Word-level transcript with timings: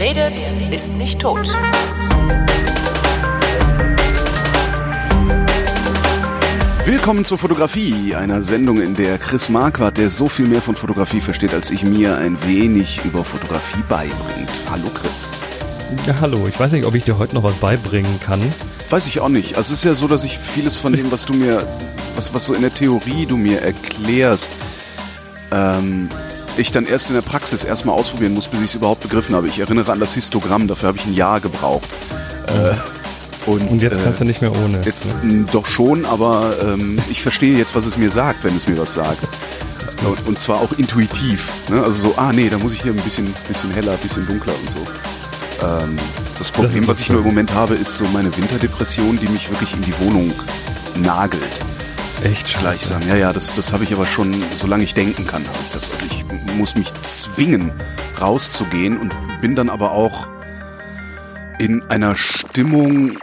Wer 0.00 0.16
redet, 0.16 0.54
ist 0.70 0.94
nicht 0.94 1.20
tot. 1.20 1.46
Willkommen 6.86 7.26
zur 7.26 7.36
Fotografie, 7.36 8.14
einer 8.14 8.42
Sendung, 8.42 8.80
in 8.80 8.94
der 8.94 9.18
Chris 9.18 9.50
Marquardt, 9.50 9.98
der 9.98 10.08
so 10.08 10.30
viel 10.30 10.46
mehr 10.46 10.62
von 10.62 10.74
Fotografie 10.74 11.20
versteht 11.20 11.52
als 11.52 11.70
ich, 11.70 11.84
mir 11.84 12.16
ein 12.16 12.42
wenig 12.46 13.04
über 13.04 13.22
Fotografie 13.24 13.82
beibringt. 13.90 14.48
Hallo 14.70 14.88
Chris. 14.94 15.32
Ja, 16.06 16.14
hallo. 16.22 16.46
Ich 16.48 16.58
weiß 16.58 16.72
nicht, 16.72 16.86
ob 16.86 16.94
ich 16.94 17.04
dir 17.04 17.18
heute 17.18 17.34
noch 17.34 17.42
was 17.42 17.56
beibringen 17.56 18.20
kann. 18.20 18.40
Weiß 18.88 19.06
ich 19.06 19.20
auch 19.20 19.28
nicht. 19.28 19.56
Also 19.56 19.74
es 19.74 19.80
ist 19.80 19.84
ja 19.84 19.94
so, 19.94 20.08
dass 20.08 20.24
ich 20.24 20.38
vieles 20.38 20.78
von 20.78 20.94
dem, 20.94 21.12
was 21.12 21.26
du 21.26 21.34
mir, 21.34 21.62
was, 22.16 22.32
was 22.32 22.46
so 22.46 22.54
in 22.54 22.62
der 22.62 22.72
Theorie 22.72 23.26
du 23.26 23.36
mir 23.36 23.60
erklärst, 23.60 24.50
ähm, 25.52 26.08
ich 26.60 26.70
dann 26.70 26.86
erst 26.86 27.08
in 27.08 27.14
der 27.14 27.22
Praxis 27.22 27.64
erstmal 27.64 27.96
ausprobieren 27.96 28.34
muss, 28.34 28.48
bis 28.48 28.60
ich 28.60 28.66
es 28.66 28.74
überhaupt 28.74 29.00
begriffen 29.00 29.34
habe. 29.34 29.48
Ich 29.48 29.58
erinnere 29.58 29.92
an 29.92 30.00
das 30.00 30.14
Histogramm, 30.14 30.68
dafür 30.68 30.88
habe 30.88 30.98
ich 30.98 31.06
ein 31.06 31.14
Jahr 31.14 31.40
gebraucht. 31.40 31.88
Äh, 32.46 32.74
und, 33.50 33.68
Und 33.70 33.82
jetzt 33.82 33.98
äh, 33.98 34.00
kannst 34.04 34.20
du 34.20 34.24
nicht 34.24 34.40
mehr 34.42 34.52
ohne. 34.54 34.82
Jetzt 34.84 35.06
m, 35.22 35.46
doch 35.50 35.66
schon, 35.66 36.04
aber 36.04 36.54
ähm, 36.62 36.98
ich 37.08 37.22
verstehe 37.22 37.56
jetzt, 37.56 37.74
was 37.74 37.86
es 37.86 37.96
mir 37.96 38.10
sagt, 38.10 38.44
wenn 38.44 38.54
es 38.56 38.68
mir 38.68 38.78
was 38.78 38.94
sagt. 38.94 39.26
Und, 40.06 40.26
und 40.26 40.38
zwar 40.38 40.60
auch 40.60 40.72
intuitiv. 40.78 41.48
Ne? 41.68 41.82
Also 41.82 42.08
so, 42.08 42.14
ah 42.16 42.32
nee, 42.32 42.48
da 42.48 42.58
muss 42.58 42.72
ich 42.72 42.82
hier 42.82 42.92
ein 42.92 42.96
bisschen, 42.96 43.32
bisschen 43.48 43.70
heller, 43.72 43.92
ein 43.92 43.98
bisschen 43.98 44.26
dunkler 44.26 44.54
und 44.54 44.70
so. 44.70 44.78
Ähm, 45.66 45.96
das 46.38 46.50
Problem, 46.50 46.82
ist 46.82 46.88
was 46.88 47.00
ich 47.00 47.10
nur 47.10 47.20
im 47.20 47.26
Moment 47.26 47.52
habe, 47.52 47.74
ist 47.74 47.98
so 47.98 48.04
meine 48.12 48.34
Winterdepression, 48.34 49.18
die 49.18 49.28
mich 49.28 49.50
wirklich 49.50 49.72
in 49.74 49.82
die 49.82 49.98
Wohnung 50.00 50.32
nagelt. 50.96 51.60
Echt 52.22 52.48
scheiße. 52.50 52.60
Gleichsam. 52.60 53.08
Ja, 53.08 53.16
ja, 53.16 53.32
das, 53.32 53.54
das 53.54 53.72
habe 53.72 53.84
ich 53.84 53.94
aber 53.94 54.04
schon, 54.04 54.34
solange 54.56 54.84
ich 54.84 54.92
denken 54.92 55.26
kann, 55.26 55.42
habe 55.46 55.58
ich 55.62 55.72
das. 55.72 55.90
Also 55.90 56.04
ich 56.04 56.24
muss 56.56 56.74
mich 56.74 56.92
zwingen, 57.02 57.72
rauszugehen 58.20 58.98
und 58.98 59.14
bin 59.40 59.56
dann 59.56 59.70
aber 59.70 59.92
auch 59.92 60.28
in 61.58 61.82
einer 61.88 62.16
Stimmung, 62.16 63.18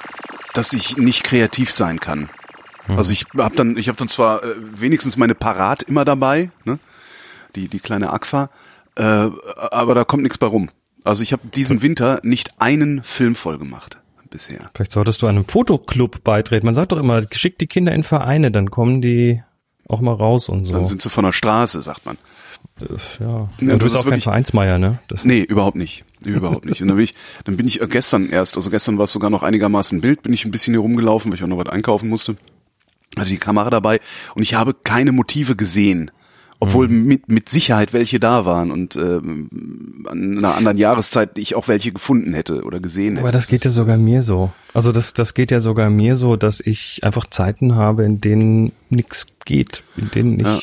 dass 0.53 0.73
ich 0.73 0.97
nicht 0.97 1.23
kreativ 1.23 1.71
sein 1.71 1.99
kann. 1.99 2.30
Also 2.88 3.11
ich 3.13 3.25
habe 3.38 3.55
dann, 3.55 3.77
ich 3.77 3.88
habe 3.89 3.97
dann 3.97 4.08
zwar 4.08 4.44
äh, 4.44 4.55
wenigstens 4.58 5.17
meine 5.17 5.36
Parat 5.36 5.83
immer 5.83 6.05
dabei, 6.05 6.52
ne? 6.64 6.80
die 7.55 7.67
die 7.67 7.80
kleine 7.80 8.11
Aqua, 8.11 8.49
äh, 8.95 9.02
aber 9.02 9.93
da 9.93 10.05
kommt 10.05 10.23
nichts 10.23 10.38
bei 10.38 10.47
rum. 10.47 10.71
Also 11.03 11.21
ich 11.21 11.33
habe 11.33 11.47
diesen 11.49 11.81
Winter 11.81 12.19
nicht 12.23 12.53
einen 12.59 13.03
Film 13.03 13.36
voll 13.36 13.58
gemacht 13.58 13.99
bisher. 14.30 14.70
Vielleicht 14.73 14.92
solltest 14.92 15.22
du 15.22 15.28
einem 15.28 15.45
Fotoclub 15.45 16.23
beitreten. 16.23 16.66
Man 16.66 16.75
sagt 16.75 16.92
doch 16.92 16.97
immer, 16.97 17.23
schick 17.31 17.58
die 17.59 17.67
Kinder 17.67 17.94
in 17.94 18.03
Vereine, 18.03 18.52
dann 18.52 18.72
kommen 18.72 19.02
die 19.02 19.42
auch 19.88 20.02
mal 20.02 20.14
raus 20.14 20.50
und 20.50 20.66
so. 20.66 20.73
Dann 20.73 20.86
sind 20.86 21.02
sie 21.02 21.09
von 21.09 21.23
der 21.23 21.33
Straße, 21.33 21.81
sagt 21.81 22.06
man. 22.06 22.17
Äh, 22.80 22.86
ja. 23.20 23.50
Ja, 23.59 23.72
du 23.73 23.78
bist 23.78 23.95
ist 23.95 24.02
auch 24.02 24.09
kein 24.09 24.22
Vereinsmeier, 24.22 24.78
ne? 24.78 25.00
Das, 25.08 25.23
Nee, 25.23 25.42
überhaupt 25.42 25.78
nicht. 25.78 26.03
Überhaupt 26.25 26.66
nicht. 26.66 26.81
Und 26.81 26.89
dann 26.89 26.98
bin 26.98 27.05
ich, 27.05 27.16
dann 27.45 27.58
bin 27.58 27.67
ich 27.67 27.80
gestern 27.89 28.30
erst, 28.30 28.55
also 28.55 28.70
gestern 28.70 28.98
war 28.98 29.05
es 29.05 29.11
sogar 29.11 29.30
noch 29.30 29.44
einigermaßen 29.44 30.02
Bild, 30.02 30.23
bin 30.23 30.33
ich 30.33 30.45
ein 30.45 30.52
bisschen 30.52 30.73
hier 30.73 30.81
rumgelaufen, 30.81 31.31
weil 31.31 31.38
ich 31.38 31.44
auch 31.44 31.48
noch 31.48 31.58
was 31.58 31.67
einkaufen 31.67 32.09
musste. 32.09 32.36
Hatte 33.17 33.30
die 33.30 33.38
Kamera 33.38 33.70
dabei 33.70 34.00
und 34.36 34.44
ich 34.44 34.53
habe 34.53 34.73
keine 34.73 35.11
Motive 35.11 35.55
gesehen. 35.55 36.11
Obwohl 36.59 36.88
Mhm. 36.88 37.05
mit, 37.05 37.30
mit 37.30 37.50
Sicherheit 37.50 37.94
welche 37.94 38.19
da 38.19 38.45
waren 38.45 38.72
und 38.72 38.95
ähm, 38.95 40.03
an 40.09 40.38
einer 40.39 40.55
anderen 40.55 40.77
Jahreszeit 40.77 41.38
ich 41.38 41.53
auch 41.53 41.67
welche 41.67 41.91
gefunden 41.91 42.33
hätte 42.33 42.64
oder 42.64 42.80
gesehen 42.80 43.11
hätte. 43.16 43.22
Aber 43.22 43.31
das 43.31 43.47
geht 43.47 43.64
ja 43.64 43.69
sogar 43.69 43.97
mir 43.97 44.23
so. 44.23 44.52
Also 44.73 44.91
das, 44.91 45.14
das 45.14 45.36
geht 45.36 45.52
ja 45.52 45.59
sogar 45.59 45.91
mir 45.91 46.16
so, 46.16 46.36
dass 46.36 46.59
ich 46.59 47.02
einfach 47.03 47.27
Zeiten 47.30 47.75
habe, 47.75 48.05
in 48.05 48.22
denen 48.22 48.72
nichts 48.89 49.27
geht, 49.45 49.83
in 49.97 50.09
denen 50.11 50.39
ich 50.39 50.47
Ja. 50.47 50.59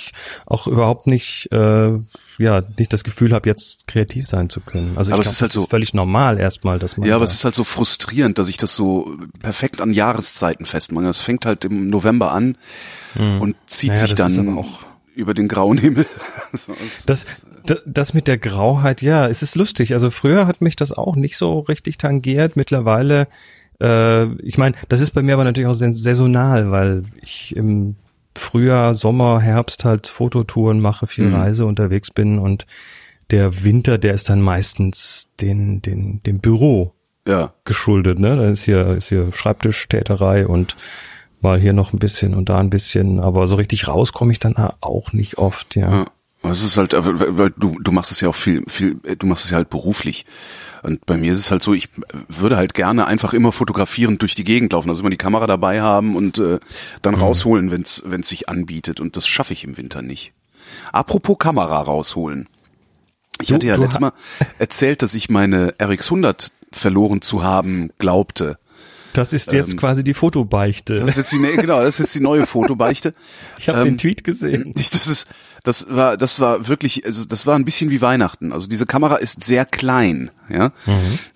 auch 0.47 0.67
überhaupt 0.67 1.07
nicht, 1.07 1.49
äh, 1.53 1.93
ja, 2.39 2.63
nicht 2.77 2.93
das 2.93 3.05
Gefühl 3.05 3.33
habe, 3.33 3.49
jetzt 3.49 3.87
kreativ 3.87 4.27
sein 4.27 4.51
zu 4.51 4.61
können. 4.61 4.95
Also 4.97 5.13
Aber 5.13 5.23
ich 5.23 5.29
es 5.29 5.31
glaub, 5.31 5.33
ist 5.37 5.43
halt 5.43 5.49
das 5.51 5.55
so- 5.55 5.61
ist 5.67 5.71
völlig 5.71 5.95
normal 5.95 6.41
erstmal, 6.41 6.81
dass 6.81 6.97
man 6.97 7.09
Ja, 7.09 7.15
aber 7.15 7.25
es 7.25 7.33
ist 7.35 7.45
halt 7.45 7.55
so 7.55 7.63
frustrierend, 7.63 8.37
dass 8.39 8.49
ich 8.49 8.57
das 8.57 8.75
so 8.75 9.13
perfekt 9.41 9.81
an 9.81 9.93
Jahreszeiten 9.93 10.67
festmache. 10.67 11.05
Das 11.07 11.21
fängt 11.21 11.47
halt 11.47 11.65
im 11.65 11.89
November 11.89 12.33
an 12.33 12.57
und 13.17 13.55
zieht 13.67 13.91
Naja, 13.91 14.01
sich 14.01 14.15
das 14.17 14.35
dann 14.35 14.59
auch- 14.59 14.81
über 15.15 15.35
den 15.35 15.49
grauen 15.49 15.79
Himmel. 15.79 16.07
Das, 17.07 17.27
d- 17.69 17.79
das 17.85 18.15
mit 18.15 18.29
der 18.29 18.39
Grauheit, 18.39 19.03
ja, 19.03 19.27
es 19.29 19.43
ist 19.43 19.57
lustig. 19.57 19.93
Also 19.93 20.11
früher 20.11 20.47
hat 20.47 20.61
mich 20.61 20.77
das 20.77 20.93
auch 20.93 21.17
nicht 21.17 21.37
so 21.37 21.59
richtig 21.61 21.99
tangiert. 21.99 22.55
Mittlerweile, 22.57 23.27
äh, 23.81 24.27
ich 24.43 24.57
meine, 24.57 24.77
das 24.89 25.01
ist 25.01 25.11
bei 25.11 25.23
mir 25.23 25.35
aber 25.35 25.45
natürlich 25.45 25.69
auch 25.69 25.75
sa- 25.75 25.91
saisonal, 25.93 26.71
weil 26.71 27.03
ich 27.23 27.55
im 27.57 27.97
Frühjahr, 28.37 28.95
Sommer, 28.95 29.41
Herbst 29.41 29.85
halt 29.85 30.07
Fototouren 30.07 30.81
mache, 30.81 31.07
viel 31.07 31.27
Mhm. 31.27 31.35
Reise 31.35 31.67
unterwegs 31.67 32.11
bin 32.11 32.39
und 32.39 32.67
der 33.31 33.65
Winter, 33.65 33.99
der 33.99 34.15
ist 34.15 34.29
dann 34.29 34.41
meistens 34.41 35.31
den, 35.41 35.83
den, 35.83 36.21
dem 36.21 36.39
Büro 36.39 36.95
ja. 37.27 37.53
geschuldet, 37.65 38.19
ne? 38.21 38.37
Da 38.37 38.49
ist 38.49 38.63
hier, 38.65 38.89
ist 38.97 39.09
hier 39.09 39.33
Schreibtischtäterei 39.33 40.47
und 40.47 40.77
mal 41.45 41.61
hier 41.61 41.73
noch 41.73 41.93
ein 41.93 41.99
bisschen 42.01 42.35
und 42.35 42.49
da 42.49 42.59
ein 42.59 42.71
bisschen, 42.71 43.21
aber 43.21 43.47
so 43.47 43.55
richtig 43.55 43.87
raus 43.87 44.13
komme 44.13 44.33
ich 44.33 44.41
dann 44.41 44.57
auch 44.81 45.13
nicht 45.13 45.39
oft, 45.39 45.77
ja. 45.77 45.91
Ja. 46.01 46.07
Es 46.51 46.63
ist 46.63 46.77
halt, 46.77 46.93
äh, 46.93 47.39
weil, 47.39 47.55
du, 47.57 47.79
du 47.81 47.91
machst 47.91 48.11
es 48.11 48.21
ja 48.21 48.29
auch 48.29 48.35
viel, 48.35 48.65
viel, 48.69 48.99
äh, 49.05 49.17
du 49.17 49.27
machst 49.27 49.45
es 49.47 49.51
ja 49.53 49.57
halt 49.57 49.71
beruflich. 49.71 50.27
Und 50.83 51.07
bei 51.07 51.17
mir 51.17 51.33
ist 51.33 51.39
es 51.39 51.51
halt 51.51 51.63
so, 51.63 51.73
ich 51.73 51.89
würde 52.29 52.59
halt 52.59 52.75
gerne 52.75 53.07
einfach 53.07 53.33
immer 53.33 53.51
fotografierend 53.51 54.21
durch 54.21 54.35
die 54.35 54.45
Gegend 54.45 54.73
laufen, 54.75 54.91
also 54.91 55.01
immer 55.01 55.09
die 55.09 55.17
Kamera 55.17 55.47
dabei 55.47 55.81
haben 55.81 56.15
und 56.17 56.37
äh, 56.39 56.43
Mhm. 56.43 56.59
dann 57.01 57.15
rausholen, 57.15 57.71
wenn 57.71 57.81
es 57.83 58.05
sich 58.29 58.49
anbietet. 58.51 59.01
Und 59.01 59.17
das 59.17 59.27
schaffe 59.27 59.55
ich 59.55 59.65
im 59.65 59.79
Winter 59.79 60.03
nicht. 60.03 60.33
Apropos 60.93 61.39
Kamera 61.39 61.81
rausholen. 61.81 62.47
Ich 63.41 63.49
Du- 63.49 63.55
hatte 63.55 63.67
ja 63.67 63.77
letztes 63.77 64.01
Mal 64.01 64.13
erzählt, 64.59 65.01
dass 65.01 65.15
ich 65.15 65.31
meine 65.31 65.73
RX100 65.79 66.51
verloren 66.73 67.23
zu 67.23 67.43
haben 67.43 67.89
glaubte. 67.99 68.59
Das 69.15 69.33
ist 69.33 69.53
jetzt 69.53 69.73
Ähm, 69.73 69.79
quasi 69.79 70.05
die 70.05 70.13
Fotobeichte. 70.15 70.99
Das 70.99 71.09
ist 71.11 71.17
jetzt 71.17 71.33
die, 71.33 71.39
ne- 71.39 71.57
genau, 71.57 71.81
das 71.83 71.95
ist 71.95 71.99
jetzt 72.07 72.15
die 72.15 72.21
neue 72.21 72.47
Fotobeichte. 72.47 73.15
ich 73.59 73.69
habe 73.69 73.79
ähm, 73.79 73.85
den 73.85 73.99
Tweet 73.99 74.23
gesehen. 74.25 74.73
Das 74.93 75.07
ist, 75.07 75.27
das 75.65 75.87
war, 75.89 76.17
das 76.19 76.41
war 76.41 76.69
wirklich, 76.69 77.07
also 77.07 77.25
das 77.25 77.47
war 77.47 77.57
ein 77.57 77.65
bisschen 77.65 77.91
wie 77.91 78.01
Weihnachten. 78.03 78.53
Also 78.53 78.67
diese 78.69 78.85
Kamera 78.87 79.17
ist 79.17 79.43
sehr 79.43 79.65
klein, 79.65 80.31
ja. 80.51 80.73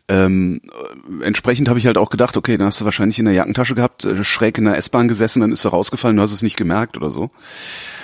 Ähm, 0.08 0.60
äh, 1.20 1.24
entsprechend 1.24 1.68
habe 1.68 1.78
ich 1.78 1.86
halt 1.86 1.96
auch 1.98 2.10
gedacht, 2.10 2.36
okay, 2.36 2.56
dann 2.58 2.66
hast 2.66 2.80
du 2.80 2.84
wahrscheinlich 2.84 3.18
in 3.18 3.24
der 3.24 3.34
Jackentasche 3.34 3.74
gehabt, 3.74 4.04
äh, 4.04 4.22
schräg 4.24 4.58
in 4.58 4.64
der 4.64 4.76
S-Bahn 4.76 5.08
gesessen, 5.08 5.40
dann 5.40 5.52
ist 5.52 5.64
er 5.64 5.70
rausgefallen, 5.70 6.16
du 6.16 6.22
hast 6.22 6.32
es 6.32 6.42
nicht 6.42 6.56
gemerkt 6.56 6.96
oder 6.96 7.10
so. 7.10 7.30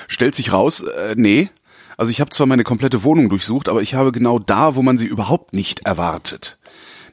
Stellt 0.09 0.35
sich 0.35 0.53
raus, 0.53 0.81
äh, 0.81 1.15
nee. 1.17 1.49
Also 1.97 2.11
ich 2.11 2.21
habe 2.21 2.31
zwar 2.31 2.47
meine 2.47 2.65
komplette 2.65 3.05
Wohnung 3.05 3.29
durchsucht, 3.29 3.69
aber 3.69 3.81
ich 3.81 3.95
habe 3.95 4.11
genau 4.13 4.39
da, 4.39 4.75
wo 4.77 4.83
man 4.83 4.99
sie 4.99 5.07
überhaupt 5.07 5.55
nicht 5.55 5.87
erwartet, 5.87 6.59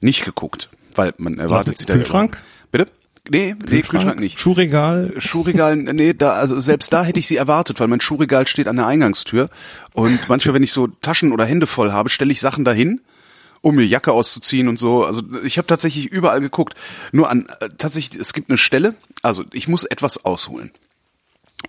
nicht 0.02 0.26
geguckt, 0.26 0.70
weil 0.96 1.14
man 1.18 1.38
erwartet 1.38 1.78
sie 1.78 1.86
da 1.86 1.94
Kühlschrank? 1.94 2.38
Bitte? 2.72 2.92
Nee, 3.30 3.56
nee, 3.60 3.82
Kühlschrank 3.82 4.20
nicht. 4.20 4.40
Schuhregal. 4.40 5.14
Schuhregal, 5.20 5.76
nee, 5.76 6.14
da, 6.14 6.34
also 6.34 6.60
selbst 6.60 6.92
da 6.92 7.04
hätte 7.04 7.20
ich 7.20 7.28
sie 7.28 7.36
erwartet, 7.38 7.80
weil 7.80 7.88
mein 7.88 8.02
Schuhregal 8.02 8.48
steht 8.48 8.68
an 8.68 8.78
der 8.78 8.88
Eingangstür. 8.88 9.50
Und 9.94 10.28
manchmal, 10.28 10.56
wenn 10.56 10.64
ich 10.64 10.72
so 10.72 10.88
Taschen 10.88 11.32
oder 11.32 11.46
Hände 11.46 11.68
voll 11.68 11.92
habe, 11.92 12.10
stelle 12.10 12.32
ich 12.32 12.42
Sachen 12.42 12.66
dahin, 12.66 13.00
um 13.62 13.76
mir 13.76 13.86
Jacke 13.86 14.12
auszuziehen 14.12 14.68
und 14.68 14.80
so. 14.80 15.06
Also 15.06 15.22
ich 15.44 15.60
habe 15.60 15.68
tatsächlich 15.68 16.08
überall 16.08 16.42
geguckt. 16.42 16.74
Nur 17.12 17.30
an 17.30 17.48
äh, 17.60 17.70
tatsächlich, 17.78 18.20
es 18.20 18.34
gibt 18.34 18.50
eine 18.50 18.58
Stelle, 18.58 18.96
also 19.22 19.46
ich 19.54 19.68
muss 19.68 19.84
etwas 19.84 20.26
ausholen. 20.26 20.72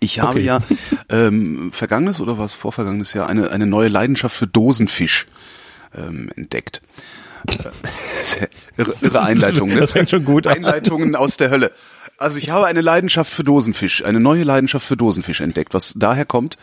Ich 0.01 0.21
habe 0.21 0.31
Okay. 0.31 0.45
ja 0.45 0.61
ähm, 1.11 1.71
vergangenes 1.71 2.21
oder 2.23 2.39
was 2.39 2.55
vorvergangenes 2.55 3.13
Jahr 3.13 3.29
eine, 3.29 3.51
eine 3.51 3.67
neue 3.67 3.89
Leidenschaft 3.89 4.35
für 4.35 4.47
Dosenfisch 4.47 5.27
ähm, 5.95 6.31
entdeckt. 6.35 6.81
Irre, 8.77 8.95
irre 9.01 9.23
Einleitung, 9.23 9.69
ne? 9.69 9.81
Das 9.81 9.93
fängt 9.93 10.11
schon 10.11 10.25
gut 10.25 10.47
an. 10.47 10.57
Einleitungen 10.57 11.17
aus 11.17 11.37
der 11.37 11.51
Hölle. 11.51 11.73
Also 12.19 12.39
ich 12.39 12.51
habe 12.51 12.67
eine 12.67 12.81
Leidenschaft 12.81 13.33
für 13.33 13.45
Dosenfisch, 13.45 14.05
eine 14.05 14.21
neue 14.21 14.45
Leidenschaft 14.45 14.87
für 14.87 14.97
Dosenfisch 14.97 15.41
entdeckt, 15.41 15.75
was 15.75 15.95
daher 15.97 16.25
kommt, 16.25 16.57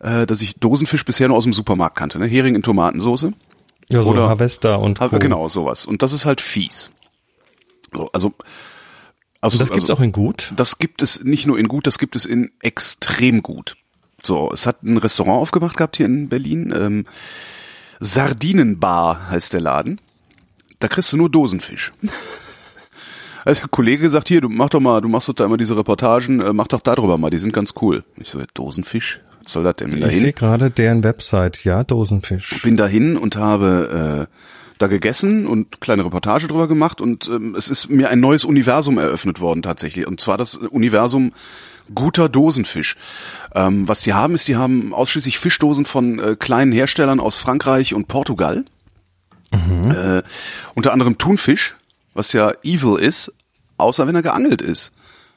äh, 0.00 0.26
dass 0.26 0.40
ich 0.40 0.56
Dosenfisch 0.56 1.04
bisher 1.04 1.28
nur 1.28 1.36
aus 1.36 1.44
dem 1.44 1.52
Supermarkt 1.52 1.96
kannte, 1.96 2.18
ne? 2.18 2.26
Hering 2.26 2.54
in 2.54 2.62
Tomatensauce. 2.62 3.26
Ja, 3.90 4.02
so 4.02 4.10
Oder- 4.10 4.28
Harvester 4.28 4.78
und 4.78 5.00
Co. 5.00 5.18
Genau, 5.18 5.48
sowas. 5.48 5.84
Und 5.84 6.02
das 6.02 6.12
ist 6.12 6.26
halt 6.26 6.40
fies. 6.40 6.92
So, 7.92 8.08
also, 8.12 8.32
also 9.40 9.56
Und 9.56 9.60
das 9.62 9.70
gibt's 9.70 9.90
also, 9.90 9.94
auch 9.94 10.00
in 10.00 10.12
gut. 10.12 10.52
Das 10.54 10.78
gibt 10.78 11.02
es 11.02 11.24
nicht 11.24 11.46
nur 11.46 11.58
in 11.58 11.66
gut, 11.66 11.86
das 11.86 11.98
gibt 11.98 12.14
es 12.14 12.24
in 12.24 12.52
extrem 12.60 13.42
gut. 13.42 13.76
So, 14.22 14.50
es 14.52 14.66
hat 14.66 14.82
ein 14.82 14.96
Restaurant 14.96 15.40
aufgemacht 15.40 15.76
gehabt 15.76 15.96
hier 15.96 16.06
in 16.06 16.28
Berlin. 16.28 16.72
Ähm, 16.76 17.06
Sardinenbar 18.00 19.30
heißt 19.30 19.52
der 19.52 19.60
Laden. 19.60 20.00
Da 20.80 20.88
kriegst 20.88 21.12
du 21.12 21.16
nur 21.16 21.30
Dosenfisch. 21.30 21.92
Also 23.42 23.62
der 23.62 23.68
Kollege 23.70 24.10
sagt, 24.10 24.28
hier, 24.28 24.42
du 24.42 24.50
mach 24.50 24.68
doch 24.68 24.80
mal, 24.80 25.00
du 25.00 25.08
machst 25.08 25.26
doch 25.26 25.32
da 25.32 25.46
immer 25.46 25.56
diese 25.56 25.74
Reportagen, 25.74 26.40
äh, 26.42 26.52
mach 26.52 26.68
doch 26.68 26.80
darüber 26.80 27.16
mal, 27.16 27.30
die 27.30 27.38
sind 27.38 27.54
ganz 27.54 27.72
cool. 27.80 28.04
Ich 28.18 28.28
so, 28.28 28.38
Dosenfisch? 28.52 29.20
Was 29.42 29.52
soll 29.52 29.64
das 29.64 29.76
denn? 29.76 29.90
Bin 29.90 30.02
Ich 30.06 30.12
sehe 30.12 30.20
dahin, 30.20 30.34
gerade 30.34 30.70
deren 30.70 31.02
Website, 31.02 31.64
ja, 31.64 31.82
Dosenfisch. 31.82 32.60
bin 32.62 32.76
dahin 32.76 33.16
und 33.16 33.36
habe 33.36 34.28
äh, 34.28 34.36
da 34.76 34.86
gegessen 34.88 35.46
und 35.46 35.80
kleine 35.80 36.04
Reportage 36.04 36.48
drüber 36.48 36.68
gemacht 36.68 37.00
und 37.00 37.28
ähm, 37.28 37.54
es 37.56 37.68
ist 37.68 37.88
mir 37.88 38.10
ein 38.10 38.20
neues 38.20 38.44
Universum 38.44 38.98
eröffnet 38.98 39.40
worden 39.40 39.62
tatsächlich. 39.62 40.06
Und 40.06 40.20
zwar 40.20 40.36
das 40.36 40.56
Universum 40.56 41.32
guter 41.94 42.28
Dosenfisch. 42.28 42.96
Ähm, 43.54 43.88
was 43.88 44.02
die 44.02 44.12
haben, 44.12 44.34
ist, 44.34 44.48
die 44.48 44.56
haben 44.56 44.94
ausschließlich 44.94 45.38
Fischdosen 45.38 45.86
von 45.86 46.18
äh, 46.18 46.36
kleinen 46.38 46.72
Herstellern 46.72 47.20
aus 47.20 47.38
Frankreich 47.38 47.94
und 47.94 48.08
Portugal. 48.08 48.64
Äh, 49.52 50.22
unter 50.74 50.92
anderem 50.92 51.18
Thunfisch, 51.18 51.74
was 52.14 52.32
ja 52.32 52.52
evil 52.62 52.98
ist, 52.98 53.32
außer 53.78 54.06
wenn 54.06 54.14
er 54.14 54.22
geangelt 54.22 54.62
ist. 54.62 54.92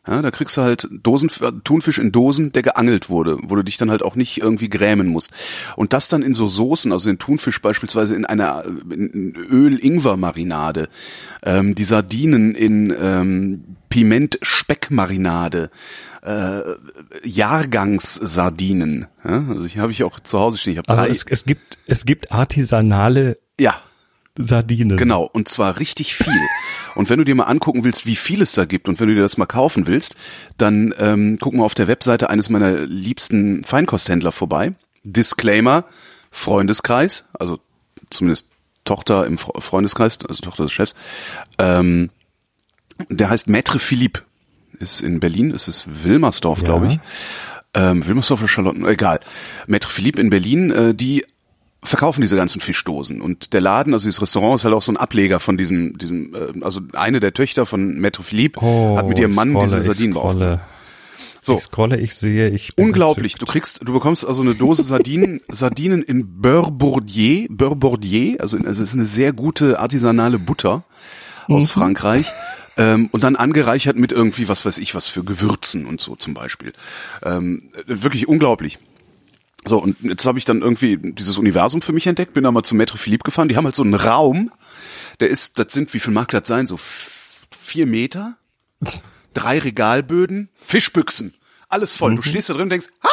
Ja, 0.06 0.22
da 0.22 0.32
kriegst 0.32 0.58
du 0.58 0.62
halt 0.62 0.90
Dosen, 0.92 1.30
Thunfisch 1.64 1.98
in 1.98 2.12
Dosen, 2.12 2.52
der 2.52 2.62
geangelt 2.62 3.10
wurde, 3.10 3.38
wo 3.42 3.56
du 3.56 3.64
dich 3.64 3.78
dann 3.78 3.90
halt 3.90 4.04
auch 4.04 4.16
nicht 4.16 4.42
irgendwie 4.42 4.68
grämen 4.70 5.08
musst. 5.08 5.32
Und 5.78 5.94
das 5.94 6.10
dann 6.10 6.24
in 6.24 6.34
so 6.34 6.50
Soßen, 6.50 6.92
also 6.92 7.10
den 7.10 7.20
Thunfisch 7.20 7.62
beispielsweise 7.62 8.14
in 8.14 8.26
einer 8.26 8.66
in 8.66 9.34
Öl-Ingwer-Marinade, 9.50 10.90
ähm, 11.44 11.74
die 11.74 11.86
Sardinen 11.86 12.54
in 12.54 12.94
ähm, 13.00 13.64
Piment-Speck-Marinade, 13.88 15.70
äh, 16.22 16.62
Jahrgangssardinen. 17.24 19.08
Ja, 19.24 19.44
also 19.48 19.64
ich 19.64 19.78
habe 19.78 19.94
ich 19.94 20.04
auch 20.04 20.20
zu 20.20 20.38
Hause 20.38 20.58
stehen. 20.58 20.74
Ich 20.74 20.80
hab 20.80 20.90
Also 20.90 21.04
drei, 21.04 21.12
es, 21.12 21.26
es 21.30 21.46
gibt 21.46 21.78
es 21.88 22.04
gibt 22.04 22.30
artisanale 22.34 23.38
ja, 23.58 23.76
Sardinen. 24.38 24.98
Genau, 24.98 25.24
und 25.32 25.48
zwar 25.48 25.80
richtig 25.80 26.16
viel. 26.16 26.34
Und 26.96 27.10
wenn 27.10 27.20
du 27.20 27.24
dir 27.26 27.36
mal 27.36 27.44
angucken 27.44 27.84
willst, 27.84 28.06
wie 28.06 28.16
viel 28.16 28.42
es 28.42 28.54
da 28.54 28.66
gibt 28.66 28.88
und 28.90 29.00
wenn 29.00 29.08
du 29.08 29.16
dir 29.16 29.22
das 29.22 29.38
mal 29.38 29.46
kaufen 29.46 29.86
willst, 29.88 30.16
dann 30.58 30.94
ähm, 30.98 31.38
guck 31.40 31.54
mal 31.54 31.64
auf 31.64 31.76
der 31.76 31.88
Webseite 31.88 32.30
eines 32.30 32.50
meiner 32.50 32.72
liebsten 32.86 33.64
Feinkosthändler 33.64 34.32
vorbei. 34.32 34.74
Disclaimer, 35.04 35.86
Freundeskreis, 36.32 37.26
also 37.40 37.60
zumindest 38.10 38.50
Tochter 38.86 39.26
im 39.26 39.38
Fre- 39.38 39.62
Freundeskreis, 39.62 40.18
also 40.28 40.42
Tochter 40.42 40.64
des 40.64 40.72
Chefs. 40.74 40.96
Ähm, 41.60 42.10
der 43.10 43.30
heißt 43.30 43.48
Maître 43.48 43.80
Philippe, 43.80 44.22
ist 44.80 45.02
in 45.02 45.20
Berlin, 45.20 45.52
ist 45.52 45.68
es 45.68 45.86
Wilmersdorf, 46.04 46.60
Ja. 46.60 46.66
glaube 46.66 46.88
ich. 46.88 47.00
Ähm, 47.76 48.06
Wilmersdorf 48.06 48.42
oder 48.42 48.50
Charlotten, 48.50 48.86
egal. 48.86 49.20
Maître 49.68 49.88
Philippe 49.90 50.20
in 50.22 50.30
Berlin, 50.30 50.72
äh, 50.72 50.94
die 50.94 51.26
verkaufen 51.84 52.22
diese 52.22 52.36
ganzen 52.36 52.62
Fischdosen 52.62 53.22
und 53.22 53.54
der 53.54 53.62
Laden, 53.62 53.94
also 53.94 54.06
dieses 54.06 54.22
Restaurant 54.22 54.56
ist 54.56 54.66
halt 54.66 54.74
auch 54.74 54.82
so 54.82 54.92
ein 54.92 54.98
Ableger 54.98 55.40
von 55.40 55.58
diesem, 55.58 55.98
diesem, 55.98 56.34
äh, 56.34 56.64
also 56.64 56.82
eine 56.94 57.20
der 57.20 57.34
Töchter 57.34 57.66
von 57.66 58.00
Maître 58.00 58.24
Philippe 58.24 58.60
Oh, 58.62 58.98
hat 58.98 59.08
mit 59.08 59.20
ihrem 59.20 59.36
Mann 59.36 59.52
scrolle, 59.52 59.66
diese 59.66 59.82
Sardinen 59.82 60.14
scrolle. 60.14 60.62
So. 61.42 61.56
Ich 61.56 61.64
scrolle, 61.64 62.00
ich 62.00 62.16
sehe, 62.16 62.50
ich 62.50 62.78
Unglaublich. 62.78 63.36
Du 63.36 63.46
kriegst, 63.46 63.82
du 63.84 63.92
bekommst 63.92 64.26
also 64.26 64.42
eine 64.42 64.56
Dose 64.56 64.84
Sardinen, 64.84 65.42
Sardinen 65.50 66.02
in 66.02 66.42
Beurre 66.42 66.72
Bourdier, 66.72 67.48
Beurre 67.50 67.76
Bourdier, 67.76 68.38
also 68.40 68.58
also 68.58 68.70
es 68.70 68.80
ist 68.80 68.94
eine 68.94 69.06
sehr 69.06 69.34
gute 69.34 69.80
artisanale 69.80 70.40
Butter 70.40 70.84
aus 71.48 71.72
Frankreich. 71.72 72.28
Ähm, 72.76 73.10
und 73.12 73.24
dann 73.24 73.36
angereichert 73.36 73.98
mit 73.98 74.12
irgendwie, 74.12 74.48
was 74.48 74.66
weiß 74.66 74.80
ich, 74.80 74.96
was 74.96 75.08
für 75.08 75.24
Gewürzen 75.24 75.86
und 75.86 76.02
so 76.02 76.16
zum 76.16 76.34
Beispiel. 76.34 76.74
Ähm, 77.22 77.70
wirklich 77.86 78.28
unglaublich. 78.28 78.80
So, 79.66 79.78
und 79.78 79.96
jetzt 80.02 80.26
habe 80.26 80.38
ich 80.38 80.46
dann 80.46 80.62
irgendwie 80.62 80.98
dieses 80.98 81.38
Universum 81.38 81.82
für 81.82 81.94
mich 81.94 82.08
entdeckt, 82.08 82.34
bin 82.34 82.44
da 82.44 82.52
mal 82.52 82.64
zum 82.64 82.80
Maître 82.80 82.98
Philippe 82.98 83.24
gefahren. 83.24 83.48
Die 83.48 83.56
haben 83.56 83.66
halt 83.66 83.76
so 83.76 83.84
einen 83.84 83.94
Raum, 83.94 84.52
der 85.20 85.30
ist, 85.30 85.58
das 85.60 85.72
sind, 85.72 85.94
wie 85.94 86.00
viel 86.00 86.14
mag 86.14 86.32
das 86.32 86.48
sein? 86.48 86.66
So 86.66 86.78
vier 86.78 87.86
Meter? 87.86 88.36
Drei 89.34 89.60
Regalböden, 89.60 90.50
Fischbüchsen, 90.62 91.34
alles 91.70 91.96
voll. 91.96 92.16
Du 92.16 92.22
stehst 92.22 92.50
da 92.50 92.54
drin 92.54 92.64
und 92.64 92.70
denkst, 92.70 92.88
ha! 93.04 93.10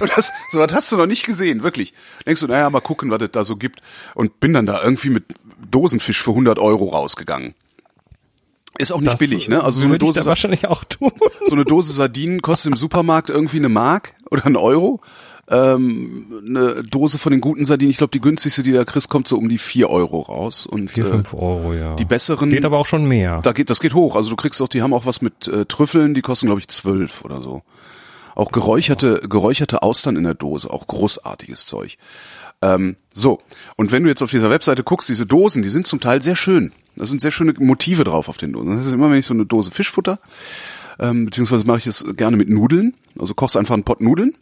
Und 0.00 0.10
das, 0.16 0.32
so 0.50 0.58
was 0.58 0.72
hast 0.72 0.90
du 0.90 0.96
noch 0.96 1.06
nicht 1.06 1.26
gesehen, 1.26 1.62
wirklich. 1.62 1.92
Denkst 2.26 2.40
du, 2.40 2.46
naja, 2.46 2.70
mal 2.70 2.80
gucken, 2.80 3.10
was 3.10 3.22
es 3.22 3.30
da 3.30 3.44
so 3.44 3.56
gibt. 3.56 3.82
Und 4.14 4.40
bin 4.40 4.54
dann 4.54 4.64
da 4.66 4.82
irgendwie 4.82 5.10
mit 5.10 5.24
Dosenfisch 5.70 6.22
für 6.22 6.30
100 6.30 6.58
Euro 6.58 6.88
rausgegangen. 6.88 7.54
Ist 8.78 8.90
auch 8.90 9.00
nicht 9.00 9.12
Das 9.12 9.18
billig, 9.18 9.48
ne? 9.48 9.62
Also 9.62 9.80
so 9.80 9.86
eine 9.86 9.98
Dose, 9.98 10.24
wahrscheinlich 10.24 10.66
auch 10.66 10.84
tun. 10.84 11.12
so 11.44 11.52
eine 11.52 11.64
Dose 11.64 11.92
Sardinen 11.92 12.40
kostet 12.40 12.72
im 12.72 12.76
Supermarkt 12.76 13.28
irgendwie 13.28 13.58
eine 13.58 13.68
Mark 13.68 14.14
oder 14.30 14.46
einen 14.46 14.56
Euro. 14.56 15.00
Ähm, 15.52 16.42
eine 16.46 16.82
Dose 16.82 17.18
von 17.18 17.30
den 17.30 17.42
guten 17.42 17.66
Sardinen, 17.66 17.90
ich 17.90 17.98
glaube, 17.98 18.10
die 18.10 18.22
günstigste, 18.22 18.62
die 18.62 18.72
da 18.72 18.86
kriegst, 18.86 19.10
kommt 19.10 19.28
so 19.28 19.36
um 19.36 19.50
die 19.50 19.58
vier 19.58 19.90
Euro 19.90 20.20
raus. 20.20 20.66
Und 20.66 20.90
Vier, 20.90 21.04
äh, 21.04 21.10
fünf 21.10 21.34
Euro, 21.34 21.74
ja. 21.74 21.94
die 21.96 22.06
besseren, 22.06 22.48
Geht 22.48 22.64
aber 22.64 22.78
auch 22.78 22.86
schon 22.86 23.04
mehr. 23.04 23.40
da 23.42 23.52
geht, 23.52 23.68
das 23.68 23.80
geht 23.80 23.92
hoch. 23.92 24.16
Also 24.16 24.30
du 24.30 24.36
kriegst 24.36 24.62
auch, 24.62 24.68
die 24.68 24.80
haben 24.80 24.94
auch 24.94 25.04
was 25.04 25.20
mit 25.20 25.48
äh, 25.48 25.66
Trüffeln, 25.66 26.14
die 26.14 26.22
kosten, 26.22 26.46
glaube 26.46 26.60
ich, 26.60 26.68
zwölf 26.68 27.22
oder 27.22 27.42
so. 27.42 27.62
Auch 28.34 28.50
geräucherte, 28.50 29.20
geräucherte 29.28 29.82
Austern 29.82 30.16
in 30.16 30.24
der 30.24 30.32
Dose, 30.32 30.70
auch 30.70 30.86
großartiges 30.86 31.66
Zeug. 31.66 31.98
Ähm, 32.62 32.96
so, 33.12 33.40
und 33.76 33.92
wenn 33.92 34.04
du 34.04 34.08
jetzt 34.08 34.22
auf 34.22 34.30
dieser 34.30 34.48
Webseite 34.48 34.82
guckst, 34.82 35.10
diese 35.10 35.26
Dosen, 35.26 35.62
die 35.62 35.68
sind 35.68 35.86
zum 35.86 36.00
Teil 36.00 36.22
sehr 36.22 36.36
schön. 36.36 36.72
Da 36.96 37.04
sind 37.04 37.20
sehr 37.20 37.30
schöne 37.30 37.52
Motive 37.58 38.04
drauf 38.04 38.30
auf 38.30 38.38
den 38.38 38.54
Dosen. 38.54 38.76
Das 38.78 38.86
ist 38.86 38.92
immer, 38.94 39.10
wenn 39.10 39.18
ich 39.18 39.26
so 39.26 39.34
eine 39.34 39.44
Dose 39.44 39.70
Fischfutter, 39.70 40.18
ähm, 40.98 41.26
beziehungsweise 41.26 41.64
mache 41.66 41.78
ich 41.78 41.84
das 41.84 42.06
gerne 42.16 42.38
mit 42.38 42.48
Nudeln. 42.48 42.94
Also 43.18 43.34
kochst 43.34 43.58
einfach 43.58 43.74
einen 43.74 43.84
Pott 43.84 44.00
Nudeln, 44.00 44.34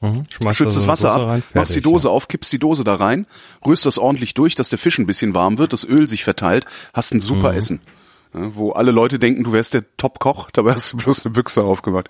Mhm. 0.00 0.24
Schützt 0.52 0.60
da 0.76 0.80
das 0.80 0.86
Wasser 0.88 1.12
ab, 1.12 1.22
rein, 1.22 1.42
machst 1.54 1.70
die 1.70 1.80
fertig, 1.80 1.82
Dose 1.82 2.10
auf, 2.10 2.28
kippst 2.28 2.52
die 2.52 2.58
Dose 2.60 2.84
da 2.84 2.94
rein, 2.94 3.26
rührst 3.66 3.84
das 3.84 3.98
ordentlich 3.98 4.34
durch, 4.34 4.54
dass 4.54 4.68
der 4.68 4.78
Fisch 4.78 4.98
ein 4.98 5.06
bisschen 5.06 5.34
warm 5.34 5.58
wird, 5.58 5.72
das 5.72 5.84
Öl 5.84 6.06
sich 6.08 6.22
verteilt, 6.24 6.66
hast 6.94 7.12
ein 7.12 7.20
super 7.20 7.50
Mhm. 7.52 7.58
Essen. 7.58 7.80
Ja, 8.34 8.54
wo 8.54 8.72
alle 8.72 8.90
Leute 8.92 9.18
denken, 9.18 9.42
du 9.42 9.52
wärst 9.52 9.74
der 9.74 9.84
Top-Koch, 9.96 10.50
dabei 10.52 10.74
hast 10.74 10.92
du 10.92 10.98
bloß 10.98 11.24
eine 11.26 11.32
Büchse 11.34 11.64
aufgemacht. 11.64 12.08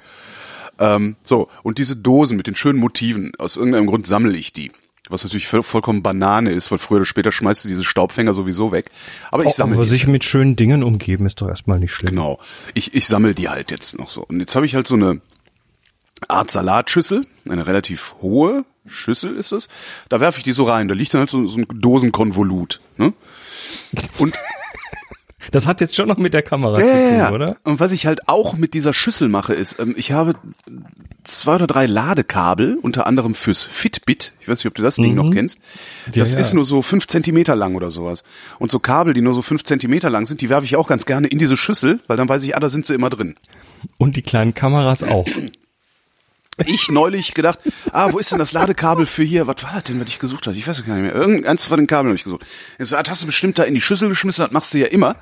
Ähm, 0.79 1.17
so, 1.23 1.49
und 1.63 1.79
diese 1.79 1.97
Dosen 1.97 2.37
mit 2.37 2.47
den 2.47 2.55
schönen 2.57 2.79
Motiven, 2.79 3.33
aus 3.39 3.57
irgendeinem 3.57 3.87
Grund 3.87 4.07
sammle 4.07 4.37
ich 4.37 4.53
die. 4.53 4.71
Was 5.11 5.25
natürlich 5.25 5.47
voll, 5.49 5.63
vollkommen 5.63 6.03
Banane 6.03 6.51
ist, 6.51 6.71
weil 6.71 6.77
früher 6.79 6.99
oder 6.99 7.07
später 7.07 7.33
schmeißt 7.33 7.65
du 7.65 7.69
diese 7.69 7.83
Staubfänger 7.83 8.35
sowieso 8.35 8.73
weg. 8.73 8.91
Aber 9.31 9.43
ich 9.45 9.49
Ja. 9.51 9.55
sammle 9.57 9.77
Aber 9.77 9.85
die. 9.85 9.91
sich 9.91 10.07
mit 10.07 10.23
schönen 10.23 10.55
Dingen 10.55 10.83
umgeben 10.83 11.25
ist 11.25 11.41
doch 11.41 11.49
erstmal 11.49 11.79
nicht 11.81 11.93
schlimm. 11.93 12.11
Genau. 12.11 12.39
Ich, 12.75 12.93
ich 12.95 13.07
sammle 13.07 13.35
die 13.35 13.49
halt 13.49 13.71
jetzt 13.71 13.99
noch 13.99 14.11
so. 14.11 14.23
Und 14.27 14.39
jetzt 14.41 14.55
habe 14.55 14.67
ich 14.67 14.75
halt 14.75 14.87
so 14.87 14.97
eine 14.97 15.23
Art 16.27 16.51
Salatschüssel, 16.51 17.27
eine 17.49 17.67
relativ 17.67 18.15
hohe 18.21 18.65
Schüssel 18.87 19.37
ist 19.37 19.53
es. 19.53 19.69
Da 20.09 20.21
werfe 20.21 20.39
ich 20.39 20.45
die 20.45 20.53
so 20.53 20.65
rein. 20.65 20.89
Da 20.89 20.95
liegt 20.95 21.13
dann 21.15 21.21
halt 21.21 21.31
so, 21.31 21.47
so 21.47 21.59
ein 21.59 21.67
Dosenkonvolut. 21.73 22.81
Ne? 22.97 23.13
Und 24.19 24.35
Das 25.51 25.67
hat 25.67 25.81
jetzt 25.81 25.97
schon 25.97 26.09
noch 26.09 26.19
mit 26.19 26.35
der 26.35 26.43
Kamera 26.43 26.79
ja, 26.81 26.87
zu 26.87 26.93
ja, 26.93 27.09
tun, 27.09 27.19
ja. 27.19 27.33
oder? 27.33 27.57
Und 27.65 27.81
was 27.81 27.93
ich 27.93 28.07
halt 28.07 28.29
auch 28.29 28.57
mit 28.57 28.75
dieser 28.75 28.93
Schüssel 28.93 29.29
mache, 29.29 29.55
ist, 29.55 29.79
ähm, 29.79 29.95
ich 29.97 30.13
habe 30.13 30.35
zwei 31.25 31.55
oder 31.55 31.67
drei 31.67 31.87
Ladekabel, 31.87 32.79
unter 32.81 33.07
anderem 33.07 33.35
fürs 33.35 33.65
Fitbit. 33.65 34.33
Ich 34.41 34.49
weiß 34.49 34.59
nicht, 34.59 34.67
ob 34.67 34.75
du 34.75 34.83
das 34.83 34.97
Ding 34.97 35.15
noch 35.15 35.31
kennst. 35.31 35.61
Ja, 36.07 36.21
Das 36.21 36.35
ja. 36.35 36.39
ist 36.39 36.55
nur 36.55 36.65
so 36.65 36.83
fünf 36.83 37.07
Zentimeter 37.07 37.57
lang 37.57 37.77
oder 37.77 37.91
sowas. 37.91 38.25
Und 38.59 38.71
so 38.71 38.79
Kabel, 38.79 39.15
die 39.15 39.21
nur 39.21 39.35
so 39.35 39.43
fünf 39.43 39.65
Zentimeter 39.65 40.11
lang 40.11 40.27
sind, 40.27 40.41
die 40.41 40.49
werfe 40.49 40.65
ich 40.65 40.77
auch 40.77 40.89
ganz 40.89 41.07
gerne 41.07 41.29
in 41.29 41.39
diese 41.39 41.57
Schüssel, 41.57 42.01
weil 42.07 42.17
dann 42.17 42.29
weiß 42.29 42.43
ich, 42.43 42.57
ah, 42.57 42.61
da 42.61 42.69
sind 42.69 42.87
sie 42.87 42.95
immer 42.95 43.11
drin. 43.11 43.37
Und 43.97 44.17
die 44.17 44.23
kleinen 44.23 44.55
Kameras 44.55 45.03
auch. 45.03 45.27
Ich 46.67 46.91
neulich 46.91 47.35
gedacht, 47.35 47.59
ah, 47.93 48.13
wo 48.13 48.19
ist 48.19 48.33
denn 48.33 48.39
das 48.39 48.53
Ladekabel 48.53 49.07
für 49.07 49.23
hier? 49.23 49.47
Was 49.47 49.63
war 49.63 49.75
das 49.75 49.85
denn, 49.85 50.01
was 50.01 50.09
ich 50.09 50.19
gesucht 50.19 50.47
hatte? 50.47 50.57
Ich 50.57 50.67
weiß 50.67 50.79
es 50.81 50.87
gar 50.87 50.95
nicht 50.95 51.13
mehr. 51.13 51.15
Irgendeins 51.15 51.65
von 51.65 51.79
den 51.79 51.87
Kabeln 51.87 52.09
habe 52.09 52.17
ich 52.17 52.25
gesucht. 52.25 52.45
Ich 52.79 52.89
so, 52.89 52.97
ah, 52.97 53.03
das 53.03 53.13
hast 53.13 53.23
du 53.23 53.27
bestimmt 53.27 53.59
da 53.59 53.65
in 53.65 53.75
die 53.75 53.81
Schüssel 53.81 54.09
geschmissen, 54.09 54.45
das 54.45 54.53
machst 54.53 54.75
du 54.75 54.79
ja 54.79 54.87
immer. 54.87 55.17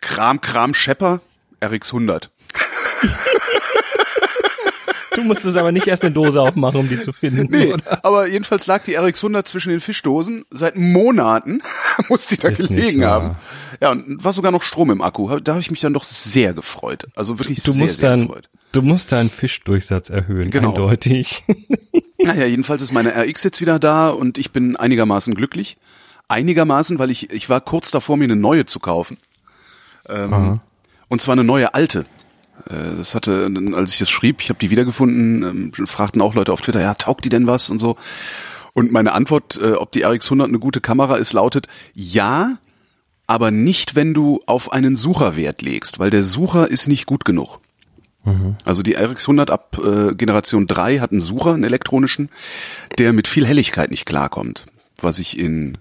Kram, 0.00 0.40
Kram, 0.40 0.74
Schepper, 0.74 1.20
RX100. 1.60 2.28
Du 5.14 5.24
musstest 5.24 5.56
aber 5.56 5.72
nicht 5.72 5.86
erst 5.86 6.04
eine 6.04 6.14
Dose 6.14 6.40
aufmachen, 6.40 6.80
um 6.80 6.88
die 6.88 6.98
zu 6.98 7.12
finden. 7.12 7.48
Nee, 7.50 7.72
Oder? 7.72 8.04
aber 8.04 8.28
jedenfalls 8.28 8.66
lag 8.66 8.84
die 8.84 8.98
RX100 8.98 9.44
zwischen 9.44 9.70
den 9.70 9.80
Fischdosen. 9.80 10.44
Seit 10.50 10.76
Monaten 10.76 11.62
muss 12.08 12.28
die 12.28 12.36
da 12.36 12.48
Ist 12.48 12.68
gelegen 12.68 13.04
haben. 13.04 13.36
Ja, 13.80 13.90
und 13.90 14.22
war 14.22 14.32
sogar 14.32 14.52
noch 14.52 14.62
Strom 14.62 14.90
im 14.90 15.02
Akku. 15.02 15.38
Da 15.40 15.52
habe 15.52 15.60
ich 15.60 15.70
mich 15.70 15.80
dann 15.80 15.92
doch 15.92 16.04
sehr 16.04 16.54
gefreut. 16.54 17.06
Also 17.16 17.38
wirklich 17.38 17.62
Du 17.62 17.72
sehr, 17.72 17.82
musst 17.82 18.00
sehr 18.00 18.10
dann, 18.10 18.28
gefreut. 18.28 18.48
Du 18.72 18.82
musst 18.82 19.12
deinen 19.12 19.30
Fischdurchsatz 19.30 20.10
erhöhen, 20.10 20.50
Genau. 20.50 20.70
eindeutig. 20.70 21.42
Naja, 22.22 22.44
jedenfalls 22.44 22.82
ist 22.82 22.92
meine 22.92 23.16
RX 23.16 23.44
jetzt 23.44 23.62
wieder 23.62 23.78
da 23.78 24.10
und 24.10 24.36
ich 24.36 24.50
bin 24.50 24.76
einigermaßen 24.76 25.34
glücklich. 25.34 25.78
Einigermaßen, 26.28 26.98
weil 26.98 27.10
ich, 27.10 27.30
ich 27.32 27.48
war 27.48 27.62
kurz 27.62 27.90
davor, 27.90 28.18
mir 28.18 28.24
eine 28.24 28.36
neue 28.36 28.66
zu 28.66 28.78
kaufen. 28.78 29.16
Ähm, 30.06 30.60
und 31.08 31.22
zwar 31.22 31.32
eine 31.32 31.44
neue 31.44 31.72
alte. 31.72 32.00
Äh, 32.68 32.96
Das 32.98 33.14
hatte, 33.14 33.50
als 33.74 33.94
ich 33.94 34.00
das 34.00 34.10
schrieb, 34.10 34.42
ich 34.42 34.50
habe 34.50 34.58
die 34.58 34.68
wiedergefunden, 34.68 35.72
ähm, 35.78 35.86
fragten 35.86 36.20
auch 36.20 36.34
Leute 36.34 36.52
auf 36.52 36.60
Twitter, 36.60 36.82
ja, 36.82 36.92
taugt 36.92 37.24
die 37.24 37.30
denn 37.30 37.46
was 37.46 37.70
und 37.70 37.78
so. 37.78 37.96
Und 38.74 38.92
meine 38.92 39.12
Antwort, 39.12 39.56
äh, 39.60 39.72
ob 39.72 39.90
die 39.92 40.04
RX100 40.04 40.44
eine 40.44 40.58
gute 40.58 40.82
Kamera 40.82 41.16
ist, 41.16 41.32
lautet, 41.32 41.68
ja, 41.94 42.58
aber 43.26 43.50
nicht, 43.50 43.94
wenn 43.94 44.12
du 44.12 44.42
auf 44.44 44.72
einen 44.72 44.94
Sucher 44.94 45.36
Wert 45.36 45.62
legst, 45.62 45.98
weil 46.00 46.10
der 46.10 46.22
Sucher 46.22 46.70
ist 46.70 46.86
nicht 46.86 47.06
gut 47.06 47.24
genug. 47.24 47.59
Also 48.64 48.82
die 48.82 48.96
RX100 48.98 49.50
ab 49.50 49.78
äh, 49.82 50.14
Generation 50.14 50.66
3 50.66 50.98
hat 50.98 51.10
einen 51.10 51.20
Sucher, 51.20 51.54
einen 51.54 51.64
elektronischen, 51.64 52.28
der 52.98 53.12
mit 53.12 53.26
viel 53.26 53.46
Helligkeit 53.46 53.90
nicht 53.90 54.04
klarkommt, 54.06 54.66
was 55.00 55.18
ich 55.18 55.38
in 55.38 55.78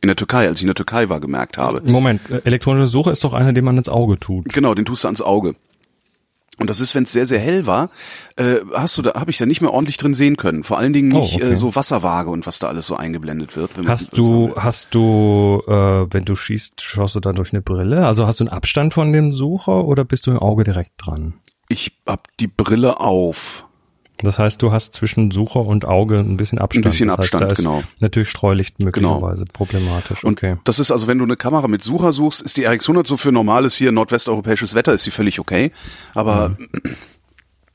in 0.00 0.06
der 0.06 0.14
Türkei, 0.14 0.46
als 0.46 0.60
ich 0.60 0.62
in 0.62 0.68
der 0.68 0.76
Türkei 0.76 1.08
war, 1.08 1.18
gemerkt 1.18 1.58
habe. 1.58 1.82
Moment, 1.90 2.20
äh, 2.30 2.40
elektronische 2.44 2.86
Suche 2.86 3.10
ist 3.10 3.24
doch 3.24 3.32
einer, 3.32 3.52
den 3.52 3.64
man 3.64 3.76
ins 3.76 3.88
Auge 3.88 4.16
tut. 4.20 4.52
Genau, 4.54 4.72
den 4.74 4.84
tust 4.84 5.02
du 5.02 5.08
ans 5.08 5.20
Auge. 5.20 5.56
Und 6.60 6.70
das 6.70 6.80
ist, 6.80 6.94
wenn 6.94 7.02
es 7.04 7.12
sehr, 7.12 7.26
sehr 7.26 7.38
hell 7.40 7.66
war, 7.66 7.90
äh, 8.36 8.56
hast 8.74 8.96
du 8.98 9.02
da, 9.02 9.14
habe 9.14 9.30
ich 9.32 9.38
da 9.38 9.46
nicht 9.46 9.60
mehr 9.60 9.72
ordentlich 9.72 9.96
drin 9.96 10.14
sehen 10.14 10.36
können. 10.36 10.62
Vor 10.64 10.78
allen 10.78 10.92
Dingen 10.92 11.12
Oh, 11.12 11.20
nicht 11.20 11.36
okay. 11.36 11.50
äh, 11.52 11.56
so 11.56 11.74
Wasserwaage 11.74 12.30
und 12.30 12.46
was 12.46 12.60
da 12.60 12.68
alles 12.68 12.86
so 12.86 12.96
eingeblendet 12.96 13.56
wird. 13.56 13.72
Hast 13.86 14.16
du, 14.16 14.52
hast 14.56 14.94
du, 14.94 15.62
äh, 15.66 15.72
wenn 15.72 16.24
du 16.24 16.36
schießt, 16.36 16.80
schaust 16.80 17.16
du 17.16 17.20
dann 17.20 17.34
durch 17.36 17.52
eine 17.52 17.62
Brille? 17.62 18.06
Also 18.06 18.26
hast 18.26 18.38
du 18.40 18.44
einen 18.44 18.52
Abstand 18.52 18.94
von 18.94 19.12
dem 19.12 19.32
Sucher 19.32 19.84
oder 19.84 20.04
bist 20.04 20.26
du 20.28 20.30
im 20.32 20.38
Auge 20.38 20.62
direkt 20.64 20.92
dran? 20.98 21.34
Ich 21.68 21.98
hab 22.06 22.36
die 22.38 22.46
Brille 22.46 23.00
auf. 23.00 23.64
Das 24.20 24.38
heißt, 24.38 24.60
du 24.62 24.72
hast 24.72 24.94
zwischen 24.94 25.30
Sucher 25.30 25.60
und 25.60 25.84
Auge 25.84 26.18
ein 26.18 26.36
bisschen 26.36 26.58
Abstand. 26.58 26.84
Ein 26.86 26.90
bisschen 26.90 27.08
das 27.08 27.18
Abstand, 27.18 27.44
heißt, 27.44 27.58
da 27.58 27.62
genau. 27.62 27.82
Natürlich 28.00 28.28
Streulicht 28.28 28.82
möglicherweise 28.82 29.44
problematisch. 29.44 30.24
Und 30.24 30.32
Okay. 30.32 30.56
das 30.64 30.80
ist 30.80 30.90
also, 30.90 31.06
wenn 31.06 31.18
du 31.18 31.24
eine 31.24 31.36
Kamera 31.36 31.68
mit 31.68 31.84
Sucher 31.84 32.12
suchst, 32.12 32.40
ist 32.42 32.56
die 32.56 32.66
RX100 32.66 33.06
so 33.06 33.16
für 33.16 33.30
normales 33.30 33.76
hier 33.76 33.92
nordwesteuropäisches 33.92 34.74
Wetter, 34.74 34.92
ist 34.92 35.04
sie 35.04 35.12
völlig 35.12 35.38
okay. 35.38 35.70
Aber 36.14 36.56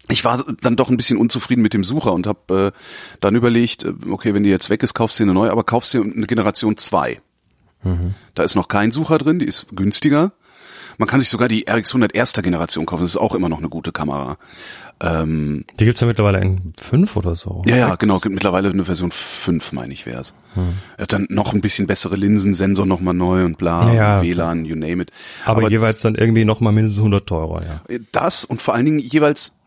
ich 0.09 0.25
war 0.25 0.43
dann 0.61 0.75
doch 0.75 0.89
ein 0.89 0.97
bisschen 0.97 1.17
unzufrieden 1.17 1.61
mit 1.61 1.73
dem 1.73 1.85
Sucher 1.85 2.11
und 2.11 2.27
habe 2.27 2.73
äh, 2.75 2.79
dann 3.21 3.35
überlegt, 3.35 3.85
äh, 3.85 3.93
okay, 4.09 4.33
wenn 4.33 4.43
die 4.43 4.49
jetzt 4.49 4.69
weg 4.69 4.83
ist, 4.83 4.93
kaufst 4.93 5.19
du 5.19 5.23
eine 5.23 5.33
neue, 5.33 5.49
aber 5.49 5.63
kaufst 5.63 5.93
dir 5.93 6.01
eine 6.01 6.27
Generation 6.27 6.75
2. 6.75 7.21
Da 8.33 8.43
ist 8.43 8.55
noch 8.55 8.69
kein 8.69 8.91
Sucher 8.91 9.17
drin, 9.17 9.39
die 9.39 9.45
ist 9.45 9.67
günstiger. 9.75 10.31
Man 10.97 11.07
kann 11.07 11.19
sich 11.19 11.29
sogar 11.29 11.47
die 11.47 11.67
RX100 11.67 12.13
erster 12.13 12.41
Generation 12.41 12.85
kaufen, 12.85 13.01
das 13.01 13.11
ist 13.11 13.17
auch 13.17 13.35
immer 13.35 13.49
noch 13.49 13.59
eine 13.59 13.69
gute 13.69 13.91
Kamera. 13.91 14.37
Ähm, 15.01 15.65
Die 15.79 15.85
gibt's 15.85 16.01
ja 16.01 16.07
mittlerweile 16.07 16.39
in 16.39 16.73
fünf 16.79 17.15
oder 17.15 17.35
so. 17.35 17.63
ja, 17.65 17.75
ja, 17.75 17.95
genau. 17.95 18.19
Gibt 18.19 18.33
mittlerweile 18.35 18.69
eine 18.69 18.85
Version 18.85 19.11
5, 19.11 19.71
meine 19.73 19.93
ich, 19.93 20.05
wär's. 20.05 20.33
Er 20.97 21.03
hat 21.03 21.13
dann 21.13 21.27
noch 21.29 21.53
ein 21.53 21.61
bisschen 21.61 21.87
bessere 21.87 22.15
Linsen, 22.15 22.53
Sensor 22.53 22.85
nochmal 22.85 23.13
neu 23.13 23.43
und 23.43 23.57
bla, 23.57 23.93
Ja, 23.93 24.21
WLAN, 24.21 24.65
you 24.65 24.75
name 24.75 25.03
it. 25.03 25.11
Aber, 25.45 25.69
jeweils 25.69 26.01
dann 26.01 26.15
irgendwie 26.15 26.45
noch 26.45 26.59
mal 26.59 26.71
mindestens 26.71 26.99
100 26.99 27.27
teurer, 27.27 27.63
ja. 27.89 27.97
das 28.11 28.45
und 28.45 28.61
vor 28.61 28.75
allen 28.75 28.85
Dingen 28.85 28.99
jeweils 28.99 29.57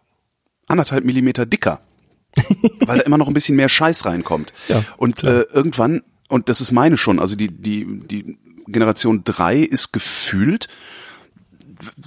anderthalb 0.68 1.04
Millimeter 1.04 1.45
dicker. 1.45 1.80
weil 2.87 2.99
da 2.99 3.04
immer 3.04 3.16
noch 3.16 3.28
ein 3.28 3.35
bisschen 3.35 3.56
mehr 3.56 3.71
Scheiß 3.71 4.04
reinkommt. 4.04 4.52
Ja, 4.68 4.85
und 4.99 5.25
äh, 5.25 5.42
irgendwann, 5.42 6.02
und 6.28 6.50
das 6.50 6.61
ist 6.61 6.71
meine 6.71 6.99
schon, 6.99 7.18
also 7.18 7.35
die, 7.35 7.49
die, 7.49 7.87
die 8.06 8.37
Generation 8.66 9.23
3 9.25 9.59
ist 9.59 9.92
gefühlt 9.92 10.68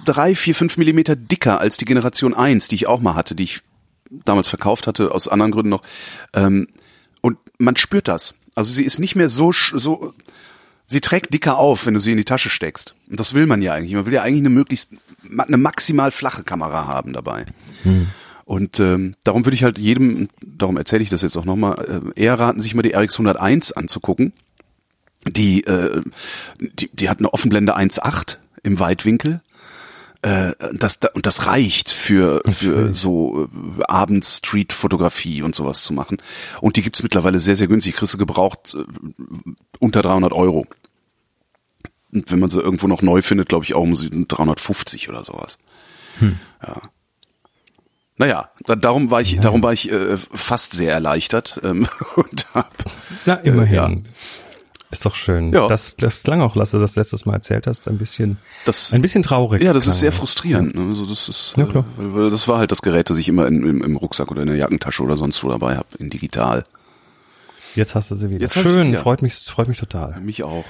drei, 0.05 0.35
vier, 0.35 0.55
fünf 0.55 0.77
Millimeter 0.77 1.15
dicker 1.15 1.59
als 1.59 1.77
die 1.77 1.85
Generation 1.85 2.33
1, 2.33 2.67
die 2.67 2.75
ich 2.75 2.87
auch 2.87 3.01
mal 3.01 3.15
hatte, 3.15 3.35
die 3.35 3.43
ich 3.43 3.61
damals 4.09 4.49
verkauft 4.49 4.87
hatte, 4.87 5.11
aus 5.11 5.27
anderen 5.27 5.51
Gründen 5.51 5.69
noch. 5.69 5.83
Ähm, 6.33 6.67
und 7.21 7.37
man 7.57 7.75
spürt 7.75 8.07
das. 8.07 8.35
Also 8.55 8.71
sie 8.71 8.83
ist 8.83 8.99
nicht 8.99 9.15
mehr 9.15 9.29
so, 9.29 9.51
so, 9.51 10.13
sie 10.87 11.01
trägt 11.01 11.33
dicker 11.33 11.57
auf, 11.57 11.85
wenn 11.85 11.93
du 11.93 11.99
sie 11.99 12.11
in 12.11 12.17
die 12.17 12.25
Tasche 12.25 12.49
steckst. 12.49 12.95
Und 13.09 13.19
das 13.19 13.33
will 13.33 13.45
man 13.45 13.61
ja 13.61 13.73
eigentlich. 13.73 13.93
Man 13.93 14.05
will 14.05 14.13
ja 14.13 14.21
eigentlich 14.21 14.41
eine 14.41 14.49
möglichst, 14.49 14.91
eine 15.37 15.57
maximal 15.57 16.11
flache 16.11 16.43
Kamera 16.43 16.87
haben 16.87 17.13
dabei. 17.13 17.45
Und 18.45 18.79
ähm, 18.79 19.15
darum 19.23 19.45
würde 19.45 19.53
ich 19.53 19.63
halt 19.63 19.77
jedem, 19.77 20.29
darum 20.41 20.75
erzähle 20.77 21.03
ich 21.03 21.09
das 21.09 21.21
jetzt 21.21 21.37
auch 21.37 21.45
nochmal, 21.45 22.03
äh, 22.15 22.19
eher 22.19 22.39
raten, 22.39 22.59
sich 22.59 22.73
mal 22.73 22.81
die 22.81 22.95
RX101 22.95 23.73
anzugucken. 23.73 24.33
Die, 25.27 25.63
äh, 25.65 26.01
die, 26.59 26.89
die 26.91 27.09
hat 27.09 27.19
eine 27.19 27.31
Offenblende 27.31 27.77
1.8 27.77 28.37
im 28.63 28.79
Weitwinkel. 28.79 29.41
Äh, 30.21 30.51
das, 30.73 30.99
und 31.13 31.25
das 31.25 31.45
reicht 31.45 31.91
für, 31.91 32.41
für 32.49 32.93
so 32.93 33.45
äh, 33.45 33.83
abends 33.87 34.37
Street-Fotografie 34.37 35.41
und 35.41 35.55
sowas 35.55 35.81
zu 35.81 35.93
machen. 35.93 36.21
Und 36.59 36.75
die 36.75 36.81
gibt's 36.81 37.03
mittlerweile 37.03 37.39
sehr, 37.39 37.55
sehr 37.55 37.67
günstig. 37.67 37.95
Kriegst 37.95 38.15
du 38.15 38.17
gebraucht 38.17 38.75
äh, 38.75 38.83
unter 39.79 40.01
300 40.01 40.33
Euro. 40.33 40.65
Und 42.11 42.31
wenn 42.31 42.39
man 42.39 42.49
sie 42.49 42.59
irgendwo 42.59 42.87
noch 42.87 43.01
neu 43.01 43.21
findet, 43.21 43.49
glaube 43.49 43.63
ich 43.63 43.75
auch 43.75 43.83
um 43.83 43.95
sie 43.95 44.09
350 44.09 45.09
oder 45.09 45.23
sowas. 45.23 45.57
Ja. 46.65 46.81
Naja, 48.17 48.51
da, 48.65 48.75
darum 48.75 49.11
war 49.11 49.21
ich, 49.21 49.39
darum 49.39 49.63
war 49.63 49.71
ich 49.71 49.89
äh, 49.89 50.17
fast 50.17 50.73
sehr 50.73 50.91
erleichtert 50.91 51.61
ähm, 51.63 51.87
und 52.17 52.47
hab, 52.53 52.73
Na, 53.25 53.35
immerhin. 53.35 53.73
Äh, 53.73 53.75
ja. 53.75 53.91
Ist 54.91 55.05
doch 55.05 55.13
schön. 55.13 55.53
Ja. 55.53 55.67
Das, 55.67 55.95
das 55.97 56.23
klang 56.23 56.41
auch, 56.41 56.55
Lasse, 56.55 56.79
das 56.79 56.95
letztes 56.95 57.25
Mal 57.27 57.33
erzählt 57.35 57.67
hast, 57.67 57.87
ein 57.87 57.97
bisschen, 57.99 58.39
das 58.65 58.91
ein 58.91 59.01
bisschen 59.03 59.21
traurig. 59.21 59.61
Ja, 59.61 59.71
das 59.71 59.85
ist 59.85 59.99
sehr 59.99 60.11
frustrierend. 60.11 60.73
Ne? 60.73 60.87
Also 60.89 61.05
das 61.05 61.29
ist, 61.29 61.53
Ja, 61.59 61.65
klar. 61.67 61.85
äh, 61.97 62.01
weil, 62.01 62.13
weil 62.15 62.31
das 62.31 62.47
war 62.47 62.57
halt 62.57 62.71
das 62.71 62.81
Gerät, 62.81 63.09
das 63.11 63.19
ich 63.19 63.27
immer 63.27 63.45
in, 63.45 63.61
im, 63.63 63.83
im 63.83 63.95
Rucksack 63.97 64.31
oder 64.31 64.41
in 64.41 64.47
der 64.47 64.57
Jackentasche 64.57 65.03
oder 65.03 65.15
sonst 65.15 65.43
wo 65.43 65.49
dabei 65.49 65.77
habe, 65.77 65.87
in 65.99 66.09
digital. 66.09 66.65
Jetzt 67.75 67.93
hast 67.93 68.09
du 68.09 68.15
sie 68.15 68.31
wieder. 68.31 68.41
Jetzt 68.41 68.55
Schön, 68.59 68.93
ja. 68.93 68.99
freut 68.99 69.21
mich, 69.21 69.35
freut 69.35 69.67
mich 69.67 69.77
total. 69.77 70.19
Mich 70.21 70.41
auch. 70.41 70.65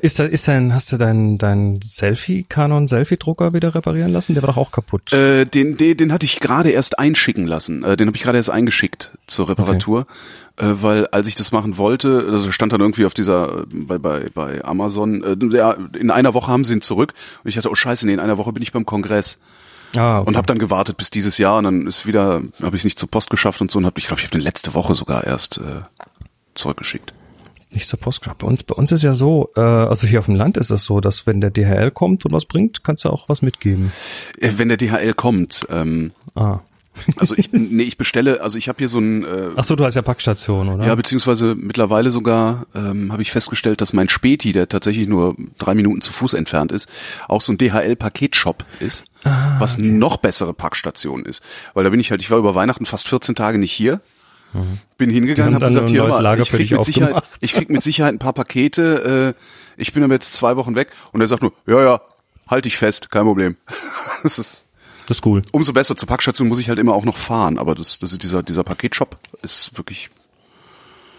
Ist 0.00 0.18
da, 0.18 0.24
ist 0.24 0.48
dein, 0.48 0.74
hast 0.74 0.90
du 0.90 0.96
dein, 0.96 1.38
dein 1.38 1.80
Selfie, 1.82 2.42
Canon 2.42 2.88
Selfie-Drucker 2.88 3.52
wieder 3.52 3.74
reparieren 3.74 4.12
lassen? 4.12 4.34
Der 4.34 4.42
war 4.42 4.48
doch 4.48 4.56
auch 4.56 4.72
kaputt. 4.72 5.12
Äh, 5.12 5.44
den, 5.44 5.76
den, 5.76 5.96
den 5.96 6.12
hatte 6.12 6.26
ich 6.26 6.40
gerade 6.40 6.70
erst 6.70 6.98
einschicken 6.98 7.46
lassen. 7.46 7.84
Äh, 7.84 7.96
den 7.96 8.08
habe 8.08 8.16
ich 8.16 8.22
gerade 8.22 8.36
erst 8.36 8.50
eingeschickt 8.50 9.12
zur 9.28 9.48
Reparatur, 9.48 10.06
äh, 10.56 10.66
weil 10.66 11.06
als 11.08 11.28
ich 11.28 11.36
das 11.36 11.52
machen 11.52 11.78
wollte, 11.78 12.26
also 12.30 12.50
stand 12.50 12.72
dann 12.72 12.80
irgendwie 12.80 13.06
auf 13.06 13.14
dieser 13.14 13.64
bei 13.70 13.98
bei 13.98 14.28
bei 14.34 14.64
Amazon, 14.64 15.22
äh, 15.22 15.56
ja, 15.56 15.76
in 15.98 16.10
einer 16.10 16.34
Woche 16.34 16.50
haben 16.50 16.64
sie 16.64 16.74
ihn 16.74 16.80
zurück 16.80 17.14
und 17.44 17.48
ich 17.48 17.54
dachte, 17.54 17.70
oh 17.70 17.74
Scheiße, 17.76 18.06
nee, 18.06 18.12
in 18.12 18.20
einer 18.20 18.38
Woche 18.38 18.52
bin 18.52 18.62
ich 18.62 18.72
beim 18.72 18.84
Kongress. 18.84 19.38
ah, 19.96 20.18
okay. 20.18 20.28
Und 20.28 20.36
habe 20.36 20.46
dann 20.46 20.58
gewartet 20.58 20.96
bis 20.96 21.10
dieses 21.10 21.38
Jahr 21.38 21.58
und 21.58 21.64
dann 21.64 21.86
ist 21.86 22.06
wieder, 22.06 22.42
habe 22.60 22.74
ich 22.74 22.80
es 22.80 22.84
nicht 22.84 22.98
zur 22.98 23.08
Post 23.08 23.30
geschafft 23.30 23.60
und 23.60 23.70
so 23.70 23.78
und 23.78 23.86
habe 23.86 23.98
ich 23.98 24.08
glaube, 24.08 24.20
ich 24.20 24.26
habe 24.26 24.36
den 24.36 24.42
letzte 24.42 24.74
Woche 24.74 24.96
sogar 24.96 25.24
erst 25.24 25.58
äh, 25.58 25.82
zurückgeschickt. 26.54 27.14
Nicht 27.74 27.88
zur 27.88 27.98
Post 27.98 28.22
gehabt. 28.22 28.40
Bei 28.42 28.46
uns, 28.46 28.62
bei 28.62 28.74
uns 28.74 28.90
ist 28.92 29.02
ja 29.02 29.14
so, 29.14 29.50
äh, 29.56 29.60
also 29.60 30.06
hier 30.06 30.18
auf 30.18 30.26
dem 30.26 30.34
Land 30.34 30.56
ist 30.56 30.70
es 30.70 30.84
so, 30.84 31.00
dass 31.00 31.26
wenn 31.26 31.40
der 31.40 31.50
DHL 31.50 31.90
kommt 31.90 32.24
und 32.24 32.32
was 32.32 32.44
bringt, 32.46 32.84
kannst 32.84 33.04
du 33.04 33.10
auch 33.10 33.28
was 33.28 33.42
mitgeben. 33.42 33.92
Äh, 34.40 34.52
Wenn 34.56 34.68
der 34.68 34.76
DHL 34.78 35.14
kommt, 35.14 35.66
ähm, 35.70 36.12
Ah. 36.34 36.60
also 37.16 37.34
ich 37.36 37.50
nee, 37.52 37.82
ich 37.82 37.98
bestelle, 37.98 38.40
also 38.40 38.56
ich 38.56 38.68
habe 38.68 38.78
hier 38.78 38.88
so 38.88 38.98
ein 39.00 39.24
äh, 39.24 39.48
Ach 39.56 39.64
so, 39.64 39.74
du 39.74 39.84
hast 39.84 39.94
ja 39.96 40.02
Packstation, 40.02 40.68
oder? 40.68 40.86
Ja, 40.86 40.94
beziehungsweise 40.94 41.56
mittlerweile 41.56 42.12
sogar 42.12 42.66
ähm, 42.74 43.10
habe 43.12 43.20
ich 43.22 43.32
festgestellt, 43.32 43.80
dass 43.80 43.92
mein 43.92 44.08
Späti, 44.08 44.52
der 44.52 44.68
tatsächlich 44.68 45.08
nur 45.08 45.34
drei 45.58 45.74
Minuten 45.74 46.02
zu 46.02 46.12
Fuß 46.12 46.34
entfernt 46.34 46.70
ist, 46.70 46.88
auch 47.28 47.40
so 47.42 47.52
ein 47.52 47.58
DHL-Paketshop 47.58 48.64
ist, 48.80 49.04
Ah, 49.24 49.56
was 49.58 49.78
noch 49.78 50.18
bessere 50.18 50.54
Packstation 50.54 51.24
ist. 51.24 51.42
Weil 51.72 51.82
da 51.84 51.90
bin 51.90 51.98
ich 51.98 52.10
halt, 52.10 52.20
ich 52.20 52.30
war 52.30 52.38
über 52.38 52.54
Weihnachten 52.54 52.86
fast 52.86 53.08
14 53.08 53.34
Tage 53.34 53.58
nicht 53.58 53.72
hier. 53.72 54.00
Bin 54.98 55.10
hingegangen, 55.10 55.52
Mhm. 55.52 55.54
Habe 55.56 55.66
gesagt, 55.66 55.90
hier 55.90 56.04
mal, 56.04 56.38
ich 56.40 56.50
krieg 56.50 56.70
mit 56.70 56.84
Sicherheit, 56.84 57.22
ich 57.40 57.52
krieg 57.54 57.70
mit 57.70 57.82
Sicherheit 57.82 58.14
ein 58.14 58.18
paar 58.18 58.32
Pakete. 58.32 59.34
Äh, 59.36 59.40
ich 59.80 59.92
bin 59.92 60.02
aber 60.04 60.14
jetzt 60.14 60.32
zwei 60.34 60.56
Wochen 60.56 60.76
weg 60.76 60.88
und 61.12 61.20
er 61.20 61.28
sagt 61.28 61.42
nur, 61.42 61.52
ja, 61.66 61.82
ja, 61.82 62.00
halt 62.48 62.64
dich 62.64 62.76
fest, 62.76 63.10
kein 63.10 63.24
Problem. 63.24 63.56
Das 64.22 64.38
ist 64.38 64.66
Das 65.08 65.18
ist 65.18 65.26
cool. 65.26 65.42
umso 65.52 65.72
besser. 65.72 65.96
Zur 65.96 66.08
Packstation 66.08 66.48
muss 66.48 66.60
ich 66.60 66.68
halt 66.68 66.78
immer 66.78 66.94
auch 66.94 67.04
noch 67.04 67.16
fahren, 67.16 67.58
aber 67.58 67.74
das, 67.74 67.98
das 67.98 68.12
ist 68.12 68.22
dieser 68.22 68.42
dieser 68.42 68.64
Paketshop 68.64 69.18
ist 69.42 69.76
wirklich 69.76 70.10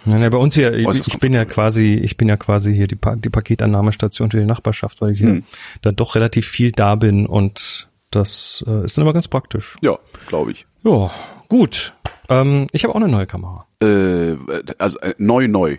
Nein, 0.07 0.21
nein, 0.21 0.29
bei 0.29 0.37
uns 0.37 0.53
hier, 0.53 0.71
ich, 0.73 1.07
ich 1.07 1.17
bin 1.19 1.33
ja 1.33 1.45
quasi, 1.45 1.95
ich 1.95 2.15
bin 2.15 2.27
ja 2.29 2.37
quasi 2.37 2.73
hier 2.75 2.85
die, 2.87 2.95
pa 2.95 3.15
die 3.15 3.29
Paketannahmestation 3.31 4.29
für 4.29 4.37
die 4.37 4.45
Nachbarschaft, 4.45 5.01
weil 5.01 5.11
ich 5.13 5.19
Hm. 5.19 5.27
hier 5.33 5.43
dann 5.81 5.95
doch 5.95 6.13
relativ 6.13 6.47
viel 6.47 6.71
da 6.71 6.93
bin 6.95 7.25
und 7.25 7.87
das 8.11 8.63
äh, 8.67 8.85
ist 8.85 8.97
dann 8.97 9.01
immer 9.03 9.13
ganz 9.13 9.27
praktisch. 9.27 9.75
ja, 9.81 9.97
glaube 10.27 10.51
ich. 10.51 10.67
Ja, 10.83 11.09
gut. 11.49 11.93
Ähm, 12.29 12.67
ich 12.71 12.83
habe 12.83 12.93
auch 12.93 12.99
eine 12.99 13.07
neue 13.07 13.25
Kamera. 13.27 13.65
Äh, 13.81 14.35
also 14.77 14.99
äh, 14.99 15.13
neu, 15.17 15.47
neu. 15.47 15.77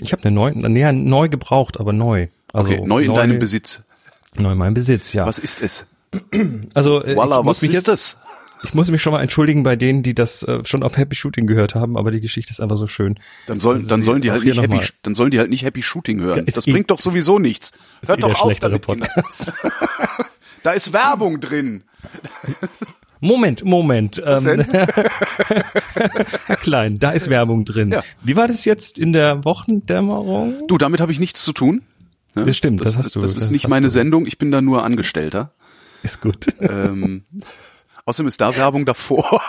Ich 0.00 0.12
habe 0.12 0.24
eine 0.24 0.34
neue, 0.34 0.52
nee, 0.56 0.90
neu 0.92 1.28
gebraucht, 1.28 1.78
aber 1.78 1.92
neu. 1.92 2.28
Also 2.52 2.70
Okay, 2.70 2.80
neu 2.86 3.02
in 3.04 3.14
deinem 3.14 3.38
Besitz. 3.38 3.82
Neu 4.36 4.52
in 4.52 4.58
meinem 4.58 4.74
Besitz, 4.74 5.12
ja. 5.12 5.26
Was 5.26 5.38
ist 5.38 5.60
es? 5.62 5.86
Also 6.74 7.02
äh, 7.04 7.16
Voila, 7.16 7.38
ich 7.40 7.44
muss 7.44 7.56
was 7.56 7.62
mich 7.62 7.70
ist 7.72 7.76
jetzt, 7.76 7.88
das? 7.88 8.16
Ich 8.62 8.72
muss 8.72 8.90
mich 8.90 9.02
schon 9.02 9.12
mal 9.12 9.20
entschuldigen 9.20 9.62
bei 9.62 9.76
denen, 9.76 10.02
die 10.02 10.14
das 10.14 10.42
äh, 10.44 10.64
schon 10.64 10.82
auf 10.82 10.96
Happy 10.96 11.14
Shooting 11.14 11.46
gehört 11.46 11.74
haben, 11.74 11.98
aber 11.98 12.10
die 12.10 12.20
Geschichte 12.22 12.50
ist 12.50 12.60
einfach 12.60 12.78
so 12.78 12.86
schön. 12.86 13.18
Dann 13.46 13.60
sollen, 13.60 13.76
Also 13.76 13.88
dann 13.88 14.02
sollen 14.02 14.22
die 14.22 14.30
halt 14.30 14.42
nicht 14.42 14.56
Happy, 14.60 14.76
mal- 14.76 14.88
dann 15.02 15.14
sollen 15.14 15.30
die 15.30 15.38
halt 15.38 15.50
nicht 15.50 15.64
Happy 15.64 15.82
Shooting 15.82 16.20
hören. 16.20 16.46
Ist 16.46 16.56
das 16.56 16.66
eh- 16.66 16.72
bringt 16.72 16.90
doch 16.90 16.98
sowieso 16.98 17.38
nichts. 17.38 17.72
Hört 18.06 18.18
eh 18.18 18.22
doch 18.22 18.40
auf 18.40 18.58
damit. 18.58 18.86
Da 20.62 20.70
ist 20.72 20.94
Werbung 20.94 21.40
drin. 21.40 21.82
Moment, 23.24 23.64
Moment. 23.64 24.22
Ähm? 24.24 24.60
Herr 24.70 26.56
Klein, 26.60 26.98
da 26.98 27.10
ist 27.10 27.30
Werbung 27.30 27.64
drin. 27.64 27.90
Ja. 27.90 28.02
Wie 28.22 28.36
war 28.36 28.48
das 28.48 28.64
jetzt 28.64 28.98
in 28.98 29.12
der 29.12 29.44
Wochendämmerung? 29.44 30.66
Du, 30.68 30.76
damit 30.78 31.00
habe 31.00 31.10
ich 31.10 31.18
nichts 31.18 31.42
zu 31.42 31.52
tun. 31.52 31.82
Ne? 32.34 32.46
Ja, 32.46 32.52
stimmt, 32.52 32.80
das 32.82 32.96
hast 32.96 33.16
du, 33.16 33.20
Das, 33.22 33.34
das 33.34 33.44
ist 33.44 33.50
nicht 33.50 33.64
hast 33.64 33.70
meine 33.70 33.86
du. 33.86 33.90
Sendung, 33.90 34.26
ich 34.26 34.36
bin 34.38 34.50
da 34.50 34.60
nur 34.60 34.84
Angestellter. 34.84 35.52
Ist 36.02 36.20
gut. 36.20 36.48
Ähm, 36.60 37.24
außerdem 38.04 38.28
ist 38.28 38.40
da 38.40 38.54
Werbung 38.56 38.84
davor. 38.84 39.40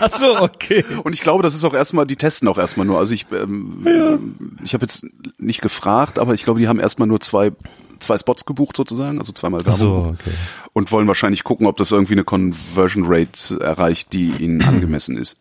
Ach 0.00 0.10
so, 0.10 0.40
okay. 0.40 0.84
Und 1.04 1.14
ich 1.14 1.20
glaube, 1.20 1.42
das 1.44 1.54
ist 1.54 1.64
auch 1.64 1.74
erstmal, 1.74 2.06
die 2.06 2.16
testen 2.16 2.48
auch 2.48 2.58
erstmal 2.58 2.86
nur. 2.86 2.98
Also 2.98 3.14
ich, 3.14 3.26
ähm, 3.32 4.56
ich 4.64 4.74
habe 4.74 4.84
jetzt 4.84 5.06
nicht 5.38 5.60
gefragt, 5.60 6.18
aber 6.18 6.34
ich 6.34 6.44
glaube, 6.44 6.58
die 6.58 6.66
haben 6.66 6.80
erstmal 6.80 7.06
nur 7.06 7.20
zwei, 7.20 7.52
zwei 7.98 8.18
Spots 8.18 8.44
gebucht 8.44 8.76
sozusagen, 8.76 9.18
also 9.18 9.32
zweimal 9.32 9.60
Ach 9.62 9.66
Werbung. 9.66 9.78
so, 9.78 10.08
okay. 10.20 10.34
Und 10.72 10.92
wollen 10.92 11.06
wahrscheinlich 11.06 11.44
gucken, 11.44 11.66
ob 11.66 11.76
das 11.76 11.92
irgendwie 11.92 12.14
eine 12.14 12.24
Conversion 12.24 13.04
Rate 13.06 13.60
erreicht, 13.60 14.12
die 14.12 14.30
ihnen 14.38 14.62
angemessen 14.66 15.16
ist. 15.16 15.38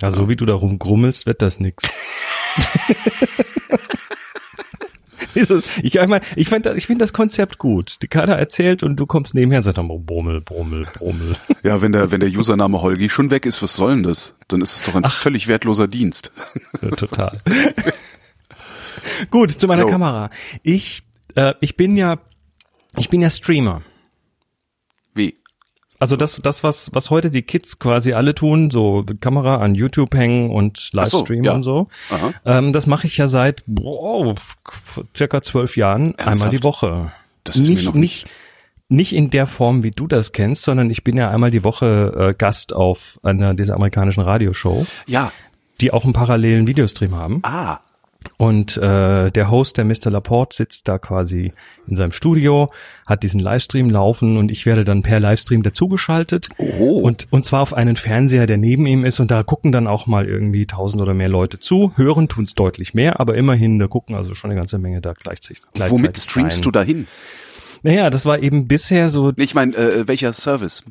Ja, 0.00 0.10
so 0.10 0.28
wie 0.28 0.36
du 0.36 0.46
da 0.46 0.54
rumgrummelst, 0.54 1.26
wird 1.26 1.42
das 1.42 1.58
nix. 1.58 1.84
Ich 5.82 5.94
meine, 5.94 6.20
ich 6.36 6.48
finde 6.48 6.74
ich 6.74 6.86
find 6.86 7.00
das 7.00 7.12
Konzept 7.12 7.58
gut. 7.58 7.96
Die 8.02 8.08
Kader 8.08 8.36
erzählt 8.38 8.82
und 8.82 8.96
du 8.96 9.06
kommst 9.06 9.34
nebenher 9.34 9.58
und 9.58 9.62
sagst 9.62 9.78
dann 9.78 9.88
Brummel, 9.88 10.40
Brummel, 10.40 10.86
Brummel. 10.94 11.36
Ja, 11.62 11.82
wenn 11.82 11.92
der, 11.92 12.10
wenn 12.10 12.20
der 12.20 12.30
Username 12.30 12.80
Holgi 12.82 13.08
schon 13.10 13.30
weg 13.30 13.44
ist, 13.44 13.62
was 13.62 13.74
soll 13.76 13.94
denn 13.94 14.02
das? 14.04 14.34
Dann 14.48 14.60
ist 14.60 14.76
es 14.76 14.82
doch 14.82 14.94
ein 14.94 15.04
völlig 15.04 15.48
wertloser 15.48 15.88
Dienst. 15.88 16.32
Ja, 16.80 16.90
total. 16.90 17.40
Gut, 19.30 19.52
zu 19.52 19.66
meiner 19.66 19.82
Jo. 19.82 19.88
Kamera. 19.88 20.30
Ich, 20.62 21.02
äh, 21.38 21.54
ich 21.60 21.76
bin 21.76 21.96
ja, 21.96 22.18
ich 22.96 23.08
bin 23.08 23.20
ja 23.20 23.30
Streamer. 23.30 23.82
Wie? 25.14 25.36
Also 26.00 26.16
das, 26.16 26.40
das 26.42 26.62
was, 26.62 26.90
was 26.94 27.10
heute 27.10 27.30
die 27.30 27.42
Kids 27.42 27.78
quasi 27.78 28.12
alle 28.12 28.34
tun, 28.34 28.70
so 28.70 29.04
Kamera 29.20 29.56
an 29.56 29.74
YouTube 29.74 30.14
hängen 30.14 30.50
und 30.50 30.92
Livestream 30.92 31.44
ja. 31.44 31.54
und 31.54 31.62
so, 31.62 31.88
ähm, 32.44 32.72
das 32.72 32.86
mache 32.86 33.06
ich 33.08 33.16
ja 33.16 33.26
seit 33.26 33.64
boah, 33.66 34.34
circa 35.16 35.42
zwölf 35.42 35.76
Jahren 35.76 36.14
einmal 36.16 36.26
Ernsthaft? 36.26 36.52
die 36.52 36.62
Woche. 36.62 37.12
Das 37.42 37.56
ist 37.56 37.68
mir 37.68 37.74
nicht, 37.74 37.84
noch 37.86 37.94
nicht, 37.94 38.26
nicht 38.88 39.12
in 39.12 39.30
der 39.30 39.46
Form, 39.46 39.82
wie 39.82 39.90
du 39.90 40.06
das 40.06 40.32
kennst, 40.32 40.62
sondern 40.62 40.88
ich 40.90 41.02
bin 41.02 41.16
ja 41.16 41.30
einmal 41.30 41.50
die 41.50 41.64
Woche 41.64 42.30
äh, 42.30 42.34
Gast 42.36 42.72
auf 42.74 43.18
einer 43.22 43.54
dieser 43.54 43.74
amerikanischen 43.74 44.22
Radioshow, 44.22 44.86
Ja. 45.08 45.32
die 45.80 45.92
auch 45.92 46.04
einen 46.04 46.12
parallelen 46.12 46.66
Videostream 46.68 47.14
haben. 47.16 47.40
Ah. 47.42 47.80
Und 48.36 48.76
äh, 48.76 49.30
der 49.30 49.50
Host, 49.50 49.76
der 49.76 49.84
Mr. 49.84 50.10
Laporte, 50.10 50.56
sitzt 50.56 50.88
da 50.88 50.98
quasi 50.98 51.52
in 51.86 51.96
seinem 51.96 52.10
Studio, 52.12 52.72
hat 53.06 53.22
diesen 53.22 53.38
Livestream 53.38 53.90
laufen 53.90 54.36
und 54.36 54.50
ich 54.50 54.66
werde 54.66 54.84
dann 54.84 55.02
per 55.02 55.20
Livestream 55.20 55.62
dazugeschaltet. 55.62 56.48
Oh. 56.58 57.00
Und, 57.00 57.28
und 57.30 57.46
zwar 57.46 57.60
auf 57.60 57.74
einen 57.74 57.96
Fernseher, 57.96 58.46
der 58.46 58.56
neben 58.56 58.86
ihm 58.86 59.04
ist 59.04 59.20
und 59.20 59.30
da 59.30 59.44
gucken 59.44 59.70
dann 59.70 59.86
auch 59.86 60.06
mal 60.06 60.26
irgendwie 60.26 60.66
tausend 60.66 61.00
oder 61.00 61.14
mehr 61.14 61.28
Leute 61.28 61.60
zu. 61.60 61.92
Hören 61.96 62.28
tun's 62.28 62.54
deutlich 62.54 62.92
mehr, 62.92 63.20
aber 63.20 63.36
immerhin, 63.36 63.78
da 63.78 63.86
gucken 63.86 64.16
also 64.16 64.34
schon 64.34 64.50
eine 64.50 64.58
ganze 64.58 64.78
Menge 64.78 65.00
da 65.00 65.12
gleichzeitig. 65.12 65.62
gleichzeitig 65.72 65.98
Womit 65.98 66.18
streamst 66.18 66.58
rein. 66.58 66.62
du 66.62 66.70
dahin? 66.72 67.06
Naja, 67.82 68.10
das 68.10 68.26
war 68.26 68.40
eben 68.40 68.66
bisher 68.66 69.10
so 69.10 69.32
Ich 69.36 69.54
meine, 69.54 69.76
äh, 69.76 70.08
welcher 70.08 70.32
Service? 70.32 70.82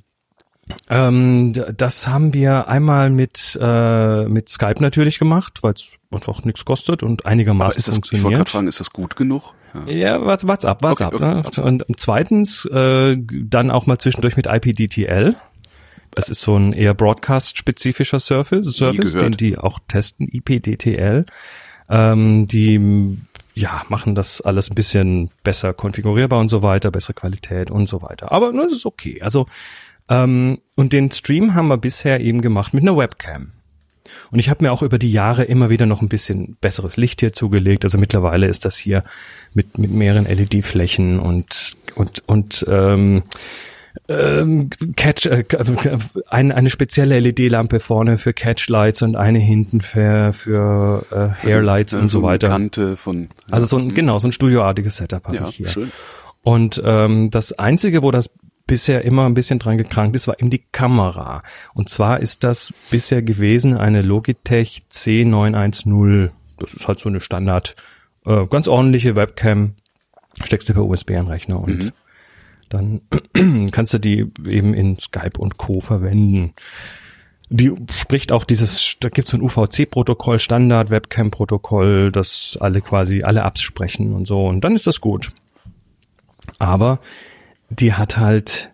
ähm, 0.89 1.53
das 1.75 2.07
haben 2.07 2.33
wir 2.33 2.67
einmal 2.67 3.09
mit 3.09 3.57
äh, 3.61 4.25
mit 4.25 4.49
Skype 4.49 4.81
natürlich 4.81 5.19
gemacht, 5.19 5.59
weil 5.61 5.73
es 5.73 5.96
einfach 6.11 6.43
nichts 6.45 6.65
kostet 6.65 7.03
und 7.03 7.25
Aber 7.25 7.31
einigermaßen 7.31 7.77
ist 7.77 7.87
das, 7.87 7.97
ich 7.97 8.03
wollte 8.03 8.09
gerade 8.11 8.21
funktioniert. 8.21 8.49
fragen, 8.49 8.67
ist 8.67 8.79
das 8.79 8.91
gut 8.91 9.15
genug? 9.15 9.53
Ja. 9.87 10.25
Warte, 10.25 10.47
warte 10.47 10.69
ab, 10.69 10.81
warte 10.81 11.05
Okay, 11.05 11.15
ab. 11.25 11.45
okay, 11.45 11.61
Ne? 11.61 11.63
Und 11.63 11.85
zweitens 11.97 12.65
äh, 12.65 13.17
dann 13.19 13.69
auch 13.71 13.85
mal 13.85 13.97
zwischendurch 13.99 14.35
mit 14.37 14.47
IPDTL. 14.47 15.35
Das 16.11 16.29
ist 16.29 16.41
so 16.41 16.55
ein 16.57 16.71
eher 16.73 16.93
Broadcast-spezifischer 16.95 18.19
Service, 18.19 18.75
Service 18.75 19.11
den 19.13 19.33
die 19.33 19.57
auch 19.57 19.77
testen, 19.87 20.27
IPDTL. 20.31 21.25
Ähm, 21.89 22.47
die 22.47 23.17
ja 23.53 23.83
machen 23.89 24.15
das 24.15 24.41
alles 24.41 24.71
ein 24.71 24.75
bisschen 24.75 25.29
besser 25.43 25.73
konfigurierbar 25.73 26.39
und 26.39 26.49
so 26.49 26.63
weiter, 26.63 26.89
bessere 26.91 27.13
Qualität 27.13 27.69
und 27.69 27.87
so 27.87 28.01
weiter. 28.01 28.31
Aber 28.31 28.51
ne, 28.51 28.63
das 28.63 28.77
ist 28.77 28.85
okay. 28.85 29.21
Also 29.21 29.45
ähm, 30.09 30.59
und 30.75 30.91
den 30.93 31.11
Stream 31.11 31.53
haben 31.53 31.67
wir 31.67 31.77
bisher 31.77 32.19
eben 32.21 32.41
gemacht 32.41 32.73
mit 32.73 32.83
einer 32.83 32.97
Webcam. 32.97 33.51
Und 34.31 34.39
ich 34.39 34.49
habe 34.49 34.63
mir 34.63 34.71
auch 34.71 34.81
über 34.81 34.99
die 34.99 35.11
Jahre 35.11 35.43
immer 35.43 35.69
wieder 35.69 35.85
noch 35.85 36.01
ein 36.01 36.09
bisschen 36.09 36.57
besseres 36.61 36.97
Licht 36.97 37.19
hier 37.19 37.33
zugelegt. 37.33 37.83
Also 37.85 37.97
mittlerweile 37.97 38.47
ist 38.47 38.65
das 38.65 38.77
hier 38.77 39.03
mit, 39.53 39.77
mit 39.77 39.91
mehreren 39.91 40.25
LED-Flächen 40.25 41.19
und, 41.19 41.75
und, 41.95 42.23
und 42.27 42.65
ähm, 42.69 43.23
ähm, 44.09 44.69
Catch, 44.95 45.25
äh, 45.25 45.43
ein, 46.27 46.51
eine 46.51 46.69
spezielle 46.69 47.19
LED-Lampe 47.19 47.79
vorne 47.79 48.17
für 48.17 48.33
Catchlights 48.33 49.01
und 49.01 49.15
eine 49.15 49.39
hinten 49.39 49.81
für, 49.81 50.33
für 50.33 51.05
äh, 51.11 51.45
Hairlights 51.45 51.93
Ja, 51.93 51.99
und 51.99 52.09
so 52.09 52.19
eine 52.19 52.27
weiter. 52.27 52.47
Kante 52.49 52.97
von. 52.97 53.29
Also 53.49 53.65
so 53.65 53.77
ein, 53.77 53.93
genau, 53.93 54.19
so 54.19 54.27
ein 54.27 54.31
studioartiges 54.31 54.97
Setup 54.97 55.25
habe 55.25 55.35
ja, 55.35 55.49
ich 55.49 55.55
hier. 55.55 55.69
schön. 55.69 55.91
Und 56.43 56.81
ähm, 56.85 57.29
das 57.29 57.57
Einzige, 57.59 58.03
wo 58.03 58.11
das 58.11 58.29
bisher 58.67 59.03
immer 59.05 59.25
ein 59.25 59.33
bisschen 59.33 59.59
dran 59.59 59.77
gekrankt 59.77 60.15
ist, 60.15 60.27
war 60.27 60.39
eben 60.39 60.49
die 60.49 60.63
Kamera. 60.71 61.41
Und 61.73 61.89
zwar 61.89 62.19
ist 62.19 62.43
das 62.43 62.73
bisher 62.91 63.21
gewesen 63.21 63.77
eine 63.77 64.01
Logitech 64.01 64.83
C910. 64.91 66.29
Das 66.59 66.73
ist 66.73 66.87
halt 66.87 66.99
so 66.99 67.09
eine 67.09 67.21
Standard, 67.21 67.75
äh, 68.25 68.45
ganz 68.47 68.67
ordentliche 68.67 69.15
Webcam. 69.15 69.73
Steckst 70.43 70.69
du 70.69 70.73
per 70.73 70.85
USB 70.85 71.11
an 71.11 71.27
Rechner 71.27 71.59
und 71.59 71.85
Mhm. 71.85 71.91
dann 72.69 73.01
kannst 73.71 73.93
du 73.93 73.97
die 73.99 74.29
eben 74.45 74.73
in 74.73 74.97
Skype 74.99 75.39
und 75.39 75.57
Co. 75.57 75.79
verwenden. 75.79 76.53
Die 77.49 77.71
spricht 77.95 78.33
auch 78.33 78.43
dieses, 78.43 78.97
da 78.99 79.07
gibt's 79.07 79.31
so 79.31 79.37
ein 79.37 79.41
UVC-Protokoll, 79.41 80.37
Standard-Webcam-Protokoll, 80.37 82.11
das 82.11 82.57
alle 82.59 82.81
quasi, 82.81 83.23
alle 83.23 83.39
Apps 83.41 83.61
sprechen 83.61 84.13
und 84.13 84.25
so. 84.27 84.45
Und 84.45 84.61
dann 84.61 84.75
ist 84.75 84.85
das 84.85 84.99
gut. 84.99 85.31
Aber 86.59 86.99
die 87.69 87.93
hat 87.93 88.17
halt 88.17 88.71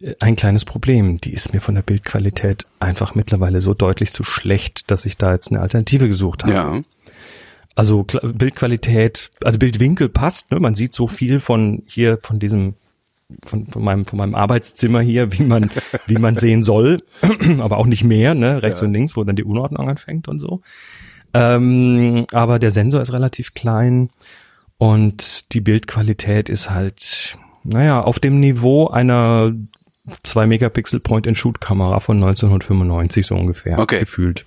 äh, 0.00 0.14
ein 0.20 0.36
kleines 0.36 0.64
Problem. 0.64 1.20
Die 1.20 1.32
ist 1.32 1.52
mir 1.52 1.60
von 1.60 1.74
der 1.74 1.82
Bildqualität 1.82 2.66
einfach 2.78 3.14
mittlerweile 3.14 3.60
so 3.60 3.74
deutlich 3.74 4.12
zu 4.12 4.24
schlecht, 4.24 4.90
dass 4.90 5.04
ich 5.06 5.16
da 5.16 5.32
jetzt 5.32 5.50
eine 5.50 5.60
Alternative 5.60 6.08
gesucht 6.08 6.44
habe. 6.44 6.52
Ja. 6.52 6.80
Also 7.76 8.04
Bildqualität, 8.04 9.30
also 9.44 9.58
Bildwinkel 9.58 10.08
passt, 10.08 10.50
ne? 10.50 10.60
Man 10.60 10.74
sieht 10.74 10.92
so 10.92 11.06
viel 11.06 11.40
von 11.40 11.82
hier, 11.86 12.18
von 12.20 12.38
diesem, 12.38 12.74
von, 13.44 13.68
von 13.68 13.82
meinem, 13.82 14.04
von 14.04 14.18
meinem 14.18 14.34
Arbeitszimmer 14.34 15.00
hier, 15.00 15.32
wie 15.38 15.44
man, 15.44 15.70
wie 16.06 16.18
man 16.18 16.36
sehen 16.36 16.62
soll, 16.62 16.98
aber 17.60 17.78
auch 17.78 17.86
nicht 17.86 18.04
mehr, 18.04 18.34
ne? 18.34 18.62
Rechts 18.62 18.80
Ja. 18.80 18.86
und 18.86 18.92
links, 18.92 19.16
wo 19.16 19.24
dann 19.24 19.36
die 19.36 19.44
Unordnung 19.44 19.88
anfängt 19.88 20.28
und 20.28 20.40
so. 20.40 20.60
Ähm, 21.32 22.26
aber 22.32 22.58
der 22.58 22.72
Sensor 22.72 23.00
ist 23.00 23.12
relativ 23.12 23.54
klein 23.54 24.10
und 24.78 25.52
die 25.54 25.60
Bildqualität 25.60 26.48
ist 26.48 26.70
halt, 26.70 27.38
naja, 27.64 28.00
auf 28.02 28.18
dem 28.18 28.40
Niveau 28.40 28.88
einer 28.88 29.52
2 30.22 30.46
Megapixel 30.46 31.00
Point-and-Shoot-Kamera 31.00 32.00
von 32.00 32.16
1995 32.16 33.26
so 33.26 33.34
ungefähr 33.36 33.78
Okay. 33.78 34.00
gefühlt. 34.00 34.46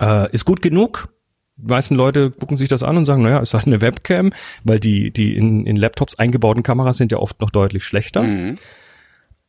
Äh, 0.00 0.32
ist 0.32 0.44
gut 0.44 0.62
genug. 0.62 1.08
Die 1.56 1.70
meisten 1.70 1.94
Leute 1.94 2.30
gucken 2.30 2.56
sich 2.56 2.68
das 2.68 2.82
an 2.82 2.96
und 2.96 3.04
sagen, 3.04 3.22
naja, 3.22 3.38
ist 3.38 3.52
halt 3.52 3.66
eine 3.66 3.80
Webcam, 3.82 4.32
weil 4.64 4.80
die, 4.80 5.10
die 5.10 5.36
in, 5.36 5.66
in 5.66 5.76
Laptops 5.76 6.18
eingebauten 6.18 6.62
Kameras 6.62 6.96
sind 6.96 7.12
ja 7.12 7.18
oft 7.18 7.40
noch 7.40 7.50
deutlich 7.50 7.84
schlechter. 7.84 8.22
Mhm. 8.22 8.56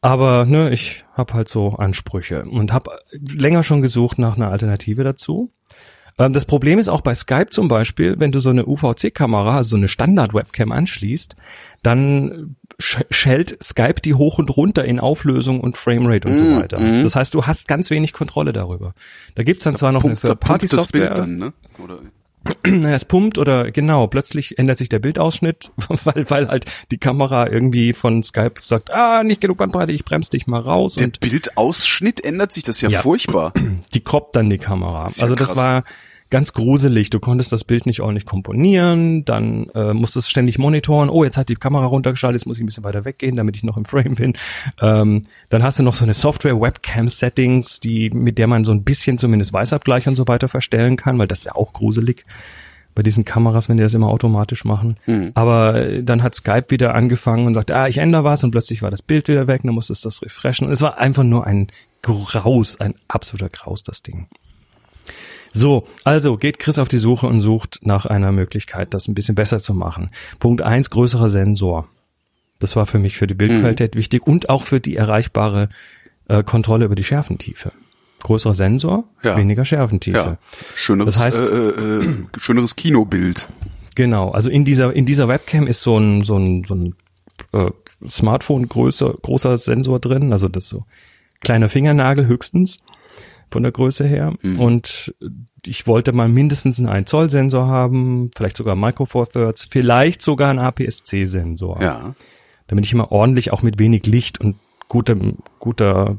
Aber 0.01 0.45
ne, 0.45 0.71
ich 0.71 1.05
habe 1.13 1.33
halt 1.35 1.47
so 1.47 1.69
Ansprüche 1.75 2.43
und 2.43 2.73
habe 2.73 2.91
länger 3.11 3.63
schon 3.63 3.81
gesucht 3.81 4.17
nach 4.17 4.35
einer 4.35 4.49
Alternative 4.49 5.03
dazu. 5.03 5.51
Ähm, 6.17 6.33
das 6.33 6.45
Problem 6.45 6.79
ist 6.79 6.87
auch 6.89 7.01
bei 7.01 7.15
Skype 7.15 7.47
zum 7.51 7.67
Beispiel, 7.67 8.15
wenn 8.19 8.31
du 8.31 8.39
so 8.39 8.49
eine 8.49 8.65
UVC-Kamera, 8.65 9.57
also 9.57 9.71
so 9.71 9.75
eine 9.77 9.87
Standard-Webcam 9.87 10.71
anschließt, 10.71 11.35
dann 11.83 12.55
sch 12.79 12.99
schellt 13.09 13.57
Skype 13.63 14.01
die 14.03 14.13
hoch 14.13 14.37
und 14.39 14.55
runter 14.55 14.85
in 14.85 14.99
Auflösung 14.99 15.59
und 15.59 15.77
Framerate 15.77 16.27
und 16.27 16.35
so 16.35 16.43
Mm, 16.43 16.55
weiter. 16.55 16.79
mm. 16.79 17.03
Das 17.03 17.15
heißt, 17.15 17.33
du 17.33 17.45
hast 17.45 17.67
ganz 17.67 17.89
wenig 17.89 18.13
Kontrolle 18.13 18.53
darüber. 18.53 18.93
Da 19.35 19.43
gibt's 19.43 19.63
dann 19.63 19.75
zwar 19.75 19.91
noch 19.91 20.03
eine 20.03 20.15
Pumpt, 20.15 20.23
da 20.23 20.29
das 20.29 20.39
Third-Party-Software. 20.39 21.13
Dann, 21.15 21.37
ne? 21.37 21.53
Es 22.63 23.05
pumpt 23.05 23.37
oder 23.37 23.71
genau, 23.71 24.07
plötzlich 24.07 24.57
ändert 24.57 24.77
sich 24.77 24.89
der 24.89 24.99
Bildausschnitt, 24.99 25.71
weil, 26.03 26.29
weil 26.29 26.47
halt 26.47 26.65
die 26.91 26.97
Kamera 26.97 27.47
irgendwie 27.47 27.93
von 27.93 28.23
Skype 28.23 28.53
sagt, 28.61 28.91
ah, 28.91 29.23
nicht 29.23 29.41
genug 29.41 29.57
Bandbreite, 29.57 29.91
ich 29.91 30.05
bremse 30.05 30.31
dich 30.31 30.47
mal 30.47 30.59
raus 30.59 30.95
Der 30.95 31.07
Bildausschnitt 31.07 32.23
ändert 32.23 32.51
sich, 32.51 32.63
das 32.63 32.75
ist 32.77 32.81
ja, 32.81 32.89
Ja. 32.89 33.01
furchtbar. 33.01 33.53
die 33.93 34.03
croppt 34.03 34.35
dann 34.35 34.49
die 34.49 34.57
Kamera. 34.57 35.07
Ja 35.15 35.21
also 35.23 35.35
das 35.35 35.49
krass. 35.49 35.57
war 35.57 35.83
ganz 36.31 36.53
gruselig. 36.53 37.11
Du 37.11 37.19
konntest 37.19 37.51
das 37.51 37.63
Bild 37.63 37.85
nicht 37.85 38.01
ordentlich 38.01 38.25
komponieren, 38.25 39.23
dann 39.25 39.69
äh, 39.75 39.93
musstest 39.93 40.29
ständig 40.29 40.57
monitoren. 40.57 41.09
Oh, 41.09 41.23
jetzt 41.23 41.37
hat 41.37 41.49
die 41.49 41.55
Kamera 41.55 41.85
runtergeschaltet, 41.85 42.41
jetzt 42.41 42.47
muss 42.47 42.57
ich 42.57 42.63
ein 42.63 42.65
bisschen 42.65 42.83
weiter 42.83 43.05
weggehen, 43.05 43.35
damit 43.35 43.57
ich 43.57 43.63
noch 43.63 43.77
im 43.77 43.85
Frame 43.85 44.15
bin. 44.15 44.33
Ähm, 44.81 45.21
dann 45.49 45.61
hast 45.61 45.77
du 45.77 45.83
noch 45.83 45.93
so 45.93 46.03
eine 46.05 46.15
Software 46.15 46.59
Webcam 46.59 47.09
Settings, 47.09 47.79
die 47.79 48.09
mit 48.09 48.39
der 48.39 48.47
man 48.47 48.63
so 48.63 48.71
ein 48.71 48.83
bisschen 48.83 49.19
zumindest 49.19 49.53
Weißabgleich 49.53 50.07
und 50.07 50.15
so 50.15 50.27
weiter 50.27 50.47
verstellen 50.47 50.95
kann, 50.95 51.19
weil 51.19 51.27
das 51.27 51.39
ist 51.39 51.45
ja 51.45 51.55
auch 51.55 51.73
gruselig 51.73 52.25
bei 52.95 53.03
diesen 53.03 53.23
Kameras, 53.25 53.69
wenn 53.69 53.77
die 53.77 53.83
das 53.83 53.93
immer 53.93 54.09
automatisch 54.09 54.65
machen. 54.65 54.97
Mhm. 55.05 55.31
Aber 55.33 55.75
äh, 55.75 56.03
dann 56.03 56.23
hat 56.23 56.35
Skype 56.35 56.65
wieder 56.69 56.95
angefangen 56.95 57.45
und 57.45 57.53
sagt, 57.53 57.71
ah, 57.71 57.87
ich 57.87 57.99
ändere 57.99 58.23
was 58.23 58.43
und 58.43 58.51
plötzlich 58.51 58.81
war 58.81 58.91
das 58.91 59.01
Bild 59.01 59.27
wieder 59.27 59.47
weg, 59.47 59.61
dann 59.63 59.73
musstest 59.73 60.03
du 60.03 60.07
das 60.07 60.21
refreshen. 60.21 60.67
Und 60.67 60.73
es 60.73 60.81
war 60.81 60.97
einfach 60.97 61.23
nur 61.23 61.45
ein 61.45 61.67
Graus, 62.01 62.79
ein 62.79 62.95
absoluter 63.07 63.49
Graus, 63.49 63.83
das 63.83 64.01
Ding. 64.01 64.27
So, 65.53 65.85
also 66.03 66.37
geht 66.37 66.59
Chris 66.59 66.79
auf 66.79 66.87
die 66.87 66.97
Suche 66.97 67.27
und 67.27 67.39
sucht 67.41 67.79
nach 67.83 68.05
einer 68.05 68.31
Möglichkeit, 68.31 68.93
das 68.93 69.07
ein 69.07 69.15
bisschen 69.15 69.35
besser 69.35 69.59
zu 69.59 69.73
machen. 69.73 70.09
Punkt 70.39 70.61
eins: 70.61 70.89
größerer 70.89 71.29
Sensor. 71.29 71.87
Das 72.59 72.75
war 72.75 72.85
für 72.85 72.99
mich 72.99 73.17
für 73.17 73.27
die 73.27 73.33
Bildqualität 73.33 73.95
wichtig 73.95 74.25
und 74.27 74.49
auch 74.49 74.63
für 74.63 74.79
die 74.79 74.95
erreichbare 74.95 75.69
äh, 76.27 76.43
Kontrolle 76.43 76.85
über 76.85 76.95
die 76.95 77.03
Schärfentiefe. 77.03 77.71
Größerer 78.23 78.53
Sensor, 78.53 79.03
Ja. 79.23 79.35
weniger 79.35 79.65
Schärfentiefe. 79.65 80.17
Ja. 80.17 80.37
Schöneres, 80.75 81.15
Das 81.15 81.23
heißt- 81.25 81.49
äh, 81.51 82.05
äh, 82.05 82.13
schöneres 82.37 82.75
Kinobild. 82.75 83.49
Genau, 83.95 84.29
also 84.29 84.49
in 84.49 84.63
dieser 84.63 84.93
in 84.93 85.05
dieser 85.05 85.27
Webcam 85.27 85.67
ist 85.67 85.81
so 85.81 85.97
ein 85.97 86.23
so 86.23 86.37
ein 86.37 86.63
so 86.63 86.75
ein 86.75 86.95
äh, 87.51 87.71
Smartphone 88.07 88.69
größer 88.69 89.15
großer 89.21 89.57
Sensor 89.57 89.99
drin, 89.99 90.31
also 90.31 90.47
das 90.47 90.69
so 90.69 90.85
kleiner 91.41 91.67
Fingernagel 91.67 92.25
höchstens 92.27 92.77
von 93.51 93.63
der 93.63 93.71
Größe 93.71 94.05
her 94.07 94.33
und 94.57 95.13
ich 95.65 95.85
wollte 95.87 96.11
mal 96.13 96.27
mindestens 96.29 96.79
einen 96.79 96.89
1 96.89 97.09
Zoll 97.09 97.29
Sensor 97.29 97.67
haben, 97.67 98.31
vielleicht 98.35 98.57
sogar 98.57 98.75
Micro 98.75 99.05
Four 99.05 99.27
Thirds, 99.29 99.63
vielleicht 99.69 100.21
sogar 100.21 100.49
einen 100.49 100.59
APS-C 100.59 101.25
Sensor, 101.25 101.81
Ja. 101.81 102.15
damit 102.67 102.85
ich 102.85 102.93
immer 102.93 103.11
ordentlich 103.11 103.51
auch 103.53 103.61
mit 103.61 103.77
wenig 103.79 104.05
Licht 104.07 104.39
und 104.41 104.55
gutem 104.87 105.37
guter 105.59 106.15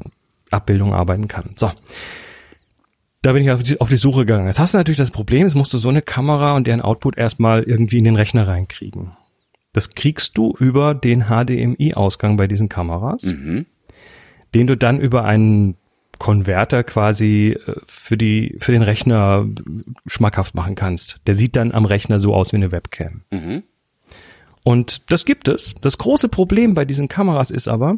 Abbildung 0.51 0.93
arbeiten 0.93 1.27
kann. 1.27 1.51
So. 1.57 1.71
Da 3.21 3.31
bin 3.33 3.43
ich 3.43 3.51
auf 3.51 3.63
die, 3.63 3.79
auf 3.79 3.89
die 3.89 3.95
Suche 3.95 4.25
gegangen. 4.25 4.47
Jetzt 4.47 4.59
hast 4.59 4.73
du 4.73 4.77
natürlich 4.77 4.97
das 4.97 5.11
Problem, 5.11 5.47
es 5.47 5.55
musst 5.55 5.73
du 5.73 5.77
so 5.77 5.89
eine 5.89 6.01
Kamera 6.01 6.55
und 6.55 6.67
deren 6.67 6.81
Output 6.81 7.17
erstmal 7.17 7.63
irgendwie 7.63 7.97
in 7.99 8.03
den 8.03 8.15
Rechner 8.15 8.47
reinkriegen. 8.47 9.11
Das 9.71 9.95
kriegst 9.95 10.37
du 10.37 10.53
über 10.59 10.93
den 10.93 11.25
HDMI-Ausgang 11.29 12.37
bei 12.37 12.47
diesen 12.47 12.69
Kameras. 12.69 13.23
Mhm. 13.23 13.65
den 14.53 14.67
du 14.67 14.77
dann 14.77 14.99
über 14.99 15.23
einen 15.25 15.77
Konverter 16.23 16.85
quasi 16.85 17.57
äh, 17.67 17.75
für 17.85 18.15
die 18.15 18.55
für 18.57 18.71
den 18.71 18.81
Rechner 18.81 19.45
schmackhaft 20.07 20.55
machen 20.55 20.75
kannst. 20.75 21.17
Der 21.27 21.35
sieht 21.35 21.57
dann 21.57 21.73
am 21.73 21.83
Rechner 21.83 22.17
so 22.17 22.33
aus 22.33 22.53
wie 22.53 22.55
eine 22.55 22.71
Webcam. 22.71 23.23
Mhm. 23.29 23.63
Und 24.63 25.11
das 25.11 25.25
gibt 25.25 25.49
es. 25.49 25.75
Das 25.81 25.97
große 25.97 26.29
Problem 26.29 26.75
bei 26.75 26.85
diesen 26.85 27.09
Kameras 27.09 27.51
ist 27.51 27.67
aber, 27.67 27.97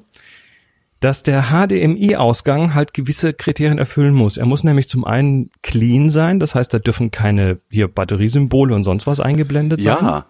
dass 1.00 1.22
der 1.22 1.52
HDMI-Ausgang 1.52 2.74
halt 2.74 2.96
gewisse 2.96 3.32
Kriterien 3.32 3.78
erfüllen 3.78 4.16
muss. 4.16 4.38
Er 4.38 4.48
muss 4.48 4.64
nämlich 4.64 4.90
zum 4.90 5.06
einen 5.06 5.52
clean 5.62 6.10
sein, 6.10 6.40
das 6.40 6.56
heißt, 6.56 6.74
da 6.74 6.80
dürfen 6.80 7.12
keine 7.12 7.60
hier 7.70 7.88
Batteriesymbole 7.88 8.74
und 8.74 8.86
sonst 8.86 9.06
was 9.06 9.20
eingeblendet 9.20 9.82
sein. 9.82 9.98
Ja, 10.02 10.26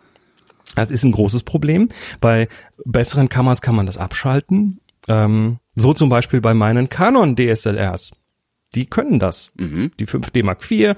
Das 0.75 0.91
ist 0.91 1.05
ein 1.05 1.13
großes 1.13 1.43
Problem. 1.43 1.88
Bei 2.19 2.49
besseren 2.84 3.29
Kameras 3.29 3.62
kann 3.62 3.75
man 3.75 3.86
das 3.86 3.97
abschalten. 3.97 4.81
Ähm, 5.08 5.60
so 5.75 5.93
zum 5.93 6.09
Beispiel 6.09 6.41
bei 6.41 6.53
meinen 6.53 6.89
Canon 6.89 7.35
DSLRs. 7.35 8.13
Die 8.73 8.85
können 8.85 9.19
das. 9.19 9.51
Mhm. 9.55 9.91
Die 9.99 10.07
5D 10.07 10.43
Mark 10.43 10.69
IV. 10.69 10.79
ja, 10.79 10.95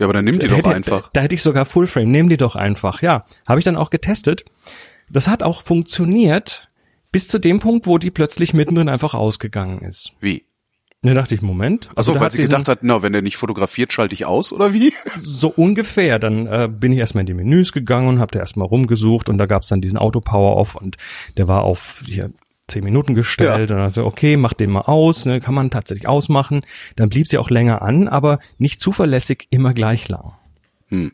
aber 0.00 0.12
dann 0.12 0.24
nimm 0.24 0.38
die 0.38 0.46
Da 0.46 0.48
doch 0.48 0.58
hätte- 0.58 0.74
einfach. 0.74 1.10
Da 1.12 1.20
hätte 1.22 1.34
ich 1.34 1.42
sogar 1.42 1.64
Fullframe. 1.64 2.10
Nehmen 2.10 2.28
die 2.28 2.36
doch 2.36 2.56
einfach. 2.56 3.00
Ja, 3.02 3.24
habe 3.46 3.60
ich 3.60 3.64
dann 3.64 3.76
auch 3.76 3.90
getestet. 3.90 4.44
Das 5.10 5.28
hat 5.28 5.42
auch 5.42 5.62
funktioniert 5.62 6.68
bis 7.12 7.28
zu 7.28 7.38
dem 7.38 7.60
Punkt, 7.60 7.86
wo 7.86 7.98
die 7.98 8.10
plötzlich 8.10 8.54
mittendrin 8.54 8.88
einfach 8.88 9.14
ausgegangen 9.14 9.80
ist. 9.82 10.12
Wie? 10.20 10.44
Da 11.02 11.12
dachte 11.12 11.34
ich, 11.34 11.42
Moment. 11.42 11.90
Also, 11.96 12.14
da 12.14 12.20
weil 12.20 12.30
sie 12.32 12.38
gedacht 12.42 12.66
hat, 12.66 12.78
na, 12.82 13.02
wenn 13.02 13.12
der 13.12 13.20
nicht 13.20 13.36
fotografiert, 13.36 13.92
schalte 13.92 14.14
ich 14.14 14.24
aus, 14.24 14.52
oder 14.52 14.72
wie? 14.72 14.92
So 15.20 15.48
ungefähr. 15.48 16.18
Dann 16.18 16.46
äh, 16.46 16.66
bin 16.68 16.92
ich 16.92 16.98
erstmal 16.98 17.20
in 17.22 17.26
die 17.26 17.34
Menüs 17.34 17.72
gegangen 17.72 18.08
und 18.08 18.20
habe 18.20 18.32
da 18.32 18.38
erstmal 18.38 18.66
rumgesucht 18.66 19.28
und 19.28 19.36
da 19.38 19.44
gab's 19.46 19.68
dann 19.68 19.82
diesen 19.82 19.98
Auto-Power-Off 19.98 20.74
und 20.76 20.96
der 21.36 21.46
war 21.46 21.62
auf 21.62 22.02
hier 22.06 22.30
zehn 22.68 22.84
Minuten 22.84 23.14
gestellt 23.14 23.70
und 23.70 23.78
also 23.78 24.04
okay, 24.04 24.36
mach 24.36 24.54
den 24.54 24.70
mal 24.70 24.82
aus, 24.82 25.26
ne, 25.26 25.40
kann 25.40 25.54
man 25.54 25.70
tatsächlich 25.70 26.08
ausmachen. 26.08 26.62
Dann 26.96 27.08
blieb 27.08 27.28
sie 27.28 27.38
auch 27.38 27.50
länger 27.50 27.82
an, 27.82 28.08
aber 28.08 28.38
nicht 28.58 28.80
zuverlässig 28.80 29.46
immer 29.50 29.74
gleich 29.74 30.08
lang. 30.08 30.34
Hm. 30.88 31.12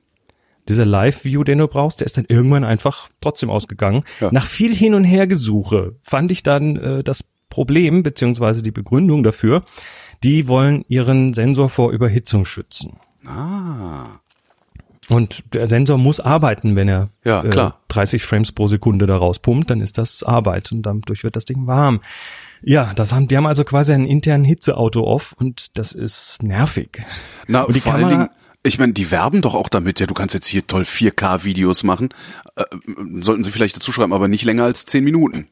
Dieser 0.69 0.87
Live-View, 0.87 1.43
den 1.43 1.59
du 1.59 1.67
brauchst, 1.67 2.01
der 2.01 2.07
ist 2.07 2.17
dann 2.17 2.27
irgendwann 2.29 2.65
einfach 2.65 3.09
trotzdem 3.21 3.51
ausgegangen. 3.51 4.05
Ja. 4.21 4.31
Nach 4.31 4.47
viel 4.47 4.75
Hin- 4.75 4.95
und 4.95 5.05
Hergesuche 5.05 5.97
fand 6.03 6.31
ich 6.31 6.43
dann 6.43 6.77
äh, 6.77 7.03
das 7.03 7.25
Problem 7.49 8.03
beziehungsweise 8.05 8.63
die 8.63 8.71
Begründung 8.71 9.25
dafür. 9.25 9.65
Die 10.23 10.47
wollen 10.47 10.85
ihren 10.87 11.35
Sensor 11.35 11.69
vor 11.69 11.91
Überhitzung 11.91 12.45
schützen. 12.45 13.01
Ah. 13.27 14.21
Und 15.11 15.43
der 15.53 15.67
Sensor 15.67 15.99
muss 15.99 16.21
arbeiten, 16.21 16.77
wenn 16.77 16.89
er 16.89 17.11
Ja, 17.25 17.43
klar. 17.43 17.81
30 17.89 18.23
Frames 18.23 18.53
pro 18.53 18.69
Sekunde 18.69 19.07
da 19.07 19.17
rauspumpt, 19.17 19.69
dann 19.69 19.81
ist 19.81 19.99
das 19.99 20.23
Arbeit 20.23 20.71
und 20.73 20.83
dadurch 20.83 21.25
wird 21.25 21.37
das 21.37 21.45
Ding 21.45 21.67
warm. 21.67 22.01
Ja, 22.63 22.93
das 22.95 23.13
haben, 23.13 23.27
die 23.29 23.37
haben 23.37 23.47
also 23.47 23.65
quasi 23.65 23.93
einen 23.93 24.07
internen 24.07 24.45
Hitzeauto-Off 24.45 25.35
und 25.39 25.77
das 25.79 25.93
ist 25.93 26.43
nervig. 26.43 27.03
Na, 27.49 27.63
Und 27.63 27.75
die 27.75 27.81
vor 27.81 27.95
allen 27.95 28.03
Kamera- 28.05 28.25
Dingen, 28.25 28.31
ich 28.63 28.79
meine, 28.79 28.93
die 28.93 29.11
werben 29.11 29.41
doch 29.41 29.55
auch 29.55 29.69
damit, 29.71 29.99
ja, 30.01 30.07
du 30.07 30.13
kannst 30.15 30.35
jetzt 30.35 30.47
hier 30.47 30.67
toll 30.67 30.83
4K-Videos 30.83 31.83
machen. 31.83 32.11
Äh, 32.57 32.65
sollten 33.21 33.43
sie 33.43 33.51
vielleicht 33.51 33.77
dazu 33.77 33.91
schreiben, 33.93 34.13
aber 34.13 34.29
nicht 34.29 34.45
länger 34.45 34.65
als 34.65 34.85
10 34.85 35.03
Minuten. 35.03 35.47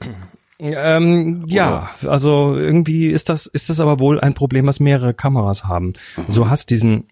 Ähm, 0.60 1.44
ja, 1.46 1.90
also 2.06 2.56
irgendwie 2.56 3.06
ist 3.08 3.28
das, 3.28 3.46
ist 3.46 3.70
das 3.70 3.78
aber 3.80 4.00
wohl 4.00 4.20
ein 4.20 4.34
Problem, 4.34 4.66
was 4.66 4.80
mehrere 4.80 5.14
Kameras 5.14 5.64
haben. 5.64 5.92
So 6.28 6.50
hast 6.50 6.70
diesen, 6.70 7.08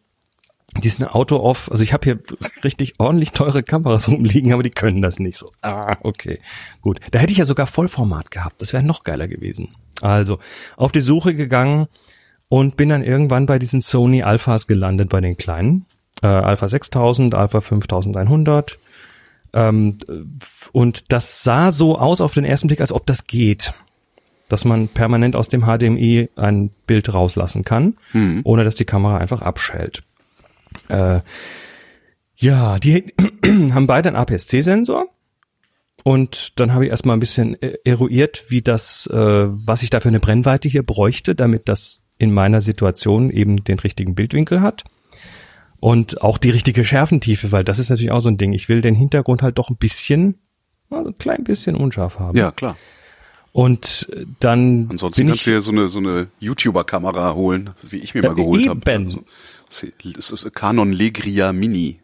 diesen 0.83 1.07
Auto-Off, 1.07 1.71
also 1.71 1.83
ich 1.83 1.93
habe 1.93 2.05
hier 2.05 2.19
richtig 2.65 2.95
ordentlich 2.99 3.33
teure 3.33 3.63
Kameras 3.63 4.09
rumliegen, 4.11 4.53
aber 4.53 4.63
die 4.63 4.71
können 4.71 5.03
das 5.03 5.19
nicht 5.19 5.39
so. 5.39 5.51
Ah, 5.63 5.97
okay, 6.03 6.41
gut. 6.83 7.01
Da 7.11 7.19
hätte 7.19 7.33
ich 7.33 7.39
ja 7.39 7.45
sogar 7.45 7.67
Vollformat 7.67 8.31
gehabt, 8.31 8.61
das 8.61 8.73
wäre 8.73 8.83
noch 8.83 9.05
geiler 9.05 9.29
gewesen. 9.29 9.75
Also, 10.01 10.39
auf 10.77 10.93
die 10.93 11.01
Suche 11.01 11.35
gegangen 11.35 11.87
und 12.49 12.77
bin 12.77 12.89
dann 12.89 13.03
irgendwann 13.03 13.47
bei 13.47 13.59
diesen 13.59 13.81
Sony 13.81 14.23
Alphas 14.23 14.67
gelandet, 14.67 15.09
bei 15.09 15.21
den 15.21 15.37
kleinen. 15.37 15.87
Äh, 16.23 16.27
Alpha 16.27 16.69
6000, 16.69 17.35
Alpha 17.35 17.61
5100. 17.61 18.79
Ähm, 19.53 19.99
und 20.73 21.13
das 21.13 21.43
sah 21.43 21.73
so 21.73 21.99
aus 21.99 22.21
auf 22.21 22.35
den 22.35 22.45
ersten 22.45 22.67
Blick, 22.67 22.81
als 22.81 22.93
ob 22.93 23.07
das 23.07 23.27
geht. 23.27 23.73
Dass 24.49 24.65
man 24.65 24.89
permanent 24.89 25.35
aus 25.35 25.49
dem 25.49 25.63
HDMI 25.63 26.29
ein 26.37 26.71
Bild 26.87 27.13
rauslassen 27.13 27.65
kann, 27.65 27.97
ohne 28.45 28.63
dass 28.63 28.77
die 28.77 28.85
Kamera 28.85 29.17
einfach 29.17 29.43
abschält. 29.43 30.05
Äh, 30.89 31.21
ja, 32.37 32.79
die 32.79 33.13
haben 33.45 33.87
beide 33.87 34.09
einen 34.09 34.17
APS-C-Sensor. 34.17 35.09
Und 36.05 36.61
dann 36.61 36.73
habe 36.73 36.85
ich 36.85 36.91
erstmal 36.91 37.17
ein 37.17 37.21
bisschen 37.21 37.61
äh, 37.61 37.79
eruiert, 37.85 38.45
wie 38.49 38.63
das, 38.63 39.09
äh, 39.09 39.17
was 39.17 39.83
ich 39.83 39.91
da 39.91 40.01
für 40.01 40.09
eine 40.09 40.21
Brennweite 40.21 40.69
hier 40.69 40.85
bräuchte, 40.85 41.35
damit 41.35 41.69
das 41.69 42.01
in 42.19 42.33
meiner 42.33 42.61
Situation 42.61 43.31
eben 43.31 43.65
den 43.65 43.79
richtigen 43.79 44.15
Bildwinkel 44.15 44.61
hat. 44.61 44.85
Und 45.81 46.23
auch 46.23 46.39
die 46.39 46.51
richtige 46.51 46.85
Schärfentiefe, 46.85 47.53
weil 47.53 47.65
das 47.65 47.79
ist 47.79 47.91
natürlich 47.91 48.11
auch 48.11 48.21
so 48.21 48.29
ein 48.29 48.39
Ding. 48.39 48.53
Ich 48.53 48.69
will 48.69 48.81
den 48.81 48.95
Hintergrund 48.95 49.43
halt 49.43 49.59
doch 49.59 49.69
ein 49.69 49.77
bisschen, 49.77 50.39
also 50.91 51.11
ein 51.11 51.19
klein 51.19 51.45
bisschen 51.45 51.77
unscharf 51.77 52.19
haben. 52.19 52.37
Ja, 52.37 52.51
klar. 52.51 52.77
Und 53.53 54.11
dann 54.41 54.87
Ansonsten 54.91 55.27
kannst 55.27 55.41
ich, 55.41 55.45
du 55.45 55.51
ja 55.53 55.61
so 55.61 55.73
eine, 55.73 55.89
so 55.89 55.99
eine 55.99 56.29
YouTuber-Kamera 56.41 57.35
holen, 57.35 57.71
wie 57.83 57.97
ich 57.97 58.15
mir 58.15 58.23
mal 58.23 58.35
geholt 58.35 58.69
habe. 58.69 58.81
Also, 58.93 59.25
das 60.15 60.31
ist 60.31 60.55
Canon 60.55 60.93
Legria 60.93 61.53
Mini. 61.53 61.99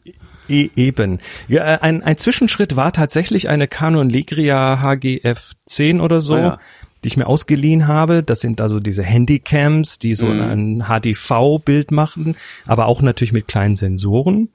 E 0.48 0.70
eben. 0.76 1.18
Ja, 1.48 1.64
äh, 1.64 1.78
ein, 1.80 2.02
ein 2.02 2.18
Zwischenschritt 2.18 2.76
war 2.76 2.92
tatsächlich 2.92 3.48
eine 3.48 3.68
Canon 3.68 4.10
Legria 4.10 4.80
HGF 4.80 5.52
10 5.66 6.00
oder 6.00 6.20
so, 6.20 6.34
Ah, 6.34 6.38
ja. 6.40 6.58
die 7.04 7.08
ich 7.08 7.16
mir 7.16 7.26
ausgeliehen 7.26 7.86
habe. 7.86 8.22
Das 8.22 8.40
sind 8.40 8.60
also 8.60 8.80
diese 8.80 9.02
Handycams, 9.04 9.98
die 9.98 10.14
so 10.14 10.26
ein 10.26 10.84
HDV-Bild 10.88 11.90
machen, 11.92 12.36
aber 12.66 12.86
auch 12.86 13.02
natürlich 13.02 13.32
mit 13.32 13.46
kleinen 13.48 13.76
Sensoren. 13.76 14.48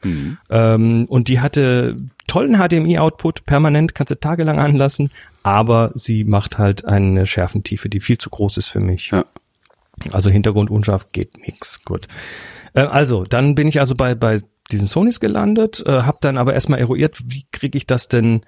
Ähm, 0.49 1.05
und 1.07 1.27
die 1.29 1.39
hatte 1.39 1.97
tollen 2.27 2.57
HDMI-Output, 2.57 3.45
permanent, 3.45 3.95
kannst 3.95 4.11
du 4.11 4.19
tagelang 4.19 4.59
anlassen, 4.59 5.11
aber 5.43 5.91
sie 5.95 6.25
macht 6.25 6.57
halt 6.57 6.83
eine 6.83 7.25
Schärfentiefe, 7.25 7.87
die 7.87 8.01
viel 8.01 8.17
zu 8.17 8.29
groß 8.29 8.57
ist 8.57 8.67
für 8.67 8.81
mich. 8.81 9.11
Ja. 9.11 9.23
Also 10.11 10.29
Hintergrund 10.29 10.69
unscharf 10.69 11.11
geht 11.11 11.37
nix. 11.47 11.83
Gut. 11.83 12.07
Äh, 12.77 12.81
also, 12.81 13.23
dann 13.23 13.55
bin 13.55 13.67
ich 13.67 13.79
also 13.79 13.95
bei, 13.95 14.13
bei 14.13 14.39
diesen 14.71 14.87
Sonys 14.87 15.19
gelandet, 15.19 15.83
äh, 15.85 16.03
habe 16.03 16.19
dann 16.21 16.37
aber 16.37 16.53
erstmal 16.53 16.79
eruiert, 16.79 17.17
wie 17.25 17.45
kriege 17.51 17.77
ich 17.77 17.87
das 17.87 18.07
denn 18.07 18.41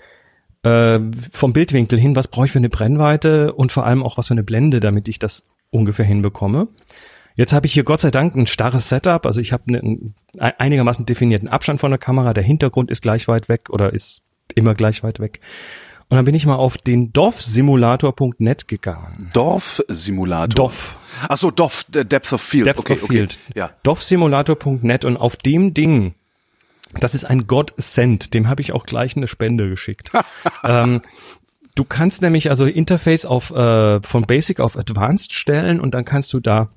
äh, 0.64 1.00
vom 1.32 1.54
Bildwinkel 1.54 2.00
hin, 2.00 2.16
was 2.16 2.28
brauche 2.28 2.46
ich 2.46 2.52
für 2.52 2.60
eine 2.60 2.70
Brennweite 2.70 3.54
und 3.54 3.72
vor 3.72 3.86
allem 3.86 4.04
auch 4.04 4.18
was 4.18 4.28
für 4.28 4.34
eine 4.34 4.44
Blende, 4.44 4.80
damit 4.80 5.08
ich 5.08 5.18
das 5.18 5.46
ungefähr 5.72 6.06
hinbekomme. 6.06 6.68
Jetzt 7.36 7.54
habe 7.54 7.68
ich 7.68 7.74
hier 7.74 7.84
Gott 7.84 8.02
sei 8.02 8.12
Dank 8.12 8.36
ein 8.36 8.48
starres 8.48 8.90
Setup, 8.90 9.26
also 9.26 9.40
ich 9.40 9.54
habe 9.54 9.64
einen 9.68 10.14
einigermaßen 10.38 11.06
definierten 11.06 11.48
Abstand 11.48 11.80
von 11.80 11.92
der 11.92 11.98
Kamera, 11.98 12.34
der 12.34 12.44
Hintergrund 12.44 12.92
ist 12.92 13.02
gleich 13.02 13.28
weit 13.28 13.48
weg 13.50 13.70
oder 13.70 13.94
ist 13.94 14.24
immer 14.56 14.76
gleich 14.76 15.04
weit 15.04 15.20
weg. 15.20 15.40
Und 16.10 16.16
dann 16.16 16.26
bin 16.26 16.34
ich 16.34 16.48
mal 16.48 16.56
auf 16.56 16.80
den 16.80 17.14
DOF-Simulator.net 17.14 18.68
gegangen. 18.68 19.30
Dorf-Simulator. 19.34 20.56
DOF. 20.56 20.98
Ach 21.28 21.38
so, 21.38 21.52
Dorf, 21.52 21.86
äh, 21.94 22.04
Depth 22.04 22.34
of 22.34 22.42
Field. 22.42 22.66
Depth 22.66 22.80
okay, 22.80 22.94
of 22.94 23.04
okay. 23.04 23.14
Field. 23.14 23.40
Ja. 23.54 23.70
DOF-Simulator.net 23.84 25.06
und 25.06 25.18
auf 25.18 25.36
dem 25.36 25.76
Ding, 25.76 26.16
das 27.00 27.14
ist 27.14 27.26
ein 27.26 27.46
Godsend, 27.46 28.34
dem 28.34 28.48
habe 28.48 28.62
ich 28.62 28.72
auch 28.72 28.88
gleich 28.88 29.16
eine 29.16 29.28
Spende 29.28 29.70
geschickt. 29.70 30.12
ähm, 30.64 31.02
du 31.76 31.84
kannst 31.84 32.24
nämlich 32.24 32.50
also 32.50 32.66
Interface 32.66 33.28
auf 33.28 33.52
äh, 33.52 34.02
von 34.02 34.24
Basic 34.24 34.62
auf 34.62 34.78
Advanced 34.78 35.34
stellen 35.34 35.80
und 35.80 35.94
dann 35.94 36.06
kannst 36.06 36.34
du 36.34 36.40
da 36.40 36.70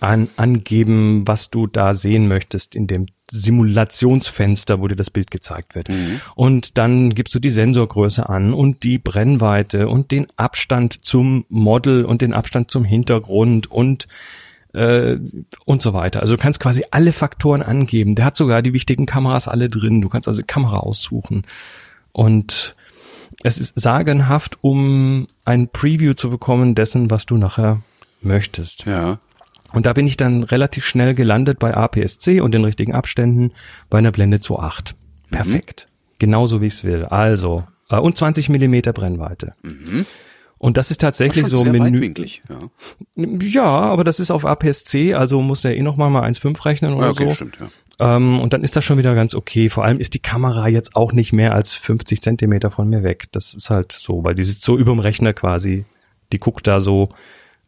an, 0.00 0.28
angeben, 0.36 1.26
was 1.26 1.50
du 1.50 1.66
da 1.66 1.94
sehen 1.94 2.28
möchtest 2.28 2.74
in 2.74 2.86
dem 2.86 3.06
Simulationsfenster, 3.30 4.80
wo 4.80 4.88
dir 4.88 4.96
das 4.96 5.10
Bild 5.10 5.30
gezeigt 5.30 5.74
wird. 5.74 5.88
Und 6.34 6.78
dann 6.78 7.14
gibst 7.14 7.34
du 7.34 7.38
die 7.38 7.50
Sensorgröße 7.50 8.28
an 8.28 8.54
und 8.54 8.84
die 8.84 8.98
Brennweite 8.98 9.88
und 9.88 10.10
den 10.10 10.26
Abstand 10.36 11.04
zum 11.04 11.44
Model 11.48 12.04
und 12.04 12.22
den 12.22 12.32
Abstand 12.32 12.70
zum 12.70 12.84
Hintergrund 12.84 13.70
und 13.70 14.08
äh, 14.72 15.18
und 15.64 15.82
so 15.82 15.92
weiter. 15.92 16.20
Also 16.20 16.36
du 16.36 16.42
kannst 16.42 16.60
quasi 16.60 16.84
alle 16.90 17.12
Faktoren 17.12 17.62
angeben. 17.62 18.14
Der 18.14 18.26
hat 18.26 18.36
sogar 18.36 18.62
die 18.62 18.72
wichtigen 18.72 19.06
Kameras 19.06 19.48
alle 19.48 19.68
drin. 19.68 20.00
Du 20.00 20.08
kannst 20.08 20.28
also 20.28 20.40
die 20.40 20.46
Kamera 20.46 20.78
aussuchen. 20.78 21.42
Und 22.12 22.74
es 23.42 23.58
ist 23.58 23.72
sagenhaft, 23.76 24.58
um 24.62 25.26
ein 25.44 25.68
Preview 25.68 26.14
zu 26.14 26.30
bekommen 26.30 26.74
dessen, 26.74 27.10
was 27.10 27.26
du 27.26 27.36
nachher 27.36 27.82
möchtest. 28.20 28.84
Ja. 28.84 29.18
Und 29.72 29.86
da 29.86 29.92
bin 29.92 30.06
ich 30.06 30.16
dann 30.16 30.42
relativ 30.44 30.84
schnell 30.84 31.14
gelandet 31.14 31.58
bei 31.58 31.74
APS-C 31.74 32.40
und 32.40 32.52
den 32.52 32.64
richtigen 32.64 32.94
Abständen 32.94 33.52
bei 33.90 33.98
einer 33.98 34.12
Blende 34.12 34.38
2.8. 34.38 34.94
Perfekt. 35.30 35.86
Genauso 36.18 36.60
wie 36.62 36.66
ich 36.66 36.72
es 36.74 36.84
will. 36.84 37.04
Also, 37.04 37.64
äh, 37.90 37.96
und 37.98 38.16
20 38.16 38.48
Millimeter 38.48 38.92
Brennweite. 38.92 39.52
Und 40.56 40.76
das 40.76 40.90
ist 40.90 41.00
tatsächlich 41.00 41.42
Schon 41.48 41.50
so 41.50 41.62
sehr 41.64 41.72
Menü. 41.72 41.94
weitwinklig. 41.96 42.42
Ja. 42.48 43.24
Ja, 43.40 43.64
aber 43.64 44.02
das 44.04 44.18
ist 44.20 44.30
auf 44.32 44.44
APS-C, 44.44 45.14
also 45.14 45.40
muss 45.40 45.64
er 45.64 45.76
eh 45.76 45.82
noch 45.82 45.96
mal 45.96 46.08
mal 46.10 46.24
1,5 46.28 46.64
rechnen 46.64 46.94
oder 46.94 47.06
Ja, 47.06 47.12
okay, 47.12 47.28
so. 47.28 47.34
stimmt, 47.34 47.58
ja. 47.60 47.68
Ähm, 48.16 48.40
und 48.40 48.52
dann 48.52 48.64
ist 48.64 48.74
das 48.74 48.84
schon 48.84 48.98
wieder 48.98 49.14
ganz 49.14 49.34
okay. 49.34 49.68
Vor 49.68 49.84
allem 49.84 50.00
ist 50.00 50.14
die 50.14 50.18
Kamera 50.20 50.66
jetzt 50.68 50.96
auch 50.96 51.12
nicht 51.12 51.32
mehr 51.32 51.52
als 51.52 51.72
50 51.72 52.22
Zentimeter 52.22 52.70
von 52.70 52.88
mir 52.88 53.02
weg. 53.02 53.26
Das 53.32 53.54
ist 53.54 53.70
halt 53.70 53.92
so, 53.92 54.24
weil 54.24 54.34
die 54.34 54.44
sitzt 54.44 54.62
so 54.62 54.76
überm 54.78 54.98
Rechner 55.00 55.32
quasi. 55.32 55.84
Die 56.32 56.38
guckt 56.38 56.66
da 56.66 56.80
so 56.80 57.10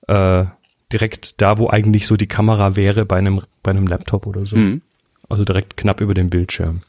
äh, 0.08 0.44
direkt 0.92 1.40
da, 1.40 1.58
wo 1.58 1.68
eigentlich 1.68 2.06
so 2.06 2.16
die 2.16 2.26
Kamera 2.28 2.76
wäre 2.76 3.04
bei 3.04 3.16
einem, 3.16 3.42
bei 3.62 3.70
einem 3.70 3.86
Laptop 3.86 4.26
oder 4.26 4.46
so. 4.46 4.56
Mhm. 4.56 4.82
Also 5.28 5.44
direkt 5.44 5.76
knapp 5.76 6.00
über 6.00 6.14
dem 6.14 6.30
Bildschirm. 6.30 6.82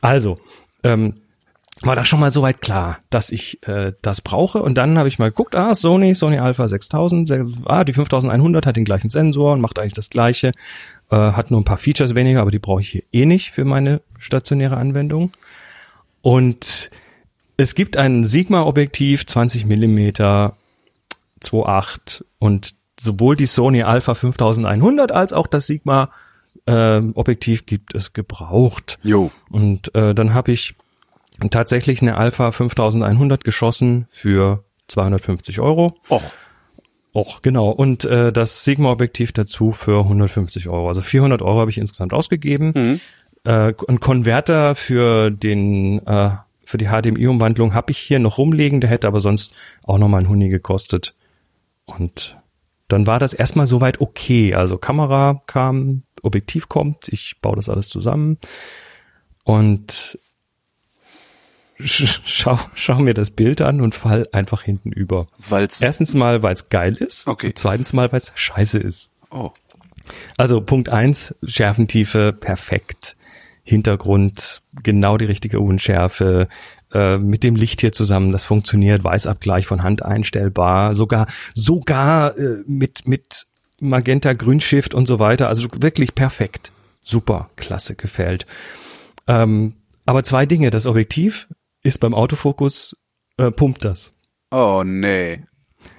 Also, 0.00 0.38
ähm, 0.82 1.14
war 1.82 1.94
das 1.94 2.08
schon 2.08 2.18
mal 2.18 2.32
soweit 2.32 2.60
klar, 2.60 2.98
dass 3.08 3.30
ich 3.30 3.64
äh, 3.68 3.92
das 4.02 4.20
brauche. 4.20 4.60
Und 4.62 4.74
dann 4.74 4.98
habe 4.98 5.06
ich 5.08 5.20
mal 5.20 5.28
geguckt, 5.30 5.54
ah, 5.54 5.76
Sony, 5.76 6.16
Sony 6.16 6.38
Alpha 6.38 6.66
6000, 6.66 7.28
sech- 7.28 7.46
ah, 7.66 7.84
die 7.84 7.92
5100 7.92 8.66
hat 8.66 8.74
den 8.76 8.84
gleichen 8.84 9.10
Sensor 9.10 9.52
und 9.52 9.60
macht 9.60 9.78
eigentlich 9.78 9.92
das 9.92 10.10
gleiche, 10.10 10.48
äh, 11.10 11.16
hat 11.16 11.52
nur 11.52 11.60
ein 11.60 11.64
paar 11.64 11.76
Features 11.78 12.16
weniger, 12.16 12.40
aber 12.40 12.50
die 12.50 12.58
brauche 12.58 12.80
ich 12.80 12.90
hier 12.90 13.02
eh 13.12 13.26
nicht 13.26 13.52
für 13.52 13.64
meine 13.64 14.00
stationäre 14.18 14.76
Anwendung. 14.76 15.30
Und 16.20 16.90
es 17.56 17.76
gibt 17.76 17.96
ein 17.96 18.24
Sigma-Objektiv, 18.24 19.24
20 19.26 19.64
Millimeter 19.64 20.56
2.8 21.40 22.24
und 22.40 22.74
sowohl 23.00 23.36
die 23.36 23.46
Sony 23.46 23.82
Alpha 23.82 24.14
5100 24.14 25.12
als 25.12 25.32
auch 25.32 25.46
das 25.46 25.66
Sigma 25.66 26.10
äh, 26.66 27.00
Objektiv 27.14 27.66
gibt 27.66 27.94
es 27.94 28.12
gebraucht. 28.12 28.98
Jo. 29.02 29.30
Und 29.50 29.94
äh, 29.94 30.14
dann 30.14 30.34
habe 30.34 30.52
ich 30.52 30.74
tatsächlich 31.50 32.02
eine 32.02 32.16
Alpha 32.16 32.52
5100 32.52 33.44
geschossen 33.44 34.06
für 34.10 34.64
250 34.88 35.60
Euro. 35.60 35.94
Och, 36.10 36.22
Och, 37.18 37.42
genau. 37.42 37.70
Und 37.70 38.04
äh, 38.04 38.32
das 38.32 38.64
Sigma-Objektiv 38.64 39.32
dazu 39.32 39.72
für 39.72 40.00
150 40.00 40.68
Euro. 40.68 40.88
Also 40.88 41.00
400 41.00 41.42
Euro 41.42 41.60
habe 41.60 41.70
ich 41.70 41.78
insgesamt 41.78 42.12
ausgegeben. 42.12 42.72
Mhm. 42.76 43.00
Äh, 43.44 43.72
ein 43.88 44.00
Konverter 44.00 44.74
für 44.74 45.30
den 45.30 46.06
äh, 46.06 46.30
für 46.64 46.78
die 46.78 46.88
HDMI-Umwandlung 46.88 47.72
habe 47.72 47.90
ich 47.90 47.98
hier 47.98 48.18
noch 48.18 48.38
rumliegen. 48.38 48.80
Der 48.80 48.90
hätte 48.90 49.08
aber 49.08 49.20
sonst 49.20 49.54
auch 49.82 49.98
noch 49.98 50.08
mal 50.08 50.18
ein 50.18 50.28
Huni 50.28 50.48
gekostet. 50.48 51.14
Und 51.86 52.36
dann 52.88 53.06
war 53.06 53.18
das 53.18 53.34
erstmal 53.34 53.66
soweit 53.66 54.00
okay. 54.00 54.54
Also 54.54 54.78
Kamera 54.78 55.42
kam, 55.46 56.02
Objektiv 56.22 56.68
kommt, 56.68 57.08
ich 57.08 57.40
baue 57.40 57.56
das 57.56 57.68
alles 57.68 57.88
zusammen 57.88 58.38
und 59.44 60.18
sch 61.78 62.22
schau, 62.24 62.58
schau 62.74 62.98
mir 62.98 63.14
das 63.14 63.30
Bild 63.30 63.60
an 63.60 63.80
und 63.80 63.94
fall 63.94 64.26
einfach 64.32 64.62
hinten 64.62 64.90
über. 64.90 65.26
weil's. 65.48 65.80
Erstens 65.80 66.14
mal, 66.14 66.42
weil 66.42 66.54
es 66.54 66.70
geil 66.70 66.96
ist. 66.96 67.28
Okay. 67.28 67.52
Zweitens 67.54 67.92
mal, 67.92 68.10
weil 68.10 68.20
es 68.20 68.32
scheiße 68.34 68.78
ist. 68.78 69.10
Oh. 69.30 69.52
Also 70.36 70.60
Punkt 70.60 70.88
eins, 70.88 71.34
Schärfentiefe 71.46 72.32
perfekt. 72.32 73.16
Hintergrund 73.62 74.62
genau 74.82 75.18
die 75.18 75.26
richtige 75.26 75.60
Unschärfe. 75.60 76.48
Äh, 76.92 77.18
mit 77.18 77.44
dem 77.44 77.54
Licht 77.54 77.80
hier 77.82 77.92
zusammen, 77.92 78.32
das 78.32 78.44
funktioniert. 78.44 79.04
Weißabgleich 79.04 79.66
von 79.66 79.82
Hand 79.82 80.02
einstellbar. 80.02 80.94
Sogar, 80.94 81.26
sogar 81.54 82.36
äh, 82.38 82.62
mit, 82.66 83.06
mit 83.06 83.46
Magenta 83.80 84.32
Grünshift 84.32 84.94
und 84.94 85.06
so 85.06 85.18
weiter. 85.18 85.48
Also 85.48 85.68
wirklich 85.76 86.14
perfekt. 86.14 86.72
Super, 87.00 87.50
klasse, 87.56 87.94
gefällt. 87.94 88.46
Ähm, 89.26 89.74
aber 90.06 90.24
zwei 90.24 90.46
Dinge. 90.46 90.70
Das 90.70 90.86
Objektiv 90.86 91.48
ist 91.82 92.00
beim 92.00 92.14
Autofokus, 92.14 92.96
äh, 93.36 93.50
pumpt 93.50 93.84
das. 93.84 94.12
Oh, 94.50 94.82
nee. 94.84 95.44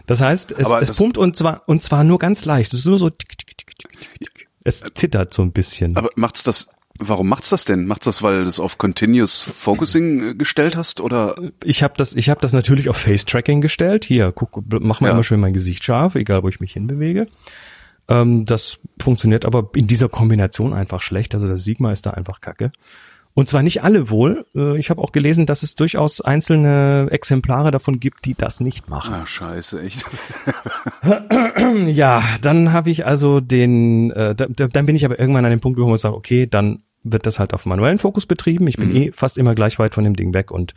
Das 0.07 0.21
heißt, 0.21 0.51
es, 0.53 0.69
es 0.71 0.87
das- 0.87 0.97
pumpt 0.97 1.17
und 1.19 1.35
zwar 1.35 1.63
und 1.67 1.83
zwar 1.83 2.03
nur 2.03 2.17
ganz 2.17 2.45
leicht. 2.45 2.73
Es 2.73 2.79
ist 2.79 2.85
nur 2.85 2.97
so. 2.97 3.09
tick, 3.11 3.37
tick, 3.37 3.55
tick. 3.67 4.47
Es 4.63 4.83
zittert 4.95 5.33
so 5.33 5.41
ein 5.43 5.51
bisschen. 5.51 5.95
Aber 5.95 6.09
macht's 6.15 6.43
das, 6.43 6.67
warum 6.99 7.27
macht's 7.29 7.49
das 7.49 7.65
denn? 7.65 7.85
Macht's 7.85 8.05
das, 8.05 8.21
weil 8.21 8.41
du 8.41 8.47
es 8.47 8.59
auf 8.59 8.77
Continuous 8.77 9.39
Focusing 9.41 10.29
äh, 10.31 10.35
gestellt 10.35 10.75
hast 10.77 11.01
oder? 11.01 11.35
Ich 11.63 11.81
habe 11.83 11.93
das, 11.97 12.15
ich 12.15 12.29
habe 12.29 12.41
das 12.41 12.53
natürlich 12.53 12.89
auf 12.89 12.97
Face 12.97 13.25
Tracking 13.25 13.61
gestellt. 13.61 14.05
Hier, 14.05 14.31
guck, 14.31 14.61
mach 14.81 15.01
mal 15.01 15.07
Ja. 15.07 15.13
immer 15.13 15.23
schön 15.23 15.39
mein 15.39 15.53
Gesicht 15.53 15.83
scharf, 15.83 16.15
egal 16.15 16.43
wo 16.43 16.49
ich 16.49 16.59
mich 16.59 16.73
hinbewege. 16.73 17.27
Ähm, 18.07 18.45
das 18.45 18.79
funktioniert 19.01 19.45
aber 19.45 19.69
in 19.75 19.87
dieser 19.87 20.09
Kombination 20.09 20.73
einfach 20.73 21.01
schlecht. 21.01 21.33
Also 21.35 21.47
das 21.47 21.63
Sigma 21.63 21.91
ist 21.91 22.05
da 22.05 22.11
einfach 22.11 22.41
Kacke. 22.41 22.71
Und 23.35 23.47
zwar 23.47 23.61
nicht 23.61 23.83
alle 23.83 24.09
wohl. 24.09 24.45
Äh, 24.55 24.77
Ich 24.79 24.89
habe 24.89 25.01
auch 25.01 25.11
gelesen, 25.11 25.45
dass 25.45 25.61
es 25.63 25.75
durchaus 25.75 26.19
einzelne 26.19 27.07
Exemplare 27.11 27.69
davon 27.71 27.99
gibt, 27.99 28.25
die 28.25 28.33
das 28.33 28.59
nicht 28.59 28.89
machen. 28.89 29.13
Ah, 29.13 29.25
scheiße, 29.25 29.81
echt. 29.81 30.05
Ja, 31.87 32.23
dann 32.41 32.73
habe 32.73 32.89
ich 32.89 33.05
also 33.05 33.39
den, 33.39 34.11
äh, 34.11 34.35
da, 34.35 34.47
da, 34.47 34.67
dann 34.67 34.85
bin 34.85 34.95
ich 34.95 35.05
aber 35.05 35.19
irgendwann 35.19 35.45
an 35.45 35.51
den 35.51 35.59
Punkt 35.59 35.75
gekommen 35.77 35.93
und 35.93 35.99
sage, 35.99 36.15
okay, 36.15 36.47
dann 36.47 36.81
wird 37.03 37.25
das 37.25 37.39
halt 37.39 37.53
auf 37.53 37.65
manuellen 37.65 37.97
Fokus 37.99 38.25
betrieben. 38.25 38.67
Ich 38.67 38.77
Mhm. 38.77 38.81
bin 38.81 38.95
eh 38.95 39.11
fast 39.13 39.37
immer 39.37 39.55
gleich 39.55 39.79
weit 39.79 39.93
von 39.95 40.03
dem 40.03 40.15
Ding 40.15 40.33
weg 40.33 40.51
und 40.51 40.73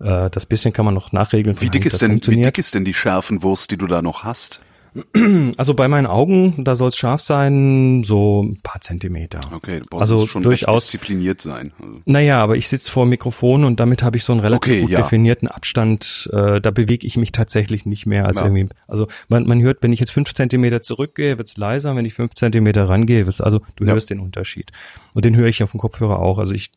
äh, 0.00 0.28
das 0.30 0.46
bisschen 0.46 0.72
kann 0.72 0.84
man 0.84 0.94
noch 0.94 1.12
nachregeln. 1.12 1.60
Wie 1.60 1.70
dick 1.70 1.86
ist 1.86 2.02
denn, 2.02 2.20
wie 2.26 2.42
dick 2.42 2.58
ist 2.58 2.74
denn 2.74 2.84
die 2.84 2.94
Schärfenwurst, 2.94 3.70
die 3.70 3.76
du 3.76 3.86
da 3.86 4.02
noch 4.02 4.24
hast? 4.24 4.60
Also 5.56 5.74
bei 5.74 5.88
meinen 5.88 6.06
Augen, 6.06 6.62
da 6.64 6.74
soll 6.76 6.88
es 6.88 6.96
scharf 6.96 7.20
sein, 7.20 8.04
so 8.04 8.42
ein 8.44 8.60
paar 8.62 8.80
Zentimeter. 8.80 9.40
Okay, 9.52 9.80
du 9.90 9.98
Also 9.98 10.26
schon 10.26 10.42
durchaus- 10.42 10.84
diszipliniert 10.84 11.40
sein. 11.40 11.72
Also, 11.80 12.00
Naja, 12.04 12.40
aber 12.42 12.56
ich 12.56 12.68
sitze 12.68 12.90
vor 12.90 13.04
dem 13.04 13.10
Mikrofon 13.10 13.64
und 13.64 13.80
damit 13.80 14.02
habe 14.02 14.16
ich 14.16 14.24
so 14.24 14.32
einen 14.32 14.40
relativ 14.40 14.72
Okay, 14.72 14.80
gut 14.82 14.90
ja. 14.90 14.98
definierten 15.02 15.48
Abstand. 15.48 16.28
Äh, 16.32 16.60
da 16.60 16.70
bewege 16.70 17.06
ich 17.06 17.16
mich 17.16 17.32
tatsächlich 17.32 17.86
nicht 17.86 18.06
mehr 18.06 18.26
als 18.26 18.38
Ja. 18.40 18.46
irgendwie. 18.46 18.68
Also 18.86 19.08
man, 19.28 19.46
man 19.46 19.60
hört, 19.62 19.82
wenn 19.82 19.92
ich 19.92 20.00
jetzt 20.00 20.12
fünf 20.12 20.32
Zentimeter 20.34 20.80
zurückgehe, 20.82 21.38
wird's 21.38 21.56
leiser. 21.56 21.96
Wenn 21.96 22.04
ich 22.04 22.14
fünf 22.14 22.34
Zentimeter 22.34 22.88
rangehe, 22.88 23.26
wird's 23.26 23.40
also 23.40 23.60
du 23.76 23.84
Ja. 23.84 23.92
hörst 23.94 24.10
den 24.10 24.20
Unterschied. 24.20 24.70
Und 25.14 25.24
den 25.24 25.34
höre 25.36 25.48
ich 25.48 25.62
auf 25.62 25.72
dem 25.72 25.80
Kopfhörer 25.80 26.20
auch. 26.20 26.38
Also 26.38 26.52
ich 26.54 26.70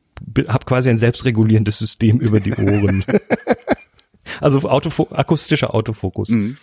habe 0.47 0.65
quasi 0.65 0.89
ein 0.89 0.97
selbstregulierendes 0.97 1.77
System 1.77 2.19
über 2.19 2.39
die 2.39 2.53
Ohren. 2.55 3.03
also 4.41 4.59
Autofo 4.69 5.07
akustischer 5.11 5.73
Autofokus. 5.73 6.29
Mhm. 6.29 6.57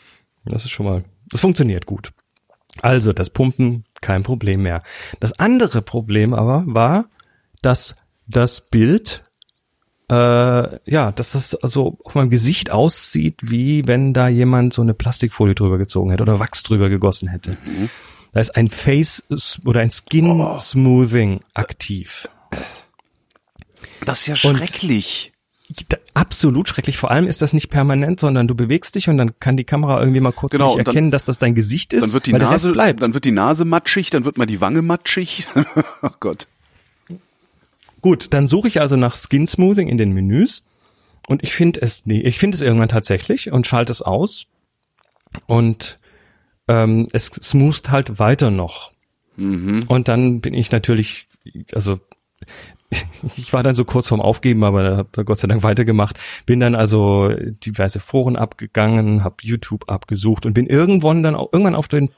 Das 0.47 0.65
ist 0.65 0.71
schon 0.73 0.87
mal, 0.87 1.05
das 1.31 1.41
funktioniert 1.41 1.87
gut. 1.87 2.13
Also 2.83 3.13
das 3.13 3.31
Pumpen, 3.31 3.85
kein 4.01 4.23
Problem 4.23 4.63
mehr. 4.63 4.83
Das 5.21 5.39
andere 5.39 5.83
Problem 5.83 6.35
aber 6.35 6.65
war, 6.67 7.07
dass 7.63 7.97
das 8.27 8.61
Bild, 8.61 9.25
äh, 10.11 10.91
ja, 10.91 11.13
dass 11.13 11.33
das 11.33 11.55
also 11.55 11.99
auf 12.05 12.15
meinem 12.15 12.31
Gesicht 12.31 12.71
aussieht, 12.71 13.41
wie 13.43 13.87
wenn 13.87 14.13
da 14.13 14.29
jemand 14.29 14.73
so 14.73 14.83
eine 14.83 14.95
Plastikfolie 14.95 15.55
drüber 15.55 15.79
gezogen 15.79 16.11
hätte 16.11 16.23
oder 16.23 16.41
Wachs 16.41 16.63
drüber 16.63 16.89
gegossen 16.89 17.29
hätte. 17.29 17.57
Da 18.33 18.41
ist 18.41 18.57
ein 18.57 18.69
Face 18.69 19.25
oder 19.65 19.81
ein 19.81 19.91
Skin 19.91 20.45
Smoothing 20.59 21.41
aktiv. 21.55 22.29
Das 24.05 24.21
ist 24.21 24.27
ja 24.27 24.37
schrecklich. 24.37 25.34
Absolut 26.15 26.69
schrecklich. 26.69 26.97
Vor 26.99 27.11
allem 27.11 27.27
ist 27.27 27.43
das 27.43 27.53
nicht 27.53 27.69
permanent, 27.69 28.21
sondern 28.21 28.47
du 28.47 28.55
bewegst 28.55 28.95
dich 28.95 29.09
und 29.09 29.17
dann 29.17 29.39
kann 29.41 29.57
die 29.57 29.65
Kamera 29.65 29.99
irgendwie 30.01 30.21
mal 30.21 30.33
kurz 30.33 30.53
Genau, 30.53 30.67
nicht 30.67 30.79
und 30.79 30.87
dann- 30.87 30.95
erkennen, 30.95 31.11
dass 31.11 31.25
das 31.25 31.39
dein 31.39 31.55
Gesicht 31.55 31.93
ist, 31.93 32.03
Dann 32.05 32.13
wird 32.13 32.27
die 32.27 32.33
Nase, 32.33 32.73
bleibt. 32.73 33.03
dann 33.03 33.15
wird 33.15 33.25
die 33.25 33.33
Nase 33.33 33.65
matschig, 33.65 34.11
dann 34.11 34.25
wird 34.25 34.39
mal 34.39 34.47
die 34.47 34.61
Wange 34.61 34.83
matschig. 34.83 35.47
oh 36.03 36.09
Gott. 36.21 36.47
Gut, 38.01 38.33
dann 38.35 38.47
suche 38.49 38.69
ich 38.69 38.81
also 38.81 38.97
nach 38.97 39.17
Skin 39.17 39.47
Smoothing 39.47 39.89
in 39.89 39.99
den 39.99 40.13
Menüs 40.13 40.63
und 41.27 41.43
ich 41.43 41.55
finde 41.55 41.81
es 41.83 42.05
nee, 42.07 42.21
ich 42.21 42.39
finde 42.39 42.55
es 42.55 42.61
irgendwann 42.61 42.89
tatsächlich 42.91 43.51
und 43.51 43.67
schalte 43.67 43.91
es 43.93 44.03
aus 44.03 44.47
und 45.47 45.99
ähm, 46.69 47.09
es 47.13 47.27
smootht 47.27 47.91
halt 47.91 48.19
weiter 48.19 48.51
noch. 48.51 48.93
Und 49.37 50.07
dann 50.07 50.41
bin 50.41 50.55
ich 50.55 50.71
natürlich, 50.71 51.27
also 51.73 51.99
ich 53.37 53.53
war 53.53 53.63
dann 53.63 53.75
so 53.75 53.85
kurz 53.85 54.09
vorm 54.09 54.21
Aufgeben, 54.21 54.65
aber 54.65 54.83
da 54.83 54.97
hab 54.99 55.27
Gott 55.27 55.41
sei 55.41 55.49
Dank 55.49 55.63
weitergemacht. 55.63 56.19
Bin 56.47 56.61
dann 56.61 56.75
also 56.75 57.31
diverse 57.65 58.01
Foren 58.01 58.37
abgegangen, 58.37 59.25
habe 59.25 59.37
YouTube 59.43 59.89
abgesucht 59.89 60.47
und 60.47 60.55
bin 60.55 60.67
irgendwann 60.67 61.23
dann 61.23 61.35
auch, 61.35 61.53
irgendwann 61.53 61.75
auf 61.75 61.89
den 61.89 62.11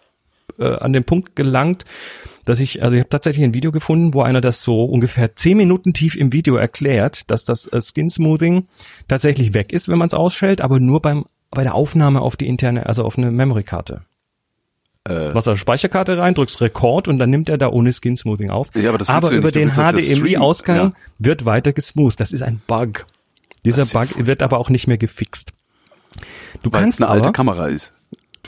äh, 0.59 0.65
an 0.65 0.93
den 0.93 1.05
Punkt 1.05 1.37
gelangt, 1.37 1.85
dass 2.45 2.61
ich, 2.61 2.83
also 2.83 2.95
ich 2.95 3.01
habe 3.01 3.11
tatsächlich 3.11 3.45
ein 3.45 3.55
Video 3.55 3.73
gefunden, 3.73 4.15
wo 4.15 4.23
einer 4.23 4.41
das 4.41 4.63
so 4.63 4.85
ungefähr 4.85 5.35
zehn 5.35 5.57
Minuten 5.57 5.93
tief 5.93 6.17
im 6.17 6.33
Video 6.33 6.57
erklärt, 6.57 7.31
dass 7.31 7.45
das 7.45 7.67
äh, 7.67 7.81
Skin 7.83 8.11
Smoothing 8.11 8.67
tatsächlich 9.09 9.55
weg 9.55 9.73
ist, 9.73 9.89
wenn 9.89 9.99
man 9.99 10.07
es 10.07 10.15
ausschält, 10.15 10.61
aber 10.61 10.81
nur 10.81 11.03
beim 11.03 11.25
bei 11.51 11.63
der 11.63 11.75
Aufnahme 11.75 12.21
auf 12.21 12.37
die 12.37 12.49
interne, 12.49 12.87
also 12.87 13.05
auf 13.05 13.17
eine 13.17 13.31
Memory-Karte. 13.31 14.03
Äh, 15.07 15.35
Was 15.35 15.47
Speicherkarte 15.59 16.19
rein, 16.19 16.35
drückst 16.35 16.61
Rekord 16.61 17.09
und 17.09 17.19
dann 17.19 17.31
nimmt 17.31 17.49
er 17.49 17.59
da 17.59 17.69
ohne 17.69 17.93
Skin 17.93 18.17
Smoothing 18.17 18.51
auf. 18.51 18.71
Ja, 18.75 18.93
aber 18.93 19.09
aber 19.09 19.31
über 19.31 19.53
den 19.53 19.71
ja 19.71 19.93
HDMI-Ausgang 19.93 20.77
streamen. 20.77 20.95
wird 21.19 21.45
weiter 21.45 21.73
gesmooth. 21.73 22.19
Das 22.19 22.33
ist 22.33 22.43
ein 22.43 22.61
Bug. 22.67 23.07
Dieser 23.65 23.85
ja 23.85 23.93
Bug 23.93 24.09
furchtbar. 24.09 24.27
wird 24.27 24.43
aber 24.43 24.59
auch 24.59 24.71
nicht 24.71 24.87
mehr 24.87 24.99
gefixt. 24.99 25.53
Du 26.63 26.73
weil 26.73 26.81
es 26.81 26.83
kannst 26.83 27.03
eine 27.03 27.11
alte 27.11 27.29
aber, 27.29 27.33
Kamera 27.33 27.67
ist. 27.69 27.93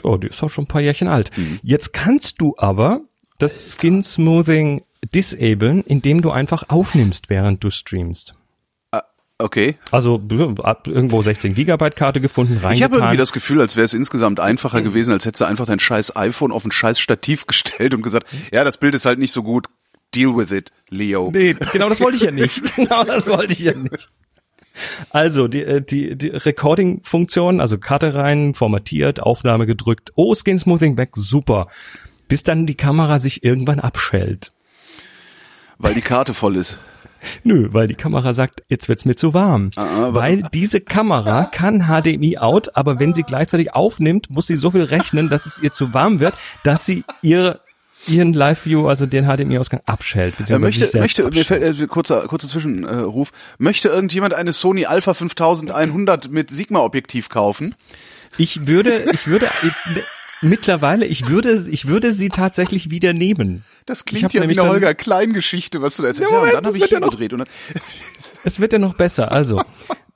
Oh, 0.03 0.17
die 0.17 0.27
ist 0.27 0.41
auch 0.43 0.49
schon 0.49 0.65
ein 0.65 0.67
paar 0.67 0.81
Jährchen 0.81 1.07
alt. 1.07 1.31
Mhm. 1.37 1.59
Jetzt 1.61 1.93
kannst 1.93 2.41
du 2.41 2.55
aber 2.57 3.01
das 3.37 3.77
Skin 3.77 4.01
Smoothing 4.01 4.83
disablen, 5.13 5.83
indem 5.83 6.21
du 6.21 6.31
einfach 6.31 6.63
aufnimmst, 6.69 7.29
während 7.29 7.63
du 7.63 7.69
streamst. 7.69 8.35
Okay. 9.41 9.77
Also 9.89 10.21
irgendwo 10.29 11.23
16 11.23 11.55
Gigabyte 11.55 11.95
Karte 11.95 12.19
gefunden, 12.19 12.61
Ich 12.73 12.83
habe 12.83 12.97
irgendwie 12.97 13.15
das 13.15 13.31
Gefühl, 13.31 13.61
als 13.61 13.77
wäre 13.77 13.85
es 13.85 13.93
insgesamt 13.93 14.41
einfacher 14.41 14.81
gewesen, 14.81 15.13
als 15.13 15.25
hättest 15.25 15.41
du 15.41 15.45
einfach 15.45 15.65
dein 15.65 15.79
scheiß 15.79 16.17
iPhone 16.17 16.51
auf 16.51 16.65
ein 16.65 16.71
scheiß 16.71 16.99
Stativ 16.99 17.45
gestellt 17.47 17.93
und 17.93 18.01
gesagt, 18.01 18.27
ja, 18.51 18.65
das 18.65 18.77
Bild 18.77 18.95
ist 18.95 19.05
halt 19.05 19.17
nicht 19.17 19.31
so 19.31 19.41
gut. 19.41 19.67
Deal 20.13 20.35
with 20.35 20.51
it, 20.51 20.71
Leo. 20.89 21.29
nee, 21.31 21.55
genau 21.71 21.87
das 21.87 22.01
wollte 22.01 22.17
ich 22.17 22.23
ja 22.23 22.31
nicht. 22.31 22.61
Genau 22.75 23.03
das 23.03 23.27
wollte 23.27 23.53
ich 23.53 23.59
ja 23.59 23.73
nicht. 23.75 24.09
Also 25.11 25.47
die, 25.47 25.63
äh, 25.63 25.81
die, 25.81 26.17
die 26.17 26.29
Recording-Funktion, 26.29 27.61
also 27.61 27.77
Karte 27.77 28.13
rein, 28.15 28.55
formatiert, 28.55 29.21
Aufnahme 29.21 29.67
gedrückt, 29.67 30.11
oh, 30.15 30.35
Skin 30.35 30.57
Smoothing 30.57 30.97
weg, 30.97 31.11
super. 31.15 31.67
Bis 32.27 32.43
dann 32.43 32.65
die 32.65 32.75
Kamera 32.75 33.19
sich 33.19 33.43
irgendwann 33.43 33.79
abschellt. 33.79 34.51
Weil 35.77 35.93
die 35.93 36.01
Karte 36.01 36.33
voll 36.33 36.57
ist. 36.57 36.79
Nö, 37.43 37.69
weil 37.71 37.87
die 37.87 37.95
Kamera 37.95 38.33
sagt, 38.33 38.63
jetzt 38.69 38.89
wird's 38.89 39.05
mir 39.05 39.15
zu 39.15 39.33
warm. 39.33 39.71
Ah, 39.75 40.09
weil 40.11 40.43
diese 40.53 40.81
Kamera 40.81 41.45
kann 41.45 41.87
HDMI 41.87 42.37
out, 42.37 42.75
aber 42.75 42.99
wenn 42.99 43.13
sie 43.13 43.23
gleichzeitig 43.23 43.73
aufnimmt, 43.73 44.29
muss 44.29 44.47
sie 44.47 44.55
so 44.55 44.71
viel 44.71 44.83
rechnen, 44.83 45.29
dass 45.29 45.45
es 45.45 45.61
ihr 45.61 45.71
zu 45.71 45.93
warm 45.93 46.19
wird, 46.19 46.33
dass 46.63 46.85
sie 46.85 47.03
ihre 47.21 47.61
ihren 48.07 48.33
Live-View, 48.33 48.87
also 48.87 49.05
den 49.05 49.25
HDMI-Ausgang 49.25 49.81
abschält. 49.85 50.35
Ja, 50.47 50.57
möchte, 50.57 50.85
möchte, 50.99 51.23
mir 51.23 51.43
fällt, 51.43 51.63
abschält. 51.63 51.81
äh, 51.81 51.87
kurzer, 51.87 52.27
kurzer 52.27 52.47
Zwischenruf. 52.47 53.31
Möchte 53.57 53.89
irgendjemand 53.89 54.33
eine 54.33 54.53
Sony 54.53 54.85
Alpha 54.85 55.13
5100 55.13 56.31
mit 56.31 56.49
Sigma-Objektiv 56.49 57.27
kaufen? 57.27 57.75
Ich 58.37 58.67
würde, 58.67 59.05
ich 59.11 59.27
würde 59.27 59.49
mittlerweile, 60.41 61.05
ich 61.05 61.27
würde, 61.27 61.67
ich 61.69 61.87
würde 61.87 62.11
sie 62.11 62.29
tatsächlich 62.29 62.89
wieder 62.89 63.13
nehmen. 63.13 63.63
Das 63.85 64.05
klingt 64.05 64.33
ja 64.33 64.47
wie 64.49 64.59
eine 64.59 64.69
Holger 64.69 64.93
Klein-Geschichte, 64.93 65.81
was 65.81 65.95
du 65.97 66.03
da 66.03 66.09
erzählst. 66.09 66.31
Ja, 66.31 66.37
Ja, 66.37 66.41
und 66.41 66.45
Moment, 66.47 66.65
dann 66.65 66.65
habe 66.73 66.77
ich 66.77 66.85
hier 66.85 66.99
noch- 66.99 67.11
gedreht. 67.11 67.33
Und 67.33 67.39
dann, 67.39 67.47
Es 68.45 68.59
wird 68.59 68.71
ja 68.73 68.79
noch 68.79 68.93
besser. 68.93 69.31
Also, 69.31 69.61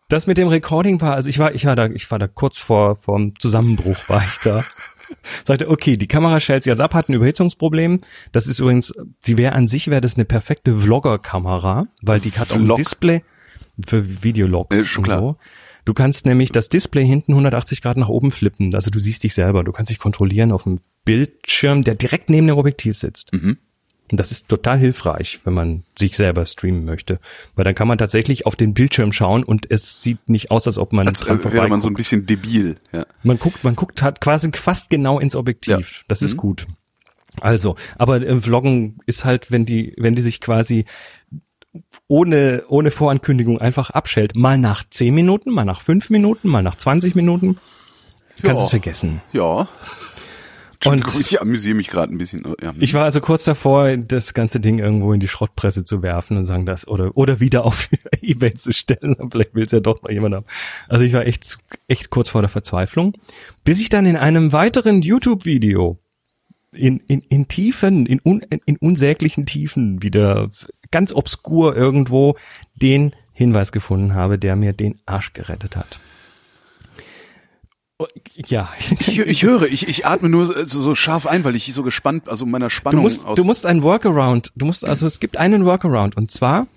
das 0.08 0.28
mit 0.28 0.38
dem 0.38 0.48
Recording 0.48 1.02
war, 1.02 1.14
also 1.16 1.28
ich 1.30 1.40
war, 1.40 1.54
ich 1.54 1.66
war 1.66 1.76
da, 1.76 1.88
ich 1.88 2.10
war 2.10 2.20
da 2.20 2.28
kurz 2.28 2.58
vor, 2.58 2.96
vorm 2.96 3.34
Zusammenbruch 3.38 3.98
war 4.08 4.24
ich 4.24 4.38
da. 4.44 4.64
Sagte, 5.46 5.70
okay, 5.70 5.98
die 5.98 6.08
Kamera 6.08 6.40
schält 6.40 6.64
sich 6.64 6.72
jetzt 6.72 6.80
ab, 6.80 6.94
hat 6.94 7.10
ein 7.10 7.14
Überhitzungsproblem. 7.14 8.00
Das 8.32 8.48
ist 8.48 8.60
übrigens, 8.60 8.94
die 9.26 9.38
wäre 9.38 9.54
an 9.54 9.68
sich 9.68 9.88
wäre 9.90 10.02
das 10.02 10.16
eine 10.16 10.26
perfekte 10.26 10.76
Vlogger-Kamera, 10.76 11.88
weil 12.02 12.20
die 12.20 12.32
hat 12.32 12.52
auch 12.52 12.56
ein. 12.56 12.68
Display 12.76 13.24
für 13.86 14.24
Videologs 14.24 14.78
Ja, 14.78 14.86
schon 14.86 15.04
klar. 15.04 15.20
so. 15.20 15.36
Du 15.86 15.94
kannst 15.94 16.26
nämlich 16.26 16.52
das 16.52 16.70
Display 16.70 17.06
hinten 17.06 17.34
180 17.34 17.82
Grad 17.82 17.98
nach 17.98 18.08
oben 18.10 18.32
flippen. 18.32 18.74
Also 18.74 18.90
du 18.90 19.00
siehst 19.00 19.24
dich 19.24 19.34
selber. 19.34 19.64
Du 19.64 19.72
kannst 19.72 19.90
dich 19.92 20.00
kontrollieren 20.00 20.52
auf 20.52 20.64
dem 20.64 20.80
Bildschirm, 21.06 21.84
der 21.84 21.96
direkt 21.96 22.30
neben 22.30 22.48
dem 22.48 22.58
Objektiv 22.58 22.98
sitzt. 22.98 23.34
Mhm. 23.34 23.58
Und 24.12 24.20
das 24.20 24.32
ist 24.32 24.48
total 24.48 24.78
hilfreich, 24.78 25.40
wenn 25.44 25.54
man 25.54 25.84
sich 25.98 26.16
selber 26.18 26.46
streamen 26.46 26.86
möchte. 26.86 27.20
Weil 27.56 27.66
dann 27.66 27.74
kann 27.76 27.88
man 27.88 27.98
tatsächlich 27.98 28.46
auf 28.46 28.56
den 28.56 28.74
Bildschirm 28.74 29.12
schauen 29.12 29.44
und 29.44 29.72
es 29.72 30.02
sieht 30.02 30.30
nicht 30.30 30.52
aus, 30.52 30.68
als 30.68 30.78
ob 30.78 30.94
man 30.94 31.08
als 31.08 31.22
dran 31.22 31.40
äh, 31.42 31.52
wäre 31.54 31.68
man 31.68 31.82
so 31.82 31.88
ein 31.88 31.96
bisschen 31.96 32.26
debil. 32.26 32.76
Ja. 32.92 33.06
Man 33.24 33.40
guckt, 33.40 33.64
man 33.64 33.76
guckt 33.76 34.02
halt 34.02 34.22
quasi 34.22 34.52
fast 34.54 34.90
genau 34.90 35.20
ins 35.20 35.36
Objektiv. 35.36 35.72
Ja. 36.00 36.04
Das 36.08 36.22
ist 36.22 36.34
Mhm. 36.34 36.38
gut. 36.38 36.68
Also, 37.42 37.76
aber 37.98 38.24
im 38.24 38.44
Vloggen 38.44 39.00
ist 39.08 39.26
halt, 39.26 39.50
wenn 39.52 39.66
die, 39.66 39.96
wenn 39.98 40.14
die 40.16 40.22
sich 40.22 40.40
quasi 40.40 40.86
ohne, 42.08 42.64
ohne 42.68 42.92
Vorankündigung 42.92 43.60
einfach 43.60 43.90
abschält, 43.90 44.36
mal 44.36 44.58
nach 44.58 44.84
10 44.90 45.14
Minuten, 45.14 45.52
mal 45.52 45.66
nach 45.66 45.82
5 45.82 46.10
Minuten, 46.10 46.48
mal 46.48 46.62
nach 46.62 46.76
20 46.76 47.16
Minuten, 47.16 47.58
kannst 48.42 48.60
Ja. 48.60 48.64
es 48.66 48.70
vergessen. 48.70 49.22
Ja. 49.32 49.68
Und 50.86 51.06
ich 51.18 51.40
amüsiere 51.42 51.76
mich 51.78 51.88
gerade 51.88 52.14
ein 52.14 52.18
bisschen. 52.18 52.44
Ja. 52.62 52.74
Ich 52.78 52.94
war 52.94 53.06
also 53.06 53.22
kurz 53.22 53.46
davor, 53.46 53.96
das 53.96 54.34
ganze 54.34 54.60
Ding 54.60 54.80
irgendwo 54.80 55.14
in 55.14 55.22
die 55.22 55.30
Schrottpresse 55.30 55.86
zu 55.86 56.04
werfen 56.04 56.36
und 56.36 56.44
sagen 56.44 56.66
das 56.66 56.86
oder 56.86 57.16
oder 57.16 57.40
wieder 57.40 57.64
auf 57.64 57.88
eBay 58.22 58.54
zu 58.54 58.74
stellen. 58.74 59.16
Vielleicht 59.32 59.56
will 59.56 59.64
es 59.66 59.72
ja 59.72 59.80
doch 59.80 60.02
noch 60.02 60.10
jemand 60.10 60.36
haben. 60.36 60.46
Also 60.90 61.06
ich 61.06 61.14
war 61.14 61.26
echt 61.26 61.58
echt 61.88 62.10
kurz 62.10 62.28
vor 62.30 62.42
der 62.42 62.50
Verzweiflung, 62.50 63.14
bis 63.64 63.80
ich 63.80 63.88
dann 63.88 64.06
in 64.06 64.18
einem 64.18 64.52
weiteren 64.52 65.02
YouTube-Video 65.02 66.00
in, 66.74 66.98
in, 67.08 67.22
in 67.30 67.48
Tiefen, 67.48 68.06
in, 68.06 68.20
un, 68.26 68.42
in 68.66 68.78
unsäglichen 68.78 69.46
Tiefen 69.46 70.02
wieder 70.04 70.50
ganz 70.94 71.12
obskur 71.12 71.76
irgendwo 71.76 72.38
den 72.76 73.12
Hinweis 73.34 73.72
gefunden 73.74 74.14
habe, 74.14 74.40
der 74.40 74.56
mir 74.56 74.72
den 74.72 75.02
Arsch 75.06 75.34
gerettet 75.34 75.76
hat. 75.76 76.00
Oh, 77.98 78.06
Ja. 78.46 78.70
Ich, 78.80 79.20
ich 79.20 79.44
höre, 79.44 79.64
ich, 79.64 79.88
ich 79.88 80.06
atme 80.06 80.30
nur 80.30 80.46
so, 80.46 80.64
so 80.66 80.96
scharf 80.96 81.28
ein, 81.28 81.44
weil 81.44 81.56
ich 81.56 81.72
so 81.74 81.84
gespannt, 81.84 82.30
also 82.30 82.46
meiner 82.46 82.68
Du 82.68 82.70
Spannung 82.72 83.02
musst, 83.04 83.26
aus. 83.26 83.36
du 83.36 83.44
musst 83.44 83.66
ein 83.66 83.82
Workaround, 83.84 84.52
du 84.56 84.66
musst, 84.66 84.86
also 84.86 85.06
es 85.08 85.20
gibt 85.20 85.38
einen 85.38 85.66
Workaround 85.66 86.16
und 86.18 86.32
zwar 86.32 86.68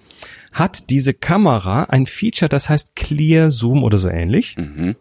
hat 0.52 0.88
diese 0.90 1.12
Kamera 1.14 1.84
ein 1.84 2.06
Feature, 2.06 2.48
das 2.48 2.68
heißt 2.68 2.96
Clear 2.96 3.50
Zoom 3.50 3.82
oder 3.84 3.98
so 3.98 4.08
ähnlich. 4.08 4.56
Mhm. 4.56 4.96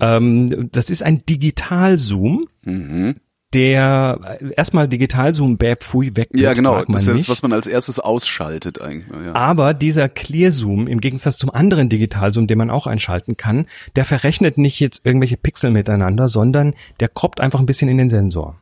Ähm, 0.00 0.68
das 0.72 0.90
ist 0.90 1.02
ein 1.02 1.24
Digital-Zoom, 1.26 2.46
Mhm. 2.64 3.14
Der 3.52 4.38
äh, 4.40 4.52
erstmal 4.56 4.88
Digital-Zoom 4.88 5.56
bäb 5.58 5.82
pfui 5.82 6.16
weg. 6.16 6.28
Ja, 6.32 6.52
genau. 6.52 6.84
Das 6.84 7.08
ist 7.08 7.08
das, 7.08 7.28
was 7.28 7.42
man 7.42 7.52
als 7.52 7.66
erstes 7.66 7.98
ausschaltet 7.98 8.80
eigentlich. 8.80 9.06
Ja. 9.24 9.34
Aber 9.34 9.74
dieser 9.74 10.08
Clear 10.08 10.52
Zoom, 10.52 10.86
im 10.86 11.00
Gegensatz 11.00 11.36
zum 11.38 11.50
anderen 11.50 11.88
Digital 11.88 12.32
Zoom, 12.32 12.46
den 12.46 12.58
man 12.58 12.70
auch 12.70 12.86
einschalten 12.86 13.36
kann, 13.36 13.66
der 13.96 14.04
verrechnet 14.04 14.56
nicht 14.58 14.78
jetzt 14.80 15.04
irgendwelche 15.04 15.36
Pixel 15.36 15.70
miteinander, 15.70 16.28
sondern 16.28 16.74
der 17.00 17.08
kroppt 17.08 17.40
einfach 17.40 17.58
ein 17.58 17.66
bisschen 17.66 17.88
in 17.88 17.98
den 17.98 18.10
Sensor. 18.10 18.60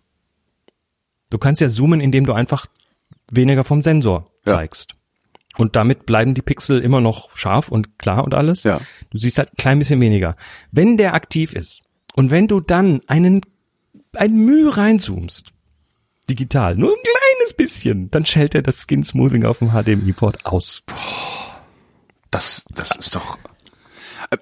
Du 1.31 1.38
kannst 1.38 1.61
ja 1.61 1.68
zoomen, 1.68 2.01
indem 2.01 2.24
du 2.24 2.33
einfach 2.33 2.66
weniger 3.31 3.64
vom 3.64 3.83
Sensor 3.83 4.31
Ja. 4.46 4.55
zeigst. 4.55 4.94
Und 5.59 5.77
damit 5.77 6.07
bleiben 6.07 6.35
die 6.35 6.42
Pixel 6.42 6.81
immer 6.81 7.01
noch 7.01 7.37
scharf 7.37 7.68
und 7.68 7.98
klar 7.98 8.24
und 8.24 8.33
alles. 8.33 8.62
Ja. 8.62 8.81
Du 9.11 9.18
siehst 9.18 9.38
halt 9.38 9.51
ein 9.53 9.57
klein 9.57 9.79
bisschen 9.79 10.01
weniger. 10.01 10.37
Wenn 10.70 10.96
der 10.96 11.14
aktiv 11.14 11.53
ist 11.53 11.83
und 12.14 12.31
wenn 12.31 12.46
du 12.48 12.61
dann 12.61 13.01
einen, 13.09 13.40
ein 14.14 14.35
Mühe 14.35 14.77
reinzoomst, 14.77 15.53
digital, 16.29 16.77
nur 16.77 16.90
ein 16.90 17.03
kleines 17.03 17.55
bisschen, 17.55 18.11
dann 18.11 18.27
schält 18.27 18.55
er 18.55 18.62
das 18.62 18.87
Skin 18.87 19.05
Smoothing 19.05 19.44
auf 19.44 19.59
dem 19.59 19.71
HDMI-Port 19.71 20.47
aus. 20.47 20.83
Das, 22.31 22.62
das 22.75 22.97
ist 22.97 23.14
doch. 23.14 23.38
Äh, 24.31 24.37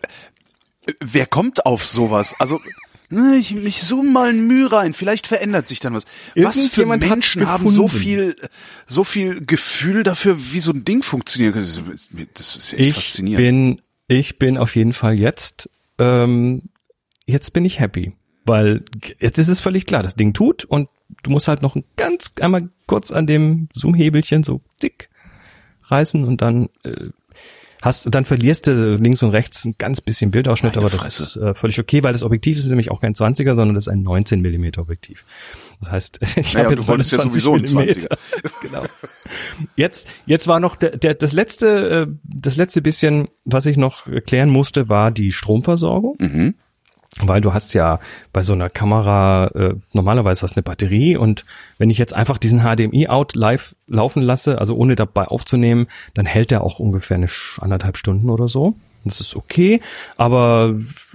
wer 1.00 1.26
kommt 1.26 1.66
auf 1.66 1.87
sowas? 1.87 2.35
Also, 2.38 2.61
ne, 3.11 3.37
ich, 3.37 3.55
ich 3.55 3.83
zoome 3.83 4.11
mal 4.11 4.31
ein 4.31 4.46
Mühe 4.46 4.70
rein, 4.70 4.94
vielleicht 4.94 5.26
verändert 5.26 5.68
sich 5.68 5.81
dann 5.81 5.94
was. 5.94 6.05
Was 6.35 6.66
für 6.66 6.87
Menschen 6.87 7.46
haben 7.46 7.68
so 7.68 7.88
viel, 7.88 8.37
so 8.87 9.05
viel 9.05 9.44
Gefühl 9.44 10.02
dafür, 10.02 10.37
wie 10.52 10.61
so 10.61 10.72
ein 10.72 10.85
Ding 10.85 11.02
funktioniert? 11.02 11.57
Das 11.57 11.68
ist, 11.68 11.83
das 12.35 12.57
ist 12.57 12.72
echt 12.72 12.81
ich 12.81 12.94
faszinierend. 12.94 13.44
bin, 13.44 13.83
ich 14.09 14.38
bin 14.38 14.59
auf 14.59 14.74
jeden 14.74 14.92
Fall 14.92 15.14
jetzt, 15.14 15.70
ähm, 15.98 16.62
jetzt 17.26 17.52
bin 17.52 17.64
ich 17.64 17.79
happy, 17.81 18.12
weil 18.46 18.85
jetzt 19.18 19.38
ist 19.38 19.48
es 19.48 19.61
völlig 19.61 19.87
klar, 19.87 20.02
das 20.02 20.14
Ding 20.14 20.32
tut 20.32 20.64
und 20.64 20.88
du 21.22 21.30
musst 21.30 21.48
halt 21.48 21.62
noch 21.62 21.76
ein 21.76 21.85
ganz 21.96 22.32
einmal 22.40 22.68
kurz 22.87 23.12
an 23.12 23.26
dem 23.26 23.68
Zoom-Hebelchen 23.74 24.44
so 24.44 24.61
dick 24.82 25.09
reißen 25.88 26.24
und 26.24 26.40
dann 26.40 26.68
äh, 26.85 27.11
hast, 27.82 28.12
dann 28.14 28.24
verlierst 28.24 28.66
du 28.66 28.94
links 28.96 29.22
und 29.22 29.30
rechts 29.30 29.64
ein 29.64 29.74
ganz 29.78 30.00
bisschen 30.00 30.30
Bildausschnitt, 30.30 30.74
Meine 30.76 30.87
aber 30.87 30.90
das 30.90 31.00
Fresse. 31.00 31.22
ist 31.22 31.37
äh, 31.37 31.54
völlig 31.54 31.78
okay, 31.78 32.02
weil 32.02 32.12
das 32.12 32.22
Objektiv 32.22 32.59
ist 32.59 32.66
nämlich 32.66 32.90
auch 32.90 33.00
kein 33.00 33.14
20er, 33.14 33.54
sondern 33.54 33.74
das 33.74 33.87
ist 33.87 33.92
ein 33.92 34.02
19 34.02 34.40
Millimeter 34.40 34.82
Objektiv. 34.82 35.24
Das 35.80 35.90
heißt, 35.90 36.20
ich 36.37 36.54
Naja, 36.54 36.66
habe 36.66 36.76
du 36.76 36.82
jetzt 36.82 36.88
wolltest 36.88 37.12
ja 37.12 37.18
20 37.18 37.42
sowieso 37.42 37.54
ein 37.54 37.87
Millimeter. 37.87 38.18
genau. 38.62 38.82
Jetzt, 39.76 40.09
jetzt 40.26 40.46
war 40.46 40.61
noch 40.61 40.76
der, 40.76 40.96
der, 40.96 41.14
das 41.14 41.32
letzte, 41.32 42.06
äh, 42.09 42.14
das 42.24 42.56
letzte 42.56 42.82
bisschen, 42.82 43.28
was 43.44 43.66
ich 43.66 43.76
noch 43.76 44.06
erklären 44.06 44.50
musste, 44.50 44.88
war 44.88 45.11
die 45.11 45.32
Stromversorgung. 45.32 46.16
Mhm. 46.18 46.54
Weil 47.22 47.40
du 47.40 47.55
hast 47.55 47.72
ja 47.72 47.98
bei 48.33 48.42
so 48.42 48.52
einer 48.52 48.68
Kamera 48.68 49.46
äh, 49.55 49.74
normalerweise 49.92 50.42
hast 50.42 50.52
du 50.52 50.57
eine 50.57 50.62
Batterie 50.62 51.16
und 51.16 51.44
wenn 51.79 51.88
ich 51.88 51.98
jetzt 51.98 52.12
einfach 52.12 52.37
diesen 52.38 52.61
HDMI-Out 52.61 53.35
live 53.35 53.74
laufen 53.87 54.22
lasse, 54.22 54.59
also 54.59 54.76
ohne 54.76 54.96
dabei 54.96 55.26
aufzunehmen, 55.26 55.87
dann 56.14 56.26
hält 56.26 56.50
der 56.50 56.62
auch 56.62 56.79
ungefähr 56.79 57.16
eine 57.16 57.29
anderthalb 57.59 57.96
Stunden 57.96 58.29
oder 58.29 58.48
so. 58.48 58.74
Das 59.05 59.20
ist 59.20 59.37
okay, 59.37 59.81
aber 60.16 60.74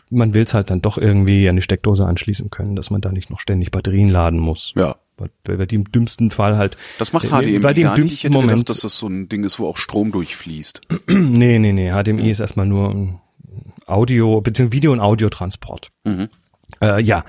man 0.09 0.33
will 0.33 0.43
es 0.43 0.53
halt 0.53 0.69
dann 0.69 0.81
doch 0.81 0.97
irgendwie 0.97 1.49
an 1.49 1.57
die 1.57 1.61
Steckdose 1.61 2.05
anschließen 2.05 2.49
können, 2.49 2.75
dass 2.75 2.89
man 2.89 3.01
da 3.01 3.11
nicht 3.11 3.29
noch 3.29 3.39
ständig 3.39 3.71
Batterien 3.71 4.07
laden 4.07 4.39
muss. 4.39 4.73
Ja. 4.75 4.95
Weil, 5.17 5.57
weil 5.57 5.67
die 5.67 5.75
im 5.75 5.91
dümmsten 5.91 6.31
Fall 6.31 6.57
halt. 6.57 6.77
Das 6.99 7.13
macht 7.13 7.25
äh, 7.25 7.29
HDMI 7.29 7.63
Weil 7.63 7.73
die 7.73 7.81
im 7.81 7.87
gar 7.87 7.97
nicht. 7.97 8.13
Ich 8.13 8.21
dümmsten 8.21 8.33
Moment. 8.33 8.51
gedacht, 8.51 8.69
dass 8.69 8.81
das 8.81 8.97
so 8.97 9.07
ein 9.07 9.29
Ding 9.29 9.43
ist, 9.43 9.59
wo 9.59 9.67
auch 9.67 9.77
Strom 9.77 10.11
durchfließt. 10.11 10.81
nee, 11.07 11.59
nee, 11.59 11.73
nee. 11.73 11.91
HDMI 11.91 12.31
ist 12.31 12.39
erstmal 12.39 12.65
nur 12.65 12.89
ein 12.89 13.19
Audio, 13.91 14.41
beziehungsweise 14.41 14.75
Video- 14.77 14.91
und 14.93 14.99
Audiotransport. 14.99 15.89
Mhm. 16.03 16.29
Äh, 16.81 17.01
ja. 17.03 17.23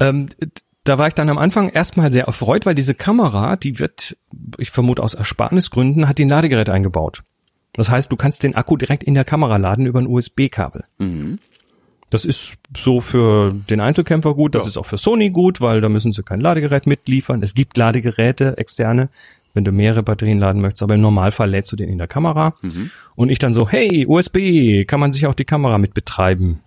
Ähm, 0.00 0.26
da 0.84 0.98
war 0.98 1.08
ich 1.08 1.14
dann 1.14 1.28
am 1.30 1.38
Anfang 1.38 1.68
erstmal 1.68 2.12
sehr 2.12 2.24
erfreut, 2.26 2.64
weil 2.66 2.74
diese 2.76 2.94
Kamera, 2.94 3.56
die 3.56 3.78
wird, 3.80 4.16
ich 4.58 4.70
vermute 4.70 5.02
aus 5.02 5.14
Ersparnisgründen, 5.14 6.08
hat 6.08 6.18
die 6.18 6.24
ein 6.24 6.28
Ladegerät 6.28 6.68
eingebaut. 6.68 7.22
Das 7.72 7.90
heißt, 7.90 8.10
du 8.12 8.16
kannst 8.16 8.42
den 8.42 8.54
Akku 8.54 8.76
direkt 8.76 9.02
in 9.02 9.14
der 9.14 9.24
Kamera 9.24 9.56
laden 9.56 9.86
über 9.86 9.98
ein 10.00 10.06
USB-Kabel. 10.06 10.84
Mhm. 10.98 11.38
Das 12.08 12.24
ist 12.24 12.54
so 12.76 13.00
für 13.00 13.52
den 13.52 13.80
Einzelkämpfer 13.80 14.34
gut, 14.34 14.54
das 14.54 14.62
Ja. 14.64 14.68
ist 14.68 14.76
auch 14.76 14.86
für 14.86 14.96
Sony 14.96 15.30
gut, 15.30 15.60
weil 15.60 15.80
da 15.80 15.88
müssen 15.88 16.12
sie 16.12 16.22
kein 16.22 16.40
Ladegerät 16.40 16.86
mitliefern. 16.86 17.42
Es 17.42 17.52
gibt 17.54 17.76
Ladegeräte, 17.76 18.56
externe, 18.58 19.08
wenn 19.56 19.64
du 19.64 19.72
mehrere 19.72 20.02
Batterien 20.02 20.38
laden 20.38 20.60
möchtest, 20.60 20.82
aber 20.82 20.94
im 20.94 21.00
Normalfall 21.00 21.48
lädst 21.48 21.72
du 21.72 21.76
den 21.76 21.88
in 21.88 21.96
der 21.96 22.06
Kamera. 22.06 22.54
Und 23.14 23.30
ich 23.30 23.38
dann 23.38 23.54
so, 23.54 23.68
hey, 23.68 24.04
USB, 24.06 24.84
kann 24.86 25.00
man 25.00 25.14
sich 25.14 25.26
auch 25.26 25.34
die 25.34 25.46
Kamera 25.46 25.78
mit 25.78 25.94
betreiben? 25.94 26.60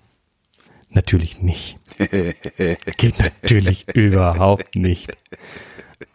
Natürlich 0.90 1.40
nicht. 1.40 1.78
Geht 2.98 3.20
natürlich 3.20 3.88
überhaupt 3.94 4.76
nicht. 4.76 5.16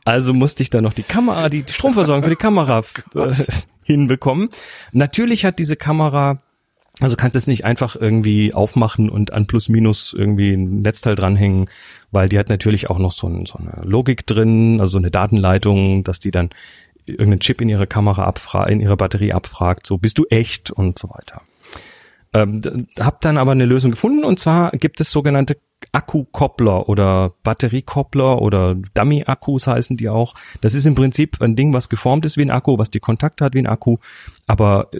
Also 0.04 0.34
musste 0.34 0.64
ich 0.64 0.70
dann 0.70 0.82
noch 0.82 0.94
die 0.94 1.04
Kamera, 1.04 1.48
die, 1.48 1.62
die 1.62 1.72
Stromversorgung 1.72 2.24
für 2.24 2.30
die 2.30 2.36
Kamera 2.36 2.82
äh, 3.14 3.32
hinbekommen. 3.84 4.48
Natürlich 4.90 5.44
hat 5.44 5.60
diese 5.60 5.76
Kamera 5.76 6.42
Also 7.00 7.16
kannst 7.16 7.34
es 7.34 7.48
nicht 7.48 7.64
einfach 7.64 7.96
irgendwie 7.96 8.54
aufmachen 8.54 9.10
und 9.10 9.32
an 9.32 9.46
plus 9.46 9.68
minus 9.68 10.14
irgendwie 10.16 10.52
ein 10.52 10.82
Netzteil 10.82 11.16
dranhängen, 11.16 11.64
weil 12.12 12.28
die 12.28 12.38
hat 12.38 12.48
natürlich 12.48 12.88
auch 12.88 12.98
noch 12.98 13.12
so, 13.12 13.26
ein, 13.26 13.46
so 13.46 13.58
eine 13.58 13.82
Logik 13.84 14.26
drin, 14.26 14.80
also 14.80 14.98
eine 14.98 15.10
Datenleitung, 15.10 16.04
dass 16.04 16.20
die 16.20 16.30
dann 16.30 16.50
irgendeinen 17.06 17.40
Chip 17.40 17.60
in 17.60 17.68
ihre 17.68 17.86
Kamera 17.86 18.24
abfragt, 18.24 18.70
in 18.70 18.80
ihre 18.80 18.96
Batterie 18.96 19.32
abfragt, 19.32 19.86
so 19.86 19.98
bist 19.98 20.18
du 20.18 20.24
echt 20.30 20.70
und 20.70 20.98
so 20.98 21.10
weiter. 21.10 21.42
Ähm, 22.32 22.88
hab 22.98 23.20
dann 23.20 23.38
aber 23.38 23.52
eine 23.52 23.64
Lösung 23.64 23.92
gefunden 23.92 24.24
und 24.24 24.38
zwar 24.40 24.70
gibt 24.72 25.00
es 25.00 25.10
sogenannte 25.10 25.56
Akkukoppler 25.92 26.88
oder 26.88 27.34
Batteriekoppler 27.42 28.40
oder 28.40 28.74
Dummy-Akkus 28.74 29.66
heißen 29.66 29.96
die 29.96 30.08
auch. 30.08 30.34
Das 30.60 30.74
ist 30.74 30.86
im 30.86 30.94
Prinzip 30.94 31.40
ein 31.40 31.56
Ding, 31.56 31.72
was 31.72 31.88
geformt 31.88 32.24
ist 32.24 32.36
wie 32.36 32.42
ein 32.42 32.50
Akku, 32.50 32.78
was 32.78 32.90
die 32.90 33.00
Kontakte 33.00 33.44
hat 33.44 33.54
wie 33.54 33.60
ein 33.60 33.66
Akku, 33.66 33.98
aber 34.46 34.90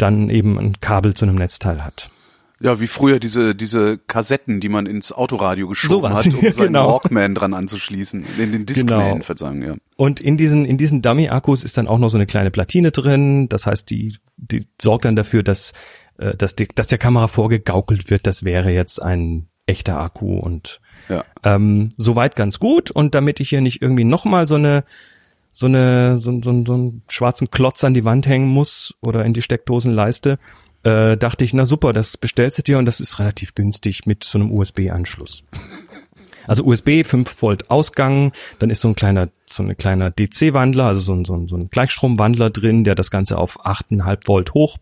dann 0.00 0.30
eben 0.30 0.58
ein 0.58 0.80
Kabel 0.80 1.14
zu 1.14 1.24
einem 1.24 1.36
Netzteil 1.36 1.84
hat. 1.84 2.10
Ja, 2.62 2.78
wie 2.78 2.88
früher 2.88 3.18
diese, 3.20 3.54
diese 3.54 3.96
Kassetten, 3.96 4.60
die 4.60 4.68
man 4.68 4.84
ins 4.84 5.12
Autoradio 5.12 5.66
geschoben 5.68 5.90
Sowas, 5.90 6.26
hat, 6.26 6.34
um 6.34 6.40
seinen 6.52 6.66
genau. 6.66 6.88
Walkman 6.92 7.34
dran 7.34 7.54
anzuschließen. 7.54 8.22
In 8.38 8.52
den 8.52 8.66
Discman, 8.66 9.12
Genau. 9.12 9.24
versagen, 9.24 9.62
ja. 9.62 9.76
Und 9.96 10.20
in 10.20 10.36
diesen, 10.36 10.66
in 10.66 10.76
diesen 10.76 11.00
Dummy-Akkus 11.00 11.64
ist 11.64 11.78
dann 11.78 11.88
auch 11.88 11.98
noch 11.98 12.10
so 12.10 12.18
eine 12.18 12.26
kleine 12.26 12.50
Platine 12.50 12.90
drin. 12.90 13.48
Das 13.48 13.64
heißt, 13.66 13.88
die, 13.88 14.14
die 14.36 14.66
sorgt 14.80 15.06
dann 15.06 15.16
dafür, 15.16 15.42
dass, 15.42 15.72
äh, 16.18 16.36
dass, 16.36 16.54
die, 16.54 16.68
dass 16.74 16.86
der 16.86 16.98
Kamera 16.98 17.28
vorgegaukelt 17.28 18.10
wird, 18.10 18.26
das 18.26 18.44
wäre 18.44 18.70
jetzt 18.70 19.00
ein 19.00 19.48
echter 19.64 19.98
Akku 19.98 20.36
und 20.38 20.80
Ja. 21.08 21.24
ähm, 21.44 21.88
soweit 21.96 22.36
ganz 22.36 22.58
gut. 22.58 22.90
Und 22.90 23.14
damit 23.14 23.40
ich 23.40 23.48
hier 23.48 23.62
nicht 23.62 23.80
irgendwie 23.80 24.04
nochmal 24.04 24.46
so 24.46 24.56
eine, 24.56 24.84
so 25.52 25.66
eine, 25.66 26.18
so, 26.18 26.32
so, 26.42 26.64
so 26.64 26.74
einen 26.74 27.02
schwarzen 27.08 27.50
Klotz 27.50 27.84
an 27.84 27.94
die 27.94 28.04
Wand 28.04 28.26
hängen 28.26 28.48
muss 28.48 28.94
oder 29.00 29.24
in 29.24 29.34
die 29.34 29.42
Steckdosenleiste, 29.42 30.38
äh, 30.82 31.16
dachte 31.16 31.44
ich, 31.44 31.52
na 31.52 31.66
super, 31.66 31.92
das 31.92 32.16
bestellst 32.16 32.58
du 32.58 32.62
dir 32.62 32.78
und 32.78 32.86
das 32.86 33.00
ist 33.00 33.18
relativ 33.18 33.54
günstig 33.54 34.06
mit 34.06 34.24
so 34.24 34.38
einem 34.38 34.52
USB-Anschluss. 34.52 35.44
Also 36.46 36.64
USB 36.64 37.04
5 37.04 37.42
Volt 37.42 37.70
Ausgang, 37.70 38.32
dann 38.58 38.70
ist 38.70 38.80
so 38.80 38.88
ein 38.88 38.96
kleiner, 38.96 39.28
so 39.46 39.62
ein 39.62 39.76
kleiner 39.76 40.10
DC-Wandler, 40.10 40.86
also 40.86 41.00
so 41.00 41.12
ein, 41.12 41.24
so 41.24 41.34
ein, 41.34 41.46
so 41.46 41.54
ein 41.54 41.68
Gleichstromwandler 41.70 42.50
drin, 42.50 42.82
der 42.82 42.96
das 42.96 43.12
Ganze 43.12 43.38
auf 43.38 43.64
8,5 43.64 44.26
Volt 44.26 44.54
hoch 44.54 44.78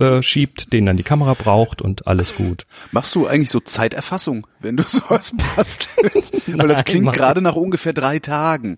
äh, 0.00 0.22
schiebt, 0.22 0.72
den 0.72 0.86
dann 0.86 0.96
die 0.96 1.02
Kamera 1.02 1.34
braucht 1.34 1.82
und 1.82 2.06
alles 2.06 2.34
gut. 2.36 2.66
Machst 2.90 3.14
du 3.14 3.26
eigentlich 3.26 3.50
so 3.50 3.60
Zeiterfassung, 3.60 4.46
wenn 4.60 4.76
du 4.76 4.82
sowas 4.86 5.32
bastelst? 5.54 6.32
Weil 6.48 6.68
das 6.68 6.78
Nein, 6.78 6.84
klingt 6.84 7.04
mach- 7.04 7.12
gerade 7.14 7.42
nach 7.42 7.56
ungefähr 7.56 7.92
drei 7.92 8.18
Tagen. 8.18 8.76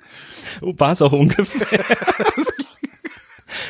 War 0.61 0.92
es 0.92 1.02
auch 1.02 1.12
ungefähr. 1.12 1.84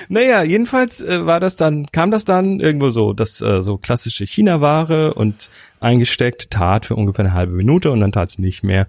naja, 0.09 0.43
jedenfalls 0.43 1.01
äh, 1.01 1.26
war 1.26 1.41
das 1.41 1.57
dann, 1.57 1.87
kam 1.87 2.11
das 2.11 2.24
dann 2.24 2.61
irgendwo 2.61 2.91
so, 2.91 3.12
das 3.12 3.41
äh, 3.41 3.62
so 3.62 3.76
klassische 3.78 4.24
China-Ware 4.26 5.14
und 5.14 5.51
eingesteckt, 5.80 6.51
tat 6.51 6.87
für 6.87 6.97
ungefähr 6.97 7.24
eine 7.26 7.35
halbe 7.35 7.53
Minute 7.53 7.91
und 7.91 8.01
dann 8.01 8.12
tat 8.12 8.30
es 8.30 8.39
nicht 8.39 8.62
mehr. 8.62 8.87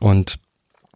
Und 0.00 0.38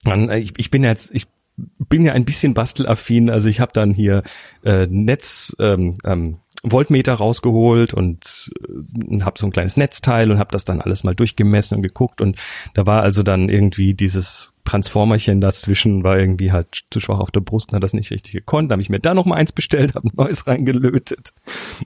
dann, 0.04 0.28
äh, 0.28 0.38
ich, 0.38 0.52
ich 0.58 0.70
bin 0.70 0.84
jetzt, 0.84 1.10
ich 1.12 1.26
bin 1.56 2.04
ja 2.04 2.12
ein 2.12 2.24
bisschen 2.24 2.54
bastelaffin, 2.54 3.30
also 3.30 3.48
ich 3.48 3.58
habe 3.58 3.72
dann 3.72 3.92
hier 3.92 4.22
äh, 4.64 4.86
Netz, 4.88 5.54
ähm, 5.58 5.94
ähm, 6.04 6.38
Voltmeter 6.64 7.14
rausgeholt 7.14 7.94
und 7.94 8.50
äh, 9.10 9.20
habe 9.20 9.38
so 9.38 9.46
ein 9.46 9.52
kleines 9.52 9.76
Netzteil 9.76 10.30
und 10.30 10.38
habe 10.38 10.50
das 10.52 10.64
dann 10.64 10.80
alles 10.80 11.04
mal 11.04 11.14
durchgemessen 11.14 11.76
und 11.76 11.82
geguckt 11.82 12.20
und 12.20 12.36
da 12.74 12.86
war 12.86 13.02
also 13.02 13.22
dann 13.22 13.48
irgendwie 13.48 13.94
dieses 13.94 14.52
Transformerchen 14.64 15.40
dazwischen 15.40 16.04
war 16.04 16.18
irgendwie 16.18 16.52
halt 16.52 16.84
zu 16.90 17.00
schwach 17.00 17.20
auf 17.20 17.30
der 17.30 17.40
Brust 17.40 17.70
und 17.70 17.76
hat 17.76 17.82
das 17.82 17.94
nicht 17.94 18.10
richtig 18.10 18.32
gekonnt. 18.32 18.70
Da 18.70 18.74
habe 18.74 18.82
ich 18.82 18.90
mir 18.90 19.00
da 19.00 19.14
noch 19.14 19.24
mal 19.24 19.36
eins 19.36 19.52
bestellt, 19.52 19.94
habe 19.94 20.08
ein 20.08 20.12
neues 20.14 20.46
reingelötet. 20.46 21.32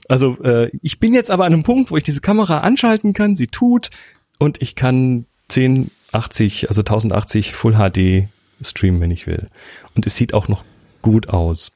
Also 0.08 0.36
äh, 0.42 0.70
ich 0.82 0.98
bin 0.98 1.14
jetzt 1.14 1.30
aber 1.30 1.44
an 1.44 1.52
einem 1.52 1.62
Punkt, 1.62 1.92
wo 1.92 1.96
ich 1.96 2.02
diese 2.02 2.20
Kamera 2.20 2.58
anschalten 2.58 3.12
kann, 3.12 3.36
sie 3.36 3.46
tut 3.46 3.90
und 4.38 4.60
ich 4.60 4.74
kann 4.74 5.26
1080, 5.50 6.70
also 6.70 6.80
1080 6.80 7.52
Full 7.52 7.74
HD 7.74 8.28
streamen, 8.66 9.00
wenn 9.00 9.10
ich 9.10 9.26
will. 9.28 9.48
Und 9.94 10.06
es 10.06 10.16
sieht 10.16 10.34
auch 10.34 10.48
noch 10.48 10.64
gut 11.02 11.28
aus. 11.28 11.72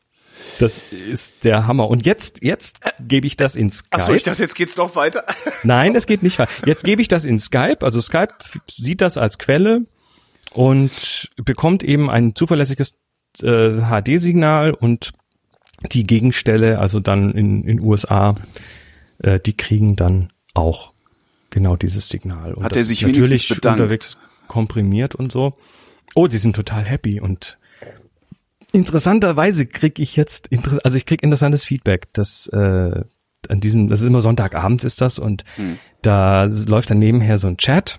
Das 0.59 0.83
ist 0.91 1.45
der 1.45 1.67
Hammer. 1.67 1.89
Und 1.89 2.07
jetzt, 2.07 2.43
jetzt 2.43 2.81
gebe 3.01 3.27
ich 3.27 3.37
das 3.37 3.57
in 3.57 3.71
Skype. 3.71 3.93
Achso, 3.93 4.15
ich 4.15 4.23
dachte, 4.23 4.43
jetzt 4.43 4.55
geht's 4.55 4.77
noch 4.77 4.97
weiter. 4.97 5.25
Nein, 5.63 5.95
es 5.95 6.07
geht 6.07 6.23
nicht 6.23 6.39
weiter. 6.39 6.51
Jetzt 6.65 6.85
gebe 6.85 7.03
ich 7.03 7.09
das 7.09 7.25
in 7.25 7.39
Skype. 7.39 7.79
Also 7.83 8.01
Skype 8.01 8.35
sieht 8.71 9.01
das 9.01 9.19
als 9.19 9.39
Quelle 9.39 9.83
und 10.53 11.31
bekommt 11.37 11.83
eben 11.83 12.11
ein 12.11 12.35
zuverlässiges 12.35 12.95
äh, 13.43 13.81
HD-Signal 13.81 14.73
und 14.73 15.13
die 15.93 16.07
Gegenstelle, 16.07 16.79
also 16.79 17.01
dann 17.01 17.33
in 17.33 17.65
in 17.65 17.83
USA, 17.83 18.35
äh, 19.19 19.39
die 19.39 19.55
kriegen 19.55 19.95
dann 19.95 20.33
auch 20.55 20.93
genau 21.51 21.77
dieses 21.77 22.09
Signal. 22.09 22.55
Und 22.55 22.65
Hat 22.65 22.77
er 22.77 22.85
sich 22.85 23.03
natürlich 23.03 23.49
bedankt? 23.49 23.81
unterwegs 23.81 24.17
komprimiert 24.49 25.15
und 25.15 25.33
so. 25.33 25.55
Oh, 26.15 26.29
die 26.29 26.39
sind 26.39 26.57
total 26.57 26.85
happy 26.85 27.21
und 27.21 27.59
interessanterweise 28.77 29.67
krieg 29.67 29.99
ich 29.99 30.17
jetzt, 30.17 30.51
also 30.85 30.97
ich 30.97 31.07
krieg 31.07 31.23
interessantes 31.23 31.65
Feedback, 31.65 32.13
dass 32.13 32.47
äh, 32.49 33.05
an 33.49 33.61
diesem, 33.61 33.89
das 33.89 34.01
ist 34.01 34.07
immer 34.07 34.21
Sonntagabends 34.21 34.85
ist 34.85 35.01
das 35.01 35.19
und 35.19 35.45
da 36.03 36.45
läuft 36.45 36.91
dann 36.91 36.99
nebenher 36.99 37.39
so 37.39 37.47
ein 37.47 37.57
Chat, 37.57 37.99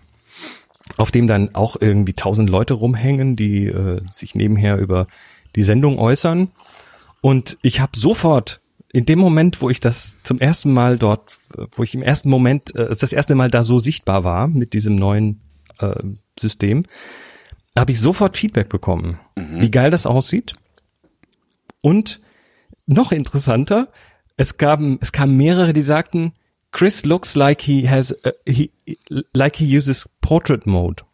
auf 0.98 1.12
dem 1.12 1.26
dann 1.26 1.56
auch 1.56 1.78
irgendwie 1.80 2.14
tausend 2.14 2.50
Leute 2.50 2.76
rumhängen, 2.76 3.36
die 3.36 3.66
äh, 3.66 4.02
sich 4.12 4.36
nebenher 4.36 4.78
über 4.78 5.08
die 5.56 5.64
Sendung 5.64 5.98
äußern. 5.98 6.50
Und 7.22 7.58
ich 7.64 7.80
habe 7.80 7.98
sofort 7.98 8.62
in 8.94 9.06
dem 9.06 9.20
Moment, 9.20 9.62
wo 9.62 9.70
ich 9.70 9.80
das 9.80 10.16
zum 10.24 10.40
ersten 10.40 10.72
Mal 10.74 10.98
dort, 10.98 11.38
wo 11.72 11.84
ich 11.84 11.96
im 11.96 12.04
ersten 12.04 12.30
Moment, 12.30 12.76
äh, 12.76 12.96
das 12.96 13.14
erste 13.14 13.34
Mal 13.34 13.50
da 13.50 13.64
so 13.64 13.80
sichtbar 13.80 14.24
war 14.24 14.48
mit 14.48 14.74
diesem 14.74 14.96
neuen 14.96 15.42
äh, 15.80 15.96
System, 16.40 16.84
habe 17.76 17.92
ich 17.92 18.00
sofort 18.00 18.38
Feedback 18.38 18.70
bekommen, 18.70 19.20
wie 19.36 19.70
geil 19.70 19.92
das 19.92 20.06
aussieht. 20.06 20.56
Und 21.88 22.20
noch 22.86 23.14
interessanter, 23.14 23.94
es 24.36 24.58
gab, 24.58 24.82
es 25.00 25.14
kamen 25.14 25.38
mehrere, 25.38 25.72
die 25.72 25.82
sagten, 25.82 26.34
Chris 26.74 27.06
looks 27.06 27.34
like 27.34 27.62
he 27.62 27.88
has, 27.88 28.12
uh, 28.26 28.32
he, 28.46 28.74
like 29.32 29.56
he 29.56 29.78
uses 29.78 30.10
Portrait 30.20 30.66
Mode. 30.66 31.06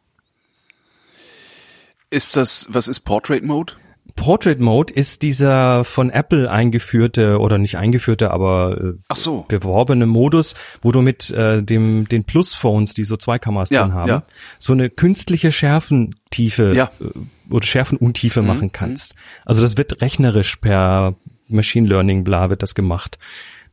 Ist 2.10 2.36
das, 2.36 2.70
was 2.72 2.88
ist 2.88 3.02
Portrait 3.02 3.44
Mode? 3.44 3.74
Portrait 4.16 4.60
Mode 4.60 4.94
ist 4.94 5.22
dieser 5.24 5.84
von 5.84 6.10
Apple 6.10 6.50
eingeführte 6.52 7.40
oder 7.40 7.58
nicht 7.58 7.78
eingeführte, 7.78 8.32
aber 8.32 8.78
äh, 8.80 8.94
Ach 9.08 9.16
so. 9.16 9.46
beworbene 9.48 10.06
Modus, 10.06 10.56
wo 10.82 10.92
du 10.92 11.02
mit 11.02 11.32
äh, 11.32 11.64
dem 11.64 12.08
den 12.08 12.24
Plus-Phones, 12.24 12.94
die 12.94 13.06
so 13.06 13.18
zwei 13.18 13.40
Kameras 13.40 13.70
Ja, 13.72 13.84
drin 13.84 13.94
haben, 13.94 14.10
ja. 14.10 14.24
so 14.60 14.74
eine 14.74 14.90
künstliche 14.90 15.52
Schärfentiefe 15.52 16.74
Ja. 16.76 16.92
äh, 17.00 17.52
oder 17.54 17.66
Schärfenuntiefe 17.66 18.42
Mhm, 18.42 18.48
machen 18.48 18.72
kannst. 18.72 19.16
Also 19.46 19.62
das 19.62 19.78
wird 19.78 20.02
rechnerisch 20.02 20.58
per 20.58 21.16
Machine 21.48 21.88
Learning 21.88 22.24
bla 22.24 22.50
wird 22.50 22.62
das 22.64 22.76
gemacht. 22.76 23.18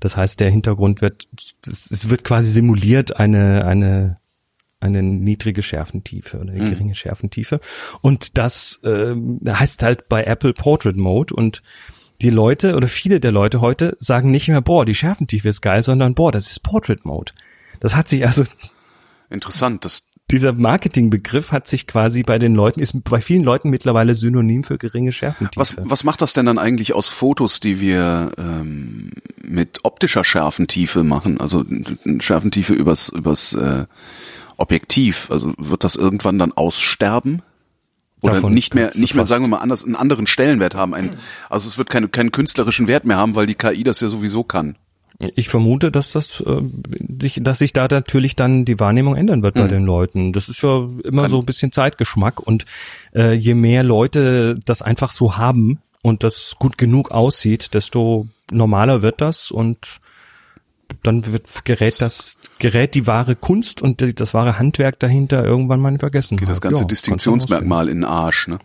Das 0.00 0.16
heißt, 0.16 0.40
der 0.40 0.50
Hintergrund 0.50 1.02
wird 1.02 1.28
es, 1.66 1.90
es 1.90 2.08
wird 2.08 2.24
quasi 2.24 2.50
simuliert 2.50 3.16
eine 3.16 3.64
eine 3.66 4.19
eine 4.80 5.02
niedrige 5.02 5.62
Schärfentiefe 5.62 6.38
oder 6.38 6.52
eine 6.52 6.70
geringe 6.70 6.94
Schärfentiefe. 6.94 7.60
Und 8.00 8.38
das 8.38 8.80
ähm, 8.84 9.40
heißt 9.46 9.82
halt 9.82 10.08
bei 10.08 10.24
Apple 10.24 10.54
Portrait 10.54 10.96
Mode 10.96 11.34
und 11.34 11.62
die 12.22 12.30
Leute 12.30 12.74
oder 12.74 12.88
viele 12.88 13.20
der 13.20 13.32
Leute 13.32 13.60
heute 13.60 13.96
sagen 14.00 14.30
nicht 14.30 14.48
mehr, 14.48 14.60
boah, 14.60 14.84
die 14.84 14.94
Schärfentiefe 14.94 15.48
ist 15.48 15.60
geil, 15.60 15.82
sondern 15.82 16.14
boah, 16.14 16.32
das 16.32 16.50
ist 16.50 16.62
Portrait 16.62 17.04
Mode. 17.04 17.32
Das 17.80 17.96
hat 17.96 18.08
sich 18.08 18.26
also, 18.26 18.44
Interessant. 19.30 19.84
Das, 19.84 20.02
dieser 20.30 20.52
Marketingbegriff 20.52 21.52
hat 21.52 21.66
sich 21.66 21.86
quasi 21.86 22.22
bei 22.22 22.38
den 22.38 22.54
Leuten, 22.54 22.80
ist 22.80 23.02
bei 23.04 23.20
vielen 23.20 23.42
Leuten 23.42 23.70
mittlerweile 23.70 24.14
synonym 24.14 24.64
für 24.64 24.76
geringe 24.76 25.12
Schärfentiefe. 25.12 25.60
was, 25.60 25.76
was 25.78 26.04
macht 26.04 26.20
das 26.20 26.32
denn 26.32 26.46
dann 26.46 26.58
eigentlich 26.58 26.94
aus 26.94 27.08
Fotos, 27.08 27.60
die 27.60 27.80
wir 27.80 28.32
ähm, 28.38 29.10
mit 29.42 29.80
optischer 29.84 30.24
Schärfentiefe 30.24 31.04
machen? 31.04 31.40
Also 31.40 31.64
Schärfentiefe 32.18 32.74
übers, 32.74 33.08
übers 33.08 33.54
äh, 33.54 33.86
Objektiv. 34.60 35.30
Also 35.30 35.52
wird 35.58 35.84
das 35.84 35.96
irgendwann 35.96 36.38
dann 36.38 36.52
aussterben? 36.52 37.42
Oder 38.22 38.34
Davon 38.34 38.52
nicht 38.52 38.74
mehr, 38.74 38.90
nicht 38.94 39.14
mehr, 39.14 39.24
sagen 39.24 39.44
wir 39.44 39.48
mal 39.48 39.58
anders, 39.58 39.84
einen 39.84 39.96
anderen 39.96 40.26
Stellenwert 40.26 40.74
haben. 40.74 40.94
Ein, 40.94 41.16
also 41.48 41.66
es 41.68 41.78
wird 41.78 41.88
keine, 41.88 42.08
keinen 42.08 42.32
künstlerischen 42.32 42.86
Wert 42.86 43.06
mehr 43.06 43.16
haben, 43.16 43.34
weil 43.34 43.46
die 43.46 43.54
KI 43.54 43.82
das 43.82 44.00
ja 44.00 44.08
sowieso 44.08 44.44
kann. 44.44 44.76
Ich 45.34 45.48
vermute, 45.48 45.90
dass 45.90 46.12
das 46.12 46.40
äh, 46.40 46.62
sich, 47.20 47.40
dass 47.42 47.58
sich 47.58 47.72
da 47.74 47.88
natürlich 47.90 48.36
dann 48.36 48.64
die 48.64 48.80
Wahrnehmung 48.80 49.16
ändern 49.16 49.42
wird 49.42 49.54
bei 49.54 49.68
den 49.68 49.84
Leuten. 49.84 50.32
Das 50.32 50.48
ist 50.48 50.62
ja 50.62 50.88
immer 51.04 51.28
so 51.28 51.40
ein 51.40 51.46
bisschen 51.46 51.72
Zeitgeschmack 51.72 52.40
und 52.40 52.64
äh, 53.14 53.34
je 53.34 53.54
mehr 53.54 53.82
Leute 53.82 54.58
das 54.64 54.80
einfach 54.80 55.12
so 55.12 55.36
haben 55.36 55.80
und 56.02 56.24
das 56.24 56.56
gut 56.58 56.78
genug 56.78 57.10
aussieht, 57.10 57.74
desto 57.74 58.28
normaler 58.50 59.02
wird 59.02 59.20
das 59.20 59.50
und 59.50 60.00
dann 61.02 61.32
wird 61.32 61.64
gerät 61.64 62.00
das 62.00 62.36
gerät 62.58 62.94
die 62.94 63.06
wahre 63.06 63.36
Kunst 63.36 63.80
und 63.82 64.00
die, 64.00 64.14
das 64.14 64.34
wahre 64.34 64.58
Handwerk 64.58 64.98
dahinter 64.98 65.44
irgendwann 65.44 65.80
mal 65.80 65.90
in 65.92 65.98
Vergessenheit. 65.98 66.40
Geht 66.40 66.48
das 66.50 66.60
ganze 66.60 66.82
Ja, 66.82 66.86
Distinktionsmerkmal 66.88 67.88
in 67.88 67.98
den 67.98 68.04
Arsch, 68.04 68.48
ne? 68.48 68.58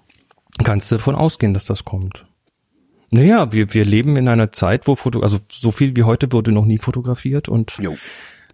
Kannst 0.64 0.92
du 0.92 0.96
davon 0.96 1.16
ausgehen, 1.16 1.54
dass 1.54 1.66
das 1.66 1.84
kommt. 1.86 2.26
Naja, 3.12 3.52
wir, 3.52 3.74
wir 3.74 3.86
leben 3.86 4.18
in 4.18 4.28
einer 4.28 4.52
Zeit, 4.52 4.88
wo 4.88 4.96
Foto, 4.96 5.22
also 5.22 5.40
so 5.52 5.72
viel 5.72 5.96
wie 5.96 6.04
heute 6.04 6.32
wurde 6.32 6.52
noch 6.52 6.66
nie 6.66 6.78
fotografiert 6.78 7.48
und 7.50 7.78
Jo. 7.80 7.96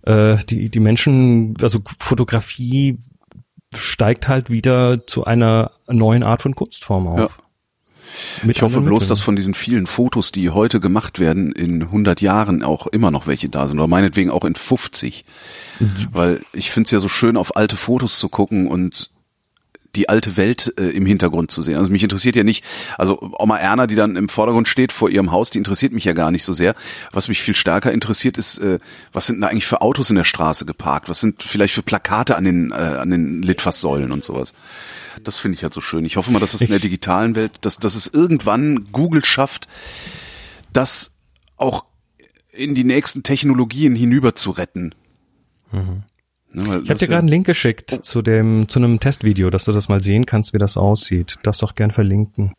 äh, 0.03 0.37
die, 0.49 0.69
die 0.69 0.79
Menschen, 0.79 1.55
also 1.61 1.79
Fotografie 1.99 2.99
steigt 3.73 4.27
halt 4.27 4.49
wieder 4.49 5.07
zu 5.07 5.23
einer 5.23 5.71
neuen 5.87 6.23
Art 6.23 6.41
von 6.41 6.53
Kunstform 6.55 7.07
auf. 7.07 7.19
Ja. 7.19 7.29
Ich 8.47 8.61
hoffe 8.61 8.81
bloß, 8.81 9.03
Mitteln. 9.03 9.09
dass 9.09 9.21
von 9.21 9.35
diesen 9.35 9.53
vielen 9.53 9.87
Fotos, 9.87 10.31
die 10.31 10.49
heute 10.49 10.79
gemacht 10.79 11.19
werden, 11.19 11.51
in 11.51 11.83
100 11.83 12.21
Jahren 12.21 12.63
auch 12.63 12.87
immer 12.87 13.11
noch 13.11 13.27
welche 13.27 13.49
da 13.49 13.67
sind 13.67 13.79
oder 13.79 13.87
meinetwegen 13.87 14.29
auch 14.29 14.45
in 14.45 14.55
50. 14.55 15.25
Weil 16.11 16.41
ich 16.53 16.71
finde 16.71 16.87
es 16.87 16.91
ja 16.91 16.99
so 16.99 17.07
schön, 17.07 17.37
auf 17.37 17.55
alte 17.55 17.75
Fotos 17.75 18.19
zu 18.19 18.29
gucken 18.29 18.67
und 18.67 19.09
die 19.95 20.09
alte 20.09 20.37
Welt 20.37 20.73
äh, 20.77 20.89
im 20.89 21.05
Hintergrund 21.05 21.51
zu 21.51 21.61
sehen. 21.61 21.77
Also 21.77 21.91
mich 21.91 22.03
interessiert 22.03 22.35
ja 22.35 22.43
nicht, 22.43 22.63
also 22.97 23.19
Oma 23.37 23.57
Erna, 23.57 23.87
die 23.87 23.95
dann 23.95 24.15
im 24.15 24.29
Vordergrund 24.29 24.67
steht 24.67 24.91
vor 24.91 25.09
ihrem 25.09 25.31
Haus, 25.31 25.49
die 25.49 25.57
interessiert 25.57 25.93
mich 25.93 26.05
ja 26.05 26.13
gar 26.13 26.31
nicht 26.31 26.43
so 26.43 26.53
sehr. 26.53 26.75
Was 27.11 27.27
mich 27.27 27.41
viel 27.41 27.55
stärker 27.55 27.91
interessiert 27.91 28.37
ist, 28.37 28.59
äh, 28.59 28.79
was 29.11 29.27
sind 29.27 29.41
da 29.41 29.47
eigentlich 29.47 29.65
für 29.65 29.81
Autos 29.81 30.09
in 30.09 30.15
der 30.15 30.23
Straße 30.23 30.65
geparkt? 30.65 31.09
Was 31.09 31.19
sind 31.19 31.43
vielleicht 31.43 31.73
für 31.73 31.83
Plakate 31.83 32.35
an 32.35 32.45
den, 32.45 32.71
äh, 32.71 32.75
an 32.75 33.09
den 33.09 33.41
Litfaßsäulen 33.41 34.11
und 34.11 34.23
sowas? 34.23 34.53
Das 35.23 35.39
finde 35.39 35.57
ich 35.57 35.63
halt 35.63 35.73
so 35.73 35.81
schön. 35.81 36.05
Ich 36.05 36.17
hoffe 36.17 36.31
mal, 36.31 36.39
dass 36.39 36.53
es 36.53 36.61
in 36.61 36.69
der 36.69 36.79
digitalen 36.79 37.35
Welt, 37.35 37.51
dass, 37.61 37.77
dass 37.77 37.95
es 37.95 38.07
irgendwann 38.07 38.87
Google 38.91 39.25
schafft, 39.25 39.67
das 40.71 41.11
auch 41.57 41.85
in 42.51 42.75
die 42.75 42.83
nächsten 42.83 43.23
Technologien 43.23 43.95
hinüber 43.95 44.35
zu 44.35 44.51
retten. 44.51 44.95
Ne, 46.53 46.63
Ich 46.63 46.67
habe 46.69 46.83
das 46.85 46.99
dir 46.99 47.07
gerade 47.07 47.19
einen 47.19 47.27
Link 47.29 47.45
geschickt 47.45 47.89
zu 47.91 48.21
dem 48.21 48.67
zu 48.67 48.79
einem 48.79 48.99
Testvideo, 48.99 49.49
dass 49.49 49.65
du 49.65 49.71
das 49.71 49.87
mal 49.89 50.01
sehen 50.01 50.25
kannst, 50.25 50.53
wie 50.53 50.57
das 50.57 50.75
aussieht. 50.77 51.35
Darfst 51.43 51.63
auch 51.63 51.75
gern 51.75 51.91
verlinken. 51.91 52.53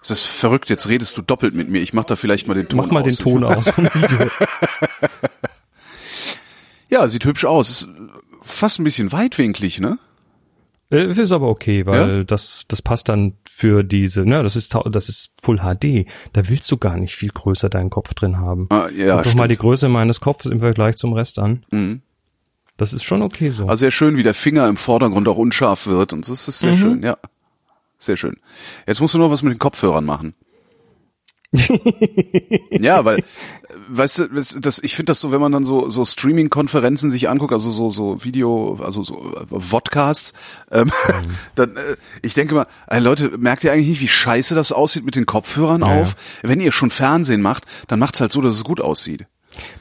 Das 0.00 0.10
ist 0.10 0.24
verrückt, 0.24 0.68
jetzt 0.68 0.88
redest 0.88 1.16
du 1.16 1.22
doppelt 1.22 1.54
mit 1.54 1.68
mir. 1.68 1.80
Ich 1.80 1.92
mach 1.92 2.04
da 2.04 2.16
vielleicht 2.16 2.48
mal 2.48 2.54
den 2.54 2.68
Ton 2.68 2.78
Mach 2.78 2.90
mal 2.90 3.02
aus. 3.02 3.06
den 3.08 3.16
Ton 3.16 3.44
aus 3.44 3.68
vom 3.68 3.84
Video. 3.94 4.28
Ja, 6.90 7.08
sieht 7.08 7.24
hübsch 7.24 7.44
aus. 7.44 7.70
Ist 7.70 7.88
fast 8.42 8.80
ein 8.80 8.84
bisschen 8.84 9.12
weitwinklig, 9.12 9.78
ne? 9.80 9.98
Äh, 10.90 11.06
ist 11.12 11.32
aber 11.32 11.48
okay, 11.48 11.86
weil 11.86 12.18
Ja? 12.18 12.24
das 12.24 12.64
das 12.68 12.82
passt 12.82 13.08
dann 13.08 13.34
für 13.54 13.84
diese, 13.84 14.24
ne, 14.24 14.42
das 14.42 14.56
ist 14.56 14.74
das 14.86 15.08
ist 15.08 15.32
Full 15.42 15.58
HD. 15.58 16.06
Da 16.32 16.48
willst 16.48 16.70
du 16.72 16.78
gar 16.78 16.96
nicht 16.96 17.14
viel 17.14 17.28
größer 17.28 17.68
deinen 17.68 17.90
Kopf 17.90 18.14
drin 18.14 18.38
haben. 18.38 18.66
Ah, 18.70 18.88
ja, 18.88 19.16
Guck 19.16 19.24
doch 19.24 19.34
mal 19.34 19.46
die. 19.46 19.56
Größe 19.56 19.88
meines 19.88 20.20
Kopfes 20.20 20.50
im 20.50 20.60
Vergleich 20.60 20.96
zum 20.96 21.12
Rest 21.12 21.38
an. 21.38 21.64
Mhm. 21.70 22.00
Das 22.78 22.92
ist 22.94 23.04
schon 23.04 23.22
okay 23.22 23.50
so. 23.50 23.66
Also 23.68 23.80
sehr 23.80 23.90
schön, 23.90 24.16
wie 24.16 24.22
der 24.22 24.34
Finger 24.34 24.66
im 24.66 24.76
Vordergrund 24.76 25.28
auch 25.28 25.36
unscharf 25.36 25.86
wird. 25.86 26.12
Und 26.12 26.28
das 26.28 26.48
ist 26.48 26.58
sehr 26.58 26.76
schön, 26.76 27.02
ja. 27.02 27.18
Sehr 27.98 28.16
schön. 28.16 28.38
Jetzt 28.86 29.00
musst 29.00 29.14
du 29.14 29.18
nur 29.18 29.30
was 29.30 29.42
mit 29.42 29.52
den 29.52 29.58
Kopfhörern 29.60 30.04
machen. 30.04 30.34
ja, 32.70 33.04
weil, 33.04 33.22
weißt 33.88 34.18
du, 34.18 34.28
das, 34.60 34.78
ich 34.82 34.96
finde 34.96 35.10
das 35.10 35.20
so, 35.20 35.32
wenn 35.32 35.40
man 35.40 35.52
dann 35.52 35.66
so, 35.66 35.90
so 35.90 36.04
Streaming-Konferenzen 36.04 37.10
sich 37.10 37.28
anguckt, 37.28 37.52
also 37.52 37.70
so, 37.70 37.90
so 37.90 38.24
Video, 38.24 38.78
also 38.82 39.04
so 39.04 39.34
äh, 39.34 39.60
Vodcasts, 39.60 40.32
ähm, 40.70 40.90
dann, 41.54 41.76
äh, 41.76 41.96
ich 42.22 42.34
denke 42.34 42.54
mal, 42.54 42.66
ey, 42.86 43.00
Leute, 43.00 43.36
merkt 43.38 43.64
ihr 43.64 43.72
eigentlich 43.72 43.88
nicht, 43.88 44.00
wie 44.00 44.08
scheiße 44.08 44.54
das 44.54 44.72
aussieht 44.72 45.04
mit 45.04 45.14
den 45.14 45.26
Kopfhörern 45.26 45.82
Ja, 45.82 45.94
ja. 45.94 46.02
auf? 46.02 46.16
Wenn 46.42 46.60
ihr 46.60 46.72
schon 46.72 46.90
Fernsehen 46.90 47.42
macht, 47.42 47.66
dann 47.88 47.98
macht's 47.98 48.20
halt 48.20 48.32
so, 48.32 48.40
dass 48.40 48.54
es 48.54 48.64
gut 48.64 48.80
aussieht. 48.80 49.26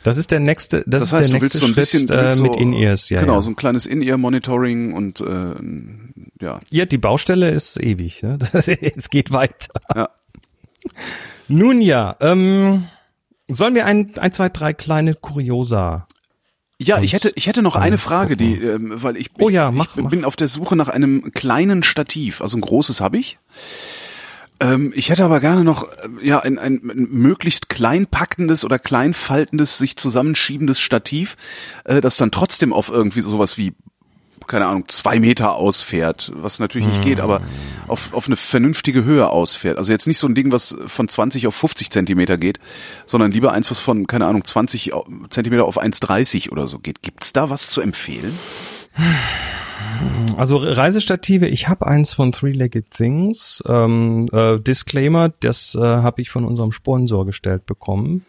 Das 0.03 0.17
ist 0.17 0.31
der 0.31 0.41
nächste, 0.41 0.83
das, 0.85 1.03
Das 1.03 1.13
heißt, 1.13 1.21
ist 1.23 1.29
du 1.29 1.33
der 1.33 1.41
willst 1.41 1.55
nächste 1.55 1.59
so 1.59 1.65
ein 1.67 1.75
bisschen 1.75 2.07
Schritt 2.07 2.19
willst 2.19 2.39
äh, 2.39 2.43
mit 2.43 2.55
In-Ears, 2.57 3.09
ja. 3.09 3.21
Genau, 3.21 3.35
ja. 3.35 3.41
so 3.41 3.49
ein 3.49 3.55
kleines 3.55 3.85
In-Ear-Monitoring 3.85 4.93
und 4.93 5.21
äh, 5.21 6.43
ja. 6.43 6.59
Ja, 6.69 6.85
die 6.85 6.97
Baustelle 6.97 7.51
ist 7.51 7.79
ewig. 7.79 8.23
Ne? 8.23 8.39
Es 8.95 9.09
geht 9.09 9.31
weiter. 9.31 9.79
Ja. 9.95 10.09
Nun 11.51 11.81
ja, 11.81 12.15
ähm, 12.21 12.87
sollen 13.49 13.75
wir 13.75 13.85
ein, 13.85 14.17
ein, 14.17 14.31
zwei, 14.31 14.49
drei 14.49 14.73
kleine 14.73 15.15
Kuriosa? 15.15 16.07
Ja, 16.79 16.99
ich 17.01 17.13
hätte, 17.13 17.31
ich 17.35 17.45
hätte 17.45 17.61
noch 17.61 17.75
eine 17.75 17.97
Frage, 17.99 18.35
die, 18.35 18.55
ähm, 18.55 18.93
weil 18.95 19.17
ich, 19.17 19.29
Oh 19.37 19.49
ja, 19.49 19.69
ich, 19.69 19.75
mach, 19.75 19.95
ich 19.95 20.03
mach. 20.03 20.09
bin 20.09 20.25
auf 20.25 20.35
der 20.35 20.47
Suche 20.47 20.75
nach 20.75 20.87
einem 20.87 21.31
kleinen 21.31 21.83
Stativ. 21.83 22.41
Also 22.41 22.57
ein 22.57 22.61
großes 22.61 23.01
habe 23.01 23.17
ich. 23.17 23.37
Ähm, 24.61 24.91
ich 24.95 25.09
hätte 25.09 25.23
aber 25.25 25.39
gerne 25.39 25.63
noch 25.63 25.83
äh, 25.83 25.87
ja 26.23 26.39
ein, 26.39 26.57
ein, 26.57 26.81
ein 26.89 27.07
möglichst 27.11 27.69
kleinpackendes 27.69 28.63
oder 28.65 28.79
kleinfaltendes, 28.79 29.77
sich 29.77 29.97
zusammenschiebendes 29.97 30.79
Stativ, 30.79 31.35
äh, 31.83 31.99
das 32.01 32.17
dann 32.17 32.31
trotzdem 32.31 32.71
auf 32.73 32.89
irgendwie 32.89 33.21
sowas 33.21 33.57
wie 33.57 33.73
keine 34.51 34.67
Ahnung, 34.67 34.83
zwei 34.87 35.19
Meter 35.19 35.55
ausfährt, 35.55 36.31
was 36.35 36.59
natürlich 36.59 36.87
nicht 36.87 37.01
geht, 37.01 37.19
aber 37.21 37.41
auf, 37.87 38.13
auf 38.13 38.27
eine 38.27 38.35
vernünftige 38.35 39.03
Höhe 39.03 39.29
ausfährt. 39.29 39.77
Also 39.77 39.91
jetzt 39.91 40.05
nicht 40.07 40.17
so 40.19 40.27
ein 40.27 40.35
Ding, 40.35 40.51
was 40.51 40.75
von 40.85 41.07
20 41.07 41.47
auf 41.47 41.55
50 41.55 41.89
Zentimeter 41.89 42.37
geht, 42.37 42.59
sondern 43.05 43.31
lieber 43.31 43.53
eins, 43.53 43.71
was 43.71 43.79
von, 43.79 44.05
keine 44.07 44.25
Ahnung, 44.27 44.43
20 44.45 44.93
au- 44.93 45.07
Zentimeter 45.29 45.65
auf 45.65 45.81
1,30 45.81 46.51
oder 46.51 46.67
so 46.67 46.77
geht. 46.79 47.01
Gibt's 47.01 47.33
da 47.33 47.49
was 47.49 47.69
zu 47.69 47.81
empfehlen? 47.81 48.37
Also 50.37 50.57
Reisestative, 50.57 51.47
ich 51.47 51.67
habe 51.67 51.87
eins 51.87 52.13
von 52.13 52.31
Three-Legged 52.31 52.91
Things. 52.91 53.63
Ähm, 53.67 54.27
äh, 54.31 54.59
Disclaimer, 54.59 55.29
das 55.39 55.75
äh, 55.75 55.79
habe 55.79 56.21
ich 56.21 56.29
von 56.29 56.45
unserem 56.45 56.71
Sponsor 56.71 57.25
gestellt 57.25 57.65
bekommen. 57.65 58.25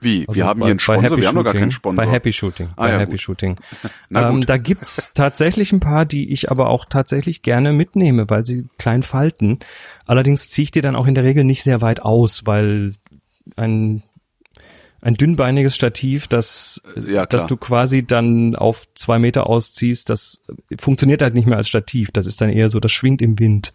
Wie? 0.00 0.26
Also 0.28 0.36
wir 0.36 0.46
haben 0.46 0.60
bei- 0.60 0.66
hier 0.66 0.70
einen 0.72 0.78
Sponsor, 0.80 1.18
wir 1.18 1.28
haben 1.28 1.34
doch 1.36 1.44
gar 1.44 1.52
keinen 1.54 1.70
Sponsor. 1.70 2.04
Bei 2.04 2.10
Happy 2.10 2.32
Shooting. 2.32 2.68
Ah, 2.76 2.82
bei 2.84 2.90
ja, 2.90 2.98
Happy 2.98 3.12
gut. 3.12 3.20
Shooting. 3.20 3.56
Ähm, 4.14 4.46
da 4.46 4.56
gibt's 4.56 5.12
tatsächlich 5.14 5.72
ein 5.72 5.80
paar, 5.80 6.04
die 6.06 6.32
ich 6.32 6.50
aber 6.50 6.68
auch 6.68 6.84
tatsächlich 6.84 7.42
gerne 7.42 7.72
mitnehme, 7.72 8.28
weil 8.30 8.46
sie 8.46 8.66
klein 8.78 9.02
falten. 9.02 9.58
Allerdings 10.06 10.48
ziehe 10.48 10.64
ich 10.64 10.70
die 10.70 10.80
dann 10.80 10.94
auch 10.96 11.06
in 11.06 11.14
der 11.14 11.24
Regel 11.24 11.42
nicht 11.44 11.62
sehr 11.64 11.80
weit 11.82 12.00
aus, 12.02 12.42
weil 12.46 12.92
ein 13.56 14.02
ein 15.02 15.14
dünnbeiniges 15.14 15.76
Stativ, 15.76 16.26
das, 16.26 16.80
Ja, 16.96 17.02
klar. 17.02 17.26
das 17.26 17.46
du 17.46 17.56
quasi 17.56 18.04
dann 18.04 18.56
auf 18.56 18.84
zwei 18.94 19.18
Meter 19.20 19.46
ausziehst, 19.46 20.10
das 20.10 20.40
funktioniert 20.78 21.22
halt 21.22 21.34
nicht 21.34 21.46
mehr 21.46 21.58
als 21.58 21.68
Stativ. 21.68 22.10
Das 22.12 22.26
ist 22.26 22.40
dann 22.40 22.50
eher 22.50 22.68
so, 22.70 22.80
das 22.80 22.90
schwingt 22.90 23.22
im 23.22 23.38
Wind. 23.38 23.72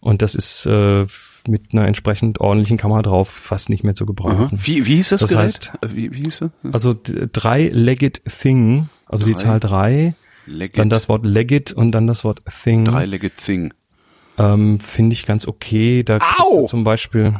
Und 0.00 0.22
das 0.22 0.34
ist 0.34 0.64
äh, 0.64 1.04
mit 1.48 1.72
einer 1.72 1.86
entsprechend 1.86 2.40
ordentlichen 2.40 2.76
Kamera 2.78 3.02
drauf 3.02 3.28
fast 3.28 3.68
nicht 3.68 3.84
mehr 3.84 3.94
zu 3.94 4.06
gebrauchen. 4.06 4.48
Wie, 4.52 4.86
wie 4.86 4.96
hieß 4.96 5.10
das, 5.10 5.20
Das 5.22 5.30
Gerät? 5.30 5.44
heißt- 5.50 5.84
Äh, 5.84 5.96
wie, 5.96 6.12
wie 6.14 6.22
hieß? 6.22 6.44
Also 6.72 6.94
d- 6.94 7.28
drei-legged 7.32 8.22
thing, 8.24 8.88
also 9.06 9.24
die 9.26 9.32
Drei. 9.32 9.38
Zahl 9.42 9.60
drei, 9.60 10.14
Legged. 10.46 10.78
dann 10.78 10.90
das 10.90 11.08
Wort 11.08 11.24
legged 11.24 11.72
und 11.72 11.92
dann 11.92 12.06
das 12.06 12.24
Wort 12.24 12.42
thing. 12.62 12.84
Dreilegged 12.86 13.36
Thing. 13.36 13.72
Ähm, 14.38 14.80
Finde 14.80 15.12
ich 15.14 15.26
ganz 15.26 15.46
okay. 15.46 16.02
Da 16.02 16.18
Au! 16.38 16.66
zum 16.66 16.82
Beispiel 16.84 17.34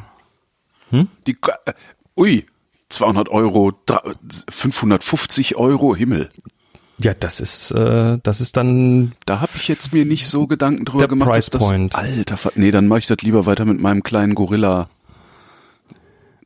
Die, 1.26 1.32
äh, 1.66 1.72
ui, 2.16 2.46
200 2.88 3.28
Euro, 3.30 3.72
dra- 3.86 4.14
550 4.48 5.56
Euro, 5.56 5.96
Himmel. 5.96 6.30
Ja, 6.98 7.14
das 7.14 7.40
ist 7.40 7.70
äh, 7.72 8.18
das 8.22 8.40
ist 8.40 8.56
dann 8.56 9.12
Da 9.26 9.40
habe 9.40 9.52
ich 9.56 9.68
jetzt 9.68 9.92
mir 9.92 10.04
nicht 10.04 10.26
so 10.28 10.46
Gedanken 10.46 10.84
drüber 10.84 11.08
gemacht. 11.08 11.28
Price 11.30 11.50
dass 11.50 11.60
das, 11.60 11.68
Point. 11.68 11.94
Alter, 11.94 12.36
nee, 12.56 12.70
dann 12.70 12.86
mache 12.86 13.00
ich 13.00 13.06
das 13.06 13.18
lieber 13.22 13.46
weiter 13.46 13.64
mit 13.64 13.80
meinem 13.80 14.02
kleinen 14.02 14.34
Gorilla. 14.34 14.88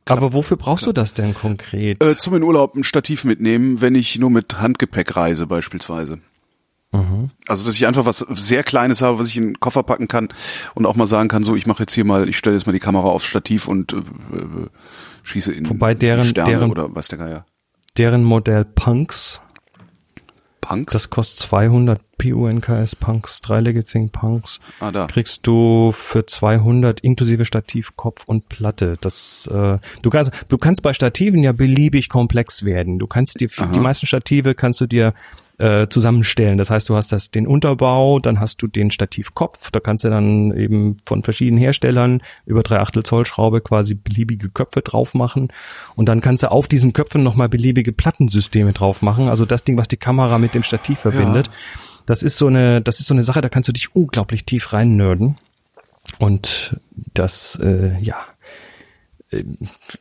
Aber 0.05 0.33
wofür 0.33 0.57
brauchst 0.57 0.87
du 0.87 0.91
das 0.91 1.13
denn 1.13 1.35
konkret? 1.35 2.03
Äh, 2.03 2.17
zum 2.17 2.33
in 2.35 2.43
Urlaub 2.43 2.75
ein 2.75 2.83
Stativ 2.83 3.25
mitnehmen, 3.25 3.79
wenn 3.81 3.93
ich 3.93 4.17
nur 4.17 4.31
mit 4.31 4.59
Handgepäck 4.59 5.15
reise 5.15 5.45
beispielsweise. 5.45 6.19
Mhm. 6.91 7.29
Also, 7.47 7.63
dass 7.67 7.75
ich 7.75 7.85
einfach 7.85 8.05
was 8.05 8.17
sehr 8.31 8.63
Kleines 8.63 9.03
habe, 9.03 9.19
was 9.19 9.27
ich 9.29 9.37
in 9.37 9.49
den 9.49 9.59
Koffer 9.59 9.83
packen 9.83 10.07
kann 10.07 10.29
und 10.73 10.87
auch 10.87 10.95
mal 10.95 11.05
sagen 11.05 11.29
kann, 11.29 11.43
so, 11.43 11.55
ich 11.55 11.67
mache 11.67 11.83
jetzt 11.83 11.93
hier 11.93 12.05
mal, 12.05 12.27
ich 12.27 12.37
stelle 12.37 12.55
jetzt 12.55 12.65
mal 12.65 12.73
die 12.73 12.79
Kamera 12.79 13.09
aufs 13.09 13.25
Stativ 13.25 13.67
und 13.67 13.93
äh, 13.93 13.97
äh, 13.97 14.01
schieße 15.21 15.51
in 15.51 15.69
Wobei 15.69 15.93
deren- 15.93 16.25
Sterne 16.25 16.49
deren- 16.49 16.71
oder 16.71 16.95
was 16.95 17.07
der 17.09 17.19
Geier. 17.19 17.45
Deren 17.97 18.23
Modell 18.23 18.65
Punks, 18.65 19.41
Punks? 20.61 20.93
das 20.93 21.09
kostet 21.09 21.39
200 21.39 21.99
PUNKS 22.17 22.95
Punks, 22.95 23.41
Dreilegged 23.41 23.87
Thing 23.87 24.09
Punks. 24.09 24.59
ah, 24.79 24.91
da. 24.91 25.07
kriegst 25.07 25.47
du 25.47 25.91
für 25.91 26.25
200 26.25 26.99
inklusive 26.99 27.45
Stativ, 27.45 27.95
Kopf 27.95 28.25
und 28.25 28.49
Platte. 28.49 28.97
Das, 29.01 29.47
äh, 29.47 29.79
du 30.01 30.09
kannst, 30.09 30.31
du 30.49 30.57
kannst 30.57 30.83
bei 30.83 30.93
Stativen 30.93 31.43
ja 31.43 31.51
beliebig 31.51 32.09
komplex 32.09 32.63
werden. 32.63 32.99
Du 32.99 33.07
kannst 33.07 33.39
dir, 33.39 33.47
die 33.47 33.79
meisten 33.79 34.05
Stative 34.05 34.53
kannst 34.55 34.81
du 34.81 34.85
dir 34.85 35.13
äh, 35.59 35.87
zusammenstellen. 35.89 36.57
Das 36.57 36.69
heißt, 36.69 36.87
du 36.89 36.95
hast 36.95 37.11
das, 37.11 37.31
den 37.31 37.45
Unterbau, 37.45 38.19
dann 38.19 38.39
hast 38.39 38.61
du 38.61 38.67
den 38.67 38.91
Stativkopf, 38.91 39.71
da 39.71 39.79
kannst 39.79 40.05
du 40.05 40.09
dann 40.09 40.55
eben 40.57 40.97
von 41.05 41.21
verschiedenen 41.21 41.59
Herstellern 41.59 42.21
über 42.45 42.63
drei 42.63 42.79
Achtel 42.79 43.03
Zoll 43.03 43.25
Schraube 43.25 43.61
quasi 43.61 43.93
beliebige 43.93 44.49
Köpfe 44.49 44.81
drauf 44.81 45.13
machen 45.13 45.49
und 45.95 46.07
dann 46.07 46.21
kannst 46.21 46.43
du 46.43 46.51
auf 46.51 46.67
diesen 46.67 46.93
Köpfen 46.93 47.23
nochmal 47.23 47.49
beliebige 47.49 47.91
Plattensysteme 47.91 48.71
drauf 48.71 49.01
machen. 49.01 49.27
Also 49.27 49.45
das 49.45 49.65
Ding, 49.65 49.77
was 49.77 49.89
die 49.89 49.97
Kamera 49.97 50.37
mit 50.37 50.55
dem 50.55 50.63
Stativ 50.63 50.99
verbindet. 50.99 51.49
Das 52.05 52.23
ist 52.23 52.37
so 52.37 52.47
eine, 52.47 52.81
das 52.81 52.99
ist 52.99 53.07
so 53.07 53.13
eine 53.13 53.23
Sache, 53.23 53.41
da 53.41 53.49
kannst 53.49 53.67
du 53.67 53.73
dich 53.73 53.93
unglaublich 53.93 54.45
tief 54.45 54.73
rein 54.73 54.95
nerden. 54.95 55.37
Und 56.17 56.79
das, 57.13 57.59
äh, 57.61 57.99
ja, 58.01 58.15
äh, 59.31 59.43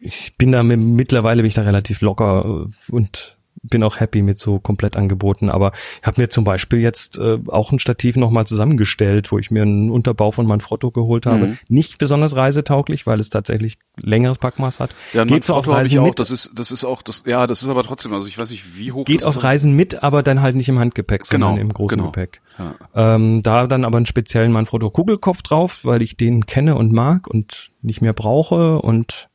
ich 0.00 0.36
bin 0.36 0.52
da 0.52 0.62
mit, 0.62 0.80
mittlerweile 0.80 1.42
bin 1.42 1.48
ich 1.48 1.54
da 1.54 1.62
relativ 1.62 2.00
locker 2.00 2.68
und 2.88 3.37
bin 3.62 3.82
auch 3.82 4.00
happy 4.00 4.22
mit 4.22 4.38
so 4.38 4.58
Komplettangeboten, 4.58 5.50
aber 5.50 5.72
ich 6.00 6.06
habe 6.06 6.20
mir 6.20 6.28
zum 6.28 6.44
Beispiel 6.44 6.80
jetzt 6.80 7.18
äh, 7.18 7.38
auch 7.48 7.72
ein 7.72 7.78
Stativ 7.78 8.16
nochmal 8.16 8.46
zusammengestellt, 8.46 9.30
wo 9.32 9.38
ich 9.38 9.50
mir 9.50 9.62
einen 9.62 9.90
Unterbau 9.90 10.30
von 10.30 10.46
Manfrotto 10.46 10.90
geholt 10.90 11.26
habe. 11.26 11.48
Mhm. 11.48 11.58
Nicht 11.68 11.98
besonders 11.98 12.36
reisetauglich, 12.36 13.06
weil 13.06 13.20
es 13.20 13.30
tatsächlich 13.30 13.78
längeres 13.96 14.38
Packmaß 14.38 14.80
hat. 14.80 14.90
Ja, 15.12 15.24
geht 15.24 15.44
so 15.44 15.54
auf 15.54 15.68
Reisen 15.68 15.98
auch. 16.00 16.04
mit, 16.06 16.18
Das 16.18 16.30
ist, 16.30 16.52
das 16.54 16.70
ist 16.70 16.84
auch, 16.84 17.02
das, 17.02 17.24
ja, 17.26 17.46
das 17.46 17.62
ist 17.62 17.68
aber 17.68 17.82
trotzdem, 17.82 18.12
also 18.12 18.28
ich 18.28 18.38
weiß 18.38 18.50
nicht, 18.50 18.78
wie 18.78 18.92
hoch 18.92 19.04
geht 19.04 19.20
das 19.20 19.26
auf 19.26 19.36
ist. 19.36 19.42
Reisen 19.42 19.74
mit, 19.74 20.02
aber 20.02 20.22
dann 20.22 20.40
halt 20.40 20.56
nicht 20.56 20.68
im 20.68 20.78
Handgepäck, 20.78 21.26
sondern 21.26 21.54
Genau, 21.56 21.62
im 21.62 21.72
großen 21.72 21.98
genau. 21.98 22.10
Gepäck. 22.10 22.40
Ja. 22.58 23.14
Ähm, 23.14 23.42
da 23.42 23.66
dann 23.66 23.84
aber 23.84 23.96
einen 23.98 24.06
speziellen 24.06 24.52
Manfrotto 24.52 24.90
Kugelkopf 24.90 25.42
drauf, 25.42 25.84
weil 25.84 26.02
ich 26.02 26.16
den 26.16 26.46
kenne 26.46 26.74
und 26.74 26.92
mag 26.92 27.26
und 27.26 27.70
nicht 27.82 28.00
mehr 28.00 28.12
brauche 28.12 28.80
und 28.80 29.27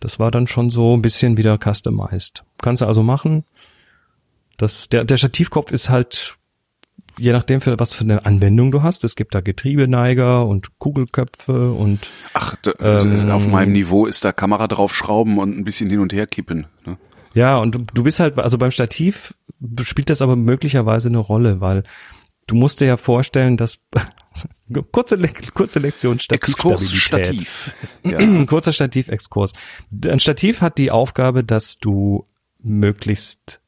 das 0.00 0.18
war 0.18 0.30
dann 0.30 0.46
schon 0.46 0.70
so 0.70 0.96
ein 0.96 1.02
bisschen 1.02 1.36
wieder 1.36 1.58
customized. 1.58 2.44
Kannst 2.62 2.82
du 2.82 2.86
also 2.86 3.02
machen. 3.02 3.44
Das, 4.56 4.88
der, 4.88 5.04
der 5.04 5.16
Stativkopf 5.16 5.70
ist 5.70 5.88
halt, 5.88 6.36
je 7.16 7.32
nachdem, 7.32 7.60
für 7.60 7.78
was 7.78 7.94
für 7.94 8.04
eine 8.04 8.26
Anwendung 8.26 8.70
du 8.70 8.82
hast. 8.82 9.04
Es 9.04 9.16
gibt 9.16 9.34
da 9.34 9.40
Getriebeneiger 9.40 10.46
und 10.46 10.78
Kugelköpfe 10.78 11.72
und 11.72 12.10
Ach, 12.34 12.56
da, 12.62 12.72
Ähm, 12.80 13.30
auf 13.30 13.46
meinem 13.46 13.72
Niveau 13.72 14.06
ist 14.06 14.24
da 14.24 14.32
Kamera 14.32 14.66
draufschrauben 14.66 15.38
und 15.38 15.56
ein 15.56 15.64
bisschen 15.64 15.90
hin 15.90 16.00
und 16.00 16.12
her 16.12 16.26
kippen. 16.26 16.66
Ne? 16.84 16.98
Ja, 17.34 17.58
und 17.58 17.74
du, 17.74 17.84
du 17.92 18.02
bist 18.02 18.20
halt, 18.20 18.38
also 18.38 18.58
beim 18.58 18.70
Stativ 18.72 19.34
spielt 19.82 20.10
das 20.10 20.22
aber 20.22 20.36
möglicherweise 20.36 21.08
eine 21.08 21.18
Rolle, 21.18 21.60
weil 21.60 21.84
du 22.48 22.56
musst 22.56 22.80
dir 22.80 22.86
ja 22.86 22.96
vorstellen, 22.96 23.56
dass 23.56 23.78
kurze, 24.92 25.14
Le 25.14 25.28
kurze 25.54 25.78
Lektion 25.78 26.18
Exkurs 26.30 26.90
Stativstabilität. 26.90 27.48
Stativ. 27.48 27.74
Ja. 28.04 28.18
Ein 28.18 28.46
kurzer 28.46 28.72
Stativexkurs. 28.72 29.52
Ein 30.04 30.18
Stativ 30.20 30.60
hat 30.60 30.78
die 30.78 30.90
Aufgabe, 30.90 31.44
dass 31.44 31.78
du 31.78 32.26
möglichst 32.60 33.60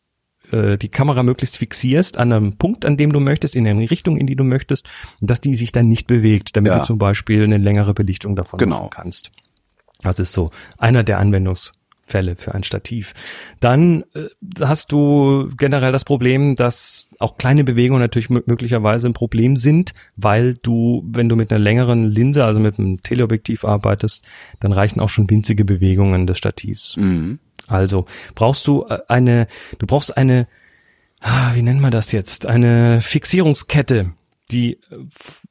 äh, 0.51 0.78
die 0.78 0.89
Kamera 0.89 1.22
möglichst 1.22 1.59
fixierst 1.59 2.16
an 2.18 2.33
einem 2.33 2.57
Punkt, 2.57 2.85
an 2.85 2.97
dem 2.97 3.12
du 3.12 3.20
möchtest, 3.20 3.55
in 3.55 3.66
eine 3.66 3.91
Richtung, 3.91 4.16
in 4.16 4.26
die 4.26 4.37
du 4.37 4.45
möchtest, 4.45 4.89
dass 5.20 5.41
die 5.41 5.55
sich 5.55 5.72
dann 5.72 5.89
nicht 5.89 6.07
bewegt, 6.07 6.57
damit 6.57 6.72
Ja. 6.72 6.78
du 6.81 6.85
zum 6.85 6.99
Beispiel 6.99 7.45
eine 7.45 7.59
längere 7.59 7.95
Belichtung 7.95 8.35
davon 8.37 8.59
Genau. 8.59 8.78
machen 8.78 8.91
kannst. 8.91 9.31
Das 10.03 10.18
ist 10.18 10.33
so 10.33 10.51
einer 10.78 11.05
der 11.05 11.18
Anwendungsfälle 12.11 12.37
für 12.37 12.55
ein 12.55 12.65
Stativ. 12.65 13.15
Dann 13.61 14.05
äh, 14.15 14.29
hast 14.61 14.93
du 14.93 15.51
generell 15.57 15.93
das 15.93 16.05
Problem, 16.05 16.57
dass 16.57 17.09
auch 17.19 17.37
kleine 17.37 17.65
Bewegungen 17.65 18.01
natürlich 18.01 18.29
mö- 18.29 18.43
möglicherweise 18.47 19.09
ein 19.09 19.15
Problem 19.15 19.57
sind, 19.57 19.95
weil 20.17 20.55
du, 20.55 21.05
wenn 21.07 21.29
du 21.29 21.37
mit 21.37 21.51
einer 21.51 21.61
längeren 21.61 22.11
Linse, 22.11 22.45
also 22.45 22.61
mit 22.61 22.79
einem 22.79 23.03
Teleobjektiv 23.03 23.65
arbeitest, 23.65 24.25
dann 24.61 24.73
reichen 24.73 25.01
auch 25.01 25.09
schon 25.09 25.31
winzige 25.31 25.65
Bewegungen 25.65 26.27
des 26.27 26.39
Stativs. 26.39 26.97
Mhm. 26.97 27.39
Also 27.67 28.07
brauchst 28.35 28.67
du 28.67 28.85
äh, 28.89 28.99
eine, 29.09 29.47
du 29.79 29.87
brauchst 29.87 30.17
eine, 30.17 30.47
ah, 31.21 31.55
wie 31.55 31.63
nennt 31.63 31.81
man 31.81 31.93
das 31.93 32.13
jetzt? 32.13 32.47
Eine 32.47 33.01
Fixierungskette, 33.03 34.13
die, 34.51 34.75
äh, 34.75 34.79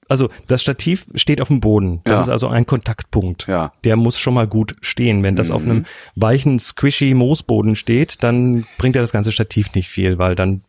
also 0.10 0.30
das 0.48 0.62
Stativ 0.62 1.06
steht 1.16 1.40
auf 1.42 1.48
dem 1.48 1.60
Boden. 1.62 2.02
Das 2.04 2.14
Ja. 2.14 2.22
ist 2.24 2.30
also 2.30 2.48
ein 2.50 2.66
Kontaktpunkt. 2.66 3.48
Ja. 3.48 3.72
Der 3.84 3.96
muss 3.96 4.20
schon 4.20 4.34
mal 4.34 4.48
gut 4.48 4.76
stehen. 4.82 5.24
Wenn 5.24 5.36
das 5.36 5.52
auf 5.52 5.64
einem 5.64 5.86
weichen, 6.16 6.60
squishy 6.60 7.14
Moosboden 7.14 7.76
steht, 7.76 8.22
dann 8.24 8.66
bringt 8.78 8.96
ja 8.96 9.02
das 9.02 9.12
ganze 9.12 9.32
Stativ 9.32 9.74
nicht 9.76 9.88
viel, 9.88 10.18
weil 10.18 10.36
dann 10.36 10.62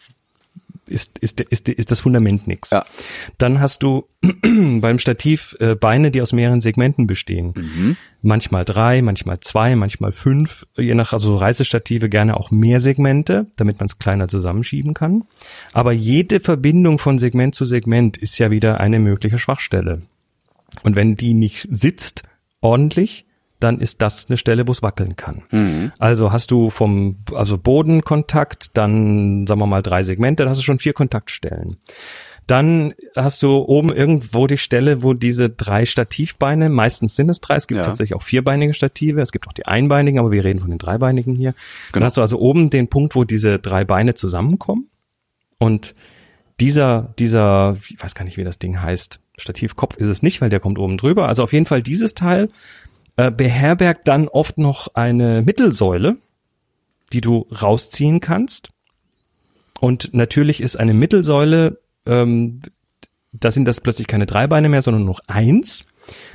ist, 0.91 1.19
ist, 1.19 1.41
ist, 1.41 1.69
ist 1.69 1.91
das 1.91 2.01
Fundament 2.01 2.47
nix. 2.47 2.71
Ja. 2.71 2.85
Dann 3.39 3.61
hast 3.61 3.83
du 3.83 4.09
beim 4.43 4.99
Stativ 4.99 5.57
äh, 5.61 5.75
Beine, 5.75 6.11
die 6.11 6.21
aus 6.23 6.33
mehreren 6.33 6.61
Segmenten 6.61 7.07
bestehen. 7.07 7.55
Mhm. 7.57 7.97
Manchmal 8.23 8.65
drei, 8.65 9.01
manchmal 9.03 9.41
zwei, 9.41 9.77
manchmal 9.77 10.13
fünf. 10.13 10.67
Je 10.77 10.95
nach, 10.95 11.13
also 11.13 11.37
Reisestative 11.37 12.09
gerne 12.09 12.37
auch 12.37 12.51
mehr 12.51 12.81
Segmente, 12.81 13.47
damit 13.57 13.79
man 13.81 13.87
es 13.87 13.99
kleiner 13.99 14.29
zusammenschieben 14.29 14.95
kann. 14.95 15.25
Aber 15.73 15.93
jede 15.93 16.41
Verbindung 16.41 16.99
von 16.99 17.19
Segment 17.19 17.55
zu 17.55 17.65
Segment 17.65 18.19
ist 18.19 18.39
ja 18.39 18.51
wieder 18.51 18.81
eine 18.81 18.99
mögliche 18.99 19.39
Schwachstelle. 19.39 20.03
Und 20.83 20.97
wenn 20.97 21.17
die 21.17 21.35
nicht 21.35 21.69
sitzt 21.71 22.23
ordentlich, 22.61 23.25
dann 23.61 23.81
ist 23.81 24.03
das 24.03 24.27
eine 24.29 24.37
Stelle, 24.37 24.67
wo 24.67 24.73
es 24.73 24.83
wackeln 24.83 25.17
kann. 25.17 25.93
Also 25.99 26.33
hast 26.33 26.51
du 26.51 26.71
vom 26.71 27.17
also 27.35 27.59
Bodenkontakt, 27.59 28.71
dann 28.77 29.47
sagen 29.47 29.61
wir 29.61 29.67
mal 29.67 29.83
drei 29.83 30.03
Segmente, 30.05 30.43
dann 30.43 30.51
hast 30.51 30.59
du 30.59 30.63
schon 30.65 30.79
vier 30.79 30.93
Kontaktstellen. 30.95 31.77
Dann 32.47 32.95
hast 33.15 33.43
du 33.45 33.59
oben 33.59 33.93
irgendwo 33.93 34.49
die 34.49 34.59
Stelle, 34.59 35.05
wo 35.05 35.15
diese 35.15 35.51
drei 35.51 35.85
Stativbeine, 35.87 36.69
meistens 36.69 37.15
sind 37.15 37.29
es 37.29 37.41
drei, 37.41 37.55
es 37.55 37.69
gibt 37.69 37.79
Ja. 37.79 37.85
tatsächlich 37.85 38.17
auch 38.17 38.23
vierbeinige 38.23 38.75
Stative, 38.75 39.21
es 39.21 39.31
gibt 39.31 39.47
auch 39.47 39.53
die 39.53 39.67
einbeinigen, 39.67 40.19
aber 40.19 40.33
wir 40.33 40.43
reden 40.43 40.59
von 40.59 40.71
den 40.71 40.79
dreibeinigen 40.79 41.37
hier. 41.37 41.53
Dann 41.53 41.93
Genau. 41.93 42.07
hast 42.07 42.17
du 42.17 42.23
also 42.23 42.41
oben 42.41 42.71
den 42.71 42.89
Punkt, 42.89 43.15
wo 43.15 43.23
diese 43.25 43.61
drei 43.61 43.85
Beine 43.85 44.15
zusammenkommen 44.15 44.89
und 45.59 45.95
dieser, 46.59 47.15
dieser, 47.19 47.77
ich 47.89 48.03
weiß 48.03 48.15
gar 48.15 48.25
nicht, 48.25 48.37
wie 48.37 48.45
das 48.45 48.59
Ding 48.59 48.83
heißt, 48.83 49.21
Stativkopf 49.39 49.97
ist 49.97 50.09
es 50.09 50.23
nicht, 50.23 50.41
weil 50.41 50.51
der 50.51 50.61
kommt 50.61 50.79
oben 50.79 50.99
drüber. 50.99 51.29
Also 51.29 51.43
auf 51.43 51.53
jeden 51.53 51.67
Fall 51.67 51.83
dieses 51.83 52.15
Teil 52.15 52.51
äh, 53.17 53.31
beherbergt 53.31 54.09
dann 54.09 54.29
oft 54.29 54.59
noch 54.59 54.95
eine 54.95 55.43
Mittelsäule, 55.43 56.17
die 57.13 57.21
du 57.21 57.47
rausziehen 57.51 58.21
kannst. 58.21 58.71
Und 59.81 60.13
natürlich 60.13 60.61
ist 60.61 60.77
eine 60.77 60.95
Mittelsäule, 60.95 61.81
ähm, 62.07 62.61
da 63.33 63.51
sind 63.51 63.67
das 63.67 63.81
plötzlich 63.81 64.07
keine 64.07 64.27
drei 64.27 64.47
Beine 64.47 64.69
mehr, 64.69 64.83
sondern 64.83 65.05
nur 65.05 65.15
noch 65.15 65.23
eins. 65.27 65.85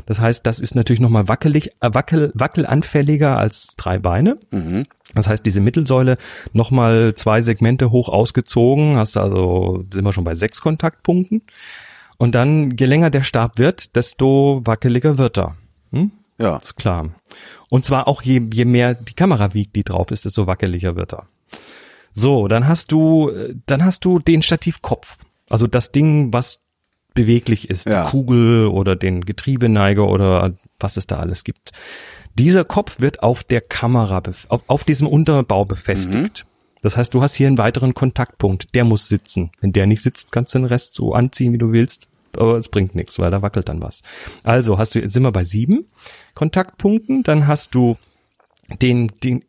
Das 0.05 0.19
heißt, 0.19 0.45
das 0.45 0.59
ist 0.59 0.76
natürlich 0.76 0.99
nochmal 0.99 1.28
wackelig, 1.28 1.71
äh, 1.82 1.93
wackel, 1.93 2.32
wackelanfälliger 2.34 3.38
als 3.38 3.76
drei 3.76 3.99
Beine. 3.99 4.38
Mhm. 4.51 4.86
Das 5.13 5.28
heißt, 5.28 5.45
diese 5.45 5.61
Mittelsäule 5.61 6.17
nochmal 6.53 7.13
zwei 7.15 7.41
Segmente 7.41 7.91
hoch 7.91 8.09
ausgezogen, 8.09 8.97
hast 8.97 9.17
also, 9.17 9.84
sind 9.91 10.03
wir 10.03 10.13
schon 10.13 10.23
bei 10.23 10.36
sechs 10.36 10.61
Kontaktpunkten. 10.61 11.43
Und 12.17 12.36
dann, 12.36 12.76
je 12.78 12.86
länger 12.86 13.09
der 13.09 13.23
Stab 13.23 13.57
wird, 13.57 13.95
desto 13.95 14.61
wackeliger 14.63 15.17
wird 15.17 15.38
er. 15.38 15.55
Hm? 15.91 16.11
Ja. 16.38 16.57
Ist 16.57 16.75
klar. 16.75 17.09
Und 17.69 17.86
zwar 17.86 18.07
auch 18.07 18.21
je, 18.21 18.41
je 18.53 18.65
mehr 18.65 18.93
die 18.93 19.13
Kamera 19.13 19.53
wiegt, 19.53 19.75
die 19.75 19.83
drauf 19.83 20.11
ist, 20.11 20.25
desto 20.25 20.47
wackeliger 20.47 20.95
wird 20.95 21.13
er. 21.13 21.27
So, 22.11 22.47
dann 22.47 22.67
hast 22.67 22.91
du, 22.91 23.29
äh, 23.29 23.55
dann 23.65 23.83
hast 23.83 24.05
du 24.05 24.19
den 24.19 24.41
Stativkopf. 24.41 25.17
Also 25.49 25.67
das 25.67 25.91
Ding, 25.91 26.33
was 26.33 26.59
beweglich 27.13 27.69
ist. 27.69 27.86
Ja. 27.86 28.05
Die 28.05 28.11
Kugel 28.11 28.67
oder 28.67 28.95
den 28.95 29.21
Getriebeneiger 29.25 30.07
oder 30.07 30.53
was 30.79 30.97
es 30.97 31.07
da 31.07 31.17
alles 31.17 31.43
gibt. 31.43 31.71
Dieser 32.38 32.65
Kopf 32.65 32.99
wird 32.99 33.23
auf 33.23 33.43
der 33.43 33.61
Kamera, 33.61 34.21
auf, 34.49 34.63
auf 34.67 34.83
diesem 34.83 35.07
Unterbau 35.07 35.65
befestigt. 35.65 36.45
Das 36.81 36.97
heißt, 36.97 37.13
du 37.13 37.21
hast 37.21 37.33
hier 37.33 37.47
einen 37.47 37.57
weiteren 37.57 37.93
Kontaktpunkt. 37.93 38.75
Der 38.75 38.83
muss 38.83 39.07
sitzen. 39.07 39.51
Wenn 39.61 39.71
der 39.71 39.88
nicht 39.88 40.01
sitzt, 40.01 40.31
kannst 40.31 40.53
du 40.53 40.59
den 40.59 40.65
Rest 40.65 40.95
so 40.95 41.13
anziehen, 41.13 41.53
wie 41.53 41.57
du 41.57 41.71
willst. 41.71 42.09
Aber 42.38 42.57
es 42.57 42.69
bringt 42.69 42.95
nichts, 42.95 43.19
weil 43.19 43.31
da 43.31 43.41
wackelt 43.41 43.69
dann 43.69 43.81
was. 43.81 44.01
Also 44.43 44.77
hast 44.77 44.95
du, 44.95 44.99
jetzt 44.99 45.13
sind 45.13 45.23
wir 45.23 45.31
bei 45.31 45.43
sieben 45.43 45.86
Kontaktpunkten. 46.33 47.23
Dann 47.23 47.47
hast 47.47 47.75
du 47.75 47.97
den, 48.81 49.11
den, 49.23 49.43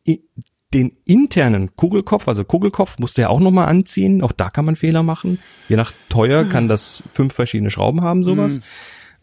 den 0.75 0.97
internen 1.05 1.75
Kugelkopf, 1.77 2.29
also 2.29 2.45
Kugelkopf 2.45 2.99
musst 2.99 3.17
du 3.17 3.23
ja 3.23 3.29
auch 3.29 3.41
nochmal 3.41 3.69
anziehen. 3.69 4.23
Auch 4.23 4.33
da 4.33 4.51
kann 4.51 4.65
man 4.65 4.77
Fehler 4.77 5.03
machen. 5.03 5.39
Je 5.69 5.77
nach 5.77 5.93
teuer 6.09 6.45
kann 6.45 6.69
das 6.69 7.03
fünf 7.11 7.33
verschiedene 7.35 7.71
Schrauben 7.71 8.03
haben, 8.03 8.25
sowas. 8.25 8.61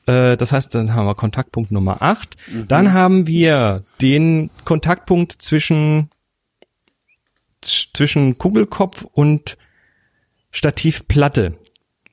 Äh, 0.08 0.36
Das 0.38 0.52
heißt, 0.52 0.74
dann 0.76 0.94
haben 0.96 1.06
wir 1.06 1.16
Kontaktpunkt 1.16 1.72
Nummer 1.72 2.02
acht. 2.02 2.38
Dann 2.68 2.92
haben 2.94 3.28
wir 3.28 3.84
den 4.02 4.50
Kontaktpunkt 4.66 5.32
zwischen, 5.34 6.10
zwischen 7.62 8.38
Kugelkopf 8.38 9.04
und 9.04 9.58
Stativplatte. 10.52 11.56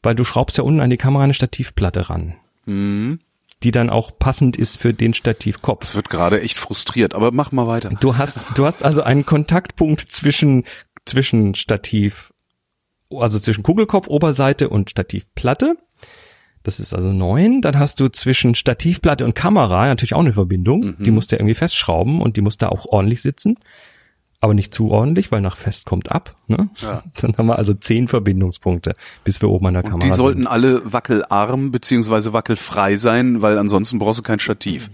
Weil 0.03 0.15
du 0.15 0.25
schraubst 0.25 0.57
ja 0.59 0.65
unten 0.65 0.81
an 0.81 0.91
die 0.91 0.97
Kamera 0.97 1.25
eine 1.25 1.35
Stativplatte 1.35 2.09
ran. 2.11 2.37
Die 3.63 3.71
dann 3.71 3.91
auch 3.91 4.19
passend 4.19 4.57
ist 4.57 4.79
für 4.79 4.95
den 4.95 5.13
Stativkopf. 5.13 5.81
Das 5.81 5.95
wird 5.95 6.09
gerade 6.09 6.41
echt 6.41 6.59
frustriert, 6.59 7.15
aber 7.15 7.33
mach 7.33 7.53
mal 7.53 7.67
weiter. 7.67 7.91
Du 8.01 8.17
hast, 8.17 8.41
du 8.55 8.65
hast 8.65 8.83
also 8.83 9.03
einen 9.03 9.27
Kontaktpunkt 9.27 10.01
zwischen, 10.01 10.65
zwischen 11.05 11.55
Stativ, 11.55 12.33
also 13.11 13.39
zwischen 13.39 13.63
Kugelkopf, 13.63 14.09
Oberseite 14.09 14.71
und 14.71 14.89
Stativplatte. 14.91 15.77
Das 16.63 16.81
ist 16.81 16.95
also 16.95 17.13
neun. 17.13 17.61
Dann 17.61 17.79
hast 17.79 18.01
du 18.01 18.09
zwischen 18.09 18.55
Stativplatte 18.55 19.25
und 19.25 19.35
Kamera 19.35 19.87
natürlich 19.87 20.15
auch 20.15 20.21
eine 20.21 20.33
Verbindung. 20.33 20.95
Die 20.99 21.11
musst 21.11 21.33
du 21.33 21.37
ja 21.37 21.41
irgendwie 21.41 21.55
festschrauben 21.55 22.21
und 22.23 22.37
die 22.37 22.43
muss 22.43 22.57
da 22.59 22.69
auch 22.69 22.87
ordentlich 22.87 23.21
sitzen. 23.23 23.57
Aber 24.43 24.55
nicht 24.55 24.73
zu 24.75 24.91
ordentlich, 24.91 25.31
weil 25.31 25.43
nach 25.43 25.57
fest 25.57 25.85
kommt 25.85 26.11
ab. 26.11 26.35
Ne? 26.47 26.71
Ja. 26.81 27.03
Dann 27.21 27.37
haben 27.37 27.47
wir 27.49 27.59
also 27.59 27.75
zehn 27.75 28.09
Verbindungspunkte, 28.09 28.95
bis 29.23 29.43
wir 29.43 29.51
oben 29.51 29.67
an 29.67 29.75
der 29.75 29.85
Und 29.85 29.91
Kamera 29.91 30.09
die 30.09 30.15
sollten 30.15 30.39
sind. 30.43 30.47
alle 30.51 30.81
wackelarm 30.93 31.71
beziehungsweise 31.71 32.33
wackelfrei 32.33 32.97
sein, 32.97 33.43
weil 33.43 33.59
ansonsten 33.59 33.99
brauchst 33.99 34.21
du 34.21 34.23
kein 34.23 34.39
Stativ. 34.39 34.91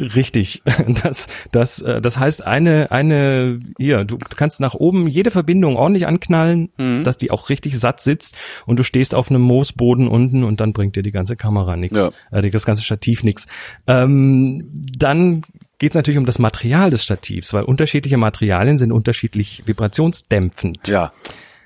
Richtig. 0.00 0.62
Das, 1.02 1.26
das, 1.52 1.80
äh, 1.80 2.00
das 2.00 2.18
heißt, 2.18 2.42
eine, 2.44 2.90
eine, 2.92 3.58
hier, 3.78 4.04
du 4.04 4.16
kannst 4.18 4.58
nach 4.60 4.74
oben 4.74 5.06
jede 5.08 5.30
Verbindung 5.30 5.76
ordentlich 5.76 6.06
anknallen, 6.06 6.70
Mhm. 6.78 7.02
dass 7.04 7.18
die 7.18 7.30
auch 7.32 7.50
richtig 7.50 7.78
satt 7.78 8.00
sitzt 8.00 8.34
und 8.66 8.78
du 8.78 8.82
stehst 8.84 9.14
auf 9.14 9.28
einem 9.30 9.42
Moosboden 9.42 10.06
unten 10.08 10.44
und 10.44 10.60
dann 10.60 10.72
bringt 10.72 10.94
dir 10.96 11.02
die 11.02 11.10
ganze 11.12 11.36
Kamera 11.36 11.76
nichts, 11.76 11.98
Ja. 11.98 12.10
äh, 12.38 12.48
das 12.50 12.64
ganze 12.66 12.82
Stativ 12.82 13.22
nichts. 13.24 13.46
Ähm, 13.88 14.68
dann 14.96 15.42
geht 15.78 15.92
es 15.92 15.94
natürlich 15.94 16.18
um 16.18 16.26
das 16.26 16.38
Material 16.38 16.90
des 16.90 17.02
Stativs, 17.04 17.52
weil 17.52 17.64
unterschiedliche 17.64 18.16
Materialien 18.16 18.78
sind 18.78 18.92
unterschiedlich 18.92 19.62
vibrationsdämpfend. 19.66 20.88
Ja. 20.88 21.12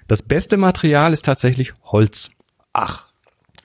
Das 0.09 0.23
beste 0.23 0.57
Material 0.57 1.13
ist 1.13 1.25
tatsächlich 1.25 1.73
Holz. 1.85 2.31
Ach. 2.73 3.07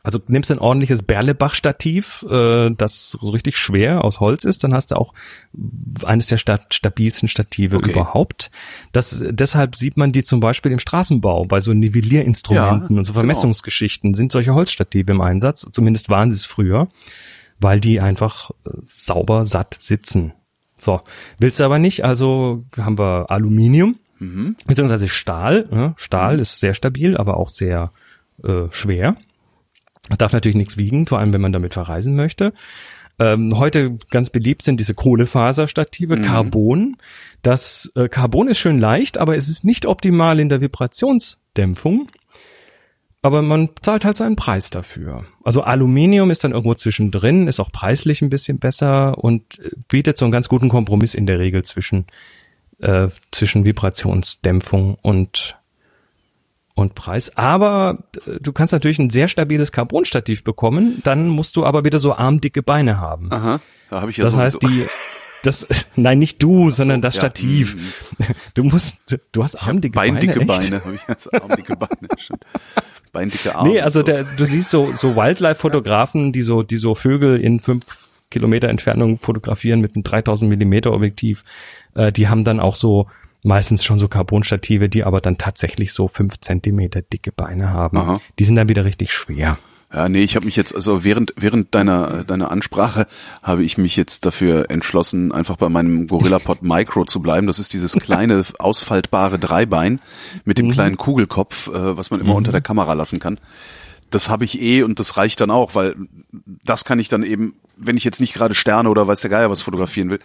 Also 0.03 0.21
nimmst 0.27 0.49
ein 0.51 0.59
ordentliches 0.59 1.03
Berlebach-Stativ, 1.03 2.25
äh, 2.29 2.69
das 2.69 3.11
so 3.11 3.29
richtig 3.29 3.57
schwer 3.57 4.05
aus 4.05 4.21
Holz 4.21 4.45
ist, 4.45 4.63
dann 4.63 4.73
hast 4.73 4.91
du 4.91 4.95
auch 4.95 5.13
eines 6.05 6.27
der 6.27 6.37
sta 6.37 6.59
stabilsten 6.69 7.27
Stative 7.27 7.75
Okay. 7.75 7.91
überhaupt. 7.91 8.49
Das, 8.93 9.21
deshalb 9.21 9.75
sieht 9.75 9.97
man 9.97 10.13
die 10.13 10.23
zum 10.23 10.39
Beispiel 10.39 10.71
im 10.71 10.79
Straßenbau 10.79 11.43
bei 11.43 11.59
so 11.59 11.73
Nivellierinstrumenten 11.73 12.95
Ja, 12.95 12.99
und 12.99 13.03
so 13.03 13.11
genau. 13.11 13.19
Vermessungsgeschichten 13.19 14.13
sind 14.13 14.31
solche 14.31 14.53
Holzstative 14.53 15.11
im 15.11 15.19
Einsatz. 15.19 15.67
Zumindest 15.73 16.07
waren 16.07 16.29
sie 16.31 16.35
es 16.37 16.45
früher, 16.45 16.87
weil 17.59 17.79
die 17.79 17.99
einfach 17.99 18.51
äh, 18.65 18.71
sauber 18.85 19.45
satt 19.45 19.77
sitzen. 19.79 20.33
So, 20.77 21.01
willst 21.39 21.59
du 21.59 21.63
aber 21.63 21.79
nicht, 21.79 22.05
also 22.05 22.65
haben 22.77 22.99
wir 22.99 23.31
Aluminium, 23.31 23.95
beziehungsweise 24.65 25.07
Stahl. 25.07 25.67
Ja, 25.71 25.93
Stahl 25.97 26.39
ist 26.39 26.59
sehr 26.59 26.73
stabil, 26.73 27.17
aber 27.17 27.37
auch 27.37 27.49
sehr 27.49 27.91
äh, 28.43 28.63
schwer. 28.71 29.15
Es 30.09 30.17
darf 30.17 30.33
natürlich 30.33 30.55
nichts 30.55 30.77
wiegen, 30.77 31.07
vor 31.07 31.19
allem 31.19 31.33
wenn 31.33 31.41
man 31.41 31.51
damit 31.51 31.73
verreisen 31.73 32.15
möchte. 32.15 32.53
Ähm, 33.19 33.57
heute 33.57 33.97
ganz 34.11 34.29
beliebt 34.29 34.61
sind 34.61 34.79
diese 34.79 34.93
Kohlefaserstative, 34.93 36.21
Carbon. 36.21 36.97
Das 37.41 37.91
äh, 37.95 38.07
Carbon 38.09 38.47
ist 38.47 38.59
schön 38.59 38.79
leicht, 38.79 39.17
aber 39.17 39.35
es 39.35 39.49
ist 39.49 39.63
nicht 39.63 39.85
optimal 39.87 40.39
in 40.39 40.49
der 40.49 40.61
Vibrationsdämpfung. 40.61 42.09
Aber 43.21 43.41
man 43.41 43.69
zahlt 43.81 44.05
halt 44.05 44.15
seinen 44.15 44.35
Preis 44.35 44.69
dafür. 44.69 45.25
Also 45.43 45.63
Aluminium 45.63 46.29
ist 46.29 46.43
dann 46.43 46.51
irgendwo 46.51 46.75
zwischendrin, 46.75 47.47
ist 47.47 47.59
auch 47.59 47.71
preislich 47.71 48.21
ein 48.21 48.29
bisschen 48.29 48.59
besser 48.59 49.17
und 49.17 49.59
äh, 49.59 49.71
bietet 49.87 50.17
so 50.17 50.25
einen 50.25 50.31
ganz 50.31 50.49
guten 50.49 50.69
Kompromiss 50.69 51.15
in 51.15 51.25
der 51.25 51.39
Regel 51.39 51.63
zwischen, 51.63 52.05
äh, 52.79 53.07
zwischen 53.31 53.65
Vibrationsdämpfung 53.65 54.97
und 55.01 55.57
und 56.75 56.93
Preis. 56.93 57.35
Aber 57.35 58.03
äh, 58.27 58.39
du 58.39 58.53
kannst 58.53 58.71
natürlich 58.71 58.99
ein 58.99 59.09
sehr 59.09 59.27
stabiles 59.27 59.71
Carbonstativ 59.71 60.43
bekommen, 60.43 61.01
dann 61.03 61.27
musst 61.27 61.55
du 61.55 61.65
aber 61.65 61.83
wieder 61.83 61.99
so 61.99 62.15
armdicke 62.15 62.61
Beine 62.61 62.99
haben. 62.99 63.31
Aha. 63.31 63.59
Da 63.89 64.01
habe 64.01 64.11
ich 64.11 64.17
ja 64.17 64.25
Das 64.25 64.33
so, 64.33 64.39
heißt, 64.39 64.61
die, 64.61 64.85
das, 65.43 65.65
nein, 65.95 66.19
nicht 66.19 66.41
du, 66.43 66.69
sondern 66.69 67.01
das 67.01 67.15
ja. 67.15 67.21
Stativ. 67.21 68.13
Du 68.53 68.63
musst, 68.63 69.17
du 69.31 69.43
hast 69.43 69.55
armdicke 69.55 69.95
beindicke 69.95 70.45
Beine. 70.45 70.79
Beine. 70.79 70.85
Habe 70.85 70.95
ich 70.95 71.07
jetzt 71.07 71.33
armdicke 71.33 71.75
Beine. 71.75 72.07
Beindicke 73.17 73.55
Arme. 73.55 73.69
Nee, 73.69 73.81
also 73.81 73.99
So. 73.99 74.03
der, 74.03 74.23
du 74.23 74.45
siehst 74.45 74.69
so, 74.69 74.93
so 74.93 75.15
Wildlife-Fotografen, 75.15 76.31
die 76.31 76.43
so, 76.43 76.63
die 76.63 76.77
so 76.77 76.93
Vögel 76.95 77.39
in 77.39 77.59
fünf 77.59 77.85
Kilometer 78.29 78.69
Entfernung 78.69 79.17
fotografieren 79.17 79.81
mit 79.81 79.95
einem 79.95 80.03
3000 80.03 80.49
Millimeter 80.49 80.93
Objektiv, 80.93 81.43
äh, 81.95 82.11
die 82.11 82.27
haben 82.27 82.43
dann 82.43 82.59
auch 82.59 82.75
so 82.75 83.07
meistens 83.43 83.83
schon 83.83 83.99
so 83.99 84.07
Carbonstative, 84.07 84.89
die 84.89 85.03
aber 85.03 85.21
dann 85.21 85.37
tatsächlich 85.37 85.93
so 85.93 86.07
fünf 86.07 86.39
Zentimeter 86.41 87.01
dicke 87.01 87.31
Beine 87.31 87.71
haben. 87.71 87.97
Aha. 87.97 88.21
Die 88.37 88.43
sind 88.43 88.55
dann 88.55 88.69
wieder 88.69 88.85
richtig 88.85 89.11
schwer. 89.11 89.57
Ja, 89.93 90.09
nee, 90.09 90.21
ich 90.23 90.35
habe 90.35 90.45
mich 90.45 90.57
jetzt, 90.57 90.75
also 90.75 91.05
während, 91.05 91.33
während 91.37 91.73
deiner, 91.73 92.25
deiner 92.25 92.51
Ansprache 92.51 93.07
habe 93.41 93.63
ich 93.63 93.77
mich 93.77 93.95
jetzt 93.95 94.25
dafür 94.25 94.69
entschlossen, 94.69 95.31
einfach 95.31 95.55
bei 95.55 95.69
meinem 95.69 96.07
GorillaPod 96.07 96.61
Micro 96.61 97.05
zu 97.05 97.21
bleiben. 97.21 97.47
Das 97.47 97.57
ist 97.57 97.71
dieses 97.73 97.93
kleine, 97.93 98.43
ausfaltbare 98.59 99.39
Dreibein 99.39 100.01
mit 100.43 100.57
dem 100.57 100.71
kleinen 100.71 100.97
Kugelkopf, 100.97 101.69
äh, 101.69 101.95
was 101.97 102.11
man 102.11 102.19
immer 102.19 102.35
unter 102.35 102.51
der 102.51 102.59
Kamera 102.61 102.93
lassen 102.93 103.19
kann. 103.19 103.39
Das 104.09 104.29
habe 104.29 104.43
ich 104.45 104.61
eh 104.61 104.83
und 104.83 104.99
das 104.99 105.15
reicht 105.17 105.39
dann 105.39 105.51
auch, 105.51 105.73
weil 105.75 105.95
das 106.65 106.83
kann 106.85 106.99
ich 106.99 107.07
dann 107.07 107.23
eben, 107.23 107.55
wenn 107.77 107.95
ich 107.97 108.03
jetzt 108.03 108.19
nicht 108.21 108.33
gerade 108.33 108.55
Sterne 108.55 108.89
oder 108.89 109.07
weiß 109.07 109.21
der 109.21 109.29
Geier 109.29 109.49
was 109.49 109.61
fotografieren 109.61 110.09
will, 110.09 110.19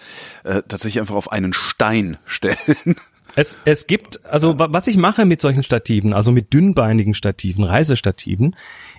äh, 0.44 0.62
tatsächlich 0.68 0.98
einfach 1.00 1.14
auf 1.16 1.30
einen 1.30 1.52
Stein 1.52 2.16
stellen. 2.24 2.96
Es, 3.34 3.56
es 3.64 3.86
gibt, 3.86 4.24
also 4.26 4.58
wa- 4.58 4.68
was 4.70 4.86
ich 4.88 4.96
mache 4.98 5.24
mit 5.24 5.40
solchen 5.40 5.62
Stativen, 5.62 6.12
also 6.12 6.32
mit 6.32 6.52
dünnbeinigen 6.52 7.14
Stativen, 7.14 7.64
Reisestativen, 7.64 8.54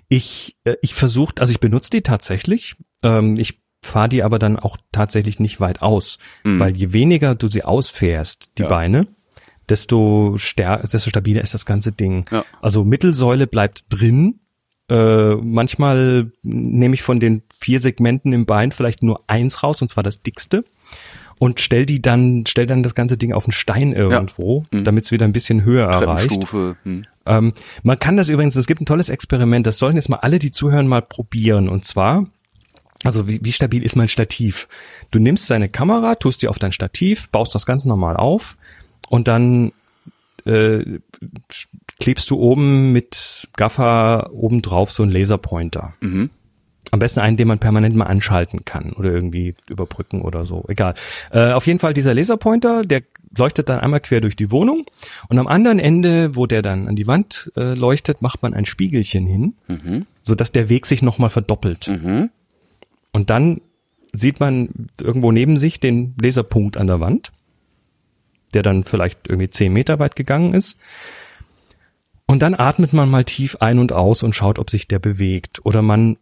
ich, 0.08 0.58
äh, 0.64 0.76
ich 0.82 0.93
versuche, 0.93 1.36
also 1.39 1.51
ich 1.51 1.60
benutze 1.60 1.89
die 1.89 2.01
tatsächlich, 2.01 2.76
ähm, 3.04 3.38
ich 3.38 3.60
fahre 3.82 4.10
die 4.10 4.24
aber 4.24 4.39
dann 4.39 4.58
auch 4.58 4.78
tatsächlich 4.91 5.39
nicht 5.39 5.60
weit 5.60 5.82
aus, 5.82 6.18
weil 6.60 6.76
je 6.76 6.93
weniger 6.93 7.36
du 7.36 7.49
sie 7.49 7.64
ausfährst, 7.64 8.58
die 8.58 8.62
Ja. 8.64 8.70
Beine, 8.70 9.08
desto 9.68 10.38
stär 10.38 10.78
desto 10.88 11.10
stabiler 11.10 11.41
ist 11.41 11.54
das 11.54 11.66
ganze 11.66 11.91
Ding. 11.91 12.26
Ja. 12.32 12.45
Also 12.62 12.84
Mittelsäule 12.86 13.45
bleibt 13.47 13.86
drin. 13.89 14.39
Äh, 14.89 15.36
manchmal 15.36 16.32
nehme 16.43 16.93
ich 16.93 17.01
von 17.04 17.20
den 17.20 17.43
vier 17.54 17.80
Segmenten 17.80 18.34
im 18.34 18.45
Bein 18.45 18.72
vielleicht 18.72 19.04
nur 19.04 19.24
eins 19.28 19.64
raus, 19.64 19.82
und 19.82 19.89
zwar 19.89 20.04
das 20.04 20.22
dickste 20.22 20.64
und 21.40 21.60
stell 21.60 21.86
die 21.86 22.02
dann, 22.02 22.46
stell 22.48 22.66
dann 22.66 22.84
das 22.84 22.96
ganze 22.96 23.18
Ding 23.18 23.34
auf 23.34 23.46
einen 23.46 23.54
Stein 23.54 23.94
irgendwo, 23.94 24.64
damit 24.72 25.06
es 25.06 25.12
wieder 25.12 25.26
ein 25.26 25.34
bisschen 25.34 25.64
höher 25.64 25.88
erreicht. 25.88 26.30
Treppenstufe. 26.30 26.76
Hm. 26.84 27.06
Ähm, 27.26 27.54
man 27.84 28.00
kann 28.00 28.18
das 28.18 28.30
übrigens, 28.30 28.56
es 28.56 28.68
gibt 28.68 28.82
ein 28.82 28.86
tolles 28.86 29.10
Experiment, 29.10 29.66
das 29.66 29.78
sollen 29.78 29.96
jetzt 29.96 30.10
mal 30.10 30.18
alle, 30.18 30.40
die 30.40 30.52
zuhören, 30.52 30.88
mal 30.88 31.02
probieren. 31.02 31.70
Und 31.70 31.86
zwar, 31.86 32.26
also 33.04 33.28
wie, 33.28 33.40
wie 33.44 33.52
stabil 33.52 33.84
ist 33.84 33.96
mein 33.96 34.08
Stativ? 34.08 34.68
Du 35.12 35.20
nimmst 35.20 35.50
deine 35.50 35.70
Kamera, 35.70 36.16
tust 36.16 36.42
die 36.42 36.48
auf 36.48 36.60
dein 36.60 36.72
Stativ, 36.72 37.30
baust 37.30 37.56
das 37.56 37.66
ganz 37.66 37.86
normal 37.86 38.18
auf 38.18 38.58
und 39.10 39.28
dann 39.28 39.72
äh, 40.46 41.00
klebst 42.00 42.30
du 42.30 42.38
oben 42.38 42.92
mit 42.92 43.48
Gaffer 43.56 44.32
oben 44.34 44.62
drauf 44.62 44.92
so 44.92 45.04
einen 45.04 45.12
Laserpointer. 45.12 45.94
Mhm. 46.02 46.30
Am 46.94 47.00
besten 47.00 47.22
einen, 47.22 47.38
den 47.38 47.48
man 47.48 47.58
permanent 47.58 47.96
mal 47.96 48.06
anschalten 48.06 48.66
kann 48.66 48.94
oder 48.94 49.10
irgendwie 49.12 49.56
überbrücken 49.68 50.22
oder 50.22 50.46
so. 50.46 50.64
Egal. 50.68 50.94
Äh, 51.32 51.54
auf 51.54 51.66
jeden 51.66 51.80
Fall 51.80 51.96
dieser 51.96 52.14
Laserpointer, 52.14 52.84
der 52.84 53.02
leuchtet 53.36 53.68
dann 53.70 53.80
einmal 53.80 54.00
quer 54.00 54.22
durch 54.22 54.36
die 54.36 54.52
Wohnung 54.52 54.86
und 55.28 55.39
am 55.39 55.48
anderen 55.48 55.80
Ende, 55.80 56.36
wo 56.36 56.46
der 56.46 56.62
dann 56.62 56.88
an 56.88 56.96
die 56.96 57.08
Wand 57.08 57.52
äh, 57.56 57.74
leuchtet, 57.74 58.22
macht 58.22 58.44
man 58.44 58.54
ein 58.54 58.66
Spiegelchen 58.66 59.26
hin, 59.26 59.56
Mhm. 59.68 60.06
sodass 60.22 60.52
der 60.52 60.70
Weg 60.70 60.86
sich 60.86 61.02
nochmal 61.02 61.32
verdoppelt. 61.32 61.88
Mhm. 61.88 62.30
Und 63.12 63.32
dann 63.32 63.62
sieht 64.12 64.39
man 64.39 64.70
irgendwo 65.02 65.32
neben 65.32 65.58
sich 65.58 65.80
den 65.80 66.14
Laserpunkt 66.22 66.78
an 66.78 66.86
der 66.86 67.00
Wand, 67.00 67.32
der 68.54 68.62
dann 68.62 68.84
vielleicht 68.84 69.28
irgendwie 69.28 69.50
zehn 69.50 69.74
Meter 69.74 69.98
weit 69.98 70.16
gegangen 70.16 70.54
ist. 70.54 70.78
Und 72.28 72.44
dann 72.44 72.54
atmet 72.54 72.94
man 72.94 73.10
mal 73.10 73.24
tief 73.26 73.56
ein 73.62 73.80
und 73.80 73.94
aus 73.94 74.22
und 74.22 74.34
schaut, 74.36 74.60
ob 74.60 74.70
sich 74.70 74.88
der 74.88 75.00
bewegt. 75.00 75.66
Oder 75.66 75.82
man 75.82 76.18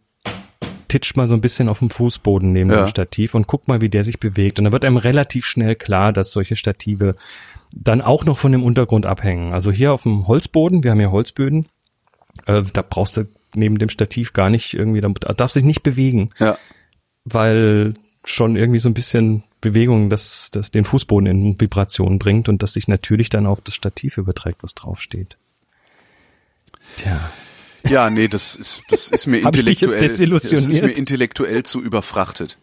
titscht 0.92 1.16
mal 1.16 1.26
so 1.26 1.34
ein 1.34 1.40
bisschen 1.40 1.68
auf 1.70 1.78
dem 1.78 1.88
Fußboden 1.90 2.52
neben 2.52 2.70
Ja. 2.70 2.84
dem 2.84 2.88
Stativ 2.88 3.34
und 3.34 3.46
guckt 3.46 3.66
mal, 3.68 3.80
wie 3.80 3.88
der 3.88 4.04
sich 4.04 4.20
bewegt. 4.20 4.58
Und 4.58 4.64
dann 4.64 4.72
wird 4.72 4.84
einem 4.84 4.98
relativ 4.98 5.46
schnell 5.46 5.74
klar, 5.74 6.12
dass 6.12 6.32
solche 6.32 6.54
Stative 6.54 7.16
dann 7.72 8.02
auch 8.02 8.24
noch 8.26 8.38
von 8.38 8.52
dem 8.52 8.62
Untergrund 8.62 9.06
abhängen. 9.06 9.52
Also 9.52 9.72
hier 9.72 9.92
auf 9.94 10.02
dem 10.02 10.26
Holzboden, 10.28 10.84
wir 10.84 10.90
haben 10.90 11.00
ja 11.00 11.10
Holzböden, 11.10 11.66
äh, 12.46 12.62
da 12.72 12.82
brauchst 12.82 13.16
du 13.16 13.26
neben 13.54 13.78
dem 13.78 13.88
Stativ 13.88 14.32
gar 14.34 14.50
nicht 14.50 14.74
irgendwie, 14.74 15.00
da 15.00 15.08
darf 15.08 15.50
sich 15.50 15.64
nicht 15.64 15.82
bewegen 15.82 16.28
Ja. 16.38 16.56
weil 17.24 17.94
schon 18.24 18.56
irgendwie 18.56 18.78
so 18.78 18.88
ein 18.88 18.94
bisschen 18.94 19.42
Bewegung 19.60 20.10
das, 20.10 20.50
das 20.50 20.70
den 20.70 20.84
Fußboden 20.84 21.26
in 21.26 21.60
Vibration 21.60 22.18
bringt 22.18 22.48
und 22.48 22.62
das 22.62 22.72
sich 22.74 22.88
natürlich 22.88 23.30
dann 23.30 23.46
auf 23.46 23.60
das 23.60 23.74
Stativ 23.74 24.18
überträgt, 24.18 24.62
was 24.62 24.74
draufsteht. 24.74 25.38
Tja. 26.98 27.30
Ja, 27.88 28.10
nee, 28.10 28.28
das 28.28 28.56
ist, 28.56 28.82
das 28.88 29.08
ist 29.08 29.26
mir 29.26 29.38
intellektuell, 29.46 30.00
das 30.00 30.20
ist 30.52 30.82
mir 30.82 30.90
intellektuell 30.90 31.62
zu 31.62 31.80
überfrachtet. 31.80 32.58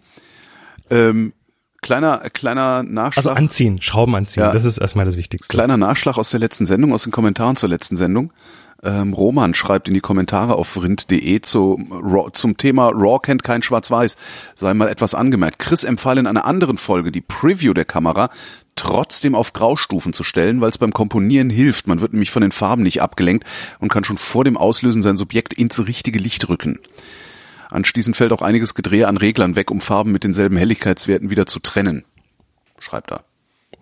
Ähm, 0.90 1.34
kleiner, 1.82 2.18
kleiner 2.32 2.84
Nachschlag. 2.84 3.26
Also 3.26 3.30
anziehen, 3.32 3.82
Schrauben 3.82 4.16
anziehen, 4.16 4.44
Ja. 4.44 4.52
das 4.52 4.66
ist 4.66 4.78
erstmal 4.78 5.06
das 5.06 5.18
Wichtigste. 5.18 5.52
Kleiner 5.52 5.78
Nachschlag 5.78 6.18
aus 6.18 6.30
der 6.32 6.40
letzten 6.40 6.66
Sendung, 6.66 6.94
aus 6.94 7.04
den 7.04 7.12
Kommentaren 7.12 7.56
zur 7.56 7.70
letzten 7.70 7.98
Sendung. 7.98 8.32
Ähm, 8.82 9.14
Roman 9.14 9.54
schreibt 9.54 9.90
in 9.90 9.94
die 9.94 10.00
Kommentare 10.00 10.56
auf 10.56 10.82
rind.de 10.82 11.42
zu, 11.42 11.80
Raw- 11.92 12.32
zum 12.32 12.56
Thema 12.56 12.88
Raw 12.94 13.20
kennt 13.22 13.44
kein 13.44 13.62
Schwarz-Weiß. 13.62 14.16
Sei 14.56 14.74
mal 14.74 14.88
etwas 14.88 15.14
angemerkt. 15.16 15.60
Chris 15.60 15.84
empfahl 15.84 16.18
in 16.18 16.28
einer 16.28 16.46
anderen 16.46 16.78
Folge 16.78 17.12
die 17.12 17.22
Preview 17.22 17.74
der 17.74 17.84
Kamera 17.86 18.30
trotzdem 18.76 19.36
auf 19.36 19.52
Graustufen 19.52 20.14
zu 20.14 20.24
stellen, 20.24 20.62
weil 20.62 20.70
es 20.70 20.78
beim 20.78 20.94
Komponieren 20.94 21.50
hilft. 21.50 21.88
Man 21.88 22.00
wird 22.00 22.14
nämlich 22.14 22.32
von 22.32 22.42
den 22.42 22.54
Farben 22.54 22.84
nicht 22.84 23.02
abgelenkt 23.02 23.46
und 23.80 23.92
kann 23.92 24.06
schon 24.06 24.18
vor 24.18 24.46
dem 24.46 24.56
Auslösen 24.56 25.02
sein 25.04 25.18
Subjekt 25.18 25.54
ins 25.54 25.86
richtige 25.86 26.20
Licht 26.20 26.48
rücken. 26.48 26.80
Anschließend 27.70 28.16
fällt 28.16 28.32
auch 28.32 28.42
einiges 28.42 28.76
Gedrehe 28.76 29.08
an 29.10 29.18
Reglern 29.18 29.58
weg, 29.58 29.70
um 29.72 29.82
Farben 29.82 30.14
mit 30.14 30.24
denselben 30.24 30.56
Helligkeitswerten 30.56 31.30
wieder 31.30 31.46
zu 31.46 31.60
trennen. 31.60 32.06
Schreibt 32.80 33.12
er. 33.12 33.26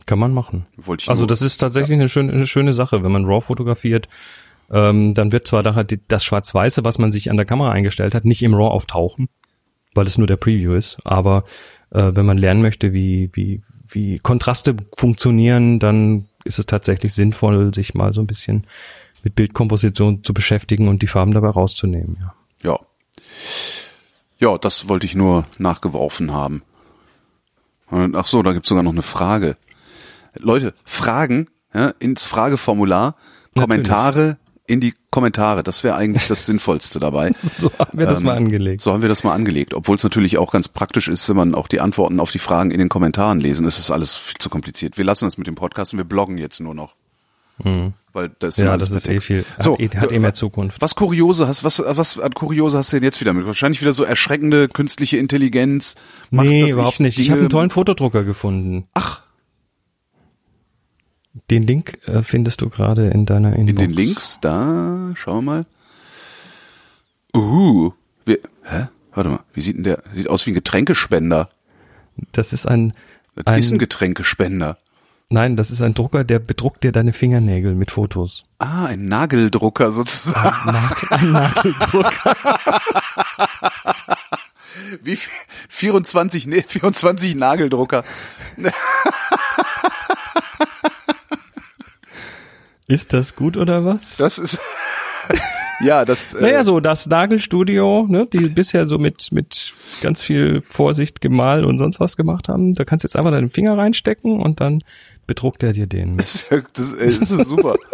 Kann 0.08 0.18
man 0.18 0.34
machen. 0.34 0.66
Wollte 0.76 1.04
ich 1.04 1.10
Also 1.10 1.26
das 1.28 1.44
ist 1.44 1.58
tatsächlich 1.60 2.00
eine, 2.00 2.10
schöne, 2.10 2.34
eine 2.34 2.48
schöne 2.48 2.74
Sache, 2.74 3.04
wenn 3.04 3.12
man 3.12 3.26
RAW 3.26 3.42
fotografiert. 3.42 4.08
Ähm, 4.72 5.14
dann 5.14 5.32
wird 5.32 5.48
zwar 5.48 5.64
nachher 5.64 5.84
die- 5.84 6.00
das 6.08 6.24
Schwarz-Weiße, 6.24 6.84
was 6.84 6.98
man 6.98 7.12
sich 7.12 7.30
an 7.32 7.38
der 7.38 7.46
Kamera 7.46 7.72
eingestellt 7.72 8.14
hat, 8.16 8.26
nicht 8.26 8.44
im 8.44 8.54
RAW 8.54 8.68
auftauchen, 8.72 9.30
weil 9.94 10.06
es 10.08 10.18
nur 10.18 10.28
der 10.28 10.36
Preview 10.38 10.74
ist. 10.74 10.98
Aber 11.06 11.44
äh, 11.92 12.12
wenn 12.14 12.26
man 12.26 12.38
lernen 12.38 12.62
möchte, 12.62 12.92
wie, 12.94 13.30
wie, 13.34 13.62
wie 13.88 14.20
Kontraste 14.20 14.76
funktionieren, 14.98 15.80
dann 15.80 16.26
ist 16.44 16.60
es 16.60 16.66
tatsächlich 16.66 17.14
sinnvoll, 17.14 17.74
sich 17.74 17.94
mal 17.94 18.14
so 18.14 18.22
ein 18.22 18.28
bisschen 18.28 18.66
mit 19.24 19.36
Bildkomposition 19.36 20.24
zu 20.24 20.34
beschäftigen 20.34 20.88
und 20.90 21.02
die 21.02 21.08
Farben 21.08 21.32
dabei 21.34 21.50
rauszunehmen. 21.50 22.18
Ja. 22.20 22.34
Ja. 22.64 22.80
Ja, 24.40 24.58
das 24.58 24.88
wollte 24.90 25.06
ich 25.06 25.16
nur 25.16 25.48
nachgeworfen 25.58 26.32
haben. 26.32 26.62
Ach 27.90 28.28
so, 28.28 28.44
da 28.44 28.54
gibt's 28.54 28.70
sogar 28.70 28.84
noch 28.84 28.92
eine 28.92 29.02
Frage. 29.02 29.56
Leute, 30.38 30.74
Fragen 30.84 31.48
ja, 31.74 31.94
ins 32.00 32.28
Frageformular, 32.28 33.16
Kommentare 33.56 34.38
in 34.68 34.80
die 34.82 34.94
Kommentare. 35.10 35.64
Das 35.64 35.84
wäre 35.84 35.96
eigentlich 35.96 36.28
das 36.28 36.46
Sinnvollste 36.46 37.00
dabei. 37.00 37.32
So 37.32 37.72
haben 37.80 37.98
wir 37.98 38.06
das 38.06 38.20
Ähm, 38.20 38.26
mal 38.28 38.36
angelegt. 38.38 38.82
So 38.84 38.92
haben 38.94 39.02
wir 39.02 39.10
das 39.10 39.24
mal 39.24 39.34
angelegt. 39.34 39.74
Obwohl 39.74 39.96
es 39.96 40.04
natürlich 40.04 40.38
auch 40.38 40.52
ganz 40.52 40.68
praktisch 40.68 41.08
ist, 41.08 41.28
wenn 41.30 41.36
man 41.38 41.56
auch 41.56 41.68
die 41.68 41.80
Antworten 41.80 42.20
auf 42.20 42.32
die 42.32 42.40
Fragen 42.40 42.70
in 42.72 42.80
den 42.80 42.90
Kommentaren 42.90 43.40
lesen. 43.40 43.66
Es 43.66 43.80
ist 43.80 43.90
alles 43.92 44.16
viel 44.16 44.38
zu 44.38 44.50
kompliziert. 44.50 44.98
Wir 44.98 45.06
lassen 45.06 45.26
das 45.26 45.38
mit 45.38 45.48
dem 45.48 45.56
Podcast 45.56 45.94
und 45.94 45.98
wir 45.98 46.04
bloggen 46.06 46.38
jetzt 46.38 46.60
nur 46.60 46.76
noch. 46.76 46.96
Weil 48.14 48.30
das 48.38 48.58
ist 48.60 48.64
Ja, 48.64 48.78
das 48.78 48.92
ist 48.92 49.08
eh 49.08 49.20
viel, 49.20 49.44
So, 49.58 49.74
hat, 49.74 49.80
eh- 49.80 49.90
hat 49.98 50.12
eh 50.12 50.20
mehr 50.20 50.36
Zukunft. 50.36 50.80
was 50.80 50.94
Kuriose 50.96 51.48
hast, 51.48 51.64
was, 51.64 51.80
was 51.84 52.20
an 52.20 52.32
Kuriose 52.36 52.78
hast 52.78 52.92
du 52.94 52.98
denn 52.98 53.04
jetzt 53.04 53.20
wieder 53.20 53.34
mit? 53.34 53.48
Wahrscheinlich 53.48 53.82
wieder 53.82 53.94
so 53.94 54.04
erschreckende 54.04 54.68
künstliche 54.68 55.18
Intelligenz. 55.18 55.96
macht, 56.30 56.46
nee, 56.46 56.70
überhaupt 56.70 57.00
nicht. 57.00 57.18
Ich 57.18 57.26
Dinge- 57.26 57.32
habe 57.32 57.40
einen 57.42 57.50
tollen 57.50 57.70
Fotodrucker 57.72 58.24
gefunden. 58.24 58.86
Ach, 58.94 59.22
Den 61.50 61.64
Link 61.64 61.98
äh, 62.08 62.22
findest 62.22 62.62
du 62.62 62.70
gerade 62.70 63.08
in 63.10 63.26
deiner 63.26 63.50
Inbox. 63.56 63.70
in 63.70 63.76
den 63.76 63.90
Links, 63.92 64.40
da, 64.42 65.12
schauen 65.16 65.46
wir 65.46 65.52
mal. 65.52 65.66
Uh, 67.36 67.92
wir, 68.26 68.40
hä? 68.64 68.88
Warte 69.14 69.30
mal, 69.30 69.40
wie 69.54 69.62
sieht 69.62 69.78
denn 69.78 69.84
der? 69.84 70.04
Sieht 70.14 70.30
aus 70.30 70.46
wie 70.46 70.52
ein 70.52 70.56
Getränkespender. 70.56 71.50
Das 72.32 72.54
ist 72.54 72.68
ein, 72.68 72.94
Das 73.36 73.58
ist 73.58 73.72
ein 73.72 73.76
ein 73.76 73.80
Getränkespender. 73.80 74.78
nein, 75.30 75.56
das 75.58 75.72
ist 75.72 75.82
ein 75.82 75.94
Drucker, 75.94 76.24
der 76.24 76.40
bedruckt 76.40 76.84
dir 76.84 76.92
deine 76.92 77.14
Fingernägel 77.14 77.76
mit 77.76 77.92
Fotos. 77.92 78.44
Ah, 78.60 78.86
ein 78.86 79.06
Nageldrucker 79.06 79.92
sozusagen. 79.92 80.72
Nagel, 80.72 81.10
ein 81.12 81.32
Nageldrucker. 81.32 82.36
Wie 85.04 85.16
viel? 85.16 85.34
24, 85.70 86.48
nee, 86.48 86.64
24 86.66 87.36
Nageldrucker. 87.36 88.04
Ist 92.88 93.12
das 93.14 93.36
gut 93.36 93.58
oder 93.58 93.84
was? 93.84 94.16
Das 94.16 94.40
ist, 94.40 94.60
ja, 95.82 96.06
das, 96.06 96.34
äh, 96.34 96.42
Naja, 96.42 96.64
so 96.64 96.80
das 96.80 97.06
Nagelstudio, 97.06 98.06
ne, 98.10 98.28
die 98.32 98.40
bisher 98.50 98.88
so 98.88 98.98
mit 98.98 99.32
mit 99.32 99.74
ganz 100.02 100.24
viel 100.24 100.62
Vorsicht 100.62 101.20
gemalt 101.20 101.66
und 101.66 101.78
sonst 101.78 102.00
was 102.00 102.16
gemacht 102.16 102.48
haben. 102.48 102.76
Da 102.76 102.86
kannst 102.86 103.04
du 103.04 103.08
jetzt 103.08 103.16
einfach 103.18 103.32
deinen 103.32 103.50
Finger 103.50 103.78
reinstecken 103.78 104.40
und 104.40 104.62
dann 104.62 104.84
bedruckt 105.28 105.64
er 105.64 105.74
dir 105.74 105.88
den. 105.88 106.16
Das, 106.18 106.46
das, 106.74 106.94
ist 106.94 107.28
super. 107.28 107.76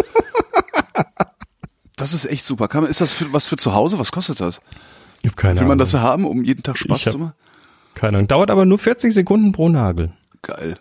Das 1.95 2.13
ist 2.13 2.25
echt 2.25 2.43
super. 2.43 2.67
Kann 2.67 2.81
man, 2.81 2.89
ist 2.89 3.01
das 3.01 3.13
für, 3.13 3.31
was 3.33 3.45
für 3.45 3.55
zu 3.55 3.75
Hause? 3.75 3.99
Was 3.99 4.11
kostet 4.11 4.39
das? 4.39 4.61
Ich 5.21 5.29
hab 5.29 5.37
keine 5.37 5.59
Will 5.59 5.67
man 5.67 5.73
Ahnung. 5.73 5.77
das 5.77 5.93
haben, 5.93 6.25
um 6.25 6.43
jeden 6.43 6.63
Tag 6.63 6.75
Spaß 6.77 7.03
zu 7.03 7.19
machen? 7.19 7.33
keine 7.93 8.17
Ahnung. 8.17 8.27
Dauert 8.27 8.49
aber 8.49 8.65
nur 8.65 8.79
40 8.79 9.13
Sekunden 9.13 9.51
pro 9.51 9.69
Nagel. 9.69 10.11
Geil. 10.41 10.75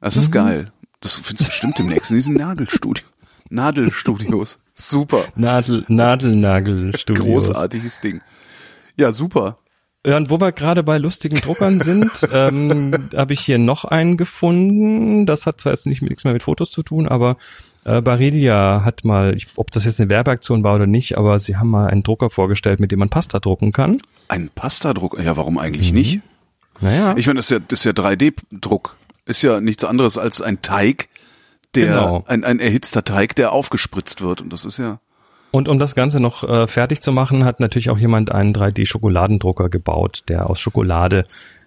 Das 0.00 0.16
ist 0.16 0.30
geil. 0.30 0.72
Das 1.00 1.16
findest 1.16 1.40
du 1.40 1.50
bestimmt 1.50 1.78
demnächst 1.78 2.12
in 2.12 2.16
diesen 2.16 2.36
Nagelstudio. 2.36 3.04
Nadelstudios. 3.50 4.58
Super. 4.74 5.24
Nadel, 5.36 5.84
Nadelnagelstudios. 5.88 7.48
Großartiges 7.48 8.00
Ding. 8.00 8.20
Ja, 8.96 9.12
super. 9.12 9.56
Ja, 10.06 10.16
und 10.18 10.28
wo 10.28 10.38
wir 10.40 10.52
gerade 10.52 10.82
bei 10.82 10.98
lustigen 10.98 11.40
Druckern 11.40 11.80
sind, 11.80 12.10
ähm, 12.32 13.08
habe 13.16 13.32
ich 13.32 13.40
hier 13.40 13.58
noch 13.58 13.84
einen 13.84 14.16
gefunden. 14.16 15.26
Das 15.26 15.46
hat 15.46 15.60
zwar 15.60 15.72
jetzt 15.72 15.86
nicht, 15.86 16.02
nichts 16.02 16.24
mehr 16.24 16.32
mit 16.32 16.42
Fotos 16.42 16.70
zu 16.70 16.82
tun, 16.82 17.08
aber 17.08 17.36
äh, 17.84 18.02
Baridia 18.02 18.82
hat 18.84 19.04
mal, 19.04 19.34
ich, 19.34 19.46
ob 19.56 19.70
das 19.70 19.84
jetzt 19.84 20.00
eine 20.00 20.10
Werbeaktion 20.10 20.62
war 20.64 20.74
oder 20.74 20.86
nicht, 20.86 21.16
aber 21.16 21.38
sie 21.38 21.56
haben 21.56 21.70
mal 21.70 21.86
einen 21.88 22.02
Drucker 22.02 22.30
vorgestellt, 22.30 22.80
mit 22.80 22.92
dem 22.92 22.98
man 22.98 23.08
Pasta 23.08 23.40
drucken 23.40 23.72
kann. 23.72 24.00
Ein 24.28 24.50
Pastadruck. 24.54 25.18
Ja, 25.22 25.36
warum 25.36 25.58
eigentlich 25.58 25.92
nicht? 25.92 26.20
Naja, 26.80 27.14
Ich 27.16 27.26
meine, 27.26 27.38
das 27.38 27.46
ist 27.46 27.50
ja, 27.50 27.58
das 27.60 27.78
ist 27.80 27.84
ja 27.84 27.92
3D-Druck. 27.92 28.96
Ist 29.26 29.42
ja 29.42 29.60
nichts 29.60 29.84
anderes 29.84 30.18
als 30.18 30.42
ein 30.42 30.60
Teig, 30.60 31.08
der, 31.74 31.86
Genau. 31.86 32.24
ein, 32.26 32.44
ein 32.44 32.60
erhitzter 32.60 33.04
Teig, 33.04 33.36
der 33.36 33.52
aufgespritzt 33.52 34.22
wird. 34.22 34.40
Und 34.40 34.52
das 34.52 34.64
ist 34.64 34.78
ja, 34.78 35.00
und 35.54 35.68
um 35.68 35.78
das 35.78 35.94
Ganze 35.94 36.18
noch 36.18 36.42
äh, 36.42 36.66
fertig 36.66 37.00
zu 37.00 37.12
machen, 37.12 37.44
hat 37.44 37.60
natürlich 37.60 37.88
auch 37.88 37.96
jemand 37.96 38.32
einen 38.32 38.52
3D-Schokoladendrucker 38.52 39.68
gebaut, 39.68 40.24
der 40.26 40.50
aus 40.50 40.58
Schokolade, 40.58 41.26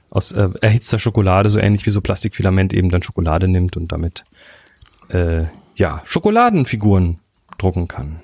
aus 0.09 0.33
äh, 0.33 0.49
erhitzter 0.59 0.99
Schokolade, 0.99 1.49
so 1.49 1.57
ähnlich 1.57 1.85
wie 1.85 1.91
so 1.91 2.01
Plastikfilament 2.01 2.73
eben 2.73 2.89
dann 2.89 3.01
Schokolade 3.01 3.47
nimmt 3.47 3.77
und 3.77 3.93
damit 3.93 4.25
äh, 5.07 5.45
ja 5.77 6.01
Schokoladenfiguren 6.03 7.21
drucken 7.57 7.87
kann. 7.87 8.19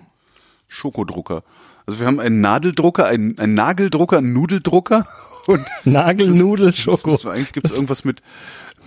Schokodrucker. 0.68 1.44
Also 1.86 2.02
wir 2.02 2.08
haben 2.08 2.20
einen 2.20 2.42
Nadeldrucker, 2.42 3.06
einen, 3.06 3.40
einen 3.40 3.54
Nageldrucker, 3.54 4.18
einen 4.18 4.34
Nudeldrucker 4.34 5.08
und 5.48 5.66
Nagelnudel 5.86 6.74
eigentlich 7.26 7.54
gibt's 7.54 7.72
irgendwas 7.72 8.04
mit 8.04 8.22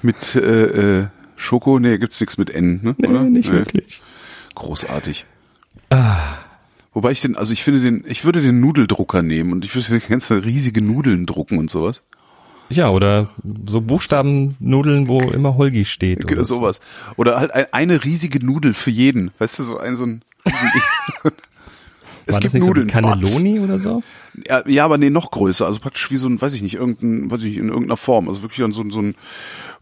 mit 0.03 0.35
äh, 0.35 0.99
äh, 1.01 1.07
Schoko, 1.37 1.79
nee, 1.79 1.99
gibt's 1.99 2.21
nichts 2.21 2.39
mit 2.39 2.51
N, 2.51 2.81
ne? 2.83 2.95
Nee, 2.99 3.07
oder? 3.09 3.23
nicht 3.25 3.53
wirklich. 3.53 4.01
Großartig. 4.55 5.27
Wobei 6.93 7.11
ich 7.13 7.21
den, 7.21 7.37
also 7.37 7.53
ich 7.53 7.63
finde 7.63 7.81
den, 7.81 8.05
ich 8.09 8.25
würde 8.25 8.41
den 8.41 8.61
Nudeldrucker 8.61 9.23
nehmen 9.23 9.53
und 9.53 9.65
ich 9.65 9.75
würde 9.75 10.01
ganz 10.09 10.31
riesige 10.31 10.81
Nudeln 10.81 11.27
drucken 11.27 11.59
und 11.59 11.71
sowas. 11.71 12.03
Ja, 12.69 12.89
oder 12.89 13.29
so 13.67 13.81
Buchstabennudeln, 13.81 15.07
wo 15.07 15.21
immer 15.31 15.57
Holgi 15.57 15.85
steht. 15.85 16.19
Oder 16.19 16.25
Oder 16.25 16.35
Genau, 16.35 16.43
sowas. 16.45 16.81
Oder 17.17 17.39
halt 17.39 17.55
ein, 17.55 17.67
eine 17.71 18.03
riesige 18.05 18.45
Nudel 18.45 18.75
für 18.75 18.91
jeden. 18.91 19.31
Weißt 19.39 19.59
du, 19.59 19.63
so 19.63 19.79
ein, 19.79 19.95
so 19.95 20.05
ein 20.07 20.23
Es 22.29 22.35
War 22.35 22.41
gibt 22.41 22.55
Nudeln. 22.55 22.89
so 22.89 22.93
Cannelloni 22.93 23.61
oder 23.61 23.79
so? 23.79 24.03
Ja, 24.49 24.67
ja, 24.67 24.85
aber 24.85 24.99
nee, 24.99 25.11
noch 25.11 25.31
größer. 25.31 25.65
Also 25.65 25.79
praktisch 25.79 26.11
wie 26.11 26.17
so 26.17 26.29
ein, 26.29 26.41
weiß 26.43 26.55
ich 26.55 26.63
nicht, 26.63 26.75
irgendein, 26.75 27.31
weiß 27.31 27.43
ich 27.43 27.51
nicht, 27.51 27.59
in 27.59 27.69
irgendeiner 27.69 27.97
Form. 27.97 28.29
Also 28.29 28.43
wirklich 28.43 28.59
dann 28.59 28.73
so, 28.73 28.83
ein- 28.83 28.91
so 28.91 29.01
ein, 29.01 29.15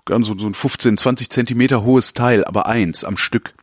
so, 0.08 0.36
so 0.38 0.46
ein 0.46 0.54
15, 0.54 0.96
20 0.98 1.30
Zentimeter 1.30 1.82
hohes 1.84 2.14
Teil, 2.14 2.44
aber 2.44 2.66
eins 2.66 3.04
am 3.04 3.16
Stück. 3.16 3.54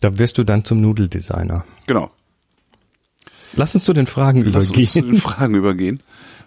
Da 0.00 0.18
wirst 0.18 0.38
du 0.38 0.44
dann 0.44 0.64
zum 0.64 0.80
Nudeldesigner. 0.80 1.64
Genau. 1.86 2.10
Lass 3.52 3.74
uns 3.74 3.84
zu 3.84 3.92
den 3.92 4.06
Fragen 4.06 4.42
Lass 4.44 4.70
uns 4.70 4.92
zu 4.92 4.98
übergehen. 5.00 5.14
den 5.14 5.20
Fragen 5.20 5.54
übergehen. 5.54 6.00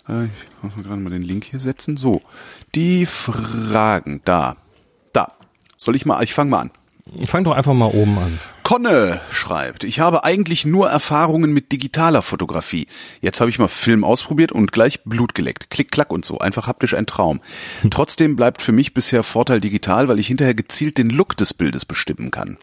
Äh, 0.07 0.25
Ich 0.25 0.31
muss 0.63 0.75
mal 0.75 0.84
gerade 0.84 1.01
mal 1.01 1.09
den 1.09 1.23
Link 1.23 1.43
hier 1.45 1.59
setzen. 1.59 1.97
So, 1.97 2.21
die 2.75 3.05
Fragen, 3.05 4.21
da. 4.25 4.55
Da. 5.11 5.34
Soll 5.77 5.95
ich 5.95 6.05
mal, 6.05 6.23
ich 6.23 6.34
fange 6.34 6.49
mal 6.51 6.59
an. 6.61 6.71
Fang 7.26 7.43
doch 7.43 7.53
einfach 7.53 7.74
mal 7.74 7.88
oben 7.88 8.18
an. 8.18 8.39
Conne 8.64 9.22
schreibt, 9.30 9.84
ich 9.84 9.99
habe 9.99 10.24
eigentlich 10.24 10.66
nur 10.66 10.89
Erfahrungen 10.89 11.51
mit 11.53 11.72
digitaler 11.72 12.22
Fotografie. 12.22 12.88
Jetzt 13.22 13.41
habe 13.41 13.49
ich 13.49 13.59
mal 13.59 13.68
Film 13.68 14.03
ausprobiert 14.03 14.51
und 14.51 14.72
gleich 14.72 15.03
Blut 15.03 15.36
geleckt. 15.36 15.70
Klick, 15.70 15.91
klack 15.91 16.11
und 16.11 16.26
so. 16.26 16.39
Einfach 16.39 16.68
haptisch 16.68 16.93
ein 16.93 17.05
Traum. 17.05 17.41
Trotzdem 17.91 18.36
bleibt 18.36 18.61
für 18.61 18.72
mich 18.72 18.93
bisher 18.93 19.24
Vorteil 19.24 19.59
digital, 19.59 20.07
weil 20.07 20.20
ich 20.20 20.28
hinterher 20.28 20.55
gezielt 20.55 20.97
den 20.97 21.09
Look 21.09 21.38
des 21.38 21.53
Bildes 21.53 21.86
bestimmen 21.86 22.32
kann. 22.32 22.57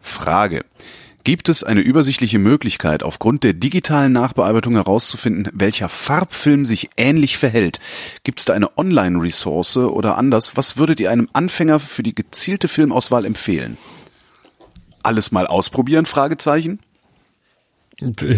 Frage. 0.00 0.64
Gibt 1.22 1.50
es 1.50 1.62
eine 1.62 1.80
übersichtliche 1.80 2.38
Möglichkeit, 2.38 3.02
aufgrund 3.02 3.44
der 3.44 3.52
digitalen 3.52 4.12
Nachbearbeitung 4.12 4.74
herauszufinden, 4.74 5.50
welcher 5.52 5.90
Farbfilm 5.90 6.64
sich 6.64 6.88
ähnlich 6.96 7.36
verhält? 7.36 7.78
Gibt 8.24 8.38
es 8.38 8.46
da 8.46 8.54
eine 8.54 8.78
Online-Ressource 8.78 9.76
oder 9.76 10.16
anders? 10.16 10.56
Was 10.56 10.78
würdet 10.78 10.98
ihr 10.98 11.10
einem 11.10 11.28
Anfänger 11.34 11.78
für 11.78 12.02
die 12.02 12.14
gezielte 12.14 12.68
Filmauswahl 12.68 13.26
empfehlen? 13.26 13.76
Alles 15.02 15.30
mal 15.30 15.46
ausprobieren? 15.46 16.06
Fragezeichen. 16.06 16.80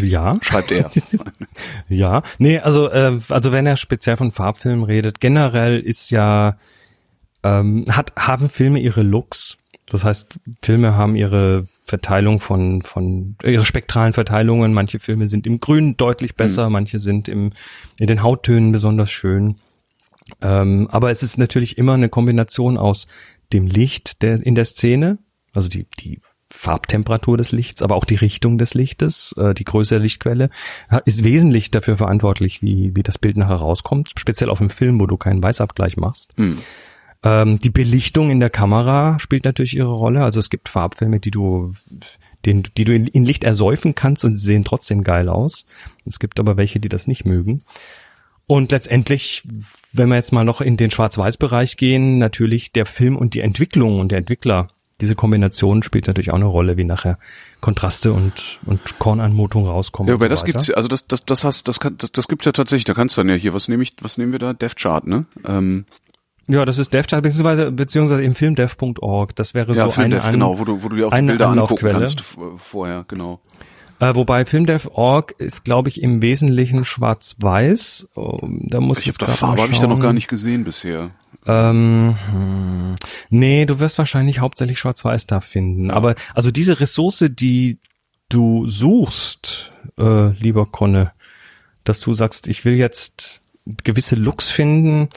Ja, 0.03 0.39
Schreibt 0.43 0.73
er. 0.73 0.91
ja. 1.89 2.23
Nee, 2.39 2.59
also, 2.59 2.91
äh, 2.91 3.21
also 3.29 3.53
wenn 3.53 3.65
er 3.65 3.77
speziell 3.77 4.17
von 4.17 4.33
Farbfilmen 4.33 4.85
redet, 4.85 5.21
generell 5.21 5.79
ist 5.79 6.11
ja, 6.11 6.57
ähm, 7.45 7.85
hat, 7.89 8.13
haben 8.17 8.49
Filme 8.49 8.81
ihre 8.81 9.03
Looks. 9.03 9.57
Das 9.87 10.03
heißt, 10.03 10.41
Filme 10.61 10.97
haben 10.97 11.15
ihre 11.15 11.69
Verteilung 11.93 12.41
von, 12.41 12.81
von 12.81 13.37
ihre 13.45 13.67
spektralen 13.67 14.15
Verteilungen. 14.15 14.73
Manche 14.73 14.99
Filme 14.99 15.29
sind 15.29 15.47
im 15.47 15.61
Grün 15.61 15.99
deutlich 15.99 16.37
besser, 16.37 16.71
manche 16.71 17.01
sind 17.01 17.29
im, 17.29 17.53
in 17.99 18.07
den 18.07 18.23
Hauttönen 18.23 18.73
besonders 18.73 19.11
schön. 19.11 19.57
Ähm, 20.41 20.89
aber 20.91 21.11
es 21.11 21.23
ist 21.23 21.37
natürlich 21.37 21.77
immer 21.77 21.93
eine 21.93 22.09
Kombination 22.09 22.79
aus 22.79 23.09
dem 23.53 23.67
Licht 23.67 24.23
der, 24.23 24.41
in 24.43 24.55
der 24.55 24.65
Szene, 24.65 25.19
also 25.53 25.69
die, 25.69 25.87
die 26.01 26.19
Farbtemperatur 26.49 27.37
des 27.37 27.53
Lichts, 27.53 27.83
aber 27.83 27.97
auch 27.97 28.07
die 28.07 28.15
Richtung 28.15 28.57
des 28.57 28.73
Lichtes, 28.73 29.35
äh, 29.37 29.53
die 29.53 29.65
Größe 29.65 29.97
der 29.97 30.03
Lichtquelle, 30.03 30.49
ist 31.05 31.25
wesentlich 31.25 31.71
dafür 31.71 31.99
verantwortlich, 31.99 32.63
wie, 32.63 32.97
wie 32.97 33.03
das 33.03 33.19
Bild 33.19 33.37
nachher 33.37 33.57
rauskommt, 33.57 34.13
speziell 34.17 34.49
auf 34.49 34.59
dem 34.59 34.71
Film, 34.71 34.99
wo 34.99 35.07
du 35.07 35.19
keinen 35.19 35.43
Weißabgleich 35.43 35.99
machst. 35.99 36.33
Ähm, 37.25 37.59
die 37.59 37.71
Belichtung 37.71 38.31
in 38.31 38.41
der 38.41 38.51
Kamera 38.51 39.19
spielt 39.19 39.45
natürlich 39.45 39.77
ihre 39.77 39.93
Rolle. 39.93 40.25
Also 40.25 40.41
es 40.41 40.51
gibt 40.51 40.69
Farbfilme, 40.69 41.21
die 41.21 41.31
du, 41.31 41.75
den, 42.45 42.65
die 42.77 42.85
du 42.85 42.95
in, 42.95 43.25
Licht 43.25 43.45
ersäufen 43.45 43.95
kannst 43.95 44.25
und 44.25 44.37
sehen 44.37 44.65
trotzdem 44.65 45.05
geil 45.05 45.29
aus. 45.29 45.65
Es 46.05 46.19
gibt 46.19 46.41
aber 46.41 46.57
welche, 46.57 46.81
die 46.81 46.89
das 46.89 47.07
nicht 47.07 47.25
mögen. 47.25 47.63
Und 48.49 48.73
letztendlich, 48.73 49.45
wenn 49.93 50.09
wir 50.09 50.17
jetzt 50.17 50.33
mal 50.33 50.45
noch 50.45 50.61
in 50.61 50.77
den 50.77 50.91
Schwarz-Weiß-Bereich 50.91 51.77
gehen, 51.77 52.19
natürlich 52.19 52.73
der 52.73 52.87
Film 52.87 53.17
und 53.17 53.35
die 53.35 53.41
Entwicklung 53.41 54.01
und 54.01 54.11
der 54.11 54.19
Entwickler. 54.19 54.69
Diese 55.01 55.15
Kombination 55.15 55.83
spielt 55.83 56.07
natürlich 56.07 56.31
auch 56.31 56.37
eine 56.37 56.45
Rolle, 56.45 56.77
wie 56.77 56.85
nachher 56.85 57.19
Kontraste 57.61 58.13
und, 58.13 58.61
und 58.67 58.81
Kornanmutung 58.99 59.67
rauskommen. 59.67 60.09
Ja, 60.09 60.15
aber 60.15 60.27
so 60.27 60.31
das 60.31 60.43
weiter. 60.43 60.53
gibt's 60.53 60.71
also 60.71 60.89
das, 60.89 61.07
das, 61.07 61.25
das 61.25 61.45
hast, 61.45 61.67
das 61.67 61.81
kann, 61.81 61.97
das, 61.99 62.13
das 62.13 62.29
gibt 62.29 62.45
ja 62.45 62.53
tatsächlich, 62.53 62.85
da 62.85 62.95
kannst 62.95 63.17
du 63.17 63.21
dann 63.21 63.31
ja 63.31 63.35
hier, 63.35 63.55
was 63.55 63.69
nehme 63.69 63.83
ich, 63.83 63.95
was 64.01 64.19
nehmen 64.19 64.33
wir 64.33 64.39
da? 64.39 64.53
Dev 64.53 64.75
Chart, 64.77 65.07
ne? 65.07 65.25
Ähm, 65.47 65.87
Ja, 66.49 66.65
das 66.65 66.79
ist 66.79 66.93
DevChat, 66.93 67.23
beziehungsweise, 67.23 67.71
beziehungsweise 67.71 68.23
im 68.23 68.35
Filmdev.org. 68.35 69.37
Das 69.37 69.55
wäre 69.55 69.73
Ja, 69.75 69.89
so 69.89 70.01
eine, 70.01 70.21
Filmdev, 70.21 70.25
An 70.25 70.33
genau, 70.33 70.59
wo 70.59 70.65
du, 70.65 70.83
wo 70.83 70.89
du 70.89 70.97
dir 70.97 71.07
auch 71.07 71.11
die 71.11 71.17
eine 71.17 71.33
Bilder 71.33 71.49
angucken 71.49 71.89
kannst 71.89 72.25
vorher, 72.57 73.05
genau. 73.09 73.41
Äh, 74.01 74.17
wobei 74.17 74.45
Filmdev.org 74.45 75.33
ist, 75.39 75.65
glaube 75.65 75.89
ich, 75.89 76.03
im 76.03 76.23
Wesentlichen 76.23 76.85
schwarz-weiß. 76.85 78.09
Ähm, 78.17 78.63
Da 78.69 78.81
muss 78.81 78.99
ich 78.99 79.09
Ich 79.09 79.17
jetzt 79.19 79.39
Farbe 79.39 79.63
habe 79.63 79.73
ich 79.73 79.79
da 79.79 79.87
noch 79.87 80.01
gar 80.01 80.13
nicht 80.13 80.27
gesehen 80.27 80.65
bisher. 80.65 81.11
Ähm, 81.47 82.17
hm, 82.31 82.97
nee, 83.31 83.65
du 83.65 83.79
wirst 83.79 83.99
wahrscheinlich 83.99 84.41
hauptsächlich 84.41 84.81
schwarz-weiß 84.81 85.27
da 85.29 85.41
finden. 85.41 85.93
Aber 85.93 86.17
also 86.35 86.51
diese 86.51 86.81
Ressource, 86.81 87.25
die 87.31 87.79
du 88.29 88.69
suchst, 88.69 89.73
äh, 89.99 90.31
lieber 90.33 90.67
Conne, 90.67 91.13
dass 91.85 92.01
du 92.01 92.13
sagst, 92.13 92.49
ich 92.49 92.65
will 92.65 92.75
jetzt 92.75 93.41
gewisse 93.85 94.17
Looks 94.17 94.49
finden, 94.49 95.09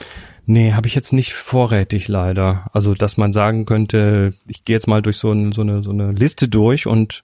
nee, 0.46 0.72
habe 0.72 0.86
ich 0.86 0.94
jetzt 0.94 1.12
nicht 1.12 1.34
vorrätig 1.34 2.08
leider. 2.08 2.66
Also, 2.72 2.94
dass 2.94 3.16
man 3.16 3.32
sagen 3.32 3.66
könnte, 3.66 4.32
ich 4.46 4.64
gehe 4.64 4.74
jetzt 4.74 4.88
mal 4.88 5.02
durch 5.02 5.18
so, 5.18 5.30
ein, 5.30 5.52
so, 5.52 5.60
eine, 5.60 5.82
so 5.82 5.90
eine 5.90 6.12
Liste 6.12 6.48
durch 6.48 6.86
und 6.86 7.22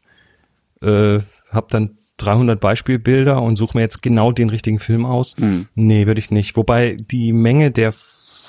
äh, 0.81 1.21
habe 1.51 1.67
dann 1.71 1.99
300 2.19 2.61
Beispielbilder 2.61 3.41
und 3.41 3.57
suche 3.57 3.77
mir 3.77 3.83
jetzt 3.83 4.03
genau 4.03 4.33
den 4.33 4.51
richtigen 4.51 4.79
Film 4.79 5.07
aus. 5.07 5.37
Mhm. 5.39 5.67
Nee, 5.75 6.07
würde 6.07 6.21
ich 6.21 6.31
nicht. 6.31 6.57
Wobei 6.57 6.97
die 6.99 7.33
Menge 7.33 7.71
der 7.71 7.95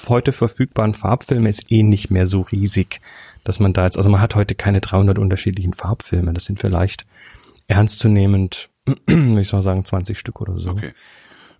heute 0.09 0.31
verfügbaren 0.31 0.93
Farbfilme 0.93 1.49
ist 1.49 1.71
eh 1.71 1.83
nicht 1.83 2.11
mehr 2.11 2.25
so 2.25 2.41
riesig, 2.41 2.99
dass 3.43 3.59
man 3.59 3.73
da 3.73 3.85
jetzt, 3.85 3.97
also 3.97 4.09
man 4.09 4.21
hat 4.21 4.35
heute 4.35 4.55
keine 4.55 4.81
300 4.81 5.17
unterschiedlichen 5.17 5.73
Farbfilme. 5.73 6.33
Das 6.33 6.45
sind 6.45 6.59
vielleicht 6.59 7.05
ernstzunehmend, 7.67 8.69
würde 9.07 9.41
ich 9.41 9.53
mal 9.53 9.61
sagen, 9.61 9.85
20 9.85 10.17
Stück 10.17 10.41
oder 10.41 10.59
so. 10.59 10.71
Okay. 10.71 10.91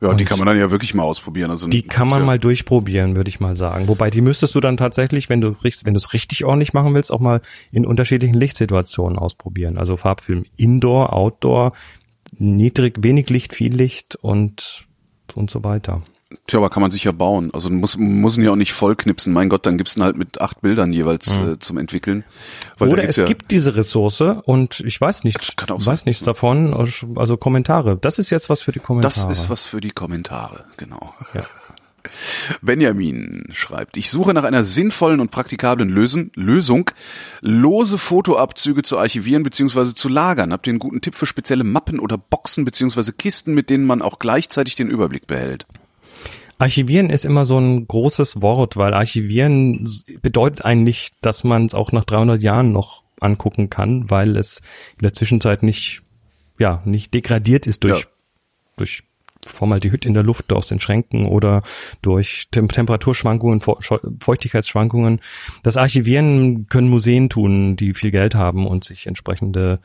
Ja, 0.02 0.14
die 0.14 0.26
kann 0.26 0.38
man 0.38 0.48
dann 0.48 0.58
ja 0.58 0.72
wirklich 0.72 0.94
mal 0.94 1.04
ausprobieren. 1.04 1.50
Also 1.50 1.68
Die 1.68 1.82
kann 1.82 2.08
man 2.08 2.20
ja, 2.20 2.26
mal 2.26 2.40
durchprobieren, 2.40 3.16
würde 3.16 3.30
ich 3.30 3.40
mal 3.40 3.56
sagen. 3.56 3.88
Wobei 3.88 4.10
die 4.10 4.22
müsstest 4.22 4.54
du 4.56 4.60
dann 4.60 4.78
tatsächlich, 4.78 5.30
wenn 5.30 5.42
du 5.42 5.56
wenn 5.62 5.94
du 5.94 5.98
es 5.98 6.14
richtig 6.14 6.44
ordentlich 6.46 6.74
machen 6.74 6.94
willst, 6.94 7.12
auch 7.12 7.20
mal 7.20 7.42
in 7.72 7.86
unterschiedlichen 7.86 8.36
Lichtsituationen 8.36 9.18
ausprobieren. 9.18 9.78
Also 9.78 9.96
Farbfilm 9.98 10.46
Indoor, 10.58 11.14
Outdoor, 11.14 11.74
niedrig, 12.38 12.98
wenig 13.02 13.30
Licht, 13.30 13.54
viel 13.54 13.74
Licht 13.74 14.16
und 14.16 14.86
und 15.36 15.50
so 15.50 15.64
weiter. 15.64 16.02
Tja, 16.48 16.60
aber 16.60 16.70
kann 16.70 16.82
man 16.82 16.92
sich 16.92 17.04
ja 17.04 17.12
bauen. 17.12 17.52
Also 17.54 17.70
muss 17.70 17.98
muss 17.98 18.38
ihn 18.38 18.44
ja 18.44 18.52
auch 18.52 18.56
nicht 18.56 18.74
vollknipsen. 18.74 19.34
Mein 19.34 19.50
Gott, 19.50 19.66
dann 19.66 19.78
gibt's 19.78 19.96
ihn 19.96 20.04
halt 20.04 20.18
mit 20.18 20.42
acht 20.42 20.62
Bildern 20.62 20.94
jeweils 20.94 21.38
äh, 21.38 21.60
zum 21.60 21.78
Entwickeln. 21.78 22.24
Oder 22.80 23.08
es 23.08 23.18
ja, 23.18 23.26
gibt 23.26 23.52
diese 23.52 23.76
Ressource 23.76 24.22
und 24.22 24.80
ich 24.82 25.00
weiß 25.00 25.24
nicht, 25.24 25.38
weiß 25.38 26.06
nichts 26.06 26.24
davon, 26.24 26.74
also 27.16 27.38
Kommentare. 27.38 27.98
Das 27.98 28.20
ist 28.20 28.30
jetzt 28.30 28.50
was 28.50 28.62
für 28.62 28.72
die 28.72 28.80
Kommentare. 28.80 29.14
Das 29.14 29.40
ist 29.40 29.50
was 29.50 29.66
für 29.66 29.82
die 29.82 29.92
Kommentare, 29.92 30.66
genau. 30.78 31.14
Ja. 31.34 31.44
Benjamin 32.62 33.46
schreibt, 33.52 33.98
ich 33.98 34.10
suche 34.10 34.34
nach 34.34 34.44
einer 34.44 34.66
sinnvollen 34.66 35.20
und 35.20 35.32
praktikablen 35.32 35.90
Lösen, 35.90 36.32
Lösung, 36.36 36.92
lose 37.42 37.98
Fotoabzüge 37.98 38.84
zu 38.84 38.98
archivieren 38.98 39.44
bzw. 39.44 39.94
zu 39.94 40.10
lagern. 40.10 40.52
Habt 40.54 40.68
ihr 40.68 40.72
einen 40.72 40.80
guten 40.80 41.02
Tipp 41.02 41.16
für 41.16 41.26
spezielle 41.26 41.64
Mappen 41.64 42.00
oder 42.00 42.18
Boxen 42.18 42.66
bzw. 42.66 43.12
Kisten, 43.18 43.54
mit 43.54 43.70
denen 43.70 43.86
man 43.86 44.02
auch 44.02 44.20
gleichzeitig 44.20 44.76
den 44.76 44.90
Überblick 44.90 45.28
behält? 45.28 45.66
Archivieren 46.58 47.10
ist 47.10 47.26
immer 47.26 47.46
so 47.46 47.58
ein 47.60 47.88
großes 47.88 48.42
Wort, 48.42 48.78
weil 48.78 48.94
Archivieren 48.94 49.90
bedeutet 50.22 50.64
eigentlich, 50.64 51.12
dass 51.22 51.44
man 51.44 51.66
es 51.66 51.74
auch 51.74 51.92
nach 51.92 52.06
300 52.06 52.42
Jahren 52.42 52.72
noch 52.72 53.04
angucken 53.20 53.70
kann, 53.70 54.10
weil 54.10 54.38
es 54.38 54.62
in 54.98 55.04
der 55.04 55.14
Zwischenzeit 55.14 55.64
nicht, 55.64 56.02
ja, 56.60 56.82
nicht 56.86 57.14
degradiert 57.14 57.68
ist 57.68 57.84
durch, 57.84 58.02
Ja. 58.02 58.06
durch 58.78 59.04
Formaldehyd 59.46 60.06
in 60.06 60.14
der 60.14 60.24
Luft 60.24 60.54
aus 60.54 60.68
den 60.68 60.80
Schränken 60.80 61.26
oder 61.26 61.64
durch 62.02 62.48
Tem 62.52 62.70
Temperaturschwankungen, 62.70 63.60
Feu- 63.60 63.76
Feuchtigkeitsschwankungen. 64.22 65.20
Das 65.64 65.76
Archivieren 65.76 66.68
können 66.68 66.88
Museen 66.90 67.30
tun, 67.30 67.76
die 67.76 67.94
viel 67.94 68.12
Geld 68.12 68.36
haben 68.36 68.66
und 68.68 68.84
sich 68.86 69.06
entsprechende 69.08 69.80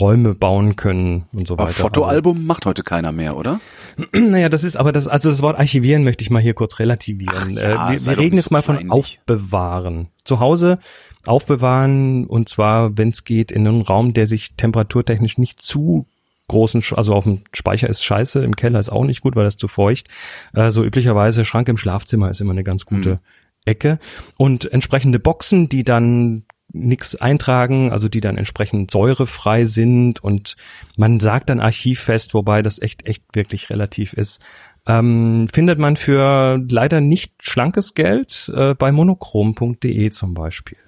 Räume 0.00 0.34
bauen 0.34 0.76
können 0.76 1.26
und 1.32 1.46
so 1.46 1.54
Aber 1.54 1.64
weiter. 1.64 1.74
Fotoalbum 1.74 2.46
macht 2.46 2.64
heute 2.64 2.82
keiner 2.82 3.12
mehr, 3.12 3.36
oder? 3.36 3.60
Naja, 4.14 4.48
das 4.48 4.64
ist 4.64 4.76
aber 4.76 4.90
das, 4.92 5.06
also 5.06 5.28
das 5.28 5.42
Wort 5.42 5.58
archivieren 5.58 6.02
möchte 6.02 6.24
ich 6.24 6.30
mal 6.30 6.40
hier 6.40 6.54
kurz 6.54 6.78
relativieren. 6.78 7.58
Ach 7.58 7.62
ja, 7.62 7.90
äh, 7.90 7.92
wir 7.92 8.06
wir 8.06 8.18
reden 8.18 8.36
jetzt 8.36 8.48
so 8.48 8.54
mal 8.54 8.62
von 8.62 8.76
kleinlich. 8.76 8.92
aufbewahren. 8.92 10.08
Zu 10.24 10.40
Hause 10.40 10.78
aufbewahren 11.26 12.26
und 12.26 12.48
zwar, 12.48 12.96
wenn 12.96 13.10
es 13.10 13.24
geht, 13.24 13.52
in 13.52 13.66
einem 13.66 13.82
Raum, 13.82 14.14
der 14.14 14.26
sich 14.26 14.56
temperaturtechnisch 14.56 15.38
nicht 15.38 15.62
zu 15.62 16.06
großen, 16.48 16.82
also 16.96 17.14
auf 17.14 17.24
dem 17.24 17.42
Speicher 17.52 17.88
ist 17.88 18.02
scheiße, 18.02 18.42
im 18.42 18.56
Keller 18.56 18.80
ist 18.80 18.90
auch 18.90 19.04
nicht 19.04 19.20
gut, 19.20 19.36
weil 19.36 19.44
das 19.44 19.56
zu 19.56 19.68
feucht. 19.68 20.08
Äh, 20.54 20.70
so 20.70 20.84
üblicherweise 20.84 21.44
Schrank 21.44 21.68
im 21.68 21.76
Schlafzimmer 21.76 22.30
ist 22.30 22.40
immer 22.40 22.52
eine 22.52 22.64
ganz 22.64 22.86
gute 22.86 23.20
Ecke. 23.64 23.98
Und 24.36 24.70
entsprechende 24.72 25.18
Boxen, 25.18 25.68
die 25.68 25.84
dann 25.84 26.44
nix 26.72 27.14
eintragen, 27.14 27.90
also 27.90 28.08
die 28.08 28.20
dann 28.20 28.38
entsprechend 28.38 28.90
säurefrei 28.90 29.64
sind 29.64 30.22
und 30.22 30.56
man 30.96 31.20
sagt 31.20 31.50
dann 31.50 31.60
archivfest, 31.60 32.34
wobei 32.34 32.62
das 32.62 32.80
echt, 32.80 33.06
echt 33.06 33.24
wirklich 33.34 33.70
relativ 33.70 34.12
ist. 34.12 34.40
Ähm, 34.86 35.48
findet 35.52 35.78
man 35.78 35.96
für 35.96 36.60
leider 36.68 37.00
nicht 37.00 37.34
schlankes 37.40 37.94
Geld 37.94 38.50
äh, 38.54 38.74
bei 38.74 38.90
monochrom.de 38.90 40.10
zum 40.10 40.34
Beispiel. 40.34 40.78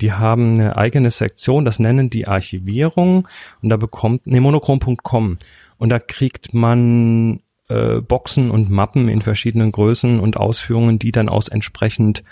Die 0.00 0.12
haben 0.12 0.54
eine 0.54 0.76
eigene 0.76 1.10
Sektion, 1.10 1.64
das 1.64 1.78
nennen 1.78 2.10
die 2.10 2.26
Archivierung 2.26 3.28
und 3.62 3.70
da 3.70 3.76
bekommt, 3.76 4.26
nee, 4.26 4.40
monochrom.com 4.40 5.38
und 5.78 5.88
da 5.88 5.98
kriegt 5.98 6.54
man 6.54 7.40
äh, 7.68 8.00
Boxen 8.00 8.50
und 8.50 8.70
Mappen 8.70 9.08
in 9.08 9.22
verschiedenen 9.22 9.72
Größen 9.72 10.20
und 10.20 10.36
Ausführungen, 10.36 10.98
die 10.98 11.12
dann 11.12 11.28
aus 11.28 11.48
entsprechend 11.48 12.22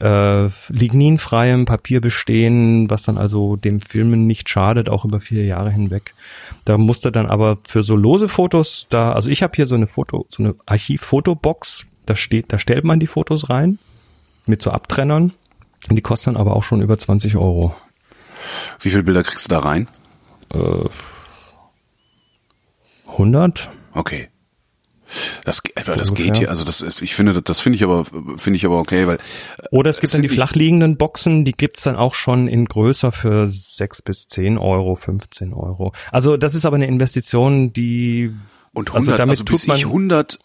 äh, 0.00 0.48
ligninfreiem 0.68 1.64
Papier 1.66 2.00
bestehen, 2.00 2.90
was 2.90 3.04
dann 3.04 3.18
also 3.18 3.56
dem 3.56 3.80
Filmen 3.80 4.26
nicht 4.26 4.48
schadet, 4.48 4.88
auch 4.88 5.04
über 5.04 5.20
viele 5.20 5.42
Jahre 5.42 5.70
hinweg. 5.70 6.14
Da 6.64 6.78
musste 6.78 7.12
dann 7.12 7.26
aber 7.26 7.58
für 7.64 7.82
so 7.82 7.96
lose 7.96 8.28
Fotos, 8.28 8.86
da, 8.88 9.12
also 9.12 9.30
ich 9.30 9.42
habe 9.42 9.54
hier 9.54 9.66
so 9.66 9.74
eine 9.74 9.86
Foto, 9.86 10.26
so 10.28 10.42
eine 10.42 10.54
Archivfotobox, 10.66 11.86
da 12.06 12.16
steht, 12.16 12.52
da 12.52 12.58
stellt 12.58 12.84
man 12.84 13.00
die 13.00 13.06
Fotos 13.06 13.50
rein 13.50 13.78
mit 14.46 14.62
so 14.62 14.70
Abtrennern. 14.70 15.32
Die 15.90 16.00
kosten 16.00 16.32
dann 16.32 16.40
aber 16.40 16.56
auch 16.56 16.62
schon 16.62 16.80
über 16.80 16.98
20 16.98 17.36
Euro. 17.36 17.74
Wie 18.80 18.90
viele 18.90 19.02
Bilder 19.02 19.22
kriegst 19.22 19.46
du 19.46 19.50
da 19.50 19.60
rein? 19.60 19.88
100? 23.06 23.70
Okay. 23.92 24.28
Das, 25.44 25.62
aber 25.76 25.96
das 25.96 26.10
Ungefähr. 26.10 26.32
geht 26.32 26.38
hier, 26.38 26.50
also 26.50 26.64
das, 26.64 26.82
ich 27.00 27.14
finde, 27.14 27.40
das 27.42 27.60
finde 27.60 27.76
ich 27.76 27.84
aber, 27.84 28.04
finde 28.04 28.56
ich 28.56 28.64
aber 28.66 28.78
okay, 28.78 29.06
weil 29.06 29.18
Oder 29.70 29.90
es 29.90 30.00
gibt 30.00 30.14
dann 30.14 30.22
die 30.22 30.28
flachliegenden 30.28 30.96
Boxen, 30.96 31.44
die 31.44 31.52
gibt's 31.52 31.82
dann 31.82 31.96
auch 31.96 32.14
schon 32.14 32.48
in 32.48 32.64
größer 32.64 33.12
für 33.12 33.46
6 33.48 34.02
bis 34.02 34.26
10 34.28 34.58
Euro, 34.58 34.94
15 34.94 35.52
Euro. 35.52 35.92
Also 36.10 36.36
das 36.36 36.54
ist 36.54 36.64
aber 36.66 36.76
eine 36.76 36.86
Investition, 36.86 37.72
die 37.72 38.32
Und 38.72 38.88
Also 38.94 39.10
100, 39.12 39.20
also, 39.20 39.44
damit 39.44 39.44
bis 39.50 39.60
tut 39.60 39.68
man- 39.68 39.76
ich 39.78 39.86
100 39.86 40.38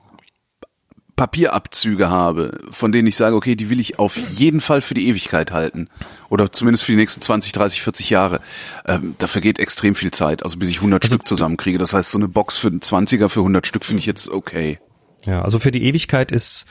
Papierabzüge 1.19 2.09
habe, 2.09 2.57
von 2.71 2.93
denen 2.93 3.05
ich 3.07 3.17
sage, 3.17 3.35
okay, 3.35 3.55
die 3.55 3.69
will 3.69 3.81
ich 3.81 3.99
auf 3.99 4.15
jeden 4.15 4.61
Fall 4.61 4.79
für 4.81 4.93
die 4.93 5.09
Ewigkeit 5.09 5.51
halten. 5.51 5.89
Oder 6.29 6.51
zumindest 6.51 6.85
für 6.85 6.93
die 6.93 6.97
nächsten 6.97 7.21
20, 7.21 7.51
30, 7.51 7.81
40 7.81 8.09
Jahre. 8.09 8.39
Ähm, 8.87 9.15
da 9.17 9.27
vergeht 9.27 9.59
extrem 9.59 9.95
viel 9.95 10.11
Zeit, 10.11 10.43
also 10.43 10.57
bis 10.57 10.69
ich 10.69 10.77
100 10.77 11.05
Stück 11.05 11.27
zusammenkriege. 11.27 11.77
Das 11.77 11.93
heißt, 11.93 12.11
so 12.11 12.17
eine 12.17 12.29
Box 12.29 12.57
für 12.57 12.67
einen 12.67 12.79
20er 12.79 13.27
für 13.27 13.41
100 13.41 13.67
Stück 13.67 13.83
finde 13.83 13.99
ich 13.99 14.05
jetzt 14.05 14.29
okay. 14.29 14.79
Ja, 15.25 15.41
also 15.41 15.59
für 15.59 15.71
die 15.71 15.83
Ewigkeit 15.83 16.31
ist 16.31 16.65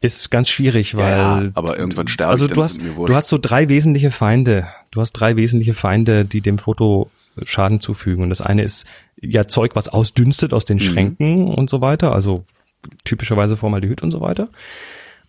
ist 0.00 0.30
ganz 0.30 0.48
schwierig, 0.48 0.94
weil 0.96 1.10
Ja, 1.18 1.50
aber 1.54 1.76
irgendwann 1.76 2.06
sterbe 2.06 2.30
also 2.30 2.44
ich, 2.44 2.52
du 2.52 2.62
hast 2.62 2.80
du 2.80 3.14
hast 3.16 3.26
so 3.26 3.36
drei 3.36 3.68
wesentliche 3.68 4.12
Feinde. 4.12 4.68
Du 4.92 5.00
hast 5.00 5.10
drei 5.12 5.34
wesentliche 5.34 5.74
Feinde, 5.74 6.24
die 6.24 6.40
dem 6.40 6.58
Foto 6.58 7.10
Schaden 7.42 7.80
zufügen. 7.80 8.22
Und 8.22 8.30
das 8.30 8.40
eine 8.40 8.62
ist 8.62 8.86
ja 9.20 9.48
Zeug, 9.48 9.72
was 9.74 9.88
ausdünstet 9.88 10.52
aus 10.52 10.62
Mhm. 10.62 10.66
den 10.66 10.78
Schränken 10.78 11.48
und 11.52 11.68
so 11.68 11.80
weiter, 11.80 12.12
also 12.12 12.44
typischerweise 13.04 13.56
Formaldehyd 13.56 14.02
und 14.02 14.10
so 14.10 14.20
weiter. 14.20 14.48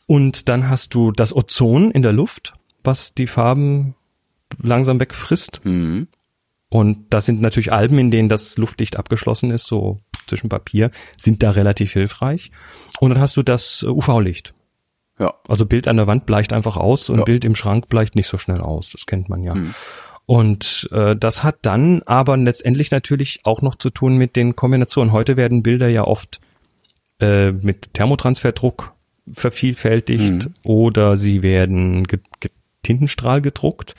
Und 0.07 0.49
dann 0.49 0.69
hast 0.69 0.93
du 0.93 1.11
das 1.11 1.35
Ozon 1.35 1.91
in 1.91 2.01
der 2.01 2.13
Luft, 2.13 2.53
was 2.83 3.13
die 3.13 3.27
Farben 3.27 3.95
langsam 4.61 4.99
wegfrisst. 4.99 5.61
Mhm. 5.63 6.07
Und 6.69 7.07
das 7.09 7.25
sind 7.25 7.41
natürlich 7.41 7.71
Alben, 7.73 7.97
in 7.97 8.11
denen 8.11 8.29
das 8.29 8.57
luftdicht 8.57 8.97
abgeschlossen 8.97 9.51
ist, 9.51 9.65
so 9.65 9.99
zwischen 10.27 10.49
Papier, 10.49 10.91
sind 11.17 11.41
da 11.41 11.51
relativ 11.51 11.93
hilfreich. 11.93 12.51
Und 12.99 13.09
dann 13.09 13.19
hast 13.19 13.35
du 13.37 13.43
das 13.43 13.83
äh, 13.83 13.87
UV-Licht. 13.87 14.53
Ja. 15.19 15.33
Also 15.47 15.65
Bild 15.65 15.87
an 15.87 15.97
der 15.97 16.07
Wand 16.07 16.25
bleicht 16.25 16.53
einfach 16.53 16.77
aus 16.77 17.09
und 17.09 17.19
Ja. 17.19 17.25
Bild 17.25 17.43
im 17.43 17.55
Schrank 17.55 17.89
bleicht 17.89 18.15
nicht 18.15 18.27
so 18.27 18.37
schnell 18.37 18.61
aus. 18.61 18.91
Das 18.91 19.05
kennt 19.05 19.29
man 19.29 19.43
ja. 19.43 19.55
Und 20.25 20.87
äh, 20.91 21.15
das 21.15 21.43
hat 21.43 21.57
dann 21.63 22.03
aber 22.03 22.37
letztendlich 22.37 22.91
natürlich 22.91 23.41
auch 23.43 23.61
noch 23.61 23.75
zu 23.75 23.89
tun 23.89 24.17
mit 24.17 24.35
den 24.35 24.55
Kombinationen. 24.55 25.11
Heute 25.11 25.37
werden 25.37 25.63
Bilder 25.63 25.89
ja 25.89 26.03
oft 26.03 26.39
äh, 27.19 27.51
mit 27.51 27.93
Thermotransferdruck 27.93 28.93
vervielfältigt 29.31 30.49
oder 30.63 31.17
sie 31.17 31.43
werden 31.43 32.05
ge 32.05 32.19
ge 32.39 32.51
Tintenstrahl 32.81 33.41
gedruckt. 33.41 33.95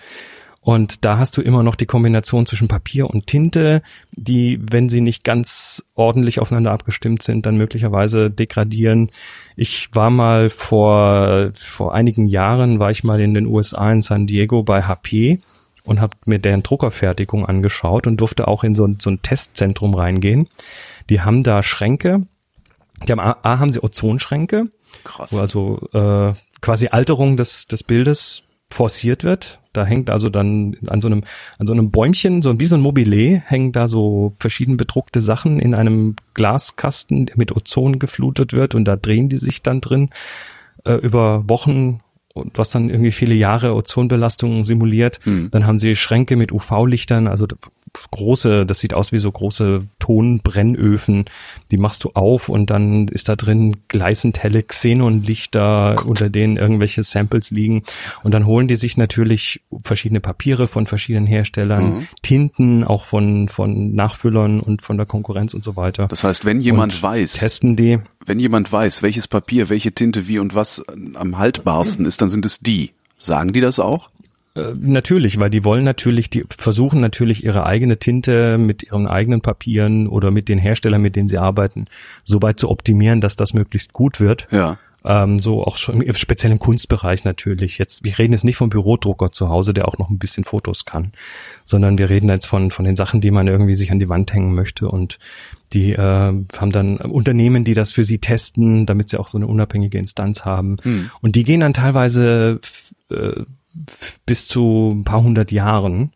Und 0.63 1.07
da 1.07 1.17
hast 1.17 1.37
du 1.37 1.41
immer 1.43 1.63
noch 1.63 1.75
die 1.75 1.87
Kombination 1.87 2.45
zwischen 2.45 2.69
Papier 2.69 3.09
und 3.09 3.27
Tinte, 3.27 3.83
die, 4.13 4.59
wenn 4.61 4.91
sie 4.91 5.01
nicht 5.01 5.25
ganz 5.25 5.87
ordentlich 5.95 6.39
aufeinander 6.39 6.73
abgestimmt 6.73 7.23
sind, 7.23 7.47
dann 7.47 7.57
möglicherweise 7.57 8.31
degradieren. 8.31 9.11
Ich 9.57 9.89
war 9.95 10.11
mal 10.11 10.51
vor, 10.51 11.51
vor 11.55 11.95
einigen 11.95 12.27
Jahren, 12.27 12.79
war 12.79 12.91
ich 12.91 13.05
mal 13.05 13.21
in 13.21 13.33
den 13.33 13.47
USA 13.47 13.91
in 13.91 14.03
San 14.03 14.27
Diego 14.27 14.63
bei 14.63 14.83
HP 14.83 15.39
und 15.83 16.01
habe 16.01 16.17
mir 16.27 16.39
deren 16.39 16.63
Druckerfertigung 16.63 17.47
angeschaut 17.47 18.07
und 18.07 18.21
durfte 18.21 18.47
auch 18.47 18.63
in 18.63 18.75
so, 18.75 18.87
so 18.99 19.11
ein 19.11 19.23
Testzentrum 19.23 19.95
reingehen. 19.95 20.47
Die 21.09 21.23
haben 21.23 21.43
da 21.43 21.63
Schränke, 21.63 22.27
die 23.07 23.13
haben 23.13 23.21
A, 23.21 23.37
haben 23.43 23.71
sie 23.71 23.83
Ozonschränke, 23.83 24.67
Krass. 25.05 25.33
wo 25.33 25.39
also 25.39 25.81
äh, 25.93 26.35
quasi 26.61 26.89
Alterung 26.89 27.37
des, 27.37 27.67
des 27.67 27.83
Bildes 27.83 28.45
forciert 28.71 29.25
wird. 29.25 29.59
Da 29.73 29.85
hängt 29.85 30.11
also 30.11 30.29
dann 30.29 30.77
an 30.87 31.01
so 31.01 31.09
einem, 31.09 31.23
an 31.59 31.67
so 31.67 31.73
einem 31.73 31.91
Bäumchen, 31.91 32.43
so 32.43 32.59
wie 32.59 32.67
so 32.67 32.77
ein 32.77 32.81
Mobile, 32.81 33.43
hängen 33.47 33.73
da 33.73 33.87
so 33.89 34.33
verschieden 34.39 34.77
bedruckte 34.77 35.21
Sachen 35.21 35.61
in 35.61 35.75
einem 35.75 36.17
Glaskasten, 36.35 37.27
der 37.27 37.37
mit 37.37 37.55
Ozon 37.55 37.99
geflutet 37.99 38.53
wird 38.53 38.75
und 38.75 38.85
da 38.85 38.97
drehen 38.97 39.29
die 39.29 39.39
sich 39.39 39.63
dann 39.63 39.81
drin 39.81 40.11
äh, 40.85 40.95
über 40.95 41.49
Wochen 41.49 42.01
und 42.33 42.59
was 42.59 42.71
dann 42.71 42.91
irgendwie 42.91 43.13
viele 43.13 43.35
Jahre 43.35 43.75
Ozonbelastung 43.75 44.65
simuliert. 44.65 45.21
Mhm. 45.25 45.51
Dann 45.51 45.67
haben 45.67 45.79
sie 45.79 45.97
Schränke 45.97 46.37
mit 46.37 46.53
UV-Lichtern, 46.53 47.27
also 47.27 47.47
große, 48.11 48.67
das 48.67 48.81
sieht 48.81 48.95
aus 48.95 49.13
wie 49.13 49.19
so 49.19 49.31
große 49.31 49.87
Tonbrennöfen, 49.99 51.25
die 51.71 51.77
machst 51.77 52.05
du 52.05 52.11
auf 52.15 52.49
und 52.49 52.71
dann 52.71 53.09
ist 53.09 53.29
da 53.29 53.37
drin 53.37 53.77
gleißend 53.89 54.43
helle 54.43 54.63
Xenonlichter, 54.63 56.07
unter 56.07 56.31
denen 56.31 56.57
irgendwelche 56.57 57.05
Samples 57.05 57.51
liegen 57.51 57.83
und 58.23 58.35
dann 58.35 58.47
holen 58.47 58.69
die 58.69 58.77
sich 58.77 58.97
natürlich 58.97 59.63
verschiedene 59.83 60.21
Papiere 60.21 60.69
von 60.69 60.87
verschiedenen 60.87 61.27
Herstellern, 61.27 61.81
Mhm. 61.91 62.09
Tinten 62.23 62.85
auch 62.85 63.05
von, 63.05 63.49
von 63.49 63.95
Nachfüllern 63.95 64.61
und 64.61 64.83
von 64.83 64.97
der 64.97 65.07
Konkurrenz 65.07 65.55
und 65.55 65.65
so 65.65 65.77
weiter. 65.77 66.09
Das 66.09 66.25
heißt, 66.25 66.45
wenn 66.45 66.61
jemand 66.61 67.03
weiß, 67.03 67.35
Testen 67.35 67.77
die. 67.77 67.99
wenn 68.25 68.39
jemand 68.39 68.71
weiß, 68.71 69.03
welches 69.03 69.29
Papier, 69.29 69.69
welche 69.69 69.93
Tinte, 69.93 70.29
wie 70.29 70.39
und 70.39 70.55
was 70.55 70.85
am 71.15 71.39
haltbarsten 71.39 72.05
ist, 72.07 72.23
dann 72.23 72.29
sind 72.29 72.47
es 72.47 72.61
die. 72.61 72.93
Sagen 73.19 73.53
die 73.53 73.61
das 73.61 73.79
auch? 73.79 74.11
Äh, 74.55 74.75
Natürlich, 74.75 75.39
weil 75.39 75.51
die 75.51 75.65
wollen 75.65 75.85
natürlich, 75.85 76.31
die 76.31 76.45
versuchen 76.49 77.01
natürlich 77.01 77.45
ihre 77.45 77.67
eigene 77.67 77.99
Tinte 77.99 78.59
mit 78.59 78.83
ihren 78.83 79.07
eigenen 79.07 79.41
Papieren 79.41 80.09
oder 80.09 80.31
mit 80.31 80.49
den 80.49 80.59
Herstellern, 80.59 81.03
mit 81.03 81.17
denen 81.17 81.29
sie 81.29 81.39
arbeiten, 81.39 81.87
so 82.25 82.43
weit 82.43 82.59
zu 82.59 82.69
optimieren, 82.69 83.21
dass 83.21 83.37
das 83.37 83.55
möglichst 83.55 83.93
gut 83.93 84.21
wird. 84.21 84.49
Ja. 84.51 84.79
Ähm, 85.03 85.39
so 85.39 85.65
auch 85.65 85.79
schon 85.79 86.03
im 86.03 86.15
speziellen 86.15 86.59
Kunstbereich 86.59 87.25
natürlich. 87.25 87.79
Jetzt, 87.79 88.05
wir 88.05 88.19
reden 88.19 88.35
jetzt 88.35 88.45
nicht 88.45 88.57
vom 88.57 88.69
Bürodrucker 88.69 89.33
zu 89.33 89.49
Hause, 89.49 89.73
der 89.73 89.89
auch 89.89 89.97
noch 89.97 90.11
ein 90.11 90.19
bisschen 90.19 90.45
Fotos 90.45 90.85
kann, 90.85 91.13
sondern 91.65 91.97
wir 91.97 92.11
reden 92.11 92.29
jetzt 92.29 92.47
von, 92.47 92.71
von 92.71 92.85
den 92.85 92.97
Sachen, 92.97 93.23
die 93.23 93.31
man 93.31 93.47
irgendwie 93.47 93.77
sich 93.77 93.91
an 93.93 93.99
die 93.99 94.11
Wand 94.11 94.35
hängen 94.35 94.55
möchte 94.55 94.89
und 94.89 95.19
die 95.73 95.93
äh, 95.93 95.99
haben 95.99 96.73
dann 96.73 96.99
Unternehmen, 96.99 97.65
die 97.65 97.75
das 97.75 97.93
für 97.93 98.05
sie 98.05 98.19
testen, 98.19 98.85
damit 98.85 99.09
sie 99.09 99.19
auch 99.19 99.29
so 99.29 99.39
eine 99.39 99.47
unabhängige 99.47 99.99
Instanz 99.99 100.45
haben. 100.45 100.77
Hm. 100.83 101.11
Und 101.23 101.37
die 101.37 101.45
gehen 101.45 101.61
dann 101.61 101.73
teilweise 101.73 102.61
äh, 103.11 103.45
bis 104.27 104.49
zu 104.49 104.93
ein 104.95 105.05
paar 105.05 105.23
hundert 105.23 105.53
Jahren 105.53 106.13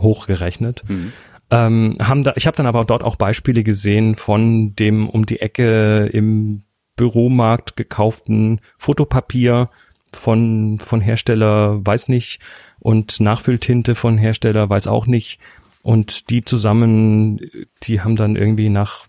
hochgerechnet. 0.00 0.84
Mhm. 0.88 1.12
Ähm, 1.50 1.96
haben 2.00 2.24
da, 2.24 2.32
ich 2.36 2.46
habe 2.46 2.56
dann 2.56 2.66
aber 2.66 2.84
dort 2.84 3.02
auch 3.02 3.16
Beispiele 3.16 3.62
gesehen 3.62 4.16
von 4.16 4.74
dem 4.74 5.08
um 5.08 5.26
die 5.26 5.40
Ecke 5.40 6.06
im 6.06 6.62
Büromarkt 6.96 7.76
gekauften 7.76 8.60
Fotopapier 8.78 9.70
von, 10.12 10.78
von 10.80 11.00
Hersteller, 11.00 11.84
weiß 11.86 12.08
nicht, 12.08 12.40
und 12.80 13.20
Nachfülltinte 13.20 13.94
von 13.94 14.18
Hersteller, 14.18 14.68
weiß 14.68 14.86
auch 14.86 15.06
nicht. 15.06 15.40
Und 15.82 16.30
die 16.30 16.44
zusammen, 16.44 17.38
die 17.84 18.00
haben 18.00 18.16
dann 18.16 18.34
irgendwie 18.34 18.70
nach, 18.70 19.06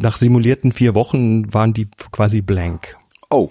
nach 0.00 0.16
simulierten 0.16 0.72
vier 0.72 0.94
Wochen 0.94 1.52
waren 1.52 1.72
die 1.72 1.88
quasi 2.10 2.40
blank. 2.40 2.96
Oh, 3.30 3.50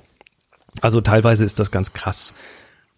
Also 0.81 0.99
teilweise 0.99 1.45
ist 1.45 1.59
das 1.59 1.71
ganz 1.71 1.93
krass. 1.93 2.33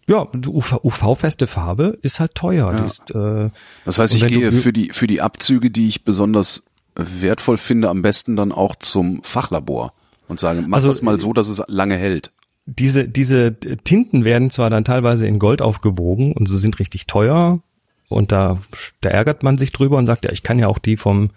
Ja, 0.08 0.26
UV, 0.46 0.80
UV-feste 0.82 1.46
Farbe 1.46 1.98
ist 2.02 2.18
halt 2.18 2.34
teuer. 2.34 2.72
Ja. 2.72 2.84
Ist, 2.84 3.10
äh, 3.14 3.50
das 3.84 3.98
heißt, 3.98 4.14
ich 4.14 4.26
gehe 4.26 4.52
für 4.52 4.72
die, 4.72 4.90
für 4.90 5.06
die 5.06 5.20
Abzüge, 5.20 5.70
die 5.70 5.86
ich 5.88 6.04
besonders 6.04 6.62
wertvoll 6.94 7.58
finde, 7.58 7.88
am 7.90 8.02
besten 8.02 8.34
dann 8.34 8.50
auch 8.50 8.74
zum 8.76 9.22
Fachlabor 9.22 9.92
und 10.26 10.40
sage, 10.40 10.64
mach 10.66 10.76
Also, 10.76 10.88
das 10.88 11.02
mal 11.02 11.20
so, 11.20 11.32
dass 11.32 11.48
es 11.48 11.62
lange 11.68 11.96
hält. 11.96 12.32
diese, 12.66 13.06
diese 13.08 13.54
Tinten 13.54 14.24
werden 14.24 14.50
zwar 14.50 14.70
dann 14.70 14.84
teilweise 14.84 15.26
in 15.26 15.38
Gold 15.38 15.62
aufgewogen 15.62 16.32
und 16.32 16.48
sie 16.48 16.58
sind 16.58 16.78
richtig 16.80 17.06
teuer 17.06 17.60
und 18.08 18.32
da, 18.32 18.58
da 19.00 19.10
ärgert 19.10 19.42
man 19.42 19.58
sich 19.58 19.72
drüber 19.72 19.96
und 19.98 20.06
sagt, 20.06 20.24
ja, 20.24 20.32
ich 20.32 20.42
kann 20.42 20.58
ja 20.58 20.66
auch 20.66 20.78
die 20.78 20.96
vom, 20.96 21.30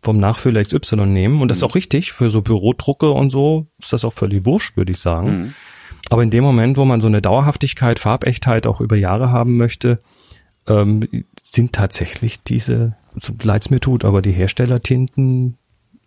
vom 0.00 0.18
Nachfüller 0.18 0.62
XY 0.64 1.06
nehmen 1.06 1.42
und 1.42 1.48
das 1.50 1.58
ist 1.58 1.64
auch 1.64 1.74
richtig, 1.74 2.12
für 2.12 2.30
so 2.30 2.40
Bürodrucke 2.42 3.10
und 3.10 3.30
so 3.30 3.66
ist 3.78 3.92
das 3.92 4.04
auch 4.04 4.12
völlig 4.14 4.46
wurscht, 4.46 4.76
würde 4.76 4.92
ich 4.92 5.00
sagen. 5.00 5.28
Mhm. 5.28 5.54
Aber 6.10 6.22
in 6.22 6.30
dem 6.30 6.44
Moment, 6.44 6.76
wo 6.76 6.84
man 6.84 7.00
so 7.00 7.06
eine 7.06 7.22
Dauerhaftigkeit, 7.22 7.98
Farbechtheit 7.98 8.66
auch 8.66 8.80
über 8.80 8.96
Jahre 8.96 9.30
haben 9.30 9.56
möchte, 9.56 10.00
ähm, 10.68 11.08
sind 11.42 11.72
tatsächlich 11.72 12.42
diese, 12.42 12.96
so 13.20 13.32
leid's 13.42 13.70
mir 13.70 13.80
tut, 13.80 14.04
aber 14.04 14.22
die 14.22 14.32
Herstellertinten 14.32 15.58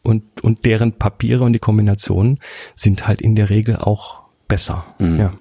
und, 0.03 0.23
und 0.41 0.65
deren 0.65 0.93
Papiere 0.93 1.43
und 1.43 1.53
die 1.53 1.59
Kombinationen 1.59 2.39
sind 2.75 3.07
halt 3.07 3.21
in 3.21 3.35
der 3.35 3.49
Regel 3.49 3.75
auch 3.75 4.21
besser. 4.47 4.85
Mhm. 4.99 5.19
Ja. 5.19 5.33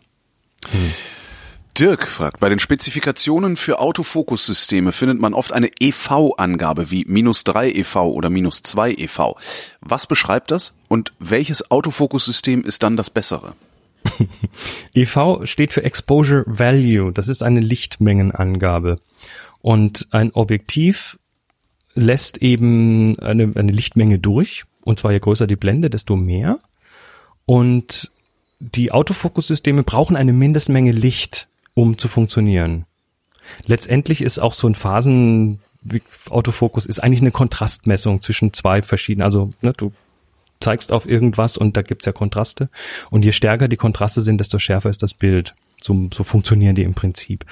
Dirk 1.79 2.09
fragt, 2.09 2.41
bei 2.41 2.49
den 2.49 2.59
Spezifikationen 2.59 3.55
für 3.55 3.79
Autofokussysteme 3.79 4.91
findet 4.91 5.21
man 5.21 5.33
oft 5.33 5.53
eine 5.53 5.71
EV-Angabe 5.79 6.91
wie 6.91 7.05
minus 7.07 7.45
3 7.45 7.71
EV 7.71 7.97
oder 7.97 8.31
minus 8.31 8.63
2 8.63 8.95
EV. 8.95 9.37
Was 9.81 10.09
beschreibt 10.09 10.51
das 10.51 10.75
und 10.89 11.13
welches 11.21 11.71
Autofokussystem 11.71 12.65
ist 12.65 12.83
dann 12.83 12.97
das 12.97 13.11
bessere? 13.11 13.55
EV 14.95 15.45
steht 15.45 15.73
für 15.73 15.85
Exposure 15.85 16.45
Value. 16.47 17.13
Das 17.13 17.29
ist 17.29 17.43
eine 17.43 17.61
Lichtmengenangabe. 17.61 18.97
Und 19.61 20.09
ein 20.11 20.33
Objektiv 20.33 21.19
lässt 21.95 22.39
eben 22.39 23.19
eine, 23.19 23.53
eine 23.55 23.73
Lichtmenge 23.73 24.19
durch. 24.19 24.65
Und 24.85 24.99
zwar 24.99 25.13
je 25.13 25.19
größer 25.19 25.47
die 25.47 25.57
Blende, 25.57 25.91
desto 25.91 26.17
mehr. 26.17 26.59
Und 27.45 28.11
die 28.61 28.93
Autofokussysteme 28.93 29.83
brauchen 29.83 30.17
eine 30.17 30.33
Mindestmenge 30.33 30.93
Licht, 30.93 31.49
um 31.75 31.99
zu 31.99 32.09
funktionieren. 32.09 32.87
Letztendlich 33.67 34.23
ist 34.23 34.39
auch 34.39 34.55
so 34.55 34.67
ein 34.69 34.75
Phasen 34.75 35.61
Autofokus 36.29 36.87
ist 36.87 37.03
eigentlich 37.03 37.21
eine 37.21 37.31
Kontrastmessung 37.31 38.21
zwischen 38.21 38.53
zwei 38.53 38.83
verschiedenen, 38.83 39.25
also 39.25 39.53
ne, 39.61 39.73
du 39.77 39.93
zeigst 40.61 40.93
auf 40.93 41.09
irgendwas 41.09 41.57
und 41.57 41.77
da 41.77 41.83
gibt's 41.83 42.07
ja 42.07 42.13
Kontraste. 42.13 42.69
Und 43.11 43.25
je 43.25 43.33
stärker 43.33 43.69
die 43.69 43.77
Kontraste 43.77 44.21
sind, 44.21 44.39
desto 44.39 44.59
schärfer 44.59 44.91
ist 44.91 45.03
das 45.03 45.15
Bild. 45.15 45.55
So, 45.81 46.09
so 46.13 46.25
funktionieren 46.25 46.75
die 46.75 46.83
im 46.83 46.95
Prinzip. 46.95 47.45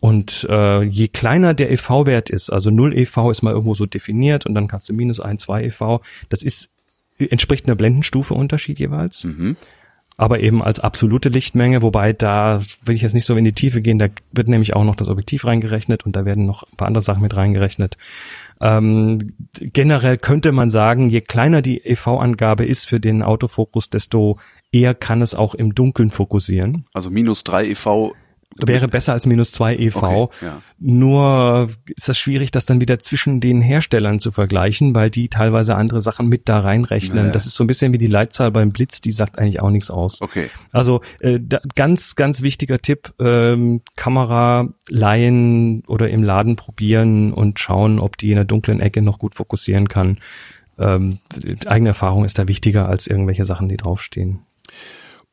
Und 0.00 0.46
äh, 0.50 0.82
je 0.82 1.08
kleiner 1.08 1.54
der 1.54 1.70
EV-Wert 1.70 2.28
ist, 2.28 2.50
also 2.50 2.70
0 2.70 2.94
EV 2.96 3.30
ist 3.30 3.42
mal 3.42 3.52
irgendwo 3.52 3.74
so 3.74 3.86
definiert 3.86 4.44
und 4.44 4.54
dann 4.54 4.68
kannst 4.68 4.88
du 4.90 4.92
minus 4.92 5.20
1, 5.20 5.42
2 5.42 5.64
EV, 5.64 6.00
das 6.28 6.42
ist 6.42 6.70
entspricht 7.18 7.66
einer 7.66 7.76
Blendenstufe 7.76 8.34
Unterschied 8.34 8.78
jeweils. 8.78 9.24
Aber 10.16 10.40
eben 10.40 10.62
als 10.62 10.78
absolute 10.78 11.30
Lichtmenge, 11.30 11.82
wobei 11.82 12.12
da 12.12 12.60
will 12.84 12.94
ich 12.94 13.02
jetzt 13.02 13.14
nicht 13.14 13.24
so 13.24 13.34
in 13.34 13.44
die 13.44 13.52
Tiefe 13.52 13.80
gehen, 13.80 13.98
da 13.98 14.08
wird 14.32 14.48
nämlich 14.48 14.74
auch 14.74 14.84
noch 14.84 14.94
das 14.94 15.08
Objektiv 15.08 15.46
reingerechnet 15.46 16.04
und 16.04 16.14
da 16.14 16.24
werden 16.24 16.46
noch 16.46 16.64
ein 16.64 16.76
paar 16.76 16.88
andere 16.88 17.02
Sachen 17.02 17.22
mit 17.22 17.34
reingerechnet. 17.34 17.96
Ähm, 18.62 19.34
generell 19.58 20.18
könnte 20.18 20.52
man 20.52 20.70
sagen, 20.70 21.10
je 21.10 21.20
kleiner 21.20 21.62
die 21.62 21.84
EV-Angabe 21.84 22.64
ist 22.64 22.88
für 22.88 23.00
den 23.00 23.22
Autofokus, 23.22 23.90
desto 23.90 24.38
eher 24.70 24.94
kann 24.94 25.20
es 25.20 25.34
auch 25.34 25.56
im 25.56 25.74
Dunkeln 25.74 26.12
fokussieren. 26.12 26.86
Also 26.94 27.10
minus 27.10 27.42
3 27.42 27.70
EV. 27.70 28.12
Wäre 28.56 28.88
besser 28.88 29.12
als 29.12 29.26
minus 29.26 29.52
2 29.52 29.76
EV. 29.76 29.96
Okay, 29.96 30.28
ja. 30.42 30.62
Nur 30.78 31.70
ist 31.96 32.08
das 32.08 32.18
schwierig, 32.18 32.50
das 32.50 32.66
dann 32.66 32.80
wieder 32.80 32.98
zwischen 32.98 33.40
den 33.40 33.62
Herstellern 33.62 34.18
zu 34.18 34.30
vergleichen, 34.30 34.94
weil 34.94 35.10
die 35.10 35.28
teilweise 35.28 35.74
andere 35.74 36.02
Sachen 36.02 36.28
mit 36.28 36.48
da 36.48 36.60
reinrechnen. 36.60 37.26
Ja. 37.26 37.32
Das 37.32 37.46
ist 37.46 37.54
so 37.54 37.64
ein 37.64 37.66
bisschen 37.66 37.92
wie 37.92 37.98
die 37.98 38.06
Leitzahl 38.06 38.50
beim 38.50 38.70
Blitz, 38.70 39.00
die 39.00 39.12
sagt 39.12 39.38
eigentlich 39.38 39.60
auch 39.60 39.70
nichts 39.70 39.90
aus. 39.90 40.20
Okay. 40.20 40.50
Also 40.72 41.00
äh, 41.20 41.38
da, 41.40 41.60
ganz, 41.74 42.14
ganz 42.16 42.42
wichtiger 42.42 42.78
Tipp, 42.78 43.14
ähm, 43.20 43.80
Kamera 43.96 44.68
leihen 44.88 45.82
oder 45.86 46.10
im 46.10 46.22
Laden 46.22 46.56
probieren 46.56 47.32
und 47.32 47.58
schauen, 47.58 47.98
ob 47.98 48.16
die 48.18 48.30
in 48.30 48.36
der 48.36 48.44
dunklen 48.44 48.80
Ecke 48.80 49.02
noch 49.02 49.18
gut 49.18 49.34
fokussieren 49.34 49.88
kann. 49.88 50.18
Ähm, 50.78 51.18
eigene 51.66 51.90
Erfahrung 51.90 52.24
ist 52.24 52.38
da 52.38 52.48
wichtiger 52.48 52.88
als 52.88 53.06
irgendwelche 53.06 53.44
Sachen, 53.44 53.68
die 53.68 53.76
draufstehen. 53.76 54.40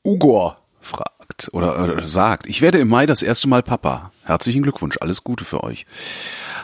Ugor 0.04 0.58
fragt, 0.90 1.50
oder, 1.54 1.82
oder 1.82 2.08
sagt, 2.08 2.48
ich 2.48 2.62
werde 2.62 2.80
im 2.80 2.90
Mai 2.90 3.06
das 3.06 3.24
erste 3.24 3.48
Mal 3.48 3.64
Papa. 3.64 4.12
Herzlichen 4.24 4.62
Glückwunsch, 4.62 4.98
alles 5.00 5.24
Gute 5.24 5.46
für 5.46 5.64
euch. 5.64 5.86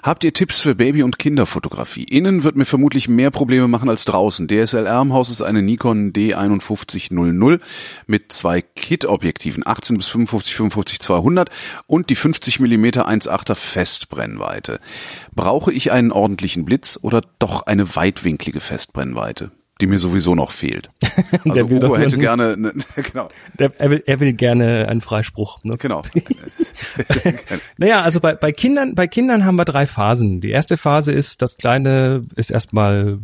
Habt 0.04 0.24
ihr 0.24 0.34
Tipps 0.34 0.62
für 0.62 0.76
Baby- 0.76 1.02
und 1.02 1.18
Kinderfotografie? 1.18 2.04
Innen 2.04 2.44
wird 2.44 2.56
mir 2.56 2.66
vermutlich 2.66 3.10
mehr 3.10 3.32
Probleme 3.32 3.68
machen 3.68 3.90
als 3.90 4.06
draußen. 4.06 4.48
DSLR 4.48 5.02
im 5.02 5.14
Haus 5.14 5.32
ist 5.32 5.42
eine 5.42 5.64
Nikon 5.64 6.12
D5100 6.12 7.60
mit 8.06 8.32
zwei 8.32 8.62
Kit-Objektiven, 8.62 9.66
18 9.66 9.98
bis 9.98 10.10
55, 10.10 10.56
55, 10.56 11.00
200 11.00 11.50
und 11.88 12.10
die 12.12 12.16
50 12.16 12.60
mm 12.60 12.86
1.8er 12.86 13.56
Festbrennweite. 13.56 14.80
Brauche 15.34 15.72
ich 15.72 15.92
einen 15.92 16.12
ordentlichen 16.12 16.66
Blitz 16.66 17.00
oder 17.02 17.22
doch 17.40 17.64
eine 17.66 17.96
weitwinklige 17.96 18.60
Festbrennweite? 18.60 19.50
Die 19.82 19.88
mir 19.88 20.00
sowieso 20.00 20.36
noch 20.36 20.52
fehlt. 20.52 20.90
Also 21.44 21.66
Uwe 21.66 22.00
hätte 22.00 22.18
gerne, 22.18 22.58
ne, 22.58 22.74
genau. 22.96 23.30
Der, 23.60 23.72
er, 23.78 23.90
will, 23.90 24.04
er 24.06 24.20
will 24.20 24.34
gerne 24.34 24.88
einen 24.88 25.02
Freispruch. 25.02 25.60
Ne? 25.64 25.78
Genau. 25.78 26.02
naja, 27.78 28.02
also 28.02 28.20
bei, 28.20 28.36
bei 28.36 28.52
Kindern, 28.52 28.96
bei 28.96 29.08
Kindern 29.08 29.46
haben 29.46 29.56
wir 29.56 29.66
drei 29.66 29.86
Phasen. 29.86 30.42
Die 30.42 30.50
erste 30.50 30.78
Phase 30.78 31.12
ist, 31.12 31.42
das 31.42 31.58
Kleine 31.58 32.22
ist 32.36 32.52
erstmal 32.52 33.20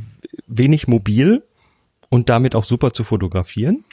wenig 0.47 0.87
mobil 0.87 1.43
und 2.09 2.29
damit 2.29 2.55
auch 2.55 2.63
super 2.63 2.93
zu 2.93 3.03
fotografieren. 3.03 3.83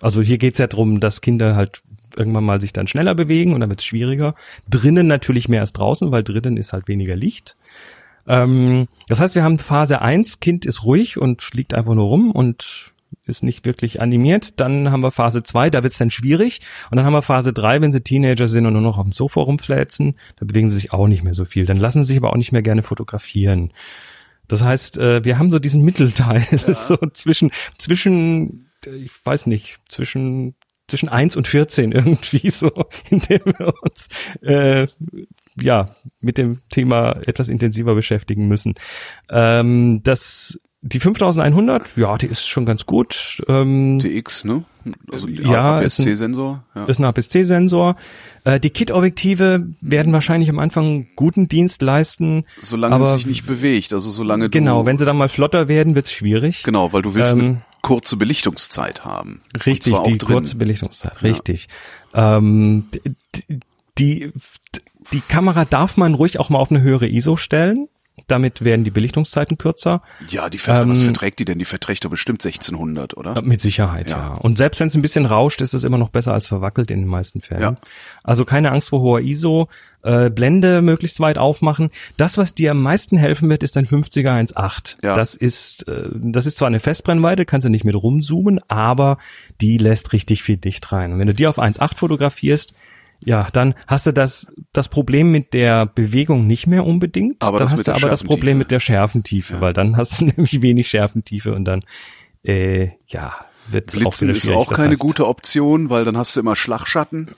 Also 0.00 0.20
hier 0.22 0.38
geht's 0.38 0.58
ja 0.58 0.66
darum, 0.66 1.00
dass 1.00 1.20
Kinder 1.20 1.56
halt 1.56 1.82
irgendwann 2.16 2.44
mal 2.44 2.60
sich 2.60 2.72
dann 2.72 2.86
schneller 2.86 3.14
bewegen 3.14 3.54
und 3.54 3.60
dann 3.60 3.70
wird's 3.70 3.84
schwieriger. 3.84 4.34
Drinnen 4.68 5.06
natürlich 5.06 5.48
mehr 5.48 5.60
als 5.60 5.72
draußen, 5.72 6.10
weil 6.12 6.22
drinnen 6.22 6.56
ist 6.56 6.72
halt 6.72 6.88
weniger 6.88 7.16
Licht. 7.16 7.56
Ähm, 8.26 8.88
das 9.08 9.20
heißt, 9.20 9.34
wir 9.34 9.42
haben 9.42 9.58
Phase 9.58 10.00
1, 10.00 10.40
Kind 10.40 10.66
ist 10.66 10.84
ruhig 10.84 11.18
und 11.18 11.52
liegt 11.54 11.74
einfach 11.74 11.94
nur 11.94 12.06
rum 12.06 12.30
und 12.30 12.92
ist 13.26 13.42
nicht 13.42 13.64
wirklich 13.64 14.00
animiert. 14.00 14.60
Dann 14.60 14.90
haben 14.90 15.02
wir 15.02 15.10
Phase 15.10 15.42
2, 15.42 15.70
da 15.70 15.82
wird 15.82 15.92
es 15.92 15.98
dann 15.98 16.10
schwierig. 16.10 16.60
Und 16.90 16.96
dann 16.96 17.06
haben 17.06 17.12
wir 17.12 17.22
Phase 17.22 17.52
3, 17.52 17.80
wenn 17.80 17.92
sie 17.92 18.02
Teenager 18.02 18.48
sind 18.48 18.66
und 18.66 18.72
nur 18.72 18.82
noch 18.82 18.98
auf 18.98 19.04
dem 19.04 19.12
Sofa 19.12 19.40
rumfläzen, 19.40 20.16
da 20.36 20.44
bewegen 20.44 20.70
sie 20.70 20.76
sich 20.76 20.92
auch 20.92 21.08
nicht 21.08 21.22
mehr 21.22 21.34
so 21.34 21.44
viel. 21.44 21.66
Dann 21.66 21.76
lassen 21.76 22.02
sie 22.02 22.08
sich 22.08 22.16
aber 22.18 22.30
auch 22.30 22.36
nicht 22.36 22.52
mehr 22.52 22.62
gerne 22.62 22.82
fotografieren. 22.82 23.72
Das 24.48 24.62
heißt, 24.62 24.98
äh, 24.98 25.24
wir 25.24 25.38
haben 25.38 25.50
so 25.50 25.58
diesen 25.58 25.82
Mittelteil, 25.82 26.46
ja. 26.66 26.74
so 26.74 26.96
zwischen, 27.12 27.50
zwischen, 27.78 28.70
ich 28.86 29.12
weiß 29.24 29.46
nicht, 29.46 29.78
zwischen 29.88 30.54
zwischen 30.86 31.08
eins 31.08 31.34
und 31.34 31.48
14 31.48 31.92
irgendwie 31.92 32.50
so, 32.50 32.70
in 33.10 33.20
dem 33.20 33.40
wir 33.44 33.72
uns 33.82 34.08
äh, 34.42 34.86
ja 35.60 35.94
mit 36.20 36.38
dem 36.38 36.60
Thema 36.68 37.16
etwas 37.26 37.48
intensiver 37.48 37.94
beschäftigen 37.94 38.48
müssen. 38.48 38.74
Ähm, 39.30 40.02
das 40.02 40.58
die 40.86 41.00
5100, 41.00 41.96
ja, 41.96 42.18
die 42.18 42.26
ist 42.26 42.46
schon 42.46 42.66
ganz 42.66 42.84
gut. 42.84 43.42
Ähm, 43.48 44.00
TX, 44.00 44.44
ne? 44.44 44.64
Also 45.10 45.28
ja, 45.28 45.78
APS-C-Sensor. 45.78 46.62
Ja. 46.74 46.84
Ist 46.84 46.98
ein 46.98 47.06
APS-C-Sensor. 47.06 47.96
Äh, 48.44 48.60
die 48.60 48.68
Kit-Objektive 48.68 49.66
werden 49.80 50.12
wahrscheinlich 50.12 50.50
am 50.50 50.58
Anfang 50.58 51.06
guten 51.16 51.48
Dienst 51.48 51.80
leisten. 51.80 52.44
Solange 52.60 52.96
aber, 52.96 53.04
es 53.06 53.12
sich 53.14 53.24
nicht 53.24 53.46
bewegt, 53.46 53.94
also 53.94 54.10
solange 54.10 54.44
du 54.44 54.50
Genau, 54.50 54.84
wenn 54.84 54.98
sie 54.98 55.06
dann 55.06 55.16
mal 55.16 55.30
flotter 55.30 55.68
werden, 55.68 55.94
wird's 55.94 56.12
schwierig. 56.12 56.64
Genau, 56.64 56.92
weil 56.92 57.00
du 57.00 57.14
willst 57.14 57.32
ähm, 57.32 57.62
kurze 57.80 58.18
Belichtungszeit 58.18 59.06
haben. 59.06 59.40
Richtig, 59.64 59.96
die 60.00 60.18
drin. 60.18 60.34
kurze 60.34 60.56
Belichtungszeit, 60.56 61.22
richtig. 61.22 61.68
Ja. 62.12 62.36
Ähm, 62.36 62.88
die, 62.92 63.60
die, 63.96 64.32
die 65.12 65.20
Kamera 65.20 65.64
darf 65.64 65.96
man 65.96 66.14
ruhig 66.14 66.38
auch 66.38 66.50
mal 66.50 66.58
auf 66.58 66.70
eine 66.70 66.80
höhere 66.80 67.08
ISO 67.08 67.36
stellen. 67.36 67.88
Damit 68.28 68.64
werden 68.64 68.84
die 68.84 68.92
Belichtungszeiten 68.92 69.58
kürzer. 69.58 70.00
Ja, 70.28 70.48
die 70.48 70.58
verträgt, 70.58 70.84
ähm, 70.84 70.92
was 70.92 71.02
verträgt 71.02 71.40
die 71.40 71.44
denn? 71.44 71.58
Die 71.58 71.64
verträgt 71.64 72.04
doch 72.04 72.10
bestimmt 72.10 72.44
1600, 72.44 73.16
oder? 73.16 73.42
Mit 73.42 73.60
Sicherheit, 73.60 74.08
ja. 74.08 74.16
ja. 74.16 74.34
Und 74.34 74.56
selbst 74.56 74.78
wenn 74.78 74.86
es 74.86 74.94
ein 74.94 75.02
bisschen 75.02 75.26
rauscht, 75.26 75.60
ist 75.60 75.74
es 75.74 75.82
immer 75.82 75.98
noch 75.98 76.10
besser 76.10 76.32
als 76.32 76.46
verwackelt 76.46 76.92
in 76.92 77.00
den 77.00 77.08
meisten 77.08 77.40
Fällen. 77.40 77.60
Ja. 77.60 77.76
Also 78.22 78.44
keine 78.44 78.70
Angst 78.70 78.90
vor 78.90 79.00
hoher 79.00 79.20
ISO, 79.20 79.68
äh, 80.02 80.30
Blende 80.30 80.80
möglichst 80.80 81.18
weit 81.18 81.38
aufmachen. 81.38 81.90
Das, 82.16 82.38
was 82.38 82.54
dir 82.54 82.70
am 82.70 82.82
meisten 82.82 83.16
helfen 83.16 83.50
wird, 83.50 83.64
ist 83.64 83.76
ein 83.76 83.86
50er 83.86 84.30
1.8. 84.30 84.98
Ja. 85.02 85.14
Das 85.14 85.34
ist, 85.34 85.88
äh, 85.88 86.08
das 86.14 86.46
ist 86.46 86.56
zwar 86.56 86.68
eine 86.68 86.80
Festbrennweite, 86.80 87.44
kannst 87.44 87.64
du 87.64 87.68
nicht 87.68 87.84
mit 87.84 87.96
rumzoomen, 87.96 88.60
aber 88.68 89.18
die 89.60 89.76
lässt 89.76 90.12
richtig 90.12 90.44
viel 90.44 90.56
Dicht 90.56 90.92
rein. 90.92 91.12
Und 91.12 91.18
wenn 91.18 91.26
du 91.26 91.34
die 91.34 91.48
auf 91.48 91.58
1.8 91.58 91.98
fotografierst, 91.98 92.74
ja, 93.24 93.48
dann 93.52 93.74
hast 93.86 94.06
du 94.06 94.12
das, 94.12 94.52
das 94.72 94.88
Problem 94.88 95.32
mit 95.32 95.54
der 95.54 95.86
Bewegung 95.86 96.46
nicht 96.46 96.66
mehr 96.66 96.84
unbedingt. 96.84 97.42
Aber 97.42 97.58
dann 97.58 97.70
hast 97.70 97.86
du 97.86 97.92
aber 97.92 98.08
das 98.08 98.24
Problem 98.24 98.58
mit 98.58 98.70
der 98.70 98.80
Schärfentiefe, 98.80 99.54
ja. 99.54 99.60
weil 99.60 99.72
dann 99.72 99.96
hast 99.96 100.20
du 100.20 100.24
nämlich 100.36 100.62
wenig 100.62 100.88
Schärfentiefe 100.88 101.54
und 101.54 101.64
dann, 101.64 101.82
äh, 102.42 102.90
ja, 103.08 103.34
wird 103.68 103.92
Blitzen 103.92 104.30
auch 104.30 104.34
ist 104.34 104.48
auch 104.50 104.72
keine 104.72 104.90
heißt, 104.90 105.00
gute 105.00 105.26
Option, 105.26 105.88
weil 105.88 106.04
dann 106.04 106.16
hast 106.16 106.36
du 106.36 106.40
immer 106.40 106.54
Schlagschatten. 106.54 107.30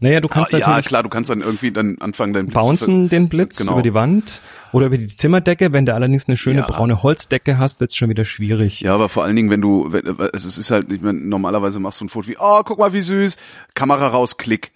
Naja, 0.00 0.20
du 0.20 0.28
kannst 0.28 0.52
ah, 0.52 0.58
natürlich. 0.58 0.84
Ja, 0.84 0.88
klar, 0.88 1.02
du 1.02 1.08
kannst 1.08 1.30
dann 1.30 1.40
irgendwie 1.40 1.70
dann 1.70 1.98
anfangen, 2.00 2.32
deinen 2.32 2.46
Blitz 2.46 2.58
Bouncen 2.58 3.08
den 3.08 3.28
Blitz 3.28 3.58
genau. 3.58 3.74
über 3.74 3.82
die 3.82 3.94
Wand 3.94 4.40
oder 4.72 4.86
über 4.86 4.98
die 4.98 5.06
Zimmerdecke. 5.06 5.72
Wenn 5.72 5.86
du 5.86 5.94
allerdings 5.94 6.26
eine 6.26 6.36
schöne 6.36 6.60
ja. 6.60 6.66
braune 6.66 7.02
Holzdecke 7.02 7.58
hast, 7.58 7.80
wird's 7.80 7.96
schon 7.96 8.08
wieder 8.08 8.24
schwierig. 8.24 8.80
Ja, 8.80 8.94
aber 8.94 9.08
vor 9.08 9.24
allen 9.24 9.36
Dingen, 9.36 9.50
wenn 9.50 9.60
du, 9.60 9.90
es 10.32 10.44
ist 10.44 10.70
halt, 10.70 10.90
ich 10.90 11.00
meine, 11.00 11.20
normalerweise 11.20 11.80
machst 11.80 12.00
du 12.00 12.06
ein 12.06 12.08
Foto 12.08 12.28
wie, 12.28 12.36
oh, 12.38 12.62
guck 12.64 12.78
mal, 12.78 12.92
wie 12.92 13.00
süß, 13.00 13.36
Kamera 13.74 14.08
raus, 14.08 14.36
Klick. 14.36 14.72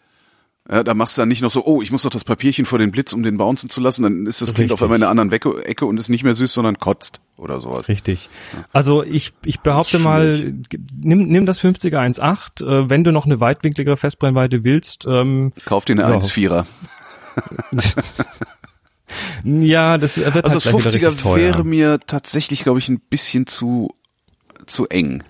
Ja, 0.70 0.84
da 0.84 0.92
machst 0.92 1.16
du 1.16 1.22
dann 1.22 1.28
nicht 1.28 1.40
noch 1.40 1.50
so, 1.50 1.64
oh, 1.64 1.80
ich 1.80 1.90
muss 1.90 2.02
doch 2.02 2.10
das 2.10 2.24
Papierchen 2.24 2.66
vor 2.66 2.78
den 2.78 2.90
Blitz, 2.90 3.14
um 3.14 3.22
den 3.22 3.38
bouncen 3.38 3.70
zu 3.70 3.80
lassen, 3.80 4.02
dann 4.02 4.26
ist 4.26 4.42
das 4.42 4.52
Kind 4.52 4.70
auf 4.70 4.82
einmal 4.82 4.98
in 4.98 5.02
einer 5.02 5.10
anderen 5.10 5.30
Wecke, 5.30 5.64
Ecke 5.64 5.86
und 5.86 5.98
ist 5.98 6.10
nicht 6.10 6.24
mehr 6.24 6.34
süß, 6.34 6.52
sondern 6.52 6.78
kotzt 6.78 7.20
oder 7.38 7.58
sowas. 7.58 7.88
Richtig. 7.88 8.28
Ja. 8.52 8.64
Also 8.74 9.02
ich, 9.02 9.32
ich 9.46 9.60
behaupte 9.60 9.98
mal, 9.98 10.52
nimm, 11.00 11.28
nimm 11.28 11.46
das 11.46 11.60
50er 11.60 11.96
1.8, 11.96 12.64
äh, 12.64 12.90
wenn 12.90 13.02
du 13.02 13.12
noch 13.12 13.24
eine 13.24 13.40
weitwinkligere 13.40 13.96
Festbrennweite 13.96 14.62
willst. 14.62 15.06
Ähm, 15.08 15.52
Kauf 15.64 15.86
dir 15.86 15.94
eine 15.94 16.02
ja. 16.02 16.10
1.4er. 16.10 16.66
ja, 19.44 19.96
das 19.96 20.18
wird 20.18 20.44
Also 20.44 20.72
halt 20.72 20.84
das 20.84 20.94
50er 20.96 21.34
wäre 21.34 21.64
mir 21.64 21.98
tatsächlich, 22.06 22.62
glaube 22.62 22.78
ich, 22.78 22.90
ein 22.90 23.00
bisschen 23.00 23.46
zu, 23.46 23.94
zu 24.66 24.86
eng. 24.86 25.22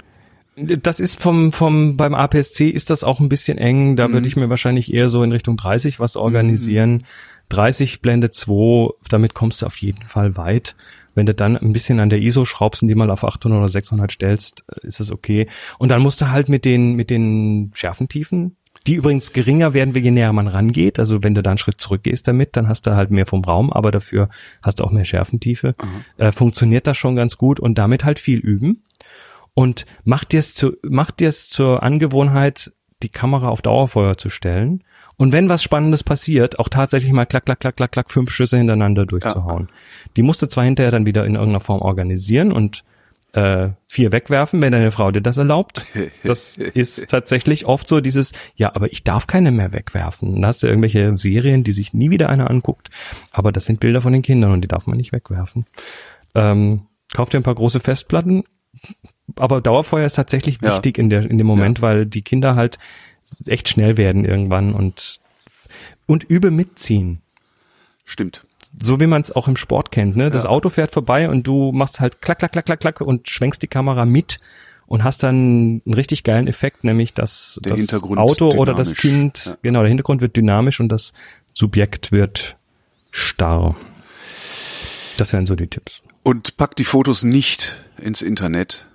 Das 0.61 1.01
ist 1.01 1.21
vom, 1.21 1.53
vom, 1.53 1.97
beim 1.97 2.15
APS-C 2.15 2.69
ist 2.69 2.91
das 2.91 3.05
auch 3.05 3.21
ein 3.21 3.29
bisschen 3.29 3.59
eng. 3.59 3.97
Da 3.97 4.09
mhm. 4.09 4.15
würde 4.15 4.29
ich 4.29 4.37
mir 4.37 4.51
wahrscheinlich 4.51 4.93
eher 4.93 5.09
so 5.09 5.23
in 5.23 5.33
Richtung 5.33 5.57
30 5.57 6.01
was 6.01 6.17
organisieren. 6.17 6.93
Mhm. 6.93 7.03
30 7.51 8.03
Blende 8.03 8.31
2, 8.31 8.95
damit 9.09 9.35
kommst 9.35 9.63
du 9.63 9.67
auf 9.67 9.77
jeden 9.77 10.03
Fall 10.03 10.37
weit. 10.37 10.77
Wenn 11.15 11.27
du 11.27 11.35
dann 11.35 11.57
ein 11.57 11.73
bisschen 11.73 11.99
an 11.99 12.11
der 12.11 12.21
ISO 12.21 12.45
schraubst 12.45 12.83
und 12.83 12.89
die 12.89 12.95
mal 12.95 13.11
auf 13.11 13.25
800 13.25 13.59
oder 13.59 13.69
600 13.69 14.13
stellst, 14.13 14.65
ist 14.83 15.01
es 15.01 15.11
okay. 15.11 15.49
Und 15.79 15.91
dann 15.91 16.03
musst 16.03 16.21
du 16.21 16.31
halt 16.31 16.49
mit 16.49 16.65
den, 16.65 16.95
mit 16.95 17.11
den 17.11 17.73
Schärfentiefen, 17.75 18.57
die 18.87 18.95
übrigens 18.95 19.33
geringer 19.33 19.75
werden, 19.75 19.95
je 19.95 20.11
näher 20.11 20.33
man 20.33 20.47
rangeht. 20.47 20.99
Also 20.99 21.23
wenn 21.23 21.35
du 21.35 21.43
da 21.43 21.51
einen 21.51 21.59
Schritt 21.59 21.81
zurückgehst 21.81 22.29
damit, 22.29 22.57
dann 22.57 22.69
hast 22.69 22.87
du 22.87 22.95
halt 22.95 23.11
mehr 23.11 23.27
vom 23.27 23.43
Raum, 23.43 23.73
aber 23.73 23.91
dafür 23.91 24.29
hast 24.63 24.81
du 24.81 24.85
auch 24.85 24.91
mehr 24.91 25.05
Schärfentiefe. 25.05 25.75
Mhm. 25.83 26.25
Äh, 26.25 26.33
funktioniert 26.33 26.87
das 26.87 26.97
schon 26.97 27.17
ganz 27.17 27.37
gut 27.37 27.59
und 27.59 27.79
damit 27.79 28.05
halt 28.05 28.19
viel 28.19 28.39
üben 28.39 28.83
und 29.59 29.87
mach 30.05 30.23
dir 30.23 30.39
es 30.39 30.55
zu, 30.55 30.77
mach 30.83 31.11
dir 31.11 31.29
es 31.29 31.49
zur 31.49 31.83
Angewohnheit, 31.83 32.71
die 33.03 33.09
Kamera 33.09 33.49
auf 33.49 33.61
Dauerfeuer 33.61 34.17
zu 34.17 34.29
stellen. 34.29 34.85
Und 35.17 35.33
wenn 35.33 35.49
was 35.49 35.65
Spannendes 35.65 36.05
passiert, 36.05 36.61
auch 36.61 36.69
tatsächlich 36.69 37.11
mal 37.11 37.27
klack, 37.27 37.45
klack, 37.45 37.59
klack, 37.59 37.75
klack, 37.75 37.91
klack, 37.91 38.09
fünf 38.09 38.31
Schüsse 38.31 38.57
hintereinander 38.57 39.05
durchzuhauen. 39.05 39.67
Ja. 39.69 40.11
Die 40.17 40.23
musst 40.23 40.43
du 40.43 40.47
zwar 40.47 40.63
hinterher 40.63 40.93
dann 40.93 41.07
wieder 41.07 41.25
in 41.25 41.35
irgendeiner 41.35 41.59
Form 41.59 41.83
organisieren 41.83 42.53
und 42.53 42.85
äh, 43.33 43.71
vier 43.89 44.13
wegwerfen, 44.13 44.61
wenn 44.61 44.71
deine 44.71 44.93
Frau 44.93 45.11
dir 45.11 45.23
das 45.23 45.39
erlaubt. 45.39 45.85
Das 46.23 46.57
ist 46.57 47.09
tatsächlich 47.09 47.67
oft 47.67 47.89
so 47.89 48.01
dieses, 48.01 48.35
ja, 48.55 48.77
aber 48.77 48.93
ich 48.93 49.03
darf 49.03 49.27
keine 49.27 49.51
mehr 49.51 49.73
wegwerfen. 49.73 50.35
Dann 50.35 50.47
hast 50.47 50.63
du 50.63 50.69
irgendwelche 50.69 51.17
Serien, 51.17 51.65
die 51.65 51.73
sich 51.73 51.93
nie 51.93 52.11
wieder 52.11 52.29
einer 52.29 52.49
anguckt, 52.49 52.91
aber 53.33 53.51
das 53.51 53.65
sind 53.65 53.81
Bilder 53.81 54.03
von 54.03 54.13
den 54.13 54.23
Kindern 54.23 54.53
und 54.53 54.61
die 54.61 54.69
darf 54.69 54.87
man 54.87 54.99
nicht 54.99 55.11
wegwerfen. 55.11 55.65
Ähm, 56.37 56.83
kauf 57.13 57.29
dir 57.29 57.41
ein 57.41 57.43
paar 57.43 57.57
große 57.57 57.81
Festplatten, 57.81 58.45
aber 59.39 59.61
Dauerfeuer 59.61 60.07
ist 60.07 60.15
tatsächlich 60.15 60.63
wichtig 60.63 60.99
ja. 60.99 61.03
in 61.03 61.11
der 61.11 61.31
in 61.31 61.39
dem 61.39 61.47
Moment, 61.47 61.79
ja. 61.79 61.83
weil 61.83 62.07
die 62.07 62.23
Kinder 62.23 62.55
halt 62.55 62.79
echt 63.47 63.69
schnell 63.69 63.97
werden 63.97 64.25
irgendwann 64.25 64.75
und 64.75 65.21
und 66.07 66.25
übe 66.25 66.51
mitziehen. 66.51 67.21
Stimmt. 68.05 68.45
So 68.81 69.01
wie 69.01 69.07
man 69.07 69.23
es 69.23 69.33
auch 69.33 69.49
im 69.49 69.57
Sport 69.57 69.91
kennt, 69.93 70.17
ne? 70.17 70.31
Das 70.31 70.45
ja. 70.45 70.51
Auto 70.51 70.71
fährt 70.71 70.93
vorbei 70.93 71.29
und 71.29 71.47
du 71.47 71.73
machst 71.73 72.01
halt 72.01 72.23
klack 72.23 72.39
klack 72.39 72.53
klack 72.53 72.67
klack 72.67 72.81
klack 72.81 73.01
und 73.01 73.29
schwenkst 73.29 73.63
die 73.63 73.67
Kamera 73.67 74.05
mit 74.05 74.41
und 74.87 75.05
hast 75.05 75.23
dann 75.23 75.83
einen 75.85 75.95
richtig 75.95 76.25
geilen 76.25 76.49
Effekt, 76.49 76.83
nämlich 76.83 77.13
dass 77.15 77.61
der 77.63 77.77
das 77.77 77.93
Auto 78.03 78.51
dynamisch. 78.51 78.59
oder 78.59 78.75
das 78.75 78.95
Kind, 78.95 79.47
ja. 79.47 79.57
genau, 79.63 79.81
der 79.81 79.89
Hintergrund 79.89 80.23
wird 80.23 80.37
dynamisch 80.37 80.81
und 80.81 80.89
das 80.89 81.13
Subjekt 81.53 82.11
wird 82.11 82.57
starr. 83.11 83.77
Das 85.19 85.33
wären 85.33 85.47
so 85.47 85.57
die 85.57 85.67
Tipps. 85.67 86.03
Und 86.23 86.57
pack 86.57 86.77
die 86.77 86.85
Fotos 86.85 87.23
nicht 87.23 87.83
ins 87.99 88.23
Internet, 88.23 88.88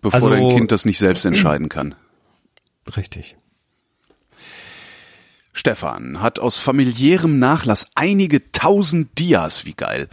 bevor 0.00 0.14
also, 0.14 0.30
dein 0.30 0.48
Kind 0.48 0.72
das 0.72 0.84
nicht 0.84 0.98
selbst 0.98 1.24
entscheiden 1.24 1.68
kann. 1.68 1.94
Richtig. 2.96 3.36
Stefan 5.58 6.22
hat 6.22 6.38
aus 6.38 6.58
familiärem 6.58 7.40
Nachlass 7.40 7.88
einige 7.96 8.52
tausend 8.52 9.18
Dias, 9.18 9.66
wie 9.66 9.74
geil, 9.74 10.08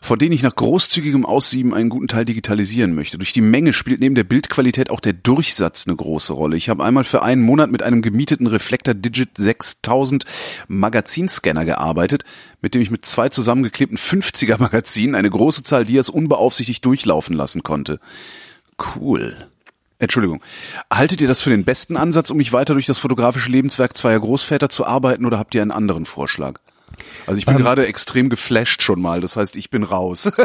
von 0.00 0.18
denen 0.18 0.32
ich 0.32 0.42
nach 0.42 0.56
großzügigem 0.56 1.26
Aussieben 1.26 1.74
einen 1.74 1.90
guten 1.90 2.08
Teil 2.08 2.24
digitalisieren 2.24 2.94
möchte. 2.94 3.18
Durch 3.18 3.34
die 3.34 3.42
Menge 3.42 3.74
spielt 3.74 4.00
neben 4.00 4.14
der 4.14 4.24
Bildqualität 4.24 4.88
auch 4.88 5.00
der 5.00 5.12
Durchsatz 5.12 5.86
eine 5.86 5.96
große 5.96 6.32
Rolle. 6.32 6.56
Ich 6.56 6.70
habe 6.70 6.82
einmal 6.82 7.04
für 7.04 7.22
einen 7.22 7.42
Monat 7.42 7.70
mit 7.70 7.82
einem 7.82 8.00
gemieteten 8.00 8.46
Reflektor 8.46 8.94
Digit 8.94 9.36
6000 9.36 10.24
Magazinscanner 10.68 11.66
gearbeitet, 11.66 12.24
mit 12.62 12.72
dem 12.72 12.80
ich 12.80 12.90
mit 12.90 13.04
zwei 13.04 13.28
zusammengeklebten 13.28 13.98
50er 13.98 14.58
Magazinen 14.58 15.14
eine 15.14 15.28
große 15.28 15.62
Zahl 15.62 15.84
Dias 15.84 16.08
unbeaufsichtigt 16.08 16.82
durchlaufen 16.82 17.36
lassen 17.36 17.62
konnte. 17.62 18.00
Cool. 18.96 19.36
Entschuldigung. 19.98 20.42
Haltet 20.92 21.20
ihr 21.22 21.28
das 21.28 21.40
für 21.40 21.50
den 21.50 21.64
besten 21.64 21.96
Ansatz, 21.96 22.30
um 22.30 22.36
mich 22.36 22.52
weiter 22.52 22.74
durch 22.74 22.86
das 22.86 22.98
fotografische 22.98 23.50
Lebenswerk 23.50 23.96
zweier 23.96 24.20
Großväter 24.20 24.68
zu 24.68 24.84
arbeiten 24.84 25.24
oder 25.24 25.38
habt 25.38 25.54
ihr 25.54 25.62
einen 25.62 25.70
anderen 25.70 26.04
Vorschlag? 26.04 26.60
Also 27.26 27.38
ich 27.38 27.46
bin 27.46 27.56
Ähm, 27.56 27.62
gerade 27.62 27.86
extrem 27.86 28.28
geflasht 28.28 28.82
schon 28.82 29.00
mal, 29.00 29.20
das 29.20 29.36
heißt, 29.36 29.56
ich 29.56 29.70
bin 29.70 29.82
raus. 29.82 30.30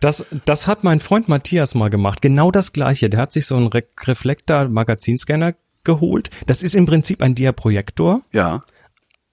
Das, 0.00 0.24
das 0.44 0.68
hat 0.68 0.84
mein 0.84 1.00
Freund 1.00 1.28
Matthias 1.28 1.74
mal 1.74 1.90
gemacht. 1.90 2.22
Genau 2.22 2.52
das 2.52 2.72
gleiche. 2.72 3.10
Der 3.10 3.18
hat 3.20 3.32
sich 3.32 3.46
so 3.46 3.56
einen 3.56 3.66
Re 3.66 3.82
Reflektor 4.04 4.68
Magazinscanner 4.68 5.54
geholt. 5.82 6.30
Das 6.46 6.62
ist 6.62 6.76
im 6.76 6.86
Prinzip 6.86 7.20
ein 7.20 7.34
Dia-Projektor, 7.34 8.22
ja, 8.32 8.62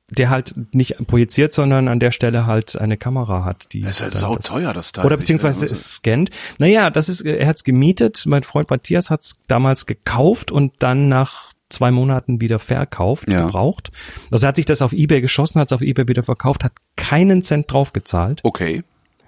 der 0.09 0.29
halt 0.29 0.53
nicht 0.73 0.95
projiziert, 1.07 1.51
sondern 1.51 1.87
an 1.87 1.99
der 1.99 2.11
Stelle 2.11 2.45
halt 2.45 2.75
eine 2.79 2.95
Kamera 2.97 3.43
hat, 3.43 3.73
die 3.73 3.81
das 3.81 3.97
ist 3.97 4.01
halt 4.03 4.13
dann 4.13 4.21
das- 4.35 4.45
sauteuer, 4.47 4.73
das 4.73 4.91
Teil. 4.91 5.05
Oder 5.05 5.17
beziehungsweise 5.17 5.65
es 5.65 5.95
scannt. 5.95 6.29
Naja, 6.59 6.89
das 6.91 7.09
ist, 7.09 7.21
er 7.21 7.47
hat's 7.47 7.63
gemietet. 7.63 8.23
Mein 8.27 8.43
Freund 8.43 8.69
Matthias 8.69 9.09
hat's 9.09 9.35
damals 9.47 9.85
gekauft 9.87 10.51
und 10.51 10.73
dann 10.79 11.09
nach 11.09 11.51
zwei 11.69 11.89
Monaten 11.89 12.39
wieder 12.39 12.59
verkauft, 12.59 13.27
Ja. 13.29 13.45
gebraucht. 13.45 13.91
Also 14.29 14.45
er 14.45 14.49
hat 14.49 14.55
sich 14.57 14.65
das 14.65 14.83
auf 14.83 14.93
Ebay 14.93 15.21
geschossen, 15.21 15.59
hat's 15.59 15.73
auf 15.73 15.81
Ebay 15.81 16.07
wieder 16.07 16.21
verkauft, 16.23 16.63
hat 16.63 16.73
keinen 16.95 17.43
Cent 17.43 17.71
drauf 17.71 17.91
gezahlt, 17.91 18.41
Okay. 18.43 18.83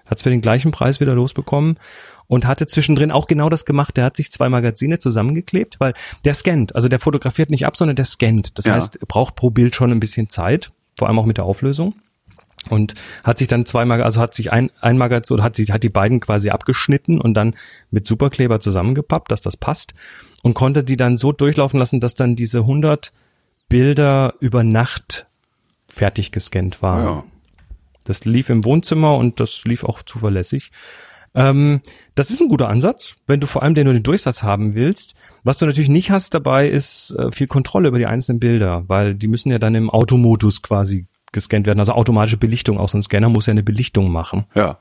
hat's 0.06 0.22
für 0.22 0.30
den 0.30 0.42
gleichen 0.42 0.72
Preis 0.72 1.00
wieder 1.00 1.16
losbekommen 1.16 1.80
und 2.28 2.46
hatte 2.46 2.68
zwischendrin 2.68 3.12
auch 3.12 3.28
genau 3.28 3.50
das 3.50 3.66
gemacht. 3.66 3.98
Der 3.98 4.06
hat 4.06 4.18
sich 4.18 4.32
zwei 4.32 4.50
Magazine 4.50 5.00
zusammengeklebt, 5.00 5.80
weil 5.80 5.94
der 6.26 6.34
scannt, 6.34 6.76
also 6.76 6.88
der 6.88 7.00
fotografiert 7.00 7.50
nicht 7.50 7.66
ab, 7.66 7.78
sondern 7.78 7.96
der 7.96 8.06
scannt. 8.06 8.58
Das 8.58 8.66
Ja. 8.66 8.74
heißt, 8.74 8.98
er 8.98 9.06
braucht 9.06 9.36
pro 9.36 9.50
Bild 9.50 9.76
schon 9.76 9.92
ein 9.92 10.00
bisschen 10.00 10.30
Zeit, 10.30 10.72
vor 10.98 11.08
allem 11.08 11.20
auch 11.20 11.26
mit 11.26 11.38
der 11.38 11.46
Auflösung 11.46 11.96
und 12.70 12.96
hat 13.24 13.38
sich 13.38 13.48
dann 13.48 13.66
zweimal, 13.66 14.02
also 14.04 14.20
hat 14.20 14.34
sich 14.34 14.52
ein, 14.52 14.72
ein 14.82 14.98
Magazin 14.98 15.36
oder 15.36 15.44
hat 15.44 15.56
sie 15.56 15.66
hat 15.66 15.84
die 15.84 15.90
beiden 15.90 16.20
quasi 16.20 16.50
abgeschnitten 16.50 17.22
und 17.22 17.34
dann 17.34 17.56
mit 17.92 18.06
Superkleber 18.06 18.60
zusammengepappt, 18.60 19.32
dass 19.32 19.42
das 19.42 19.56
passt 19.56 19.94
und 20.44 20.54
konnte 20.54 20.84
die 20.84 20.98
dann 20.98 21.18
so 21.18 21.32
durchlaufen 21.32 21.80
lassen, 21.80 22.00
dass 22.00 22.16
dann 22.16 22.36
diese 22.36 22.60
100 22.60 23.14
Bilder 23.70 24.34
über 24.40 24.64
Nacht 24.64 25.28
fertig 25.88 26.32
gescannt 26.32 26.82
waren. 26.82 27.04
Ja. 27.06 27.24
Das 28.04 28.26
lief 28.26 28.50
im 28.50 28.64
Wohnzimmer 28.64 29.16
und 29.18 29.40
das 29.40 29.64
lief 29.66 29.84
auch 29.84 30.02
zuverlässig. 30.02 30.72
Ähm, 31.38 31.82
das 32.16 32.32
ist 32.32 32.42
ein 32.42 32.50
guter 32.50 32.68
Ansatz, 32.68 33.16
wenn 33.28 33.40
du 33.40 33.46
vor 33.46 33.62
allem 33.62 33.76
den 33.76 33.86
nur 33.86 33.94
den 33.94 34.02
Durchsatz 34.02 34.42
haben 34.42 34.74
willst. 34.74 35.14
Was 35.44 35.60
du 35.60 35.68
natürlich 35.68 35.88
nicht 35.88 36.10
hast 36.10 36.34
dabei, 36.34 36.68
ist 36.68 37.12
äh, 37.12 37.32
viel 37.32 37.46
Kontrolle 37.46 37.90
über 37.90 38.00
die 38.00 38.08
einzelnen 38.08 38.40
Bilder, 38.40 38.84
weil 38.88 39.14
die 39.14 39.28
müssen 39.28 39.52
ja 39.52 39.60
dann 39.60 39.76
im 39.76 39.92
Automodus 39.92 40.64
quasi 40.64 41.06
gescannt 41.32 41.68
werden. 41.68 41.80
Also 41.80 41.94
automatische 41.94 42.38
Belichtung. 42.38 42.80
Auch 42.80 42.90
so 42.90 42.98
ein 42.98 43.04
Scanner 43.04 43.30
muss 43.30 43.46
ja 43.46 43.52
eine 43.52 43.62
Belichtung 43.62 44.12
machen. 44.12 44.46
Ja. 44.56 44.80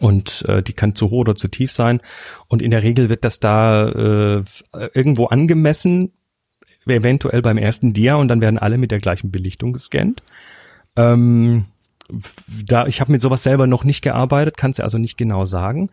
Und 0.00 0.44
äh, 0.48 0.60
die 0.60 0.72
kann 0.72 0.96
zu 0.96 1.10
hoch 1.10 1.20
oder 1.20 1.36
zu 1.36 1.46
tief 1.46 1.70
sein. 1.70 2.00
Und 2.48 2.62
in 2.62 2.72
der 2.72 2.82
Regel 2.82 3.08
wird 3.08 3.24
das 3.24 3.38
da 3.38 3.88
äh, 3.88 4.42
irgendwo 4.94 5.26
angemessen, 5.26 6.12
eventuell 6.84 7.42
beim 7.42 7.58
ersten 7.58 7.92
Dia, 7.92 8.16
und 8.16 8.26
dann 8.26 8.40
werden 8.40 8.58
alle 8.58 8.76
mit 8.76 8.90
der 8.90 8.98
gleichen 8.98 9.30
Belichtung 9.30 9.72
gescannt. 9.72 10.22
Ähm, 10.96 11.66
da 12.66 12.86
ich 12.86 13.00
habe 13.00 13.12
mit 13.12 13.20
sowas 13.20 13.42
selber 13.42 13.66
noch 13.66 13.84
nicht 13.84 14.02
gearbeitet, 14.02 14.56
kann 14.56 14.72
es 14.72 14.78
ja 14.78 14.84
also 14.84 14.98
nicht 14.98 15.16
genau 15.16 15.44
sagen. 15.44 15.90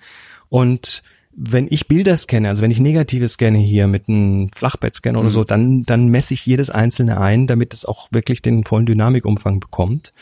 Und 0.50 1.04
wenn 1.32 1.68
ich 1.70 1.88
Bilder 1.88 2.18
scanne, 2.18 2.50
also 2.50 2.62
wenn 2.62 2.72
ich 2.72 2.80
negative 2.80 3.28
scanne 3.28 3.60
hier 3.60 3.88
mit 3.88 4.10
einem 4.10 4.50
Flachbettscanner 4.54 5.20
oder 5.20 5.32
so, 5.32 5.44
dann, 5.44 5.84
dann 5.84 6.08
messe 6.08 6.34
ich 6.34 6.46
jedes 6.46 6.70
einzelne 6.70 7.20
ein, 7.22 7.48
damit 7.48 7.74
es 7.74 7.86
auch 7.86 8.10
wirklich 8.12 8.42
den 8.42 8.66
vollen 8.66 8.86
Dynamikumfang 8.86 9.60
bekommt. 9.60 10.14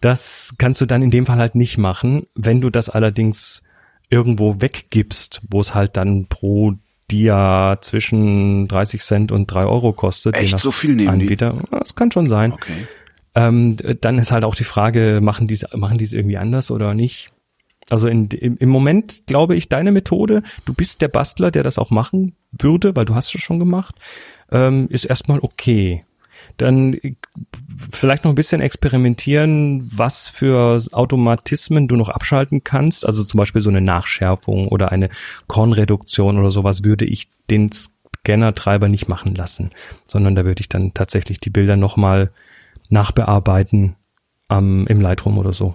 Das 0.00 0.54
kannst 0.58 0.80
du 0.80 0.86
dann 0.86 1.00
in 1.00 1.10
dem 1.10 1.26
Fall 1.26 1.38
halt 1.38 1.54
nicht 1.54 1.78
machen. 1.78 2.26
Wenn 2.34 2.60
du 2.60 2.70
das 2.70 2.90
allerdings 2.90 3.62
irgendwo 4.10 4.60
weggibst, 4.60 5.40
wo 5.48 5.60
es 5.60 5.74
halt 5.74 5.96
dann 5.96 6.26
pro 6.26 6.74
Dia 7.10 7.78
zwischen 7.80 8.68
30 8.68 9.00
Cent 9.00 9.32
und 9.32 9.46
3 9.46 9.64
Euro 9.64 9.92
kostet. 9.92 10.36
Echt? 10.36 10.58
So 10.58 10.72
viel 10.72 10.96
nehmen 10.96 11.18
die? 11.18 11.24
Anbieter. 11.24 11.62
Das 11.70 11.94
kann 11.94 12.10
schon 12.10 12.28
sein. 12.28 12.52
Okay. 12.52 12.86
Ähm, 13.34 13.76
dann 14.00 14.18
ist 14.18 14.32
halt 14.32 14.44
auch 14.44 14.54
die 14.54 14.64
Frage, 14.64 15.20
machen 15.22 15.48
die 15.48 15.58
machen 15.74 15.98
die 15.98 16.04
es 16.04 16.12
irgendwie 16.12 16.36
anders 16.36 16.70
oder 16.70 16.94
nicht? 16.94 17.30
Also 17.90 18.08
in, 18.08 18.26
im, 18.28 18.56
im 18.58 18.68
Moment 18.68 19.26
glaube 19.26 19.56
ich, 19.56 19.68
deine 19.68 19.92
Methode, 19.92 20.42
du 20.64 20.74
bist 20.74 21.02
der 21.02 21.08
Bastler, 21.08 21.50
der 21.50 21.62
das 21.62 21.78
auch 21.78 21.90
machen 21.90 22.34
würde, 22.52 22.94
weil 22.94 23.04
du 23.04 23.14
hast 23.14 23.34
es 23.34 23.40
schon 23.40 23.58
gemacht, 23.58 23.96
ähm, 24.50 24.86
ist 24.90 25.04
erstmal 25.04 25.40
okay. 25.40 26.04
Dann 26.56 26.94
äh, 26.94 27.14
vielleicht 27.90 28.24
noch 28.24 28.32
ein 28.32 28.36
bisschen 28.36 28.60
experimentieren, 28.60 29.90
was 29.94 30.28
für 30.28 30.82
Automatismen 30.92 31.88
du 31.88 31.96
noch 31.96 32.08
abschalten 32.08 32.64
kannst. 32.64 33.06
Also 33.06 33.24
zum 33.24 33.38
Beispiel 33.38 33.62
so 33.62 33.70
eine 33.70 33.80
Nachschärfung 33.80 34.68
oder 34.68 34.92
eine 34.92 35.08
Kornreduktion 35.46 36.38
oder 36.38 36.50
sowas 36.50 36.84
würde 36.84 37.04
ich 37.04 37.28
den 37.50 37.70
Scanner-Treiber 37.72 38.88
nicht 38.88 39.08
machen 39.08 39.34
lassen, 39.34 39.70
sondern 40.06 40.34
da 40.34 40.44
würde 40.44 40.60
ich 40.60 40.68
dann 40.68 40.94
tatsächlich 40.94 41.40
die 41.40 41.50
Bilder 41.50 41.76
nochmal 41.76 42.30
nachbearbeiten 42.92 43.96
am 44.48 44.86
im 44.86 45.00
Lightroom 45.00 45.38
oder 45.38 45.52
so. 45.52 45.74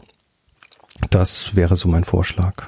Das 1.09 1.55
wäre 1.55 1.75
so 1.75 1.87
mein 1.87 2.03
Vorschlag. 2.03 2.67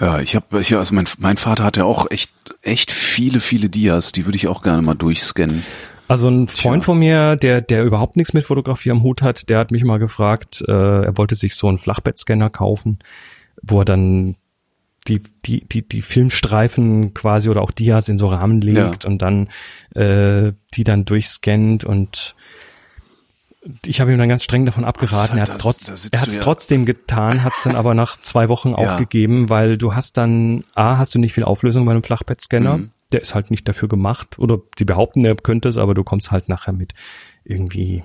Ja, 0.00 0.18
ich 0.20 0.34
habe, 0.34 0.60
ich, 0.60 0.74
also 0.74 0.94
mein, 0.94 1.04
mein 1.18 1.36
Vater 1.36 1.62
hatte 1.64 1.84
auch 1.84 2.10
echt, 2.10 2.32
echt 2.62 2.90
viele, 2.90 3.38
viele 3.40 3.68
Dias, 3.68 4.10
die 4.12 4.26
würde 4.26 4.36
ich 4.36 4.48
auch 4.48 4.62
gerne 4.62 4.82
mal 4.82 4.94
durchscannen. 4.94 5.62
Also 6.08 6.28
ein 6.28 6.48
Freund 6.48 6.82
Tja. 6.82 6.86
von 6.86 6.98
mir, 6.98 7.36
der 7.36 7.60
der 7.62 7.84
überhaupt 7.84 8.16
nichts 8.16 8.34
mit 8.34 8.44
Fotografie 8.44 8.90
am 8.90 9.02
Hut 9.02 9.22
hat, 9.22 9.48
der 9.48 9.58
hat 9.58 9.70
mich 9.70 9.84
mal 9.84 9.98
gefragt, 9.98 10.62
äh, 10.66 10.72
er 11.04 11.16
wollte 11.16 11.34
sich 11.36 11.54
so 11.54 11.68
einen 11.68 11.78
Flachbettscanner 11.78 12.50
kaufen, 12.50 12.98
wo 13.62 13.80
er 13.80 13.84
dann 13.86 14.34
die 15.08 15.22
die 15.46 15.66
die 15.66 15.86
die 15.88 16.02
Filmstreifen 16.02 17.14
quasi 17.14 17.48
oder 17.48 17.62
auch 17.62 17.70
Dias 17.70 18.08
in 18.10 18.18
so 18.18 18.28
Rahmen 18.28 18.60
legt 18.60 19.04
Ja. 19.04 19.10
und 19.10 19.22
dann 19.22 19.48
äh, 19.94 20.52
die 20.74 20.84
dann 20.84 21.04
durchscannt 21.06 21.84
und 21.84 22.34
ich 23.86 24.00
habe 24.00 24.12
ihm 24.12 24.18
dann 24.18 24.28
ganz 24.28 24.42
streng 24.44 24.66
davon 24.66 24.84
abgeraten. 24.84 25.36
Er 25.38 25.42
hat 25.42 25.48
es 25.48 25.58
trotz, 25.58 25.88
er 25.88 26.20
hat's 26.20 26.34
ja- 26.34 26.40
trotzdem 26.40 26.84
getan, 26.86 27.42
hat 27.42 27.54
es 27.56 27.62
dann 27.64 27.76
aber 27.76 27.94
nach 27.94 28.20
zwei 28.20 28.48
Wochen 28.48 28.74
aufgegeben, 28.74 29.48
weil 29.48 29.78
du 29.78 29.94
hast 29.94 30.16
dann 30.16 30.64
a 30.74 30.98
hast 30.98 31.14
du 31.14 31.18
nicht 31.18 31.32
viel 31.32 31.44
Auflösung 31.44 31.84
bei 31.84 31.92
einem 31.92 32.02
Flachbettscanner. 32.02 32.78
Mhm. 32.78 32.90
Der 33.12 33.20
ist 33.20 33.34
halt 33.34 33.50
nicht 33.50 33.68
dafür 33.68 33.88
gemacht. 33.88 34.38
Oder 34.38 34.58
sie 34.78 34.84
behaupten, 34.84 35.24
er 35.24 35.36
könnte 35.36 35.68
es, 35.68 35.76
aber 35.78 35.94
du 35.94 36.04
kommst 36.04 36.30
halt 36.30 36.48
nachher 36.48 36.72
mit 36.72 36.94
irgendwie 37.44 38.02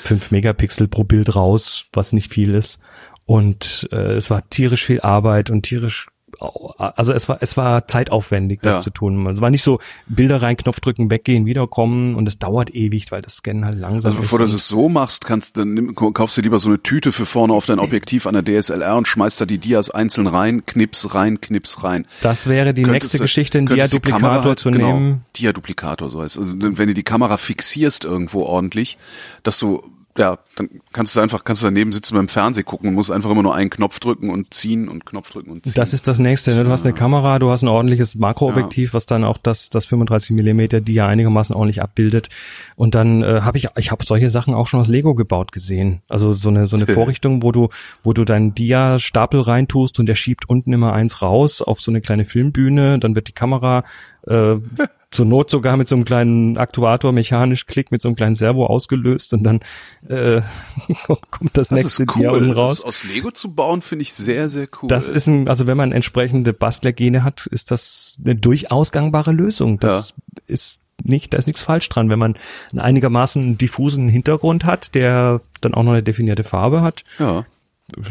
fünf 0.00 0.30
Megapixel 0.30 0.88
pro 0.88 1.04
Bild 1.04 1.34
raus, 1.34 1.86
was 1.92 2.12
nicht 2.12 2.32
viel 2.32 2.54
ist. 2.54 2.78
Und 3.26 3.88
äh, 3.90 4.14
es 4.14 4.30
war 4.30 4.48
tierisch 4.50 4.84
viel 4.84 5.00
Arbeit 5.00 5.50
und 5.50 5.62
tierisch 5.62 6.08
also 6.40 7.12
es 7.12 7.28
war 7.28 7.38
es 7.40 7.56
war 7.56 7.86
zeitaufwendig, 7.86 8.60
das 8.62 8.76
Ja. 8.76 8.80
zu 8.82 8.90
tun. 8.90 9.26
Es 9.26 9.40
war 9.40 9.50
nicht 9.50 9.62
so 9.62 9.78
Bilder 10.06 10.42
rein, 10.42 10.56
Knopf 10.56 10.80
drücken, 10.80 11.10
weggehen, 11.10 11.46
wiederkommen 11.46 12.14
und 12.14 12.26
es 12.28 12.38
dauert 12.38 12.74
ewig, 12.74 13.10
weil 13.10 13.22
das 13.22 13.36
Scannen 13.36 13.64
halt 13.64 13.78
langsam 13.78 14.10
Also 14.10 14.18
bevor 14.18 14.40
ist. 14.40 14.50
du 14.50 14.56
das 14.56 14.68
so 14.68 14.88
machst, 14.88 15.24
kannst 15.24 15.56
dann 15.56 15.74
nimm, 15.74 15.94
kaufst 15.94 16.36
du 16.36 16.42
lieber 16.42 16.58
so 16.58 16.68
eine 16.68 16.82
Tüte 16.82 17.12
für 17.12 17.26
vorne 17.26 17.52
auf 17.52 17.66
dein 17.66 17.78
Objektiv 17.78 18.26
an 18.26 18.34
der 18.34 18.42
DSLR 18.44 18.96
und 18.96 19.08
schmeißt 19.08 19.40
da 19.40 19.46
die 19.46 19.58
Dias 19.58 19.90
einzeln 19.90 20.26
rein, 20.26 20.64
knips 20.66 21.14
rein, 21.14 21.40
knips 21.40 21.82
rein. 21.84 22.06
das 22.22 22.46
wäre 22.48 22.74
die 22.74 22.82
Könntest 22.82 23.02
nächste 23.04 23.18
du- 23.18 23.24
Geschichte, 23.24 23.58
einen 23.58 23.66
Dia-Duplikator 23.68 24.44
halt- 24.44 24.58
zu 24.58 24.70
genau, 24.70 24.92
nehmen. 24.94 25.20
Dia-Duplikator, 25.36 26.10
so 26.10 26.22
heißt. 26.22 26.38
Also, 26.38 26.52
wenn 26.58 26.88
du 26.88 26.94
die 26.94 27.02
Kamera 27.02 27.36
fixierst 27.36 28.04
irgendwo 28.04 28.42
ordentlich, 28.42 28.98
dass 29.42 29.58
du, 29.58 29.82
ja, 30.16 30.38
dann 30.54 30.68
kannst 30.92 31.16
du 31.16 31.20
einfach, 31.20 31.42
kannst 31.44 31.62
du 31.62 31.66
daneben 31.66 31.92
sitzen 31.92 32.14
beim 32.14 32.28
Fernsehen 32.28 32.64
gucken 32.64 32.88
und 32.88 32.94
musst 32.94 33.10
einfach 33.10 33.30
immer 33.30 33.42
nur 33.42 33.54
einen 33.54 33.70
Knopf 33.70 33.98
drücken 33.98 34.30
und 34.30 34.54
ziehen 34.54 34.88
und 34.88 35.04
Knopf 35.04 35.32
drücken 35.32 35.50
und 35.50 35.64
ziehen. 35.64 35.74
Das 35.74 35.92
ist 35.92 36.06
das 36.06 36.20
nächste. 36.20 36.54
Ne? 36.54 36.62
Du 36.62 36.70
hast 36.70 36.84
eine 36.84 36.94
Kamera, 36.94 37.40
du 37.40 37.50
hast 37.50 37.62
ein 37.62 37.68
ordentliches 37.68 38.14
Makroobjektiv, 38.14 38.94
was 38.94 39.06
dann 39.06 39.24
auch 39.24 39.38
das, 39.38 39.70
das 39.70 39.86
35 39.86 40.30
Millimeter, 40.30 40.80
die 40.80 40.94
ja 40.94 41.08
einigermaßen 41.08 41.56
ordentlich 41.56 41.82
abbildet. 41.82 42.28
Und 42.76 42.94
dann 42.94 43.24
äh, 43.24 43.40
habe 43.40 43.58
ich, 43.58 43.68
ich 43.76 43.90
habe 43.90 44.04
solche 44.04 44.30
Sachen 44.30 44.54
auch 44.54 44.68
schon 44.68 44.80
aus 44.80 44.88
Lego 44.88 45.16
gebaut 45.16 45.50
gesehen. 45.50 46.02
Also 46.08 46.32
so 46.32 46.48
eine 46.48 46.66
so 46.66 46.76
eine. 46.76 46.86
Vorrichtung, 46.86 47.42
wo 47.42 47.50
du, 47.50 47.70
wo 48.04 48.12
du 48.12 48.24
deinen 48.24 48.54
Dia-Stapel 48.54 49.40
reintust 49.40 49.98
und 49.98 50.06
der 50.06 50.14
schiebt 50.14 50.48
unten 50.48 50.72
immer 50.72 50.92
eins 50.92 51.22
raus 51.22 51.60
auf 51.60 51.80
so 51.80 51.90
eine 51.90 52.00
kleine 52.00 52.24
Filmbühne. 52.24 53.00
Dann 53.00 53.16
wird 53.16 53.26
die 53.26 53.32
Kamera 53.32 53.82
äh, 54.26 54.56
zur 55.14 55.26
Not 55.26 55.50
sogar 55.50 55.76
mit 55.76 55.88
so 55.88 55.94
einem 55.94 56.04
kleinen 56.04 56.58
Aktuator 56.58 57.12
mechanisch 57.12 57.66
Klick 57.66 57.90
mit 57.90 58.02
so 58.02 58.08
einem 58.08 58.16
kleinen 58.16 58.34
Servo 58.34 58.66
ausgelöst 58.66 59.32
und 59.32 59.44
dann 59.44 59.60
äh, 60.08 60.42
kommt 61.06 61.56
das, 61.56 61.68
das 61.68 61.70
nächste 61.70 62.02
ist 62.02 62.14
Dia 62.16 62.30
unten 62.30 62.50
cool. 62.50 62.54
raus. 62.54 62.76
Das 62.76 62.84
aus 62.84 63.04
Lego 63.04 63.30
zu 63.30 63.54
bauen, 63.54 63.82
finde 63.82 64.02
ich 64.02 64.12
sehr, 64.12 64.48
sehr 64.48 64.68
cool. 64.82 64.88
Das 64.88 65.08
ist 65.08 65.26
ein, 65.26 65.48
also 65.48 65.66
wenn 65.66 65.76
man 65.76 65.92
entsprechende 65.92 66.52
Bastlergene 66.52 67.24
hat, 67.24 67.46
ist 67.46 67.70
das 67.70 68.18
eine 68.24 68.34
durchaus 68.34 68.92
gangbare 68.92 69.32
Lösung. 69.32 69.78
Das 69.78 70.14
ist 70.46 70.80
nicht, 71.02 71.34
da 71.34 71.38
ist 71.38 71.46
nichts 71.46 71.62
falsch 71.62 71.88
dran, 71.88 72.08
wenn 72.08 72.18
man 72.18 72.36
einen 72.72 72.80
einigermaßen 72.80 73.58
diffusen 73.58 74.08
Hintergrund 74.08 74.64
hat, 74.64 74.94
der 74.94 75.40
dann 75.60 75.74
auch 75.74 75.82
noch 75.82 75.92
eine 75.92 76.02
definierte 76.02 76.44
Farbe 76.44 76.82
hat. 76.82 77.04
Ja. 77.18 77.44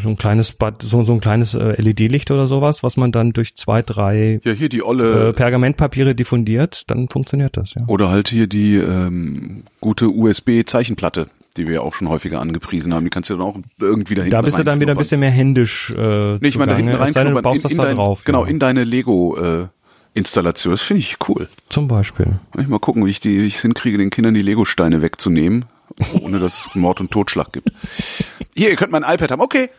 So 0.01 0.10
ein 0.10 0.18
kleines 0.18 0.51
Bad, 0.51 0.81
so, 0.81 1.03
so 1.03 1.14
ein 1.14 1.19
kleines 1.19 1.53
äh, 1.55 1.81
LED-Licht 1.81 2.31
oder 2.31 2.47
sowas, 2.47 2.84
was 2.84 2.97
man 2.97 3.11
dann 3.11 3.34
durch 3.34 3.55
zwei, 3.55 3.81
drei 3.81 4.39
Ja, 4.43 4.51
hier 4.53 4.69
die 4.69 4.84
olle, 4.84 5.30
äh, 5.30 5.34
Pergamentpapiere 5.34 6.15
diffundiert, 6.15 6.89
dann 6.89 7.10
funktioniert 7.10 7.57
das, 7.57 7.73
ja. 7.76 7.84
oder 7.88 8.10
halt 8.10 8.30
hier 8.30 8.47
die 8.47 8.76
ähm, 8.77 9.64
gute 9.81 10.10
USB-Zeichenplatte, 10.10 11.27
die 11.57 11.68
wir 11.68 11.84
auch 11.84 11.93
schon 11.93 12.10
häufiger 12.10 12.39
angepriesen 12.41 12.93
haben. 12.93 13.03
Die 13.03 13.10
kannst 13.10 13.30
du 13.30 13.35
dann 13.35 13.43
auch 13.43 13.57
irgendwie 13.80 14.15
dahinter 14.15 14.38
Da 14.38 14.41
bist 14.41 14.57
du 14.57 14.64
dann 14.64 14.80
wieder 14.80 14.91
ein 14.91 14.97
bisschen 14.97 15.19
mehr 15.19 15.31
händisch 15.31 15.93
äh, 15.97 16.35
Nee, 16.35 16.47
ich 16.47 16.57
meine, 16.57 16.72
da 16.72 16.77
hinten 16.77 17.11
sei 17.11 17.23
denn, 17.23 17.35
du 17.35 17.41
baust 17.41 17.65
das 17.65 17.76
da 17.76 17.84
dein, 17.84 17.95
drauf. 17.95 18.23
Genau, 18.26 18.43
ja. 18.43 18.49
in 18.49 18.60
deine 18.60 18.84
Lego-Installation. 18.84 20.73
das 20.73 20.81
finde 20.81 21.01
ich 21.01 21.18
cool. 21.27 21.47
Zum 21.69 21.88
Beispiel. 21.88 22.27
Ich 22.57 22.68
mal 22.68 22.80
gucken, 22.80 23.05
wie 23.05 23.11
ich 23.11 23.19
die 23.19 23.41
wie 23.41 23.47
ich 23.47 23.60
hinkriege, 23.60 23.97
den 23.97 24.10
Kindern 24.10 24.34
die 24.34 24.41
Lego-Steine 24.41 25.01
wegzunehmen, 25.01 25.65
ohne 26.22 26.40
dass 26.40 26.68
es 26.68 26.76
Mord 26.76 26.99
und 26.99 27.11
Totschlag 27.11 27.52
gibt. 27.53 27.72
Hier, 28.56 28.70
ihr 28.70 28.76
könnt 28.76 28.91
mein 28.91 29.03
iPad 29.03 29.32
haben. 29.32 29.41
Okay. 29.41 29.70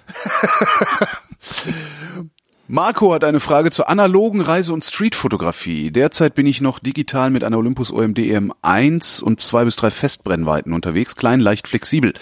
Marco 2.66 3.12
hat 3.12 3.24
eine 3.24 3.40
Frage 3.40 3.70
zur 3.70 3.90
analogen 3.90 4.40
Reise- 4.40 4.72
und 4.72 4.82
Streetfotografie. 4.82 5.90
Derzeit 5.90 6.34
bin 6.34 6.46
ich 6.46 6.62
noch 6.62 6.78
digital 6.78 7.28
mit 7.28 7.44
einer 7.44 7.58
Olympus 7.58 7.92
OMD 7.92 8.18
EM1 8.20 9.22
und 9.22 9.40
zwei 9.42 9.64
bis 9.64 9.76
drei 9.76 9.90
Festbrennweiten 9.90 10.72
unterwegs, 10.72 11.14
klein, 11.14 11.40
leicht, 11.40 11.68
flexibel. 11.68 12.14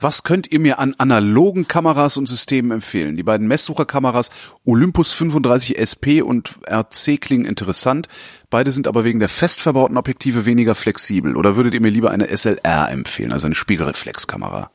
Was 0.00 0.22
könnt 0.22 0.50
ihr 0.52 0.60
mir 0.60 0.78
an 0.78 0.94
analogen 0.98 1.66
Kameras 1.66 2.16
und 2.16 2.26
Systemen 2.28 2.70
empfehlen? 2.70 3.16
Die 3.16 3.22
beiden 3.24 3.48
Messsucherkameras 3.48 4.30
Olympus 4.64 5.12
35 5.12 5.76
SP 5.78 6.22
und 6.22 6.54
RC 6.70 7.20
klingen 7.20 7.44
interessant. 7.44 8.06
Beide 8.48 8.70
sind 8.70 8.86
aber 8.86 9.04
wegen 9.04 9.18
der 9.18 9.28
fest 9.28 9.60
verbauten 9.60 9.96
Objektive 9.96 10.46
weniger 10.46 10.74
flexibel. 10.76 11.36
Oder 11.36 11.56
würdet 11.56 11.74
ihr 11.74 11.80
mir 11.80 11.90
lieber 11.90 12.10
eine 12.12 12.28
SLR 12.28 12.90
empfehlen, 12.90 13.32
also 13.32 13.46
eine 13.46 13.54
Spiegelreflexkamera? 13.56 14.70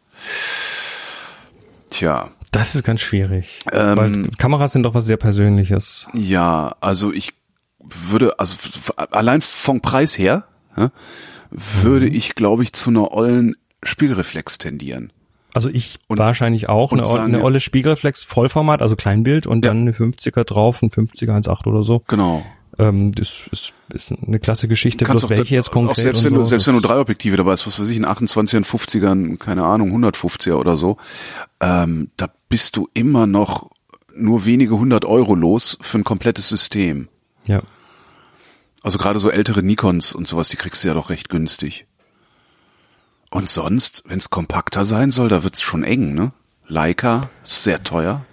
Tja, 1.90 2.30
Das 2.52 2.76
ist 2.76 2.84
ganz 2.84 3.02
schwierig. 3.02 3.60
Ähm, 3.72 3.98
weil 3.98 4.28
Kameras 4.38 4.74
sind 4.74 4.84
doch 4.84 4.94
was 4.94 5.06
sehr 5.06 5.18
Persönliches. 5.18 6.08
Ja, 6.14 6.76
also 6.82 7.12
ich 7.14 7.34
würde, 7.80 8.40
also 8.40 8.56
allein 9.12 9.42
vom 9.42 9.82
Preis 9.82 10.18
her, 10.18 10.46
würde 11.82 12.08
Mhm. 12.08 12.14
ich, 12.16 12.36
glaube 12.36 12.64
ich, 12.64 12.74
zu 12.74 12.90
einer 12.90 13.12
ollen 13.12 13.56
Spiegelreflex 13.86 14.58
tendieren. 14.58 15.12
Also 15.54 15.70
ich 15.70 16.00
Und- 16.08 16.18
wahrscheinlich 16.18 16.68
auch. 16.70 16.92
Eine, 16.92 17.06
sagen- 17.06 17.36
eine 17.36 17.44
olle 17.44 17.60
Spiegelreflex 17.60 18.24
Vollformat, 18.24 18.82
also 18.82 18.96
Kleinbild 18.96 19.46
und 19.48 19.64
Ja. 19.64 19.70
dann 19.72 19.82
eine 19.82 19.92
50er 19.94 20.44
drauf, 20.44 20.82
ein 20.82 20.90
50er 20.90 21.34
1.8 21.36 21.68
oder 21.68 21.84
so. 21.84 22.02
Genau. 22.08 22.44
Ähm, 22.80 23.12
das 23.12 23.48
ist, 23.52 23.72
ist 23.94 24.12
eine 24.26 24.40
klasse 24.40 24.68
Geschichte, 24.68 25.06
Du 25.06 25.12
bloß 25.12 25.26
auch, 25.26 25.30
welche 25.30 25.54
jetzt 25.54 25.70
auch 25.70 25.74
konkret 25.74 25.98
selbst 25.98 26.20
und 26.22 26.32
wenn 26.32 26.34
du 26.34 26.40
so, 26.40 26.46
selbst 26.50 26.66
wenn 26.68 26.74
du 26.74 26.82
drei 26.82 26.98
Objektive 27.00 27.38
dabei 27.38 27.52
hast, 27.52 27.68
was 27.68 27.80
weiß 27.80 27.88
ich, 27.90 27.98
ein 27.98 28.06
28er, 28.06 28.58
ein 28.58 28.64
50er, 28.66 29.12
ein, 29.12 29.38
keine 29.38 29.64
Ahnung, 29.64 29.92
150er 29.92 30.56
oder 30.56 30.76
so, 30.76 30.98
ähm, 31.60 32.10
da 32.18 32.30
bist 32.50 32.76
du 32.76 32.90
immer 32.96 33.28
noch 33.28 33.70
nur 34.16 34.46
wenige 34.46 34.76
hundert 34.80 35.06
Euro 35.06 35.36
los 35.36 35.78
für 35.82 36.00
ein 36.00 36.04
komplettes 36.04 36.50
System. 36.50 37.10
Ja. 37.46 37.62
Also 38.82 38.98
gerade 38.98 39.20
so 39.20 39.30
ältere 39.30 39.62
Nikons 39.64 40.14
und 40.16 40.28
sowas, 40.28 40.50
die 40.50 40.58
kriegst 40.58 40.84
du 40.84 40.88
ja 40.88 40.94
doch 40.96 41.12
recht 41.12 41.30
günstig. 41.30 41.86
Und 43.34 43.50
sonst, 43.50 44.04
wenn 44.06 44.20
es 44.20 44.30
kompakter 44.30 44.86
sein 44.86 45.10
soll, 45.12 45.28
da 45.28 45.44
wird's 45.44 45.62
schon 45.62 45.84
eng, 45.84 46.14
ne? 46.14 46.32
Leica 46.68 47.30
ist 47.44 47.64
sehr 47.64 47.84
teuer. 47.84 48.24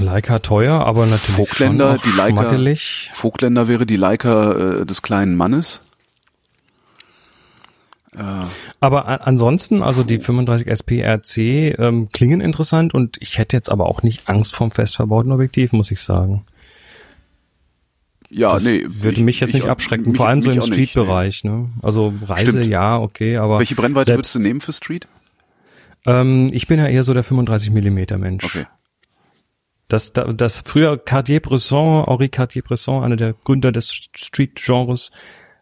Leica 0.00 0.40
teuer, 0.40 0.84
aber 0.84 1.06
natürlich 1.06 1.36
Vogtländer, 1.36 1.90
schon 1.90 1.98
auch 1.98 2.02
die 2.02 2.16
Leica, 2.16 2.30
schmackelig. 2.42 3.10
Vogtländer 3.14 3.68
wäre 3.68 3.86
die 3.86 3.96
Leica 3.96 4.80
äh, 4.80 4.86
des 4.86 5.02
kleinen 5.02 5.36
Mannes. 5.36 5.80
Aber 8.80 9.06
a- 9.06 9.14
ansonsten, 9.16 9.82
also 9.82 10.02
die 10.02 10.18
35 10.18 10.66
SP 10.66 10.98
RC 11.02 11.78
ähm, 11.78 12.08
klingen 12.12 12.40
interessant 12.40 12.94
und 12.94 13.16
ich 13.20 13.38
hätte 13.38 13.56
jetzt 13.56 13.70
aber 13.70 13.86
auch 13.86 14.02
nicht 14.02 14.28
Angst 14.28 14.56
vom 14.56 14.70
fest 14.72 14.96
verbauten 14.96 15.30
Objektiv, 15.30 15.72
muss 15.72 15.90
ich 15.92 16.00
sagen. 16.02 16.44
Ja, 18.30 18.54
Das 18.54 18.62
nee. 18.64 18.84
würde 18.86 19.18
ich- 19.18 19.24
mich 19.24 19.40
jetzt 19.40 19.50
ich 19.50 19.54
nicht 19.54 19.64
auch- 19.64 19.70
abschrecken, 19.70 20.08
mich- 20.08 20.16
vor 20.16 20.28
allem 20.28 20.42
so 20.42 20.50
im 20.50 20.60
Street-Bereich. 20.62 21.44
Ne? 21.44 21.70
Also 21.82 22.12
Reise, 22.26 22.50
Stimmt. 22.52 22.66
ja, 22.66 22.98
okay, 22.98 23.36
aber 23.38 23.54
nee. 23.54 23.60
Welche 23.60 23.74
Brennweite 23.74 24.06
selbst- 24.06 24.18
würdest 24.18 24.34
du 24.34 24.38
nehmen 24.40 24.60
für 24.60 24.72
Street? 24.72 25.08
Ähm, 26.06 26.50
ich 26.52 26.66
bin 26.66 26.78
ja 26.78 26.86
eher 26.86 27.04
so 27.04 27.14
der 27.14 27.24
35 27.24 27.70
Millimeter 27.70 28.18
Mensch. 28.18 28.44
Okay. 28.44 28.66
Das, 29.88 30.12
da- 30.12 30.32
das 30.32 30.62
früher 30.66 30.98
Cartier-Bresson, 30.98 32.04
Henri 32.06 32.28
Cartier-Bresson, 32.28 33.02
einer 33.02 33.16
der 33.16 33.32
Gründer 33.32 33.72
des 33.72 33.90
Street-Genres, 34.14 35.10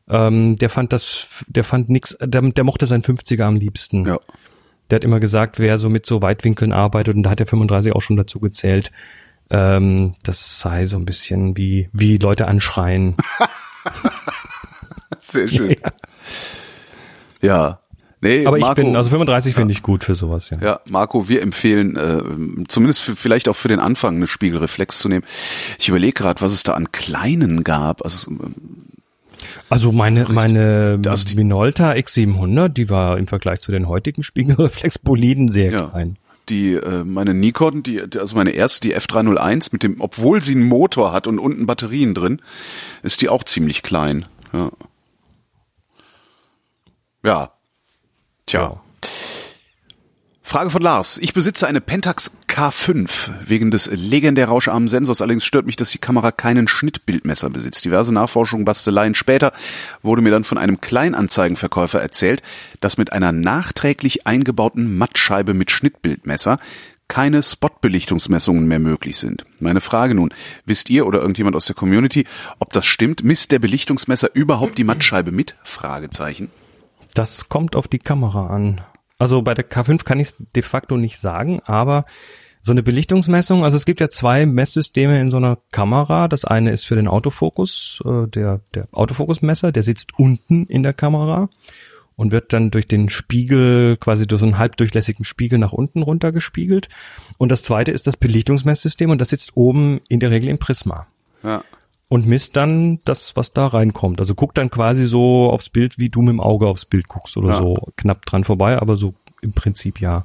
ähm, 0.09 0.57
der 0.57 0.69
fand 0.69 0.93
das, 0.93 1.29
der 1.47 1.63
fand 1.65 1.89
nix, 1.89 2.17
der, 2.21 2.43
der 2.43 2.65
mochte 2.65 2.87
sein 2.87 3.03
50er 3.03 3.45
am 3.45 3.57
liebsten. 3.57 4.05
Ja. 4.07 4.19
Der 4.91 4.97
hat 4.97 5.05
immer 5.05 5.21
gesagt, 5.21 5.59
wer 5.59 5.79
so 5.79 5.89
mit 5.89 6.07
so 6.07 6.23
Weitwinkeln 6.23 6.73
arbeitet, 6.73 7.15
und 7.17 7.23
da 7.25 7.31
hat 7.31 7.39
der 7.41 7.47
35 7.47 7.93
auch 7.93 8.03
schon 8.03 8.17
dazu 8.17 8.39
gezählt, 8.41 8.91
ähm, 9.51 10.15
das 10.23 10.61
sei 10.61 10.87
so 10.87 10.97
ein 10.97 11.05
bisschen 11.05 11.57
wie, 11.57 11.89
wie 11.93 12.17
Leute 12.19 12.49
anschreien. 12.49 13.15
Sehr 15.21 15.49
schön. 15.49 15.77
ja. 17.43 17.81
Nee, 18.23 18.47
Aber 18.47 18.57
ich 18.57 18.63
Marco, 18.63 18.83
bin, 18.83 18.97
also 18.97 19.11
35 19.11 19.55
finde 19.55 19.73
ich 19.73 19.83
gut 19.83 20.03
für 20.03 20.15
sowas, 20.15 20.49
ja. 20.51 20.57
Ja, 20.61 20.81
Marco, 20.87 21.29
wir 21.29 21.43
empfehlen 21.43 21.97
äh, 21.97 22.65
zumindest 22.67 23.03
für, 23.03 23.15
vielleicht 23.15 23.49
auch 23.49 23.55
für 23.57 23.69
den 23.69 23.79
Anfang 23.79 24.17
eine 24.17 24.27
Spiegelreflex 24.27 24.99
zu 24.99 25.09
nehmen. 25.09 25.25
Ich 25.79 25.89
überlege 25.89 26.15
gerade, 26.15 26.41
was 26.41 26.53
es 26.53 26.63
da 26.63 26.73
an 26.73 26.91
kleinen 26.93 27.63
gab. 27.63 28.03
Also 28.05 28.31
es- 28.33 29.51
Also 29.69 29.93
meine, 29.93 30.25
meine 30.31 30.99
Also 31.07 31.27
die- 31.27 31.37
Minolta 31.37 31.93
X700, 31.93 32.69
die 32.71 32.89
war 32.89 33.19
im 33.19 33.27
Vergleich 33.27 33.61
zu 33.61 33.71
den 33.71 33.87
heutigen 33.87 34.23
Spiegelreflexboliden 34.23 35.49
sehr 35.53 35.71
ja, 35.71 35.83
klein. 35.89 36.17
Die 36.49 36.75
äh, 36.75 37.05
meine 37.05 37.35
Nikon, 37.35 37.83
die 37.83 38.01
also 38.01 38.37
meine 38.37 38.51
erste, 38.51 38.81
die 38.81 38.97
F301 38.97 39.69
mit 39.73 39.83
dem, 39.83 40.01
obwohl 40.01 40.43
sie 40.43 40.53
einen 40.53 40.65
Motor 40.65 41.13
hat 41.13 41.27
und 41.27 41.39
unten 41.39 41.67
Batterien 41.67 42.15
drin, 42.15 42.41
ist 43.03 43.23
die 43.23 43.29
auch 43.29 43.45
ziemlich 43.45 43.83
klein. 43.83 44.27
Ja. 44.53 44.71
Ja. 47.25 47.51
Tja. 48.47 48.61
Ja. 48.61 48.81
Frage 50.49 50.71
von 50.71 50.81
Lars. 50.81 51.19
Ich 51.19 51.35
besitze 51.35 51.67
eine 51.67 51.81
Pentax 51.81 52.31
K5. 52.49 53.31
Wegen 53.45 53.73
des 53.73 53.91
legendär 53.93 54.47
rauscharmen 54.47 54.87
Sensors 54.87 55.21
allerdings 55.21 55.45
stört 55.45 55.67
mich, 55.67 55.75
dass 55.75 55.91
die 55.91 55.99
Kamera 55.99 56.31
keinen 56.31 56.69
Schnittbildmesser 56.69 57.51
besitzt. 57.51 57.85
Diverse 57.85 58.15
Nachforschungen, 58.15 58.65
Basteleien 58.65 59.17
später 59.17 59.53
wurde 60.03 60.23
mir 60.23 60.31
dann 60.31 60.45
von 60.45 60.57
einem 60.57 60.81
Kleinanzeigenverkäufer 60.81 62.01
erzählt, 62.01 62.43
dass 62.79 62.97
mit 62.97 63.13
einer 63.13 63.33
nachträglich 63.33 64.29
eingebauten 64.29 64.97
Mattscheibe 64.97 65.53
mit 65.53 65.73
Schnittbildmesser 65.73 66.59
keine 67.09 67.43
Spotbelichtungsmessungen 67.43 68.69
mehr 68.69 68.79
möglich 68.79 69.19
sind. 69.19 69.45
Meine 69.59 69.81
Frage 69.81 70.15
nun, 70.15 70.33
wisst 70.65 70.91
ihr 70.91 71.09
oder 71.09 71.19
irgendjemand 71.19 71.57
aus 71.57 71.67
der 71.67 71.75
Community, 71.75 72.25
ob 72.61 72.73
das 72.73 72.87
stimmt? 72.87 73.25
Misst 73.25 73.51
der 73.51 73.59
Belichtungsmesser 73.59 74.33
überhaupt 74.33 74.79
die 74.79 74.85
Mattscheibe 74.85 75.33
mit? 75.33 75.57
Fragezeichen. 75.65 76.53
Das 77.15 77.49
kommt 77.49 77.75
auf 77.75 77.89
die 77.89 77.99
Kamera 77.99 78.47
an. 78.47 78.81
Also 79.19 79.43
bei 79.43 79.55
der 79.55 79.69
K5 79.69 80.05
kann 80.05 80.21
ich 80.21 80.29
es 80.29 80.37
de 80.55 80.63
facto 80.63 80.97
nicht 80.97 81.19
sagen, 81.19 81.61
aber 81.65 82.05
so 82.63 82.73
eine 82.73 82.83
Belichtungsmessung, 82.83 83.63
also 83.63 83.77
es 83.77 83.87
gibt 83.87 84.01
ja 84.01 84.11
zwei 84.11 84.45
Messsysteme 84.45 85.21
in 85.21 85.31
so 85.31 85.37
einer 85.37 85.59
Kamera. 85.71 86.27
Das 86.27 86.45
eine 86.45 86.73
ist 86.73 86.85
für 86.85 86.97
den 86.97 87.07
Autofokus, 87.07 88.03
äh, 88.05 88.27
der, 88.27 88.61
der 88.75 88.89
Autofokusmesser, 88.91 89.71
der 89.71 89.85
sitzt 89.85 90.19
unten 90.19 90.67
in 90.67 90.83
der 90.83 90.93
Kamera 90.93 91.49
und 92.17 92.33
wird 92.33 92.53
dann 92.53 92.73
durch 92.73 92.89
den 92.89 93.09
Spiegel, 93.09 93.97
quasi 93.99 94.27
durch 94.27 94.41
so 94.41 94.47
einen 94.47 94.59
halbdurchlässigen 94.59 95.25
Spiegel 95.25 95.59
nach 95.61 95.73
unten 95.73 96.03
runter 96.03 96.33
gespiegelt. 96.33 96.89
Und 97.39 97.53
das 97.53 97.63
zweite 97.63 97.93
ist 97.93 98.09
das 98.09 98.17
Belichtungsmesssystem 98.17 99.11
und 99.11 99.21
das 99.21 99.29
sitzt 99.29 99.57
oben 99.57 100.01
in 100.09 100.19
der 100.19 100.31
Regel 100.33 100.51
im 100.51 100.59
Prisma 100.59 101.07
Ja. 101.45 101.63
Und 102.09 102.27
misst 102.27 102.57
dann 102.57 103.01
das, 103.05 103.35
was 103.37 103.53
da 103.53 103.67
reinkommt. 103.67 104.21
Also 104.21 104.35
guckt 104.35 104.59
dann 104.59 104.71
quasi 104.71 105.07
so 105.07 105.51
aufs 105.51 105.71
Bild, 105.71 105.99
wie 105.99 106.09
du 106.09 106.21
mit 106.21 106.31
dem 106.31 106.41
Auge 106.41 106.67
aufs 106.69 106.85
Bild 106.85 107.09
guckst 107.09 107.37
oder 107.37 107.49
Ja. 107.51 107.55
so. 107.63 107.77
Knapp 107.97 108.25
dran 108.27 108.45
vorbei, 108.45 108.81
aber 108.81 108.97
so 108.97 109.15
im 109.43 109.53
Prinzip 109.53 110.01
ja. 110.01 110.25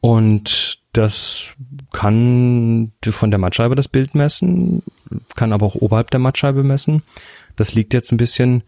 Und 0.00 0.80
das 0.92 1.54
kann 1.92 2.92
von 3.04 3.30
der 3.30 3.38
Mattscheibe 3.38 3.74
das 3.74 3.88
Bild 3.88 4.14
messen, 4.14 4.82
kann 5.34 5.52
aber 5.52 5.66
auch 5.66 5.74
oberhalb 5.74 6.10
der 6.10 6.20
Mattscheibe 6.20 6.62
messen. 6.62 7.02
Das 7.56 7.74
liegt 7.74 7.92
jetzt 7.94 8.12
ein 8.12 8.16
bisschen, 8.16 8.62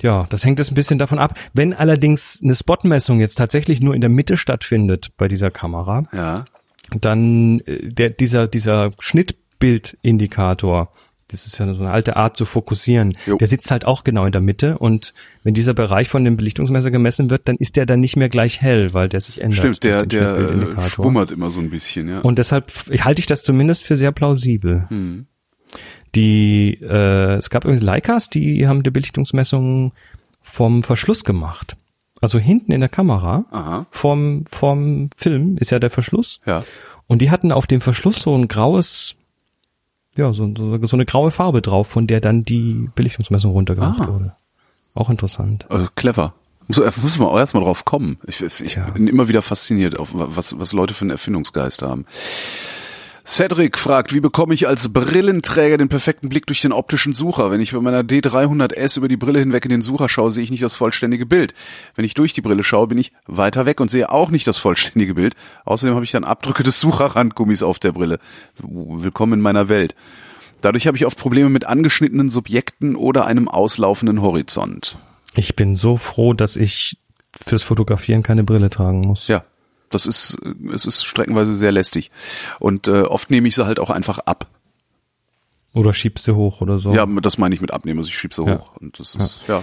ja, 0.00 0.26
das 0.30 0.44
hängt 0.44 0.58
jetzt 0.58 0.70
ein 0.72 0.76
bisschen 0.76 0.98
davon 0.98 1.18
ab. 1.18 1.38
Wenn 1.52 1.72
allerdings 1.74 2.40
eine 2.42 2.54
Spotmessung 2.54 3.20
jetzt 3.20 3.36
tatsächlich 3.36 3.80
nur 3.80 3.94
in 3.94 4.00
der 4.00 4.10
Mitte 4.10 4.36
stattfindet 4.36 5.12
bei 5.16 5.28
dieser 5.28 5.50
Kamera, 5.50 6.04
Ja. 6.12 6.44
dann 7.00 7.60
äh, 7.60 7.88
der, 7.88 8.10
dieser, 8.10 8.46
dieser 8.48 8.92
Schnittbildindikator, 8.98 10.90
das 11.34 11.46
ist 11.46 11.58
ja 11.58 11.74
so 11.74 11.82
eine 11.82 11.92
alte 11.92 12.16
Art 12.16 12.36
zu 12.36 12.44
fokussieren, 12.44 13.16
Jo. 13.26 13.36
der 13.36 13.48
sitzt 13.48 13.70
halt 13.70 13.84
auch 13.84 14.04
genau 14.04 14.24
in 14.24 14.32
der 14.32 14.40
Mitte 14.40 14.78
und 14.78 15.12
wenn 15.42 15.52
dieser 15.52 15.74
Bereich 15.74 16.08
von 16.08 16.24
dem 16.24 16.36
Belichtungsmesser 16.36 16.90
gemessen 16.90 17.28
wird, 17.30 17.48
dann 17.48 17.56
ist 17.56 17.76
der 17.76 17.86
dann 17.86 18.00
nicht 18.00 18.16
mehr 18.16 18.28
gleich 18.28 18.60
hell, 18.60 18.94
weil 18.94 19.08
der 19.08 19.20
sich 19.20 19.40
ändert. 19.40 19.58
Stimmt, 19.58 19.84
der, 19.84 20.06
der 20.06 20.38
äh, 20.38 20.88
schwummert 20.88 21.30
immer 21.30 21.50
so 21.50 21.60
ein 21.60 21.70
bisschen, 21.70 22.08
ja. 22.08 22.20
Und 22.20 22.38
deshalb 22.38 22.72
halte 23.00 23.20
ich 23.20 23.26
das 23.26 23.42
zumindest 23.42 23.84
für 23.84 23.96
sehr 23.96 24.12
plausibel. 24.12 24.86
Hm. 24.88 25.26
Die, 26.14 26.78
äh, 26.80 27.34
es 27.34 27.50
gab 27.50 27.64
übrigens 27.64 27.82
Leicas, 27.82 28.30
die 28.30 28.68
haben 28.68 28.82
die 28.82 28.90
Belichtungsmessungen 28.90 29.92
vom 30.40 30.82
Verschluss 30.82 31.24
gemacht. 31.24 31.76
Also 32.20 32.38
hinten 32.38 32.72
in 32.72 32.80
der 32.80 32.88
Kamera, 32.88 33.44
Aha. 33.50 33.86
vom, 33.90 34.44
vom 34.48 35.10
Film 35.16 35.56
ist 35.58 35.70
ja 35.70 35.78
der 35.78 35.90
Verschluss. 35.90 36.40
Ja. 36.46 36.62
Und 37.06 37.20
die 37.20 37.30
hatten 37.30 37.52
auf 37.52 37.66
dem 37.66 37.80
Verschluss 37.80 38.20
so 38.20 38.34
ein 38.34 38.48
graues, 38.48 39.16
ja, 40.16 40.32
so, 40.32 40.52
so, 40.56 40.86
so 40.86 40.96
eine 40.96 41.04
graue 41.06 41.30
Farbe 41.30 41.60
drauf, 41.62 41.88
von 41.88 42.06
der 42.06 42.20
dann 42.20 42.44
die 42.44 42.88
Belichtungsmessung 42.94 43.52
runtergemacht 43.52 44.00
Ah. 44.02 44.08
wurde. 44.08 44.32
Auch 44.94 45.10
interessant. 45.10 45.66
Äh, 45.70 45.86
clever. 45.96 46.34
Muss, 46.68 46.78
äh, 46.78 46.90
muss 47.02 47.18
man 47.18 47.28
auch 47.28 47.36
erstmal 47.38 47.64
drauf 47.64 47.84
kommen. 47.84 48.18
Ich, 48.26 48.40
ich 48.42 48.72
Tja. 48.72 48.88
bin 48.90 49.06
immer 49.08 49.28
wieder 49.28 49.42
fasziniert, 49.42 49.98
auf 49.98 50.10
was, 50.14 50.58
was 50.58 50.72
Leute 50.72 50.94
für 50.94 51.02
einen 51.02 51.10
Erfindungsgeist 51.10 51.82
haben. 51.82 52.06
Cedric 53.26 53.78
fragt, 53.78 54.12
wie 54.12 54.20
bekomme 54.20 54.52
ich 54.52 54.68
als 54.68 54.92
Brillenträger 54.92 55.78
den 55.78 55.88
perfekten 55.88 56.28
Blick 56.28 56.46
durch 56.46 56.60
den 56.60 56.72
optischen 56.72 57.14
Sucher? 57.14 57.50
Wenn 57.50 57.60
ich 57.60 57.72
bei 57.72 57.80
meiner 57.80 58.02
D300S 58.02 58.98
über 58.98 59.08
die 59.08 59.16
Brille 59.16 59.38
hinweg 59.38 59.64
in 59.64 59.70
den 59.70 59.80
Sucher 59.80 60.10
schaue, 60.10 60.30
sehe 60.30 60.44
ich 60.44 60.50
nicht 60.50 60.62
das 60.62 60.76
vollständige 60.76 61.24
Bild. 61.24 61.54
Wenn 61.94 62.04
ich 62.04 62.12
durch 62.12 62.34
die 62.34 62.42
Brille 62.42 62.62
schaue, 62.62 62.88
bin 62.88 62.98
ich 62.98 63.12
weiter 63.26 63.64
weg 63.64 63.80
und 63.80 63.90
sehe 63.90 64.10
auch 64.10 64.30
nicht 64.30 64.46
das 64.46 64.58
vollständige 64.58 65.14
Bild. 65.14 65.34
Außerdem 65.64 65.94
habe 65.94 66.04
ich 66.04 66.10
dann 66.10 66.24
Abdrücke 66.24 66.64
des 66.64 66.80
Sucherrandgummis 66.82 67.62
auf 67.62 67.78
der 67.78 67.92
Brille. 67.92 68.18
Willkommen 68.58 69.34
in 69.34 69.40
meiner 69.40 69.70
Welt. 69.70 69.94
Dadurch 70.60 70.86
habe 70.86 70.98
ich 70.98 71.06
oft 71.06 71.18
Probleme 71.18 71.48
mit 71.48 71.64
angeschnittenen 71.64 72.28
Subjekten 72.28 72.94
oder 72.94 73.24
einem 73.24 73.48
auslaufenden 73.48 74.20
Horizont. 74.20 74.98
Ich 75.34 75.56
bin 75.56 75.76
so 75.76 75.96
froh, 75.96 76.34
dass 76.34 76.56
ich 76.56 76.98
fürs 77.46 77.62
Fotografieren 77.62 78.22
keine 78.22 78.44
Brille 78.44 78.68
tragen 78.68 79.00
muss. 79.00 79.28
Ja, 79.28 79.44
das 79.90 80.06
ist, 80.06 80.36
es 80.72 80.86
ist 80.86 81.04
streckenweise 81.04 81.54
sehr 81.54 81.72
lästig. 81.72 82.10
Und 82.60 82.88
äh, 82.88 83.02
oft 83.02 83.30
nehme 83.30 83.48
ich 83.48 83.54
sie 83.54 83.66
halt 83.66 83.78
auch 83.78 83.90
einfach 83.90 84.18
ab. 84.20 84.48
Oder 85.72 85.92
schiebst 85.92 86.26
du 86.28 86.36
hoch 86.36 86.60
oder 86.60 86.78
so. 86.78 86.94
Ja, 86.94 87.04
das 87.06 87.36
meine 87.38 87.54
ich 87.54 87.60
mit 87.60 87.72
abnehmen, 87.72 87.98
also 87.98 88.08
ich 88.08 88.14
schieb 88.16 88.32
sie 88.34 88.44
Ja. 88.44 88.58
hoch. 88.58 88.76
Und 88.80 88.98
das 89.00 89.14
ist, 89.16 89.40
ja. 89.48 89.62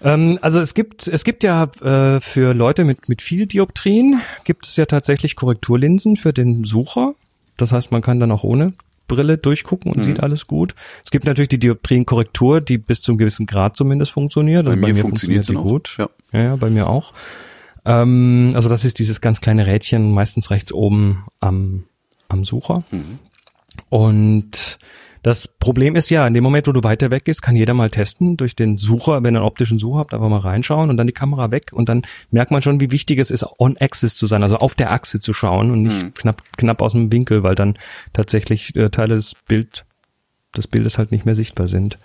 Ähm, 0.00 0.38
also 0.42 0.60
es 0.60 0.74
gibt 0.74 1.08
es 1.08 1.24
gibt 1.24 1.42
ja 1.42 1.64
äh, 1.82 2.20
für 2.20 2.54
Leute 2.54 2.84
mit 2.84 3.08
mit 3.08 3.20
viel 3.20 3.46
Dioptrien 3.46 4.20
gibt 4.44 4.66
es 4.66 4.76
ja 4.76 4.86
tatsächlich 4.86 5.34
Korrekturlinsen 5.36 6.16
für 6.16 6.32
den 6.32 6.64
Sucher. 6.64 7.14
Das 7.56 7.72
heißt, 7.72 7.90
man 7.90 8.00
kann 8.00 8.20
dann 8.20 8.30
auch 8.30 8.44
ohne 8.44 8.74
Brille 9.08 9.38
durchgucken 9.38 9.90
Mhm. 9.90 9.96
und 9.98 10.02
sieht 10.04 10.22
alles 10.22 10.46
gut. 10.46 10.74
Es 11.04 11.10
gibt 11.10 11.24
natürlich 11.24 11.48
die 11.48 11.58
Dioptrienkorrektur, 11.58 12.60
die 12.60 12.78
bis 12.78 13.00
zu 13.02 13.10
einem 13.10 13.18
gewissen 13.18 13.46
Grad 13.46 13.76
zumindest 13.76 14.12
funktioniert. 14.12 14.66
Bei 14.66 14.72
Also 14.72 14.86
mir 14.86 14.94
funktioniert 14.94 15.44
sie 15.44 15.52
die 15.52 15.58
gut. 15.58 15.96
Ja. 15.98 16.08
ja, 16.32 16.40
ja, 16.42 16.56
bei 16.56 16.70
mir 16.70 16.88
auch. 16.88 17.12
Ähm, 17.88 18.50
also 18.54 18.68
das 18.68 18.84
ist 18.84 18.98
dieses 18.98 19.20
ganz 19.20 19.40
kleine 19.40 19.66
Rädchen, 19.66 20.12
meistens 20.12 20.50
rechts 20.50 20.72
oben 20.72 21.24
am 21.40 21.84
am 22.28 22.44
Sucher. 22.44 22.84
Mhm. 22.90 23.18
Und 23.88 24.78
das 25.22 25.48
Problem 25.48 25.96
ist 25.96 26.10
ja, 26.10 26.26
in 26.26 26.34
dem 26.34 26.44
Moment, 26.44 26.66
wo 26.66 26.72
du 26.72 26.84
weiter 26.84 27.10
weg 27.10 27.24
bist, 27.24 27.42
kann 27.42 27.56
jeder 27.56 27.74
mal 27.74 27.90
testen 27.90 28.36
durch 28.36 28.54
den 28.54 28.76
Sucher, 28.78 29.24
wenn 29.24 29.34
ihr 29.34 29.40
einen 29.40 29.46
optischen 29.46 29.78
Sucher 29.78 29.98
habt, 29.98 30.14
einfach 30.14 30.28
mal 30.28 30.38
reinschauen 30.38 30.90
und 30.90 30.96
dann 30.96 31.06
die 31.06 31.12
Kamera 31.12 31.50
weg 31.50 31.70
und 31.72 31.88
dann 31.88 32.02
merkt 32.30 32.50
man 32.50 32.62
schon, 32.62 32.80
wie 32.80 32.90
wichtig 32.90 33.18
es 33.18 33.30
ist, 33.30 33.44
on 33.58 33.76
axis 33.78 34.16
zu 34.16 34.26
sein, 34.26 34.42
also 34.42 34.58
auf 34.58 34.74
der 34.74 34.92
Achse 34.92 35.20
zu 35.20 35.32
schauen 35.32 35.70
und 35.70 35.82
nicht 35.82 36.14
knapp, 36.14 36.42
knapp 36.56 36.80
aus 36.82 36.92
dem 36.92 37.10
Winkel, 37.10 37.42
weil 37.42 37.54
dann 37.54 37.74
tatsächlich 38.12 38.76
äh, 38.76 38.90
Teile 38.90 39.16
des 39.16 39.34
Bild, 39.34 39.86
des 40.56 40.68
Bildes 40.68 40.98
halt 40.98 41.10
nicht 41.10 41.24
mehr 41.24 41.34
sichtbar 41.34 41.66
sind. 41.66 41.98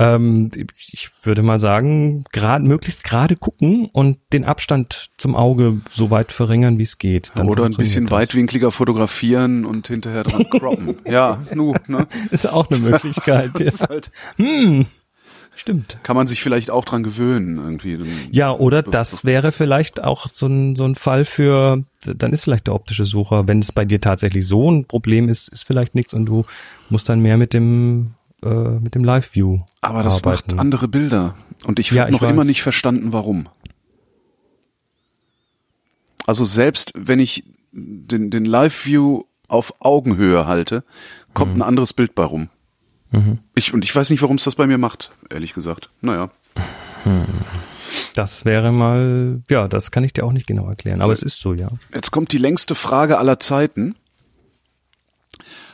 Ähm, 0.00 0.50
ich 0.92 1.10
würde 1.24 1.42
mal 1.42 1.60
sagen, 1.60 2.24
gerade 2.32 2.64
möglichst 2.64 3.04
gerade 3.04 3.36
gucken 3.36 3.86
und 3.92 4.18
den 4.32 4.44
Abstand 4.44 5.10
zum 5.18 5.36
Auge 5.36 5.82
so 5.92 6.10
weit 6.10 6.32
verringern, 6.32 6.78
wie 6.78 6.84
es 6.84 6.96
geht. 6.96 7.32
Dann 7.34 7.48
Oder 7.48 7.66
ein 7.66 7.74
bisschen 7.74 8.06
das. 8.06 8.12
weitwinkliger 8.12 8.70
fotografieren 8.70 9.66
und 9.66 9.88
hinterher 9.88 10.24
dran 10.24 10.48
croppen. 10.48 10.96
ja, 11.04 11.42
nu, 11.54 11.74
ne? 11.86 12.06
Ist 12.30 12.48
auch 12.48 12.70
eine 12.70 12.80
Möglichkeit. 12.80 13.50
Ja. 13.60 13.66
ist 13.66 13.82
halt, 13.82 14.10
Stimmt. 15.54 15.98
kann 16.02 16.16
man 16.16 16.26
sich 16.26 16.42
vielleicht 16.42 16.70
auch 16.70 16.86
dran 16.86 17.02
gewöhnen, 17.02 17.58
irgendwie. 17.58 17.98
Ja, 18.30 18.52
oder 18.52 18.82
das 18.82 19.24
wäre 19.24 19.52
vielleicht 19.52 20.02
auch 20.02 20.28
so 20.32 20.46
ein, 20.46 20.76
so 20.76 20.84
ein 20.84 20.94
Fall 20.94 21.26
für, 21.26 21.84
dann 22.04 22.32
ist 22.32 22.44
vielleicht 22.44 22.68
der 22.68 22.74
optische 22.74 23.04
Sucher, 23.04 23.46
wenn 23.48 23.58
es 23.58 23.72
bei 23.72 23.84
dir 23.84 24.00
tatsächlich 24.00 24.46
so 24.46 24.70
ein 24.70 24.86
Problem 24.86 25.28
ist, 25.28 25.48
ist 25.48 25.64
vielleicht 25.66 25.94
nichts 25.94 26.14
und 26.14 26.24
du 26.24 26.46
musst 26.88 27.08
dann 27.10 27.20
mehr 27.20 27.36
mit 27.36 27.52
dem, 27.52 28.14
äh, 28.42 28.48
mit 28.48 28.94
dem 28.94 29.04
Live-View 29.04 29.58
Aber 29.80 30.02
das 30.02 30.18
arbeiten. 30.24 30.52
macht 30.52 30.60
andere 30.60 30.88
Bilder. 30.88 31.34
Und 31.64 31.78
ich 31.78 31.90
Ja, 31.90 32.02
habe 32.02 32.10
ich 32.12 32.20
noch 32.20 32.28
immer 32.28 32.40
weiß. 32.40 32.46
nicht 32.46 32.62
verstanden, 32.62 33.12
warum. 33.12 33.48
Also 36.26 36.44
selbst 36.44 36.92
wenn 36.96 37.18
ich 37.18 37.44
den, 37.72 38.30
den 38.30 38.44
Live-View 38.44 39.22
auf 39.48 39.74
Augenhöhe 39.80 40.46
halte, 40.46 40.84
kommt 41.34 41.54
Mhm. 41.56 41.62
ein 41.62 41.68
anderes 41.68 41.92
Bild 41.92 42.14
bei 42.14 42.24
rum. 42.24 42.48
Ich, 43.56 43.74
und 43.74 43.84
ich 43.84 43.94
weiß 43.94 44.10
nicht, 44.10 44.22
warum 44.22 44.36
es 44.36 44.44
das 44.44 44.54
bei 44.54 44.68
mir 44.68 44.78
macht, 44.78 45.10
ehrlich 45.30 45.52
gesagt. 45.52 45.90
Naja. 46.00 46.30
Das 48.14 48.44
wäre 48.44 48.70
mal, 48.70 49.42
ja, 49.50 49.66
das 49.66 49.90
kann 49.90 50.04
ich 50.04 50.12
dir 50.12 50.24
auch 50.24 50.30
nicht 50.32 50.46
genau 50.46 50.68
erklären, 50.68 51.00
aber 51.02 51.12
es 51.12 51.22
ist 51.24 51.40
so, 51.40 51.52
ja. 51.52 51.70
Jetzt 51.92 52.12
kommt 52.12 52.30
die 52.30 52.38
längste 52.38 52.76
Frage 52.76 53.18
aller 53.18 53.40
Zeiten. 53.40 53.96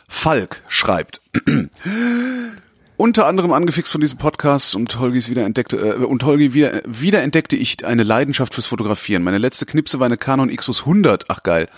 Falk 0.09 0.63
schreibt. 0.69 1.21
Unter 2.99 3.27
anderem 3.27 3.53
angefixt 3.53 3.93
von 3.93 4.01
diesem 4.01 4.19
Podcast 4.19 4.75
und 4.75 4.99
Holgis 4.99 5.29
wiederentdeckte 5.29 5.77
äh, 5.77 6.05
und 6.05 6.25
Holgi 6.25 6.55
wieder 6.55 6.81
wiederentdeckte 6.87 7.55
ich 7.55 7.85
eine 7.85 8.05
Leidenschaft 8.05 8.55
fürs 8.55 8.67
Fotografieren. 8.67 9.23
Meine 9.23 9.39
letzte 9.39 9.67
Knipse 9.67 10.01
war 10.01 10.07
eine 10.07 10.17
Canon 10.17 10.55
Xus 10.55 10.81
100. 10.81 11.27
Ach 11.29 11.43
geil. 11.43 11.69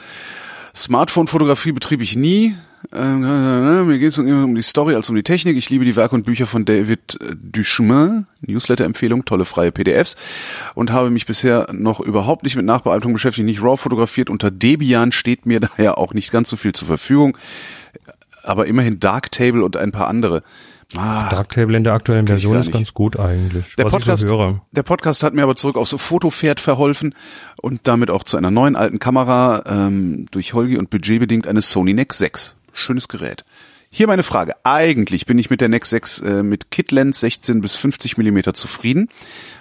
Smartphone-Fotografie 0.77 1.73
betrieb 1.73 2.03
ich 2.03 2.15
nie. 2.15 2.55
Äh, 2.93 3.03
mir 3.05 3.99
geht 3.99 4.11
es 4.11 4.19
um 4.19 4.55
die 4.55 4.63
Story 4.63 4.95
als 4.95 5.11
um 5.11 5.17
die 5.17 5.25
Technik. 5.25 5.57
Ich 5.57 5.69
liebe 5.71 5.85
die 5.85 5.97
Werke 5.97 6.15
und 6.15 6.25
Bücher 6.25 6.47
von 6.47 6.65
David 6.65 7.19
Duchemin, 7.35 8.27
Newsletter-Empfehlung, 8.43 9.25
tolle 9.25 9.45
freie 9.45 9.73
PDFs 9.73 10.17
und 10.75 10.93
habe 10.93 11.11
mich 11.11 11.27
bisher 11.27 11.67
noch 11.73 11.99
überhaupt 11.99 12.45
nicht 12.45 12.55
mit 12.55 12.65
Nachbearbeitung 12.65 13.13
beschäftigt, 13.13 13.47
nicht 13.47 13.61
RAW 13.61 13.77
fotografiert. 13.77 14.31
Unter 14.31 14.53
Debian 14.53 15.11
steht 15.11 15.47
mir 15.47 15.59
daher 15.79 15.99
auch 15.99 16.15
nicht 16.15 16.31
ganz 16.31 16.49
so 16.49 16.57
viel 16.57 16.73
zur 16.73 16.87
Verfügung, 16.87 17.37
aber 18.49 18.67
immerhin 18.67 19.01
Darktable 19.01 19.65
und 19.65 19.77
ein 19.77 19.93
paar 19.93 20.09
andere. 20.09 20.43
Ah, 20.97 21.29
Darktable 21.29 21.77
in 21.77 21.85
der 21.85 21.93
aktuellen 21.93 22.27
Version 22.27 22.57
ist 22.57 22.73
ganz 22.73 22.95
gut 22.95 23.19
eigentlich, 23.19 23.77
der 23.77 23.85
Podcast, 23.85 24.27
so 24.27 24.61
der 24.73 24.83
Podcast 24.83 25.23
hat 25.23 25.35
mir 25.35 25.43
aber 25.43 25.55
zurück 25.55 25.77
aufs 25.77 25.95
Fotopferd 25.99 26.61
verholfen 26.61 27.15
und 27.61 27.83
damit 27.85 28.11
auch 28.11 28.25
zu 28.25 28.39
einer 28.39 28.51
neuen 28.51 28.75
alten 28.75 28.99
Kamera, 28.99 29.65
ähm, 29.67 30.27
durch 30.31 30.55
Holgi 30.55 30.79
und 30.79 30.89
budgetbedingt 30.89 31.47
eine 31.47 31.61
Sony 31.61 31.93
Nex 31.93 32.17
6. 32.19 32.55
Schönes 32.73 33.09
Gerät. 33.09 33.45
Hier 33.91 34.07
meine 34.07 34.23
Frage. 34.23 34.55
Eigentlich 34.65 35.27
bin 35.27 35.39
ich 35.39 35.51
mit 35.51 35.61
der 35.61 35.69
Nex 35.69 35.91
6 35.91 36.21
äh, 36.21 36.43
mit 36.43 36.71
Kit-Lens 36.71 37.21
16 37.21 37.61
bis 37.61 37.75
50 37.75 38.19
Millimeter 38.19 38.55
zufrieden. 38.55 39.09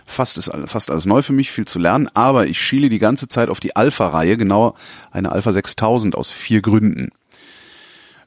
Fast 0.05 0.37
ist 0.37 0.51
fast 0.65 0.91
alles 0.91 1.05
neu 1.05 1.21
für 1.21 1.33
mich, 1.33 1.51
viel 1.51 1.65
zu 1.65 1.79
lernen, 1.79 2.09
aber 2.13 2.47
ich 2.47 2.59
schiele 2.59 2.89
die 2.89 2.99
ganze 2.99 3.27
Zeit 3.27 3.49
auf 3.49 3.59
die 3.59 3.75
Alpha-Reihe, 3.75 4.37
genauer 4.37 4.75
eine 5.11 5.31
Alpha 5.31 5.51
6000 5.51 6.15
aus 6.15 6.29
vier 6.29 6.61
Gründen. 6.61 7.09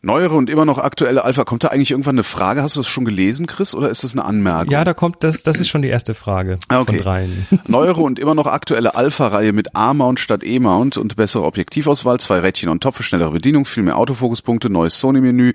Neuere 0.02 0.34
und 0.34 0.48
immer 0.48 0.64
noch 0.64 0.78
aktuelle 0.78 1.24
Alpha. 1.24 1.44
Kommt 1.44 1.62
da 1.62 1.68
eigentlich 1.68 1.90
irgendwann 1.90 2.14
eine 2.14 2.22
Frage? 2.24 2.62
Hast 2.62 2.76
du 2.76 2.80
das 2.80 2.88
schon 2.88 3.04
gelesen, 3.04 3.46
Chris, 3.46 3.74
oder 3.74 3.90
ist 3.90 4.02
das 4.02 4.12
eine 4.12 4.24
Anmerkung? 4.24 4.72
Ja, 4.72 4.82
da 4.82 4.94
kommt, 4.94 5.22
das, 5.22 5.42
das 5.42 5.60
ist 5.60 5.68
schon 5.68 5.82
die 5.82 5.88
erste 5.88 6.14
Frage 6.14 6.58
Ah, 6.68 6.80
okay. 6.80 6.94
von 6.96 7.04
dreien. 7.04 7.46
Neuere 7.66 8.00
und 8.00 8.18
immer 8.18 8.34
noch 8.34 8.46
aktuelle 8.46 8.94
Alpha-Reihe 8.94 9.52
mit 9.52 9.76
A-Mount 9.76 10.18
statt 10.18 10.40
E-Mount 10.42 10.96
und 10.96 11.16
bessere 11.16 11.44
Objektivauswahl, 11.44 12.18
zwei 12.18 12.38
Rädchen 12.38 12.70
und 12.70 12.82
Top 12.82 12.96
für 12.96 13.02
schnellere 13.02 13.32
Bedienung, 13.32 13.66
viel 13.66 13.82
mehr 13.82 13.98
Autofokuspunkte, 13.98 14.70
neues 14.70 14.98
Sony-Menü. 15.00 15.52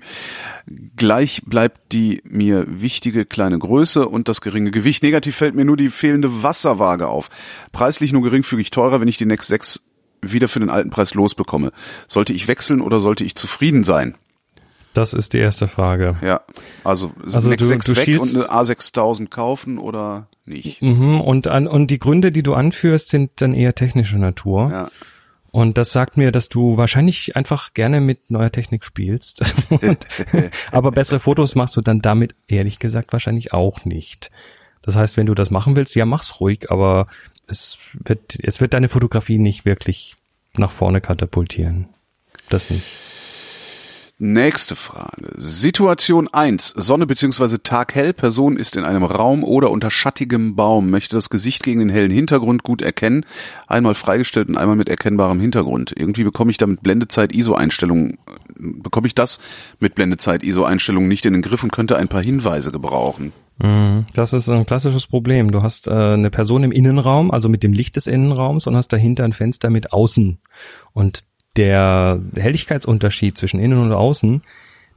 Gleich 0.94 1.42
bleibt 1.44 1.92
die 1.92 2.22
mir 2.24 2.66
wichtige 2.68 3.24
kleine 3.24 3.58
Größe 3.58 4.08
und 4.08 4.28
das 4.28 4.40
geringe 4.40 4.70
Gewicht. 4.70 5.02
Negativ 5.02 5.34
fällt 5.34 5.56
mir 5.56 5.64
nur 5.64 5.76
die 5.76 5.90
fehlende 5.90 6.44
Wasserwaage 6.44 7.08
auf. 7.08 7.30
Preislich 7.72 8.12
nur 8.12 8.22
geringfügig 8.22 8.70
teurer, 8.70 9.00
wenn 9.00 9.08
ich 9.08 9.18
die 9.18 9.26
Nex 9.26 9.48
6 9.48 9.82
wieder 10.22 10.46
für 10.48 10.60
den 10.60 10.70
alten 10.70 10.90
Preis 10.90 11.14
losbekomme. 11.14 11.72
Sollte 12.06 12.32
ich 12.32 12.46
wechseln 12.46 12.80
oder 12.80 13.00
sollte 13.00 13.24
ich 13.24 13.34
zufrieden 13.34 13.82
sein? 13.82 14.16
Das 14.96 15.12
ist 15.12 15.34
die 15.34 15.38
erste 15.38 15.68
Frage. 15.68 16.16
Ja, 16.22 16.40
also, 16.82 17.12
Also 17.22 17.50
du- 17.52 17.64
6 17.64 17.86
du 17.86 17.96
weg 17.96 18.20
und 18.20 18.34
eine 18.34 18.50
A6000 18.50 19.28
kaufen 19.28 19.78
oder 19.78 20.28
nicht? 20.46 20.80
Mhm, 20.80 21.20
und, 21.20 21.48
an, 21.48 21.66
und 21.66 21.90
die 21.90 21.98
Gründe, 21.98 22.32
die 22.32 22.42
du 22.42 22.54
anführst, 22.54 23.08
sind 23.08 23.30
dann 23.42 23.52
eher 23.52 23.74
technischer 23.74 24.16
Natur. 24.18 24.70
Ja. 24.70 24.90
Und 25.50 25.76
das 25.76 25.92
sagt 25.92 26.16
mir, 26.16 26.32
dass 26.32 26.48
du 26.48 26.76
wahrscheinlich 26.78 27.36
einfach 27.36 27.74
gerne 27.74 28.00
mit 28.00 28.30
neuer 28.30 28.50
Technik 28.50 28.84
spielst. 28.84 29.42
Aber 30.72 30.92
bessere 30.92 31.20
Fotos 31.20 31.54
machst 31.54 31.76
du 31.76 31.82
dann 31.82 32.00
damit, 32.00 32.34
ehrlich 32.48 32.78
gesagt, 32.78 33.12
wahrscheinlich 33.12 33.52
auch 33.52 33.84
nicht. 33.84 34.30
Das 34.82 34.96
heißt, 34.96 35.16
wenn 35.18 35.26
du 35.26 35.34
das 35.34 35.50
machen 35.50 35.76
willst, 35.76 35.94
ja, 35.94 36.06
mach's 36.06 36.40
ruhig, 36.40 36.70
aber 36.70 37.06
es 37.48 37.78
wird, 37.92 38.38
es 38.42 38.60
wird 38.60 38.72
deine 38.72 38.88
Fotografie 38.88 39.38
nicht 39.38 39.64
wirklich 39.64 40.16
nach 40.54 40.70
vorne 40.70 41.00
katapultieren. 41.00 41.88
Das 42.48 42.70
nicht. 42.70 42.84
Nächste 44.18 44.76
Frage. 44.76 45.34
Situation 45.36 46.26
1. 46.32 46.68
Sonne 46.74 47.06
bzw. 47.06 47.58
Tag 47.62 47.94
hell. 47.94 48.14
Person 48.14 48.56
ist 48.56 48.74
in 48.74 48.84
einem 48.84 49.04
Raum 49.04 49.44
oder 49.44 49.70
unter 49.70 49.90
schattigem 49.90 50.56
Baum, 50.56 50.88
möchte 50.88 51.14
das 51.14 51.28
Gesicht 51.28 51.62
gegen 51.62 51.80
den 51.80 51.90
hellen 51.90 52.10
Hintergrund 52.10 52.62
gut 52.62 52.80
erkennen. 52.80 53.26
Einmal 53.66 53.94
freigestellt 53.94 54.48
und 54.48 54.56
einmal 54.56 54.76
mit 54.76 54.88
erkennbarem 54.88 55.38
Hintergrund. 55.38 55.92
Irgendwie 55.94 56.24
bekomme 56.24 56.50
ich 56.50 56.56
damit 56.56 56.82
Blendezeit 56.82 57.34
ISO-Einstellungen, 57.34 58.16
bekomme 58.58 59.06
ich 59.06 59.14
das 59.14 59.38
mit 59.80 59.94
Blendezeit 59.94 60.42
ISO-Einstellungen 60.42 61.08
nicht 61.08 61.26
in 61.26 61.34
den 61.34 61.42
Griff 61.42 61.62
und 61.62 61.72
könnte 61.72 61.98
ein 61.98 62.08
paar 62.08 62.22
Hinweise 62.22 62.72
gebrauchen. 62.72 63.34
Mhm. 63.58 64.06
Das 64.14 64.32
ist 64.32 64.48
ein 64.48 64.64
klassisches 64.64 65.06
Problem. 65.06 65.50
Du 65.50 65.62
hast 65.62 65.88
äh, 65.88 65.90
eine 65.90 66.30
Person 66.30 66.64
im 66.64 66.72
Innenraum, 66.72 67.30
also 67.30 67.50
mit 67.50 67.62
dem 67.62 67.74
Licht 67.74 67.96
des 67.96 68.06
Innenraums 68.06 68.66
und 68.66 68.76
hast 68.76 68.94
dahinter 68.94 69.24
ein 69.24 69.34
Fenster 69.34 69.68
mit 69.68 69.92
außen. 69.92 70.38
Und 70.94 71.24
der 71.56 72.20
Helligkeitsunterschied 72.36 73.36
zwischen 73.38 73.60
innen 73.60 73.78
und 73.78 73.92
außen, 73.92 74.42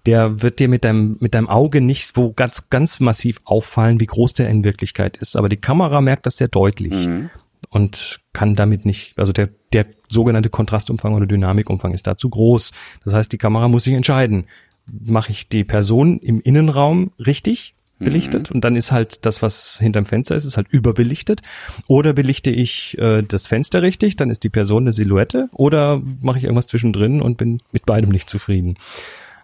der 0.06 0.42
wird 0.42 0.60
dir 0.60 0.70
mit 0.70 0.84
deinem, 0.86 1.18
mit 1.20 1.34
deinem 1.36 1.48
Auge 1.50 1.82
nicht 1.82 2.14
so 2.16 2.32
ganz, 2.34 2.70
ganz 2.70 3.00
massiv 3.00 3.42
auffallen, 3.46 4.00
wie 4.00 4.06
groß 4.06 4.34
der 4.34 4.50
in 4.50 4.64
Wirklichkeit 4.64 5.18
ist. 5.18 5.36
Aber 5.36 5.50
die 5.50 5.58
Kamera 5.58 6.02
merkt 6.02 6.26
das 6.26 6.38
sehr 6.38 6.48
deutlich 6.48 7.06
Mhm. 7.06 7.30
und 7.70 8.20
kann 8.34 8.56
damit 8.56 8.86
nicht, 8.86 9.18
also 9.20 9.32
der, 9.32 9.50
der 9.74 9.86
sogenannte 10.10 10.50
Kontrastumfang 10.50 11.14
oder 11.14 11.28
Dynamikumfang 11.28 11.94
ist 11.94 12.08
da 12.08 12.18
zu 12.18 12.30
groß. 12.30 12.72
Das 13.04 13.14
heißt, 13.14 13.32
die 13.32 13.38
Kamera 13.38 13.68
muss 13.68 13.84
sich 13.84 13.94
entscheiden. 13.94 14.46
Mache 14.92 15.32
ich 15.32 15.50
die 15.50 15.64
Person 15.64 16.20
im 16.20 16.42
Innenraum 16.42 17.12
richtig 17.20 17.74
belichtet 18.00 18.52
und 18.52 18.62
dann 18.62 18.76
ist 18.76 18.92
halt 18.92 19.26
das, 19.26 19.42
was 19.42 19.78
hinterm 19.78 20.06
Fenster 20.06 20.36
ist, 20.36 20.46
ist 20.46 20.58
halt 20.58 20.68
überbelichtet. 20.70 21.42
Oder 21.88 22.14
belichte 22.14 22.50
ich 22.50 22.98
äh, 22.98 23.22
das 23.22 23.48
Fenster 23.48 23.82
richtig, 23.82 24.16
dann 24.16 24.30
ist 24.30 24.44
die 24.44 24.50
Person 24.50 24.84
eine 24.84 24.92
Silhouette. 24.92 25.50
Oder 25.54 26.02
mache 26.22 26.40
ich 26.40 26.46
irgendwas 26.46 26.68
zwischendrin 26.68 27.22
und 27.22 27.38
bin 27.38 27.62
mit 27.72 27.86
beidem 27.86 28.10
nicht 28.10 28.30
zufrieden. 28.30 28.76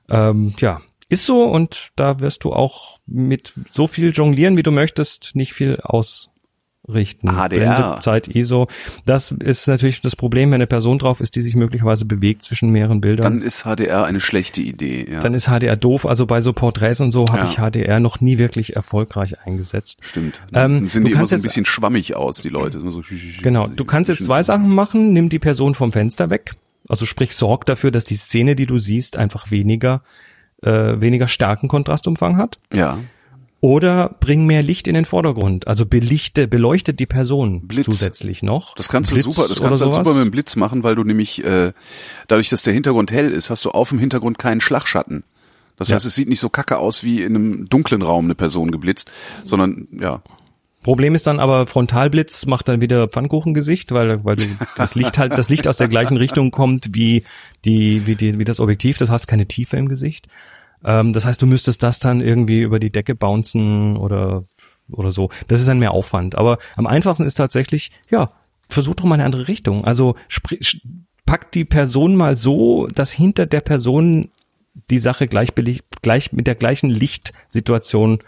Ähm, 0.10 0.54
ja, 0.60 0.82
ist 1.10 1.26
so 1.26 1.44
und 1.44 1.90
da 1.96 2.20
wirst 2.20 2.44
du 2.44 2.54
auch 2.54 3.00
mit 3.06 3.54
so 3.72 3.88
viel 3.88 4.12
jonglieren, 4.12 4.58
wie 4.58 4.64
du 4.64 4.72
möchtest, 4.72 5.36
nicht 5.36 5.54
viel 5.54 5.80
ausrichten. 6.88 7.30
HDR. 7.30 7.48
Blende, 7.50 7.98
Zeit, 8.00 8.28
ISO. 8.28 8.68
Das 9.06 9.32
ist 9.32 9.68
natürlich 9.68 10.02
das 10.02 10.16
Problem, 10.16 10.50
wenn 10.50 10.56
eine 10.56 10.68
Person 10.68 10.98
drauf 11.00 11.22
ist, 11.22 11.36
die 11.36 11.42
sich 11.42 11.56
möglicherweise 11.56 12.06
bewegt 12.06 12.44
zwischen 12.44 12.70
mehreren 12.70 13.02
Bildern. 13.02 13.24
Dann 13.40 13.42
ist 13.42 13.64
HDR 13.66 14.06
eine 14.06 14.20
schlechte 14.22 14.62
Idee. 14.62 15.08
Ja. 15.12 15.20
Dann 15.20 15.34
ist 15.34 15.48
HDR 15.48 15.76
doof. 15.76 16.06
Also 16.06 16.26
bei 16.26 16.42
so 16.42 16.54
Porträts 16.54 17.02
und 17.02 17.12
so 17.12 17.26
habe 17.28 17.40
Ja. 17.40 17.46
ich 17.46 17.58
HDR 17.58 18.00
noch 18.00 18.22
nie 18.22 18.38
wirklich 18.38 18.76
erfolgreich 18.76 19.36
eingesetzt. 19.46 20.00
Stimmt. 20.02 20.42
Ähm, 20.54 20.88
sind 20.88 21.06
die 21.06 21.12
immer 21.12 21.26
so 21.28 21.36
ein 21.36 21.40
jetzt- 21.40 21.44
bisschen 21.44 21.66
schwammig 21.66 22.16
aus, 22.16 22.42
die 22.42 22.50
Leute. 22.50 22.80
So 22.92 23.02
Genau, 23.42 23.68
du 23.68 23.86
kannst 23.86 24.10
jetzt 24.10 24.24
zwei 24.26 24.44
Sachen 24.44 24.70
machen. 24.70 25.14
Nimm 25.14 25.30
die 25.30 25.40
Person 25.40 25.76
vom 25.76 25.92
Fenster 25.92 26.30
weg. 26.30 26.52
Also 26.88 27.06
sprich, 27.06 27.36
sorg 27.36 27.66
dafür, 27.66 27.90
dass 27.92 28.06
die 28.06 28.16
Szene, 28.16 28.56
die 28.56 28.68
du 28.68 28.78
siehst, 28.78 29.18
einfach 29.18 29.50
weniger, 29.50 30.04
äh, 30.62 31.02
weniger 31.02 31.28
starken 31.28 31.68
Kontrastumfang 31.68 32.38
hat. 32.38 32.60
Ja. 32.72 33.00
Oder 33.62 34.16
bring 34.20 34.46
mehr 34.46 34.62
Licht 34.62 34.88
in 34.88 34.94
den 34.94 35.06
Vordergrund. 35.06 35.68
Also 35.68 35.86
belichte, 35.86 36.48
beleuchte 36.48 36.94
die 36.94 37.06
Person 37.08 37.68
Blitz. 37.68 37.86
zusätzlich 37.86 38.44
noch. 38.44 38.76
Das 38.76 38.90
kannst 38.90 39.10
du 39.12 39.16
Blitz 39.16 39.26
super, 39.26 39.48
das 39.48 39.60
kannst 39.62 39.82
du 39.82 39.86
halt 39.86 39.94
super 39.94 40.14
mit 40.14 40.24
dem 40.26 40.32
Blitz 40.32 40.56
machen, 40.56 40.84
weil 40.84 40.96
du 40.96 41.04
nämlich 41.04 41.44
äh, 41.44 41.72
dadurch, 42.28 42.50
dass 42.50 42.62
der 42.64 42.74
Hintergrund 42.74 43.12
hell 43.12 43.32
ist, 43.32 43.50
hast 43.50 43.66
du 43.66 43.72
auf 43.72 43.90
dem 43.90 44.00
Hintergrund 44.00 44.38
keinen 44.38 44.62
Schlagschatten. 44.62 45.24
Das 45.78 45.90
Ja. 45.90 45.96
heißt, 45.96 46.06
es 46.06 46.16
sieht 46.16 46.30
nicht 46.30 46.40
so 46.40 46.50
kacke 46.50 46.78
aus 46.78 47.04
wie 47.04 47.22
in 47.22 47.36
einem 47.36 47.70
dunklen 47.70 48.02
Raum 48.02 48.26
eine 48.26 48.36
Person 48.36 48.72
geblitzt, 48.72 49.10
sondern 49.46 49.88
ja, 50.00 50.22
Problem 50.84 51.16
ist 51.16 51.26
dann 51.26 51.40
aber, 51.40 51.66
Frontalblitz 51.66 52.46
macht 52.46 52.68
dann 52.68 52.80
wieder 52.80 53.08
Pfannkuchengesicht, 53.08 53.92
weil, 53.92 54.24
weil 54.24 54.36
du 54.36 54.44
das 54.78 54.94
Licht 54.94 55.18
halt, 55.18 55.32
das 55.36 55.50
Licht 55.50 55.68
aus 55.68 55.78
der 55.78 55.88
gleichen 55.88 56.16
Richtung 56.16 56.52
kommt 56.52 56.90
wie 56.94 57.24
die, 57.66 58.06
wie 58.06 58.14
die, 58.14 58.38
wie 58.38 58.44
das 58.46 58.60
Objektiv. 58.60 59.00
Das 59.00 59.10
hast 59.10 59.26
keine 59.26 59.48
Tiefe 59.48 59.78
im 59.78 59.90
Gesicht. 59.90 60.28
Ähm, 60.86 61.12
das 61.12 61.26
heißt, 61.26 61.42
du 61.42 61.48
müsstest 61.48 61.84
das 61.84 62.00
dann 62.00 62.22
irgendwie 62.22 62.62
über 62.62 62.80
die 62.80 62.92
Decke 62.92 63.16
bouncen 63.16 63.98
oder, 63.98 64.46
oder 64.90 65.12
so. 65.12 65.30
Das 65.48 65.60
ist 65.60 65.68
dann 65.68 65.80
mehr 65.80 65.92
Aufwand. 65.92 66.36
Aber 66.36 66.60
am 66.76 66.88
einfachsten 66.88 67.26
ist 67.26 67.36
tatsächlich, 67.36 67.92
ja, 68.10 68.30
versuch 68.70 68.96
doch 68.96 69.06
mal 69.06 69.16
eine 69.16 69.26
andere 69.26 69.48
Richtung. 69.48 69.84
Also 69.84 70.16
sprich, 70.28 70.82
pack 71.26 71.52
die 71.52 71.66
Person 71.66 72.16
mal 72.16 72.38
so, 72.38 72.88
dass 72.88 73.12
hinter 73.12 73.46
der 73.46 73.62
Person 73.62 74.30
die 74.90 75.00
Sache 75.00 75.28
gleich, 75.28 75.50
gleich 76.02 76.32
mit 76.34 76.48
der 76.48 76.56
gleichen 76.56 76.90
Lichtsituation 76.90 78.20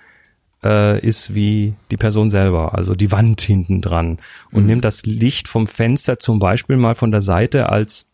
äh, 0.63 0.99
ist 1.05 1.35
wie 1.35 1.75
die 1.91 1.97
Person 1.97 2.31
selber, 2.31 2.73
also 2.75 2.95
die 2.95 3.11
Wand 3.11 3.41
hinten 3.41 3.81
dran. 3.81 4.17
Und 4.51 4.65
nimm 4.65 4.81
das 4.81 5.05
Licht 5.05 5.47
vom 5.47 5.67
Fenster 5.67 6.19
zum 6.19 6.39
Beispiel 6.39 6.77
mal 6.77 6.95
von 6.95 7.11
der 7.11 7.21
Seite 7.21 7.69
als 7.69 8.06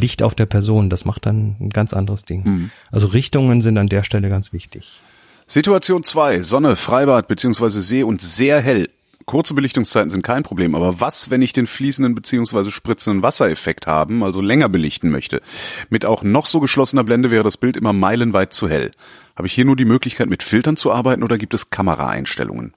Licht 0.00 0.22
auf 0.22 0.34
der 0.34 0.46
Person. 0.46 0.90
Das 0.90 1.04
macht 1.04 1.26
dann 1.26 1.56
ein 1.60 1.70
ganz 1.70 1.94
anderes 1.94 2.24
Ding. 2.24 2.70
Also 2.90 3.08
Richtungen 3.08 3.60
sind 3.60 3.78
an 3.78 3.88
der 3.88 4.02
Stelle 4.04 4.28
ganz 4.28 4.52
wichtig. 4.52 5.00
Situation 5.46 6.02
zwei: 6.02 6.42
Sonne, 6.42 6.76
Freibad 6.76 7.28
beziehungsweise 7.28 7.82
See 7.82 8.02
und 8.02 8.20
sehr 8.20 8.60
hell. 8.60 8.88
Kurze 9.26 9.54
Belichtungszeiten 9.54 10.08
sind 10.08 10.22
kein 10.22 10.44
Problem, 10.44 10.76
aber 10.76 11.00
was, 11.00 11.30
wenn 11.30 11.42
ich 11.42 11.52
den 11.52 11.66
fließenden 11.66 12.14
beziehungsweise 12.14 12.70
spritzenden 12.70 13.24
Wassereffekt 13.24 13.88
haben, 13.88 14.22
also 14.22 14.40
länger 14.40 14.68
belichten 14.68 15.10
möchte? 15.10 15.42
Mit 15.90 16.04
auch 16.04 16.22
noch 16.22 16.46
so 16.46 16.60
geschlossener 16.60 17.02
Blende 17.02 17.32
wäre 17.32 17.42
das 17.42 17.56
Bild 17.56 17.76
immer 17.76 17.92
meilenweit 17.92 18.52
zu 18.52 18.68
hell. 18.68 18.92
Habe 19.34 19.48
ich 19.48 19.52
hier 19.52 19.64
nur 19.64 19.74
die 19.74 19.84
Möglichkeit, 19.84 20.28
mit 20.28 20.44
Filtern 20.44 20.76
zu 20.76 20.92
arbeiten 20.92 21.24
oder 21.24 21.38
gibt 21.38 21.54
es 21.54 21.70
Kameraeinstellungen? 21.70 22.72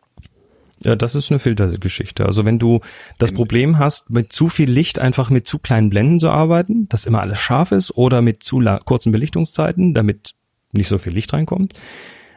Ja, 0.83 0.95
das 0.95 1.15
ist 1.15 1.29
eine 1.29 1.39
Filtergeschichte. 1.39 2.25
Also 2.25 2.45
wenn 2.45 2.59
du 2.59 2.79
das 3.17 3.31
Problem 3.31 3.77
hast, 3.77 4.09
mit 4.09 4.31
zu 4.31 4.47
viel 4.47 4.69
Licht 4.69 4.99
einfach 4.99 5.29
mit 5.29 5.45
zu 5.45 5.59
kleinen 5.59 5.89
Blenden 5.89 6.19
zu 6.19 6.29
arbeiten, 6.29 6.87
dass 6.89 7.05
immer 7.05 7.21
alles 7.21 7.39
scharf 7.39 7.71
ist, 7.71 7.97
oder 7.97 8.21
mit 8.21 8.43
zu 8.43 8.63
kurzen 8.85 9.11
Belichtungszeiten, 9.11 9.93
damit 9.93 10.35
nicht 10.71 10.87
so 10.87 10.97
viel 10.97 11.13
Licht 11.13 11.33
reinkommt, 11.33 11.73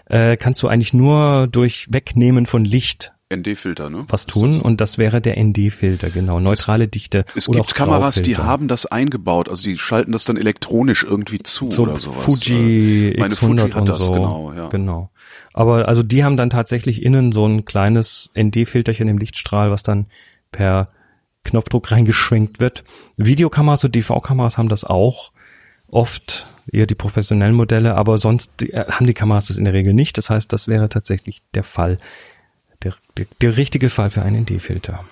äh, 0.07 0.37
kannst 0.37 0.63
du 0.63 0.69
eigentlich 0.69 0.93
nur 0.93 1.47
durch 1.47 1.87
Wegnehmen 1.91 2.47
von 2.47 2.65
Licht 2.65 3.13
ND-Filter, 3.35 3.89
ne? 3.91 4.05
was 4.09 4.27
tun 4.27 4.61
und 4.61 4.81
das 4.81 4.99
wäre 4.99 5.21
der 5.21 5.43
ND-Filter, 5.43 6.11
genau, 6.11 6.39
neutrale 6.39 6.89
Dichte. 6.89 7.25
Es 7.35 7.47
gibt 7.47 7.75
Kameras, 7.75 8.21
die 8.23 8.37
haben 8.37 8.69
das 8.69 8.87
eingebaut, 8.87 9.49
also 9.49 9.63
die 9.63 9.79
schalten 9.79 10.13
das 10.13 10.25
dann 10.25 10.37
elektronisch 10.37 11.05
irgendwie 11.05 11.43
zu 11.43 11.71
so 11.71 11.85
oder 11.85 11.97
sowas. 11.97 12.25
Fuji 12.25 13.17
Meine 13.19 13.35
X100 13.35 13.39
Fuji 13.39 13.71
hat 13.71 13.89
das, 13.89 14.07
so. 14.07 14.13
genau, 14.13 14.53
ja. 14.55 14.69
Genau. 14.69 15.11
Aber 15.53 15.89
also 15.89 16.03
die 16.03 16.25
haben 16.25 16.37
dann 16.37 16.51
tatsächlich 16.51 17.03
innen 17.03 17.33
so 17.33 17.47
ein 17.47 17.65
kleines 17.65 18.31
ND-Filterchen 18.39 19.09
im 19.09 19.19
Lichtstrahl, 19.19 19.71
was 19.71 19.83
dann 19.83 20.07
per 20.51 20.89
Knopfdruck 21.45 21.91
reingeschwenkt 21.91 22.61
wird. 22.61 22.85
Videokameras 23.17 23.85
und 23.85 23.95
DV-Kameras 23.95 24.59
haben 24.59 24.69
das 24.69 24.85
auch. 24.85 25.33
Oft 25.89 26.47
eher 26.71 26.87
die 26.87 26.95
professionellen 26.95 27.55
Modelle, 27.55 27.97
aber 27.97 28.19
sonst 28.19 28.63
äh, 28.63 28.87
haben 28.91 29.07
die 29.07 29.15
Kameras 29.15 29.49
das 29.49 29.59
in 29.59 29.65
der 29.65 29.75
Regel 29.75 29.93
nicht. 29.93 30.17
Das 30.17 30.31
heißt, 30.31 30.53
das 30.53 30.69
wäre 30.69 30.89
tatsächlich 30.89 31.43
der 31.55 31.65
Fall. 31.65 31.99
Der, 32.83 32.95
der, 33.17 33.27
der 33.41 33.57
richtige 33.57 33.91
Fall 33.91 34.11
für 34.11 34.23
einen 34.23 34.43
ND-Filter. 34.43 35.05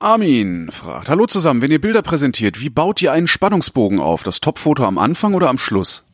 Armin 0.00 0.70
fragt, 0.70 1.08
hallo 1.08 1.26
zusammen, 1.26 1.62
wenn 1.62 1.70
ihr 1.70 1.80
Bilder 1.80 2.02
präsentiert, 2.02 2.60
wie 2.60 2.68
baut 2.68 3.00
ihr 3.00 3.12
einen 3.12 3.26
Spannungsbogen 3.26 4.00
auf? 4.00 4.22
Das 4.22 4.40
Topfoto 4.40 4.84
am 4.84 4.98
Anfang 4.98 5.32
oder 5.34 5.48
am 5.48 5.56
Schluss? 5.56 6.04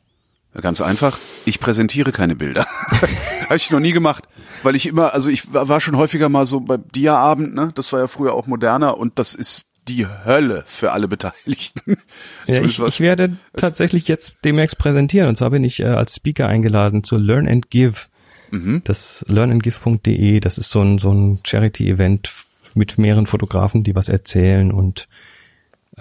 Ganz 0.52 0.80
einfach, 0.80 1.16
ich 1.44 1.60
präsentiere 1.60 2.10
keine 2.10 2.34
Bilder. 2.34 2.66
Habe 3.44 3.56
ich 3.56 3.70
noch 3.70 3.78
nie 3.78 3.92
gemacht, 3.92 4.24
weil 4.64 4.74
ich 4.74 4.86
immer, 4.86 5.14
also 5.14 5.30
ich 5.30 5.54
war 5.54 5.80
schon 5.80 5.96
häufiger 5.96 6.28
mal 6.28 6.44
so 6.44 6.60
bei 6.60 6.76
Dia-Abend, 6.76 7.54
ne? 7.54 7.72
Das 7.74 7.92
war 7.92 8.00
ja 8.00 8.08
früher 8.08 8.34
auch 8.34 8.46
moderner 8.46 8.98
und 8.98 9.18
das 9.20 9.34
ist 9.34 9.68
die 9.86 10.06
Hölle 10.06 10.64
für 10.66 10.92
alle 10.92 11.08
Beteiligten. 11.08 11.98
Ja, 12.46 12.62
ich, 12.62 12.80
ich 12.80 13.00
werde 13.00 13.36
tatsächlich 13.56 14.08
jetzt 14.08 14.38
demnächst 14.44 14.76
präsentieren. 14.76 15.28
Und 15.28 15.36
zwar 15.36 15.50
bin 15.50 15.62
ich 15.62 15.80
äh, 15.80 15.84
als 15.84 16.16
Speaker 16.16 16.48
eingeladen 16.48 17.04
zu 17.04 17.16
Learn 17.16 17.46
and 17.46 17.70
Give. 17.70 18.06
Mhm. 18.50 18.82
Das 18.84 19.24
learnandgive.de, 19.28 20.40
das 20.40 20.58
ist 20.58 20.70
so 20.70 20.82
ein, 20.82 20.98
so 20.98 21.12
ein 21.12 21.40
Charity-Event 21.44 22.32
mit 22.74 22.98
mehreren 22.98 23.26
Fotografen, 23.26 23.84
die 23.84 23.94
was 23.94 24.08
erzählen 24.08 24.72
und 24.72 25.06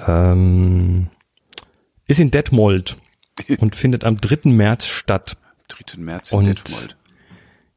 ähm, 0.08 1.10
ist 2.08 2.20
in 2.20 2.32
Detmold 2.32 2.98
und 3.60 3.76
findet 3.76 4.03
am 4.03 4.20
3. 4.20 4.49
März 4.52 4.86
statt. 4.86 5.38
3. 5.70 5.98
März 6.02 6.32
in 6.32 6.38
Und- 6.40 6.48
Detmold. 6.48 6.95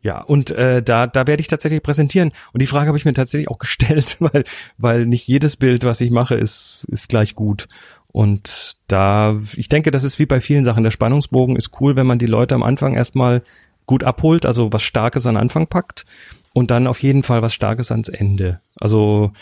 Ja, 0.05 0.21
und 0.21 0.51
äh, 0.51 0.83
da, 0.83 1.07
da 1.07 1.29
werde 1.29 1.41
ich 1.41 1.47
tatsächlich 1.47 1.81
präsentieren. 1.81 2.33
Und 2.53 2.61
die 2.61 2.67
Frage 2.67 2.89
habe 2.89 2.99
ich 2.99 3.05
mir 3.05 3.15
tatsächlich 3.15 3.49
auch 3.49 3.59
gestellt, 3.59 4.17
weil, 4.21 4.43
weil 4.77 5.07
nicht 5.07 5.29
jedes 5.29 5.57
Bild, 5.57 5.85
was 5.85 6.01
ich 6.01 6.11
mache, 6.11 6.35
ist, 6.35 6.87
ist 6.91 7.09
gleich 7.09 7.37
gut. 7.37 7.69
Und 8.09 8.73
da, 8.89 9.41
ich 9.57 9.69
denke, 9.69 9.93
das 9.93 10.03
ist 10.03 10.19
wie 10.19 10.27
bei 10.27 10.41
vielen 10.41 10.65
Sachen. 10.65 10.83
Der 10.83 10.91
Spannungsbogen 10.91 11.55
ist 11.55 11.71
cool, 11.81 11.95
wenn 11.95 12.07
man 12.09 12.19
die 12.19 12.27
Leute 12.27 12.55
am 12.57 12.65
Anfang 12.65 12.95
erstmal 12.95 13.43
gut 13.87 14.03
abholt, 14.03 14.45
also 14.45 14.73
was 14.73 14.83
Starkes 14.83 15.25
an 15.27 15.37
Anfang 15.37 15.69
packt 15.69 16.05
und 16.53 16.71
dann 16.73 16.87
auf 16.89 17.01
jeden 17.03 17.23
Fall 17.23 17.41
was 17.43 17.55
Starkes 17.55 17.91
ans 17.93 18.09
Ende. 18.09 18.61
Also 18.81 19.33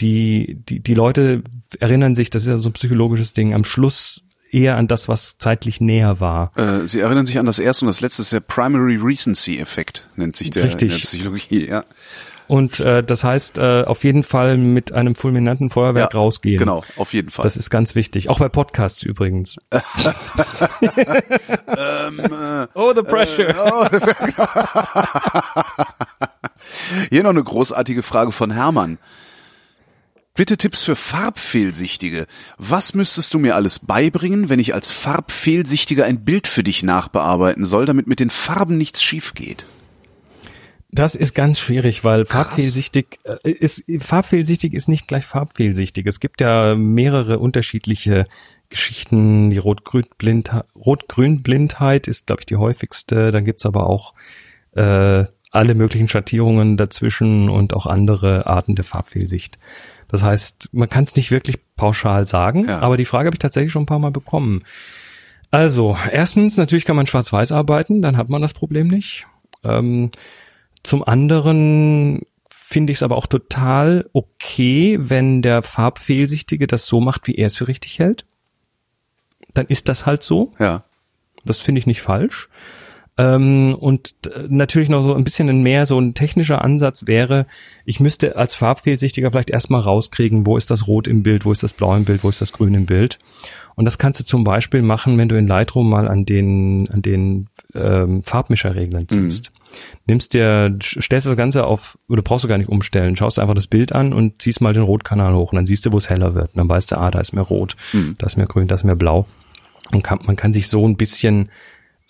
die, 0.00 0.58
die, 0.68 0.80
die 0.80 0.94
Leute 0.94 1.42
erinnern 1.78 2.14
sich, 2.14 2.30
das 2.30 2.42
ist 2.44 2.48
ja 2.48 2.56
so 2.56 2.68
ein 2.70 2.72
psychologisches 2.74 3.32
Ding, 3.32 3.54
am 3.54 3.64
Schluss 3.64 4.22
eher 4.52 4.76
an 4.76 4.88
das, 4.88 5.08
was 5.08 5.38
zeitlich 5.38 5.80
näher 5.80 6.20
war. 6.20 6.52
Äh, 6.56 6.88
Sie 6.88 7.00
erinnern 7.00 7.26
sich 7.26 7.38
an 7.38 7.46
das 7.46 7.58
erste 7.58 7.84
und 7.84 7.88
das 7.88 8.00
letzte, 8.00 8.22
ist 8.22 8.32
der 8.32 8.40
Primary 8.40 8.96
Recency 8.96 9.58
Effekt, 9.58 10.08
nennt 10.16 10.36
sich 10.36 10.50
der 10.50 10.64
Richtig. 10.64 10.92
in 10.92 10.98
der 10.98 11.04
Psychologie, 11.04 11.66
ja. 11.68 11.84
Und 12.50 12.80
äh, 12.80 13.04
das 13.04 13.22
heißt, 13.22 13.58
äh, 13.58 13.84
auf 13.84 14.02
jeden 14.02 14.24
Fall 14.24 14.56
mit 14.56 14.90
einem 14.90 15.14
fulminanten 15.14 15.70
Feuerwerk 15.70 16.12
ja 16.12 16.18
rausgehen. 16.18 16.58
Genau, 16.58 16.82
auf 16.96 17.12
jeden 17.12 17.30
Fall. 17.30 17.44
Das 17.44 17.56
ist 17.56 17.70
ganz 17.70 17.94
wichtig. 17.94 18.28
Auch 18.28 18.40
bei 18.40 18.48
Podcasts 18.48 19.04
übrigens. 19.04 19.56
oh, 22.74 22.92
the 22.92 23.02
pressure. 23.02 23.54
Hier 27.10 27.22
noch 27.22 27.30
eine 27.30 27.44
großartige 27.44 28.02
Frage 28.02 28.32
von 28.32 28.50
Hermann. 28.50 28.98
Bitte 30.40 30.56
Tipps 30.56 30.84
für 30.84 30.96
Farbfehlsichtige. 30.96 32.26
Was 32.56 32.94
müsstest 32.94 33.34
du 33.34 33.38
mir 33.38 33.56
alles 33.56 33.78
beibringen, 33.78 34.48
wenn 34.48 34.58
ich 34.58 34.72
als 34.72 34.90
Farbfehlsichtiger 34.90 36.06
ein 36.06 36.24
Bild 36.24 36.46
für 36.46 36.62
dich 36.62 36.82
nachbearbeiten 36.82 37.66
soll, 37.66 37.84
damit 37.84 38.06
mit 38.06 38.20
den 38.20 38.30
Farben 38.30 38.78
nichts 38.78 39.02
schief 39.02 39.34
geht? 39.34 39.66
Das 40.90 41.14
ist 41.14 41.34
ganz 41.34 41.58
schwierig, 41.58 42.04
weil 42.04 42.24
farbfehlsichtig 42.24 43.18
äh, 43.24 43.50
ist 43.50 43.84
farbfehlsichtig 43.98 44.72
ist 44.72 44.88
nicht 44.88 45.08
gleich 45.08 45.26
farbfehlsichtig. 45.26 46.06
Es 46.06 46.20
gibt 46.20 46.40
ja 46.40 46.74
mehrere 46.74 47.38
unterschiedliche 47.38 48.24
Geschichten. 48.70 49.50
Die 49.50 49.58
Rot-Grün-Blindheit 49.58 50.64
Rot 50.74 52.08
ist, 52.08 52.26
glaube 52.28 52.40
ich, 52.40 52.46
die 52.46 52.56
häufigste. 52.56 53.30
Dann 53.30 53.44
gibt's 53.44 53.66
aber 53.66 53.90
auch 53.90 54.14
äh, 54.74 55.26
alle 55.50 55.74
möglichen 55.74 56.08
Schattierungen 56.08 56.78
dazwischen 56.78 57.50
und 57.50 57.74
auch 57.74 57.84
andere 57.84 58.46
Arten 58.46 58.74
der 58.74 58.84
Farbfehlsicht. 58.84 59.58
Das 60.10 60.22
heißt, 60.22 60.70
man 60.72 60.88
kann 60.88 61.04
es 61.04 61.16
nicht 61.16 61.30
wirklich 61.30 61.58
pauschal 61.76 62.26
sagen, 62.26 62.66
ja. 62.66 62.80
aber 62.80 62.96
die 62.96 63.04
Frage 63.04 63.26
habe 63.26 63.34
ich 63.34 63.40
tatsächlich 63.40 63.72
schon 63.72 63.82
ein 63.82 63.86
paar 63.86 63.98
Mal 63.98 64.10
bekommen. 64.10 64.64
Also, 65.50 65.96
erstens, 66.10 66.56
natürlich 66.56 66.84
kann 66.84 66.96
man 66.96 67.06
schwarz-weiß 67.06 67.52
arbeiten, 67.52 68.02
dann 68.02 68.16
hat 68.16 68.28
man 68.28 68.42
das 68.42 68.52
Problem 68.52 68.86
nicht. 68.86 69.26
Ähm, 69.64 70.10
zum 70.82 71.04
anderen 71.04 72.22
finde 72.50 72.92
ich 72.92 72.98
es 72.98 73.02
aber 73.02 73.16
auch 73.16 73.26
total 73.26 74.08
okay, 74.12 74.96
wenn 75.00 75.42
der 75.42 75.62
Farbfehlsichtige 75.62 76.66
das 76.66 76.86
so 76.86 77.00
macht, 77.00 77.26
wie 77.26 77.34
er 77.34 77.48
es 77.48 77.56
für 77.56 77.66
richtig 77.66 77.98
hält. 77.98 78.26
Dann 79.54 79.66
ist 79.66 79.88
das 79.88 80.06
halt 80.06 80.22
so. 80.22 80.52
Ja. 80.58 80.84
Das 81.44 81.58
finde 81.58 81.80
ich 81.80 81.86
nicht 81.86 82.02
falsch. 82.02 82.48
Ähm, 83.20 83.74
und 83.74 84.14
natürlich 84.48 84.88
noch 84.88 85.02
so 85.02 85.14
ein 85.14 85.24
bisschen 85.24 85.62
mehr 85.62 85.84
so 85.84 85.98
ein 85.98 86.14
technischer 86.14 86.64
Ansatz 86.64 87.06
wäre, 87.06 87.46
ich 87.84 88.00
müsste 88.00 88.36
als 88.36 88.54
Farbfehlsichtiger 88.54 89.30
vielleicht 89.30 89.50
erstmal 89.50 89.82
rauskriegen, 89.82 90.46
wo 90.46 90.56
ist 90.56 90.70
das 90.70 90.86
Rot 90.86 91.06
im 91.06 91.22
Bild, 91.22 91.44
wo 91.44 91.52
ist 91.52 91.62
das 91.62 91.74
Blau 91.74 91.94
im 91.94 92.04
Bild, 92.04 92.24
wo 92.24 92.30
ist 92.30 92.40
das 92.40 92.52
Grün 92.52 92.72
im 92.72 92.86
Bild. 92.86 93.18
Und 93.74 93.84
das 93.84 93.98
kannst 93.98 94.20
du 94.20 94.24
zum 94.24 94.42
Beispiel 94.44 94.80
machen, 94.80 95.18
wenn 95.18 95.28
du 95.28 95.36
in 95.36 95.46
Lightroom 95.46 95.88
mal 95.88 96.08
an 96.08 96.24
den, 96.24 96.88
an 96.90 97.02
den 97.02 97.48
ähm, 97.74 98.22
Farbmischerreglern 98.22 99.08
ziehst. 99.08 99.50
Mhm. 99.50 99.76
Nimmst 100.06 100.34
dir, 100.34 100.76
stellst 100.80 101.26
das 101.26 101.36
Ganze 101.36 101.66
auf, 101.66 101.98
oder 102.08 102.22
brauchst 102.22 102.44
du 102.44 102.48
gar 102.48 102.58
nicht 102.58 102.70
umstellen, 102.70 103.16
schaust 103.16 103.38
einfach 103.38 103.54
das 103.54 103.66
Bild 103.66 103.92
an 103.92 104.12
und 104.12 104.40
ziehst 104.40 104.60
mal 104.60 104.72
den 104.72 104.82
Rotkanal 104.82 105.34
hoch 105.34 105.52
und 105.52 105.56
dann 105.56 105.66
siehst 105.66 105.84
du, 105.84 105.92
wo 105.92 105.98
es 105.98 106.08
heller 106.08 106.34
wird. 106.34 106.54
Und 106.54 106.56
dann 106.56 106.68
weißt 106.68 106.92
du, 106.92 106.98
ah, 106.98 107.10
da 107.10 107.20
ist 107.20 107.32
mehr 107.32 107.44
rot, 107.44 107.76
mhm. 107.92 108.16
da 108.18 108.26
ist 108.26 108.36
mehr 108.36 108.46
grün, 108.46 108.66
da 108.66 108.76
ist 108.76 108.84
mehr 108.84 108.96
blau. 108.96 109.26
Und 109.92 110.02
kann, 110.02 110.20
man 110.24 110.36
kann 110.36 110.52
sich 110.52 110.68
so 110.68 110.86
ein 110.86 110.96
bisschen 110.96 111.50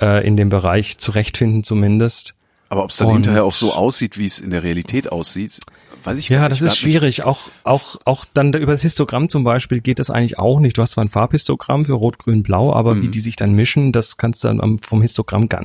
äh, 0.00 0.26
in 0.26 0.36
dem 0.36 0.48
Bereich 0.48 0.98
zurechtfinden 0.98 1.62
zumindest. 1.62 2.34
Aber 2.68 2.84
ob 2.84 2.90
es 2.90 2.98
dann 2.98 3.08
und, 3.08 3.14
hinterher 3.14 3.44
auch 3.44 3.52
so 3.52 3.72
aussieht, 3.72 4.18
wie 4.18 4.26
es 4.26 4.38
in 4.38 4.50
der 4.50 4.62
Realität 4.62 5.10
aussieht, 5.10 5.58
weiß 6.04 6.18
ich 6.18 6.28
ja, 6.28 6.36
nicht. 6.36 6.42
Ja, 6.42 6.48
das 6.48 6.60
ist 6.62 6.76
schwierig. 6.76 7.18
Nicht. 7.18 7.26
Auch, 7.26 7.50
auch, 7.64 7.96
auch 8.04 8.24
dann 8.32 8.52
über 8.52 8.72
das 8.72 8.82
Histogramm 8.82 9.28
zum 9.28 9.44
Beispiel 9.44 9.80
geht 9.80 9.98
das 9.98 10.10
eigentlich 10.10 10.38
auch 10.38 10.60
nicht. 10.60 10.78
Du 10.78 10.82
hast 10.82 10.92
zwar 10.92 11.04
ein 11.04 11.08
Farbhistogramm 11.08 11.84
für 11.84 11.94
Rot, 11.94 12.18
Grün, 12.18 12.42
Blau, 12.42 12.72
aber 12.72 12.94
mhm. 12.94 13.02
wie 13.02 13.08
die 13.08 13.20
sich 13.20 13.36
dann 13.36 13.52
mischen, 13.52 13.92
das 13.92 14.16
kannst 14.16 14.44
du 14.44 14.48
dann 14.48 14.78
vom 14.78 15.02
Histogramm 15.02 15.48
gar, 15.48 15.64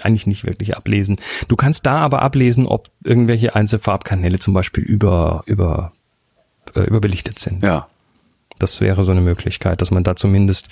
eigentlich 0.00 0.26
nicht 0.26 0.46
wirklich 0.46 0.76
ablesen. 0.76 1.18
Du 1.48 1.56
kannst 1.56 1.86
da 1.86 1.96
aber 1.98 2.22
ablesen, 2.22 2.66
ob 2.66 2.90
irgendwelche 3.04 3.54
Einzelfarbkanäle 3.54 4.38
zum 4.38 4.54
Beispiel 4.54 4.84
über, 4.84 5.42
über, 5.46 5.92
äh, 6.74 6.80
überbelichtet 6.80 7.38
sind. 7.38 7.62
Ja. 7.62 7.88
Das 8.58 8.80
wäre 8.80 9.04
so 9.04 9.12
eine 9.12 9.20
Möglichkeit, 9.20 9.80
dass 9.80 9.90
man 9.90 10.04
da 10.04 10.16
zumindest 10.16 10.68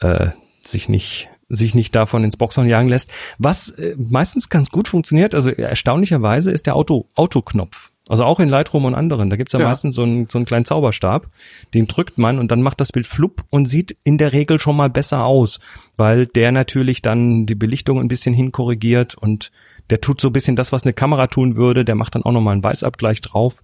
äh, 0.00 0.28
sich 0.62 0.88
nicht 0.88 1.28
sich 1.48 1.74
nicht 1.74 1.94
davon 1.94 2.24
ins 2.24 2.36
Boxhorn 2.36 2.68
jagen 2.68 2.88
lässt. 2.88 3.10
Was 3.38 3.70
äh, 3.70 3.94
meistens 3.96 4.48
ganz 4.48 4.70
gut 4.70 4.88
funktioniert, 4.88 5.34
also 5.34 5.50
erstaunlicherweise 5.50 6.50
ist 6.50 6.66
der 6.66 6.76
Auto 6.76 7.06
Autoknopf. 7.14 7.90
Also 8.08 8.24
auch 8.24 8.38
in 8.38 8.48
Lightroom 8.48 8.84
und 8.84 8.94
anderen. 8.94 9.30
Da 9.30 9.36
gibt's 9.36 9.52
ja, 9.52 9.58
ja, 9.58 9.68
meistens 9.68 9.96
so 9.96 10.02
einen, 10.04 10.28
so 10.28 10.38
einen 10.38 10.44
kleinen 10.44 10.64
Zauberstab, 10.64 11.26
den 11.74 11.88
drückt 11.88 12.18
man 12.18 12.38
und 12.38 12.52
dann 12.52 12.62
macht 12.62 12.80
das 12.80 12.92
Bild 12.92 13.06
flupp 13.06 13.44
und 13.50 13.66
sieht 13.66 13.96
in 14.04 14.16
der 14.16 14.32
Regel 14.32 14.60
schon 14.60 14.76
mal 14.76 14.88
besser 14.88 15.24
aus, 15.24 15.58
weil 15.96 16.26
der 16.26 16.52
natürlich 16.52 17.02
dann 17.02 17.46
die 17.46 17.56
Belichtung 17.56 17.98
ein 17.98 18.06
bisschen 18.06 18.32
hinkorrigiert 18.32 19.16
und 19.16 19.50
der 19.90 20.00
tut 20.00 20.20
so 20.20 20.28
ein 20.28 20.32
bisschen 20.32 20.54
das, 20.54 20.72
was 20.72 20.84
eine 20.84 20.92
Kamera 20.92 21.26
tun 21.26 21.56
würde. 21.56 21.84
Der 21.84 21.96
macht 21.96 22.14
dann 22.14 22.22
auch 22.22 22.32
nochmal 22.32 22.52
einen 22.52 22.64
Weißabgleich 22.64 23.20
drauf 23.22 23.62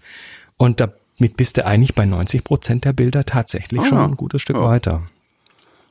und 0.56 0.80
damit 0.80 1.36
bist 1.36 1.56
du 1.56 1.64
eigentlich 1.64 1.94
bei 1.94 2.04
90 2.04 2.42
Prozent 2.42 2.84
der 2.84 2.92
Bilder 2.92 3.24
tatsächlich 3.24 3.80
ah, 3.80 3.84
schon 3.84 3.98
ein 3.98 4.16
gutes 4.16 4.42
Stück 4.42 4.56
ja. 4.56 4.64
weiter. 4.64 5.02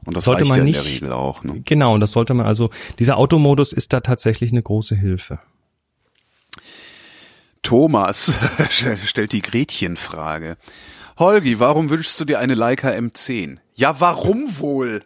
Und 0.06 0.16
das 0.16 0.26
sollte 0.26 0.46
man 0.46 0.58
ja 0.58 0.64
nicht, 0.64 0.78
in 0.78 0.84
der 0.84 0.92
Regel 0.92 1.12
auch. 1.14 1.44
Ne? 1.44 1.62
Genau, 1.66 1.94
und 1.94 2.00
das 2.00 2.12
sollte 2.12 2.34
man 2.34 2.46
also, 2.46 2.70
dieser 3.00 3.18
Automodus 3.18 3.72
ist 3.74 3.94
da 3.94 4.00
tatsächlich 4.00 4.52
eine 4.52 4.64
große 4.64 4.96
Hilfe. 4.96 5.40
Thomas 7.62 8.34
stellt 9.06 9.32
die 9.32 9.42
Gretchenfrage. 9.42 10.58
Holgi, 11.20 11.60
warum 11.60 11.90
wünschst 11.90 12.20
du 12.20 12.26
dir 12.26 12.40
eine 12.40 12.56
Leica 12.56 12.90
M10? 12.90 13.58
Ja, 13.76 14.00
warum 14.00 14.60
wohl? 14.60 15.02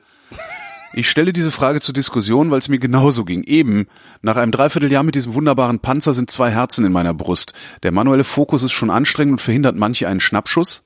Ich 0.93 1.09
stelle 1.09 1.33
diese 1.33 1.51
Frage 1.51 1.81
zur 1.81 1.93
Diskussion, 1.93 2.51
weil 2.51 2.59
es 2.59 2.69
mir 2.69 2.79
genauso 2.79 3.25
ging. 3.25 3.43
Eben, 3.43 3.87
nach 4.21 4.37
einem 4.37 4.53
Dreivierteljahr 4.53 5.03
mit 5.03 5.15
diesem 5.15 5.33
wunderbaren 5.33 5.79
Panzer 5.79 6.13
sind 6.13 6.31
zwei 6.31 6.51
Herzen 6.51 6.85
in 6.85 6.93
meiner 6.93 7.13
Brust. 7.13 7.53
Der 7.83 7.91
manuelle 7.91 8.23
Fokus 8.23 8.63
ist 8.63 8.71
schon 8.71 8.89
anstrengend 8.89 9.33
und 9.33 9.41
verhindert 9.41 9.75
manche 9.75 10.07
einen 10.07 10.21
Schnappschuss. 10.21 10.84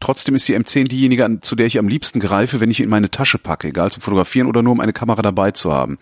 Trotzdem 0.00 0.36
ist 0.36 0.46
die 0.46 0.56
M10 0.56 0.88
diejenige, 0.88 1.40
zu 1.40 1.56
der 1.56 1.66
ich 1.66 1.78
am 1.78 1.88
liebsten 1.88 2.20
greife, 2.20 2.60
wenn 2.60 2.70
ich 2.70 2.80
in 2.80 2.88
meine 2.88 3.10
Tasche 3.10 3.38
packe, 3.38 3.68
egal 3.68 3.90
zum 3.90 4.02
Fotografieren 4.02 4.46
oder 4.46 4.62
nur 4.62 4.72
um 4.72 4.80
eine 4.80 4.92
Kamera 4.92 5.20
dabei 5.22 5.50
zu 5.50 5.72
haben. 5.72 5.98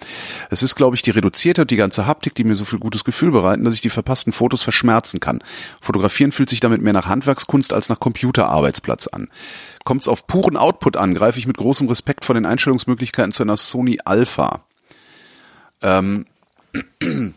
Es 0.50 0.62
ist, 0.62 0.74
glaube 0.74 0.96
ich, 0.96 1.02
die 1.02 1.10
reduzierte 1.10 1.62
und 1.62 1.70
die 1.70 1.76
ganze 1.76 2.06
Haptik, 2.06 2.34
die 2.34 2.44
mir 2.44 2.54
so 2.54 2.66
viel 2.66 2.78
gutes 2.78 3.04
Gefühl 3.04 3.30
bereiten, 3.30 3.64
dass 3.64 3.74
ich 3.74 3.80
die 3.80 3.90
verpassten 3.90 4.32
Fotos 4.32 4.62
verschmerzen 4.62 5.20
kann. 5.20 5.42
Fotografieren 5.80 6.32
fühlt 6.32 6.50
sich 6.50 6.60
damit 6.60 6.82
mehr 6.82 6.92
nach 6.92 7.06
Handwerkskunst 7.06 7.72
als 7.72 7.88
nach 7.88 7.98
Computerarbeitsplatz 7.98 9.06
an. 9.08 9.28
Kommt 9.84 10.02
es 10.02 10.08
auf 10.08 10.26
puren 10.26 10.56
Output 10.56 10.96
an, 10.96 11.14
greife 11.14 11.38
ich 11.38 11.46
mit 11.46 11.56
großem 11.56 11.88
Respekt 11.88 12.24
vor 12.24 12.34
den 12.34 12.44
Einstellungsmöglichkeiten 12.44 13.32
zu 13.32 13.42
einer 13.42 13.56
Sony 13.56 14.00
Alpha. 14.04 14.64
Ähm, 15.80 16.26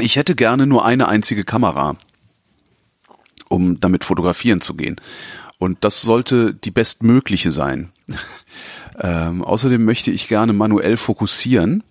ich 0.00 0.16
hätte 0.16 0.34
gerne 0.34 0.66
nur 0.66 0.84
eine 0.86 1.08
einzige 1.08 1.44
Kamera 1.44 1.96
um 3.48 3.80
damit 3.80 4.04
fotografieren 4.04 4.60
zu 4.60 4.74
gehen. 4.74 4.96
Und 5.58 5.78
das 5.82 6.02
sollte 6.02 6.54
die 6.54 6.70
bestmögliche 6.70 7.50
sein. 7.50 7.90
ähm, 9.00 9.42
außerdem 9.42 9.84
möchte 9.84 10.10
ich 10.10 10.28
gerne 10.28 10.52
manuell 10.52 10.96
fokussieren 10.96 11.82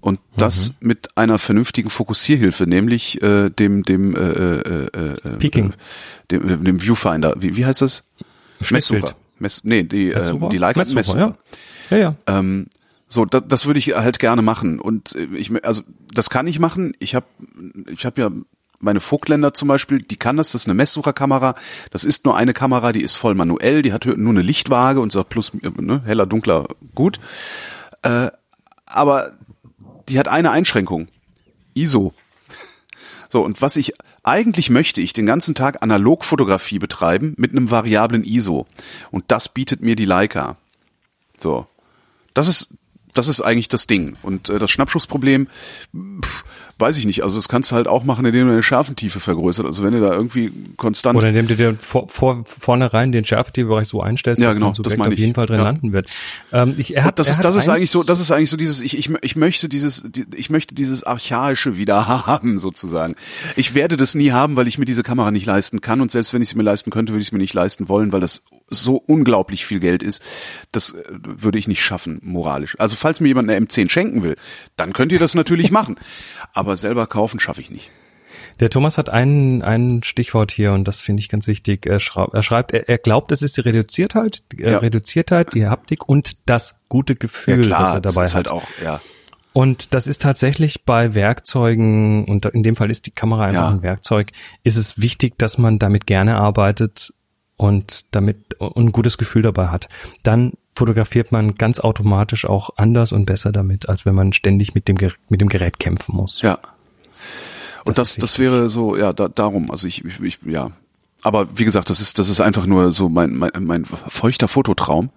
und 0.00 0.20
das 0.36 0.74
mhm. 0.80 0.88
mit 0.88 1.16
einer 1.16 1.38
vernünftigen 1.38 1.88
Fokussierhilfe, 1.88 2.66
nämlich 2.66 3.22
äh, 3.22 3.48
dem 3.48 3.84
dem 3.84 4.14
äh, 4.14 4.18
äh, 4.18 4.88
äh, 4.92 5.14
äh 5.14 5.36
Peaking. 5.38 5.72
Dem, 6.30 6.48
äh, 6.48 6.56
dem 6.58 6.82
Viewfinder. 6.82 7.34
Wie, 7.38 7.56
wie 7.56 7.64
heißt 7.64 7.80
das? 7.80 8.04
Messsucher. 8.70 9.14
Mess, 9.38 9.62
nee, 9.64 9.82
die 9.82 10.12
äh, 10.12 10.48
die 10.50 10.58
Leica 10.58 10.80
Messsucher. 10.80 10.94
Messsucher. 10.96 11.38
Ja, 11.88 11.96
ja. 11.96 12.16
ja. 12.26 12.38
Ähm, 12.38 12.66
so, 13.08 13.24
das, 13.24 13.44
das 13.48 13.66
würde 13.66 13.78
ich 13.78 13.94
halt 13.94 14.18
gerne 14.18 14.42
machen 14.42 14.78
und 14.78 15.14
äh, 15.14 15.24
ich 15.36 15.64
also 15.64 15.82
das 16.12 16.28
kann 16.28 16.46
ich 16.48 16.58
machen. 16.58 16.94
Ich 16.98 17.14
habe 17.14 17.26
ich 17.90 18.04
habe 18.04 18.20
ja 18.20 18.30
meine 18.84 19.00
Vogtländer 19.00 19.54
zum 19.54 19.68
Beispiel, 19.68 20.02
die 20.02 20.16
kann 20.16 20.36
das, 20.36 20.52
das 20.52 20.62
ist 20.62 20.68
eine 20.68 20.74
Messsucherkamera. 20.74 21.54
Das 21.90 22.04
ist 22.04 22.24
nur 22.24 22.36
eine 22.36 22.52
Kamera, 22.52 22.92
die 22.92 23.02
ist 23.02 23.16
voll 23.16 23.34
manuell, 23.34 23.82
die 23.82 23.92
hat 23.92 24.06
nur 24.06 24.30
eine 24.30 24.42
Lichtwaage 24.42 25.00
und 25.00 25.12
sagt 25.12 25.30
plus, 25.30 25.52
ne, 25.54 26.02
heller, 26.04 26.26
dunkler, 26.26 26.68
gut. 26.94 27.18
Äh, 28.02 28.30
aber 28.86 29.32
die 30.08 30.18
hat 30.18 30.28
eine 30.28 30.50
Einschränkung. 30.50 31.08
ISO. 31.74 32.14
So, 33.30 33.42
und 33.42 33.60
was 33.60 33.76
ich 33.76 33.94
eigentlich 34.22 34.70
möchte, 34.70 35.00
ich 35.00 35.12
den 35.12 35.26
ganzen 35.26 35.56
Tag 35.56 35.82
Analogfotografie 35.82 36.78
betreiben 36.78 37.34
mit 37.36 37.50
einem 37.50 37.70
variablen 37.70 38.22
ISO. 38.22 38.66
Und 39.10 39.24
das 39.28 39.48
bietet 39.48 39.82
mir 39.82 39.96
die 39.96 40.04
Leica. 40.04 40.56
So. 41.36 41.66
Das 42.32 42.46
ist, 42.46 42.74
das 43.12 43.28
ist 43.28 43.40
eigentlich 43.40 43.68
das 43.68 43.86
Ding. 43.86 44.16
Und 44.22 44.50
äh, 44.50 44.58
das 44.58 44.70
Schnappschussproblem, 44.70 45.48
pff, 46.22 46.44
weiß 46.78 46.98
ich 46.98 47.06
nicht. 47.06 47.22
Also 47.22 47.36
das 47.36 47.48
kannst 47.48 47.70
du 47.70 47.76
halt 47.76 47.88
auch 47.88 48.04
machen, 48.04 48.24
indem 48.24 48.46
du 48.46 48.50
deine 48.52 48.62
Schärfentiefe 48.62 49.20
vergrößert. 49.20 49.66
Also 49.66 49.82
wenn 49.82 49.92
du 49.92 50.00
da 50.00 50.12
irgendwie 50.12 50.52
konstant 50.76 51.16
oder 51.16 51.28
indem 51.28 51.46
du 51.46 51.56
dir 51.56 51.76
vor, 51.78 52.08
vor, 52.08 52.44
vornherein 52.44 53.12
den 53.12 53.24
Schärfentiebereich 53.24 53.88
so 53.88 54.02
einstellst, 54.02 54.42
ja, 54.42 54.52
genau, 54.52 54.72
dass 54.72 54.82
das 54.82 54.96
meine 54.96 55.14
auf 55.14 55.18
jeden 55.18 55.34
Fall 55.34 55.46
drin 55.46 55.58
ja. 55.58 55.64
landen 55.64 55.92
wird. 55.92 56.08
Ähm, 56.52 56.74
ich, 56.76 56.96
er 56.96 57.04
hat, 57.04 57.18
das 57.18 57.28
er 57.28 57.32
ist 57.32 57.38
hat 57.38 57.44
das 57.44 57.56
ist 57.56 57.68
eigentlich 57.68 57.90
so, 57.90 58.02
das 58.02 58.20
ist 58.20 58.30
eigentlich 58.30 58.50
so 58.50 58.56
dieses 58.56 58.82
ich, 58.82 58.98
ich, 58.98 59.10
ich 59.22 59.36
möchte 59.36 59.68
dieses 59.68 60.04
ich 60.34 60.50
möchte 60.50 60.74
dieses 60.74 61.04
archaische 61.04 61.76
wieder 61.76 62.08
haben 62.26 62.58
sozusagen. 62.58 63.14
Ich 63.56 63.74
werde 63.74 63.96
das 63.96 64.14
nie 64.14 64.32
haben, 64.32 64.56
weil 64.56 64.66
ich 64.66 64.78
mir 64.78 64.84
diese 64.84 65.02
Kamera 65.02 65.30
nicht 65.30 65.46
leisten 65.46 65.80
kann 65.80 66.00
und 66.00 66.10
selbst 66.10 66.34
wenn 66.34 66.42
ich 66.42 66.48
sie 66.48 66.56
mir 66.56 66.64
leisten 66.64 66.90
könnte, 66.90 67.12
würde 67.12 67.22
ich 67.22 67.28
es 67.28 67.32
mir 67.32 67.38
nicht 67.38 67.54
leisten 67.54 67.88
wollen, 67.88 68.12
weil 68.12 68.20
das 68.20 68.42
so 68.70 68.96
unglaublich 68.96 69.66
viel 69.66 69.80
Geld 69.80 70.02
ist, 70.02 70.22
das 70.72 70.92
äh, 70.92 71.02
würde 71.12 71.58
ich 71.58 71.68
nicht 71.68 71.82
schaffen, 71.82 72.20
moralisch. 72.22 72.76
Also 72.78 72.96
falls 72.96 73.20
mir 73.20 73.28
jemand 73.28 73.50
eine 73.50 73.64
M10 73.64 73.90
schenken 73.90 74.22
will, 74.22 74.36
dann 74.76 74.92
könnt 74.92 75.12
ihr 75.12 75.18
das 75.18 75.34
natürlich 75.34 75.70
machen. 75.70 75.96
Aber 76.52 76.63
selber 76.76 77.06
kaufen 77.06 77.40
schaffe 77.40 77.60
ich 77.60 77.70
nicht. 77.70 77.90
Der 78.60 78.70
Thomas 78.70 78.98
hat 78.98 79.08
ein, 79.08 79.62
ein 79.62 80.02
Stichwort 80.02 80.52
hier 80.52 80.72
und 80.72 80.86
das 80.86 81.00
finde 81.00 81.20
ich 81.20 81.28
ganz 81.28 81.46
wichtig. 81.46 81.86
Er, 81.86 81.98
schreibt, 81.98 82.34
er, 82.34 82.42
schreibt, 82.42 82.72
er, 82.72 82.98
glaubt, 82.98 83.32
es 83.32 83.42
ist 83.42 83.56
die 83.56 83.62
Reduziertheit, 83.62 84.42
die 84.52 84.62
äh, 84.62 84.72
ja. 84.72 84.78
Reduziertheit, 84.78 85.54
die 85.54 85.66
Haptik 85.66 86.08
und 86.08 86.48
das 86.48 86.76
gute 86.88 87.16
Gefühl, 87.16 87.62
ja, 87.62 87.66
klar, 87.66 87.80
das 87.80 87.92
er 87.94 88.00
dabei 88.00 88.20
das 88.20 88.28
ist 88.28 88.34
hat. 88.34 88.50
Halt 88.50 88.50
auch, 88.50 88.68
ja. 88.82 89.00
Und 89.52 89.94
das 89.94 90.08
ist 90.08 90.20
tatsächlich 90.20 90.84
bei 90.84 91.14
Werkzeugen, 91.14 92.24
und 92.24 92.44
in 92.46 92.64
dem 92.64 92.74
Fall 92.74 92.90
ist 92.90 93.06
die 93.06 93.12
Kamera 93.12 93.46
einfach 93.46 93.62
ja. 93.62 93.70
ein 93.70 93.82
Werkzeug, 93.82 94.32
ist 94.64 94.76
es 94.76 94.98
wichtig, 94.98 95.38
dass 95.38 95.58
man 95.58 95.78
damit 95.78 96.06
gerne 96.06 96.36
arbeitet 96.36 97.14
und 97.64 98.04
damit 98.10 98.56
ein 98.60 98.92
gutes 98.92 99.18
Gefühl 99.18 99.42
dabei 99.42 99.68
hat, 99.68 99.88
dann 100.22 100.52
fotografiert 100.74 101.32
man 101.32 101.54
ganz 101.54 101.80
automatisch 101.80 102.44
auch 102.44 102.70
anders 102.76 103.12
und 103.12 103.26
besser 103.26 103.52
damit, 103.52 103.88
als 103.88 104.04
wenn 104.04 104.14
man 104.14 104.32
ständig 104.32 104.74
mit 104.74 104.88
dem, 104.88 104.96
mit 105.28 105.40
dem 105.40 105.48
Gerät 105.48 105.78
kämpfen 105.78 106.16
muss. 106.16 106.42
Ja. 106.42 106.58
Und 107.84 107.98
das, 107.98 108.16
das, 108.16 108.38
wäre 108.38 108.70
so, 108.70 108.96
ja, 108.96 109.12
da, 109.12 109.28
darum, 109.28 109.70
also 109.70 109.86
ich, 109.86 110.04
ich, 110.04 110.20
ich, 110.20 110.38
ja. 110.46 110.70
Aber 111.22 111.48
wie 111.56 111.64
gesagt, 111.64 111.90
das 111.90 112.00
ist, 112.00 112.18
das 112.18 112.28
ist 112.28 112.40
einfach 112.40 112.66
nur 112.66 112.92
so 112.92 113.08
mein, 113.08 113.34
mein, 113.36 113.50
mein 113.60 113.84
feuchter 113.84 114.48
Fototraum. 114.48 115.10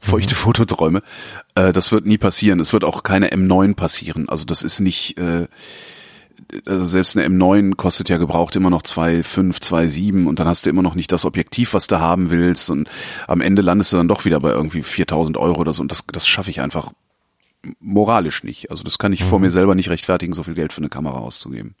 Feuchte 0.00 0.34
mhm. 0.34 0.38
Fototräume. 0.38 1.02
Äh, 1.54 1.72
das 1.72 1.92
wird 1.92 2.06
nie 2.06 2.18
passieren. 2.18 2.58
Es 2.60 2.72
wird 2.72 2.84
auch 2.84 3.02
keine 3.02 3.28
M9 3.32 3.74
passieren. 3.74 4.28
Also 4.28 4.44
das 4.46 4.62
ist 4.62 4.80
nicht, 4.80 5.18
äh, 5.18 5.46
also 6.66 6.84
selbst 6.86 7.16
eine 7.16 7.26
M9 7.26 7.76
kostet 7.76 8.08
ja 8.08 8.18
gebraucht 8.18 8.56
immer 8.56 8.70
noch 8.70 8.82
2,5, 8.82 9.60
2,7 9.60 10.26
und 10.26 10.38
dann 10.38 10.48
hast 10.48 10.66
du 10.66 10.70
immer 10.70 10.82
noch 10.82 10.94
nicht 10.94 11.12
das 11.12 11.24
Objektiv, 11.24 11.74
was 11.74 11.86
du 11.86 12.00
haben 12.00 12.30
willst 12.30 12.70
und 12.70 12.88
am 13.26 13.40
Ende 13.40 13.62
landest 13.62 13.92
du 13.92 13.96
dann 13.96 14.08
doch 14.08 14.24
wieder 14.24 14.40
bei 14.40 14.50
irgendwie 14.50 14.82
4000 14.82 15.36
Euro 15.36 15.60
oder 15.60 15.72
so 15.72 15.82
und 15.82 15.90
das, 15.90 16.04
das 16.12 16.26
schaffe 16.26 16.50
ich 16.50 16.60
einfach 16.60 16.92
moralisch 17.78 18.42
nicht. 18.42 18.70
Also 18.70 18.84
das 18.84 18.98
kann 18.98 19.12
ich 19.12 19.24
mhm. 19.24 19.28
vor 19.28 19.40
mir 19.40 19.50
selber 19.50 19.74
nicht 19.74 19.90
rechtfertigen, 19.90 20.32
so 20.32 20.42
viel 20.42 20.54
Geld 20.54 20.72
für 20.72 20.80
eine 20.80 20.88
Kamera 20.88 21.18
auszugeben. 21.18 21.74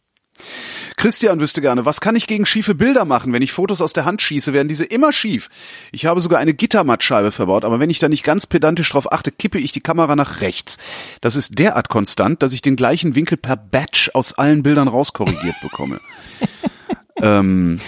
Christian 1.00 1.40
wüsste 1.40 1.62
gerne, 1.62 1.86
was 1.86 2.02
kann 2.02 2.14
ich 2.14 2.26
gegen 2.26 2.44
schiefe 2.44 2.74
Bilder 2.74 3.06
machen? 3.06 3.32
Wenn 3.32 3.40
ich 3.40 3.52
Fotos 3.52 3.80
aus 3.80 3.94
der 3.94 4.04
Hand 4.04 4.20
schieße, 4.20 4.52
werden 4.52 4.68
diese 4.68 4.84
immer 4.84 5.14
schief. 5.14 5.48
Ich 5.92 6.04
habe 6.04 6.20
sogar 6.20 6.40
eine 6.40 6.52
Gittermattscheibe 6.52 7.32
verbaut, 7.32 7.64
aber 7.64 7.80
wenn 7.80 7.88
ich 7.88 7.98
da 7.98 8.10
nicht 8.10 8.22
ganz 8.22 8.46
pedantisch 8.46 8.90
drauf 8.90 9.10
achte, 9.10 9.32
kippe 9.32 9.58
ich 9.58 9.72
die 9.72 9.80
Kamera 9.80 10.14
nach 10.14 10.42
rechts. 10.42 10.76
Das 11.22 11.36
ist 11.36 11.58
derart 11.58 11.88
konstant, 11.88 12.42
dass 12.42 12.52
ich 12.52 12.60
den 12.60 12.76
gleichen 12.76 13.14
Winkel 13.14 13.38
per 13.38 13.56
Batch 13.56 14.10
aus 14.12 14.34
allen 14.34 14.62
Bildern 14.62 14.88
rauskorrigiert 14.88 15.56
bekomme. 15.62 16.02
ähm, 17.22 17.80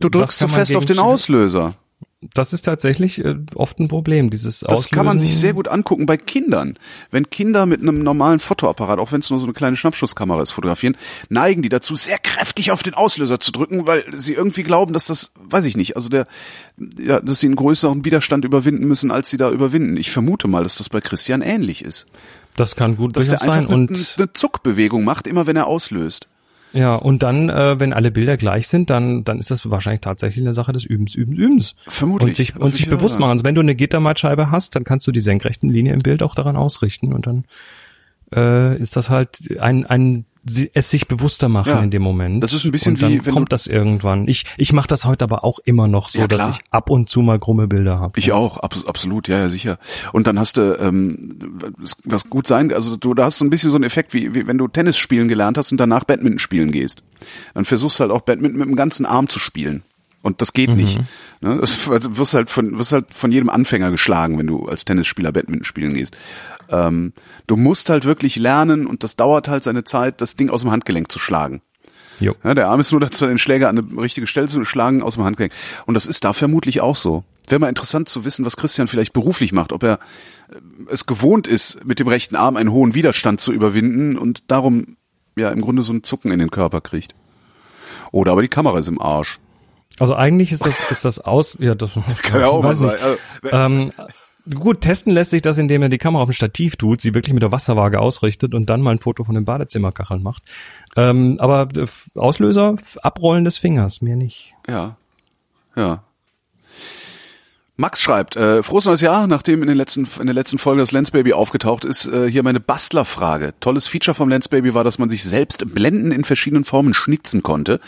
du 0.00 0.08
drückst 0.08 0.40
zu 0.40 0.48
fest 0.48 0.74
auf 0.74 0.84
den 0.84 0.98
Auslöser 0.98 1.76
das 2.20 2.52
ist 2.52 2.62
tatsächlich 2.62 3.24
äh, 3.24 3.36
oft 3.54 3.78
ein 3.78 3.86
Problem, 3.86 4.28
dieses 4.28 4.60
Das 4.60 4.70
Auslösen. 4.72 4.90
kann 4.90 5.06
man 5.06 5.20
sich 5.20 5.36
sehr 5.36 5.54
gut 5.54 5.68
angucken 5.68 6.06
bei 6.06 6.16
Kindern. 6.16 6.76
Wenn 7.12 7.30
Kinder 7.30 7.64
mit 7.64 7.80
einem 7.80 8.02
normalen 8.02 8.40
Fotoapparat, 8.40 8.98
auch 8.98 9.12
wenn 9.12 9.20
es 9.20 9.30
nur 9.30 9.38
so 9.38 9.46
eine 9.46 9.52
kleine 9.52 9.76
Schnappschusskamera 9.76 10.42
ist, 10.42 10.50
fotografieren, 10.50 10.96
neigen 11.28 11.62
die 11.62 11.68
dazu, 11.68 11.94
sehr 11.94 12.18
kräftig 12.18 12.72
auf 12.72 12.82
den 12.82 12.94
Auslöser 12.94 13.38
zu 13.38 13.52
drücken, 13.52 13.86
weil 13.86 14.04
sie 14.16 14.34
irgendwie 14.34 14.64
glauben, 14.64 14.92
dass 14.92 15.06
das, 15.06 15.30
weiß 15.48 15.64
ich 15.66 15.76
nicht, 15.76 15.94
also 15.94 16.08
der, 16.08 16.26
ja, 16.98 17.20
dass 17.20 17.38
sie 17.38 17.46
einen 17.46 17.56
größeren 17.56 18.04
Widerstand 18.04 18.44
überwinden 18.44 18.88
müssen, 18.88 19.12
als 19.12 19.30
sie 19.30 19.36
da 19.36 19.50
überwinden. 19.50 19.96
Ich 19.96 20.10
vermute 20.10 20.48
mal, 20.48 20.64
dass 20.64 20.76
das 20.76 20.88
bei 20.88 21.00
Christian 21.00 21.40
ähnlich 21.40 21.84
ist. 21.84 22.06
Das 22.56 22.74
kann 22.74 22.96
gut 22.96 23.16
dass 23.16 23.28
der 23.28 23.38
sein. 23.38 23.66
Eine, 23.66 23.68
und 23.68 24.14
eine 24.18 24.32
Zuckbewegung 24.32 25.04
macht, 25.04 25.28
immer 25.28 25.46
wenn 25.46 25.54
er 25.54 25.68
auslöst. 25.68 26.26
Ja, 26.72 26.94
und 26.94 27.22
dann, 27.22 27.48
äh, 27.48 27.80
wenn 27.80 27.92
alle 27.92 28.10
Bilder 28.10 28.36
gleich 28.36 28.68
sind, 28.68 28.90
dann, 28.90 29.24
dann 29.24 29.38
ist 29.38 29.50
das 29.50 29.70
wahrscheinlich 29.70 30.00
tatsächlich 30.00 30.44
eine 30.44 30.54
Sache 30.54 30.72
des 30.72 30.84
Übens, 30.84 31.14
Übens, 31.14 31.38
Übens. 31.38 31.74
Vermutlich. 31.86 32.28
Und 32.28 32.36
sich, 32.36 32.56
und 32.56 32.74
sich 32.76 32.90
bewusst 32.90 33.18
machen. 33.18 33.32
Also 33.32 33.44
wenn 33.44 33.54
du 33.54 33.60
eine 33.60 33.74
Gittermattscheibe 33.74 34.50
hast, 34.50 34.76
dann 34.76 34.84
kannst 34.84 35.06
du 35.06 35.12
die 35.12 35.20
senkrechten 35.20 35.70
Linien 35.70 35.94
im 35.94 36.02
Bild 36.02 36.22
auch 36.22 36.34
daran 36.34 36.56
ausrichten 36.56 37.12
und 37.12 37.26
dann 37.26 37.44
äh, 38.34 38.76
ist 38.80 38.96
das 38.96 39.10
halt 39.10 39.58
ein, 39.58 39.86
ein 39.86 40.24
es 40.74 40.90
sich 40.90 41.08
bewusster 41.08 41.48
machen 41.48 41.70
ja, 41.70 41.82
in 41.82 41.90
dem 41.90 42.02
Moment. 42.02 42.42
Das 42.42 42.52
ist 42.52 42.64
ein 42.64 42.72
bisschen 42.72 42.94
und 42.94 43.02
dann 43.02 43.10
wie 43.10 43.26
wenn 43.26 43.34
kommt 43.34 43.52
das 43.52 43.66
irgendwann. 43.66 44.28
Ich 44.28 44.44
ich 44.56 44.72
mache 44.72 44.88
das 44.88 45.04
heute 45.04 45.24
aber 45.24 45.44
auch 45.44 45.58
immer 45.60 45.88
noch 45.88 46.08
so, 46.08 46.20
ja, 46.20 46.26
dass 46.26 46.56
ich 46.56 46.60
ab 46.70 46.90
und 46.90 47.08
zu 47.08 47.22
mal 47.22 47.38
krumme 47.38 47.68
Bilder 47.68 48.00
habe. 48.00 48.18
Ich 48.18 48.32
auch, 48.32 48.58
ab, 48.58 48.74
absolut, 48.86 49.28
ja, 49.28 49.38
ja, 49.38 49.48
sicher. 49.48 49.78
Und 50.12 50.26
dann 50.26 50.38
hast 50.38 50.56
du 50.56 50.78
ähm, 50.80 51.38
was 52.04 52.28
gut 52.28 52.46
sein, 52.46 52.72
also 52.72 52.96
du 52.96 53.14
da 53.14 53.24
hast 53.24 53.38
so 53.38 53.44
ein 53.44 53.50
bisschen 53.50 53.70
so 53.70 53.76
einen 53.76 53.84
Effekt 53.84 54.14
wie, 54.14 54.34
wie 54.34 54.46
wenn 54.46 54.58
du 54.58 54.68
Tennis 54.68 54.96
spielen 54.96 55.28
gelernt 55.28 55.58
hast 55.58 55.72
und 55.72 55.78
danach 55.78 56.04
Badminton 56.04 56.38
spielen 56.38 56.72
gehst. 56.72 57.02
Dann 57.54 57.64
versuchst 57.64 57.98
du 57.98 58.02
halt 58.02 58.12
auch 58.12 58.22
Badminton 58.22 58.58
mit 58.58 58.68
dem 58.68 58.76
ganzen 58.76 59.06
Arm 59.06 59.28
zu 59.28 59.38
spielen. 59.38 59.82
Und 60.22 60.40
das 60.40 60.52
geht 60.52 60.70
mhm. 60.70 60.76
nicht. 60.76 60.98
Ne? 61.40 61.58
Das 61.60 61.88
also 61.88 62.16
wirst 62.16 62.34
halt 62.34 62.50
von 62.50 62.78
wirst 62.78 62.92
halt 62.92 63.14
von 63.14 63.30
jedem 63.30 63.48
Anfänger 63.48 63.90
geschlagen, 63.90 64.38
wenn 64.38 64.46
du 64.46 64.66
als 64.66 64.84
Tennisspieler 64.84 65.32
Badminton 65.32 65.64
spielen 65.64 65.94
gehst. 65.94 66.16
Ähm, 66.68 67.12
du 67.46 67.56
musst 67.56 67.88
halt 67.88 68.04
wirklich 68.04 68.36
lernen 68.36 68.86
und 68.86 69.04
das 69.04 69.16
dauert 69.16 69.48
halt 69.48 69.64
seine 69.64 69.84
Zeit, 69.84 70.20
das 70.20 70.36
Ding 70.36 70.50
aus 70.50 70.62
dem 70.62 70.70
Handgelenk 70.70 71.10
zu 71.10 71.18
schlagen. 71.18 71.62
Jo. 72.20 72.34
Ja, 72.42 72.54
der 72.54 72.68
Arm 72.68 72.80
ist 72.80 72.90
nur 72.90 73.00
dazu, 73.00 73.26
den 73.26 73.38
Schläger 73.38 73.68
an 73.68 73.78
eine 73.78 74.02
richtige 74.02 74.26
Stelle 74.26 74.48
zu 74.48 74.64
schlagen 74.64 75.02
aus 75.02 75.14
dem 75.14 75.24
Handgelenk. 75.24 75.52
Und 75.86 75.94
das 75.94 76.06
ist 76.06 76.24
da 76.24 76.32
vermutlich 76.32 76.80
auch 76.80 76.96
so. 76.96 77.24
Wäre 77.46 77.60
mal 77.60 77.68
interessant 77.68 78.08
zu 78.08 78.24
wissen, 78.24 78.44
was 78.44 78.56
Christian 78.56 78.88
vielleicht 78.88 79.12
beruflich 79.12 79.52
macht, 79.52 79.72
ob 79.72 79.82
er 79.82 79.94
äh, 80.50 80.56
es 80.90 81.06
gewohnt 81.06 81.46
ist, 81.46 81.84
mit 81.86 82.00
dem 82.00 82.08
rechten 82.08 82.36
Arm 82.36 82.56
einen 82.56 82.72
hohen 82.72 82.94
Widerstand 82.94 83.40
zu 83.40 83.52
überwinden 83.52 84.18
und 84.18 84.50
darum 84.50 84.96
ja 85.36 85.50
im 85.50 85.60
Grunde 85.60 85.82
so 85.82 85.92
ein 85.92 86.02
Zucken 86.02 86.32
in 86.32 86.40
den 86.40 86.50
Körper 86.50 86.80
kriegt. 86.80 87.14
Oder 88.10 88.32
aber 88.32 88.42
die 88.42 88.48
Kamera 88.48 88.78
ist 88.78 88.88
im 88.88 89.00
Arsch. 89.00 89.38
Also 89.98 90.14
eigentlich 90.14 90.52
ist 90.52 90.64
das, 90.64 90.82
ist 90.90 91.04
das 91.04 91.20
aus, 91.20 91.56
ja, 91.60 91.74
das, 91.74 91.90
kann 92.22 92.40
ja 92.40 92.48
auch 92.48 92.62
mal 92.62 92.74
sein. 92.74 92.96
Also, 93.00 93.18
ähm, 93.52 93.92
Gut, 94.54 94.80
testen 94.80 95.12
lässt 95.12 95.30
sich 95.30 95.42
das, 95.42 95.58
indem 95.58 95.82
er 95.82 95.88
die 95.90 95.98
Kamera 95.98 96.22
auf 96.22 96.30
dem 96.30 96.32
Stativ 96.32 96.76
tut, 96.76 97.02
sie 97.02 97.12
wirklich 97.12 97.34
mit 97.34 97.42
der 97.42 97.52
Wasserwaage 97.52 98.00
ausrichtet 98.00 98.54
und 98.54 98.70
dann 98.70 98.80
mal 98.80 98.92
ein 98.92 98.98
Foto 98.98 99.24
von 99.24 99.34
den 99.34 99.44
Badezimmerkacheln 99.44 100.22
macht. 100.22 100.42
Ähm, 100.96 101.36
aber 101.38 101.68
äh, 101.76 101.86
Auslöser, 102.14 102.76
Abrollen 103.02 103.44
des 103.44 103.58
Fingers, 103.58 104.00
mir 104.00 104.16
nicht. 104.16 104.54
Ja, 104.66 104.96
ja. 105.76 106.02
Max 107.80 108.00
schreibt, 108.00 108.34
äh, 108.34 108.64
frohes 108.64 108.86
neues 108.86 109.00
Jahr, 109.00 109.28
nachdem 109.28 109.62
in, 109.62 109.68
den 109.68 109.76
letzten, 109.76 110.04
in 110.18 110.26
der 110.26 110.34
letzten 110.34 110.58
Folge 110.58 110.82
das 110.82 110.90
Lensbaby 110.90 111.32
aufgetaucht 111.32 111.84
ist, 111.84 112.08
äh, 112.08 112.28
hier 112.28 112.42
meine 112.42 112.58
Bastlerfrage. 112.58 113.54
Tolles 113.60 113.86
Feature 113.86 114.16
vom 114.16 114.28
Lensbaby 114.28 114.74
war, 114.74 114.82
dass 114.82 114.98
man 114.98 115.08
sich 115.08 115.22
selbst 115.22 115.74
Blenden 115.74 116.10
in 116.10 116.24
verschiedenen 116.24 116.64
Formen 116.64 116.92
schnitzen 116.92 117.44
konnte. 117.44 117.78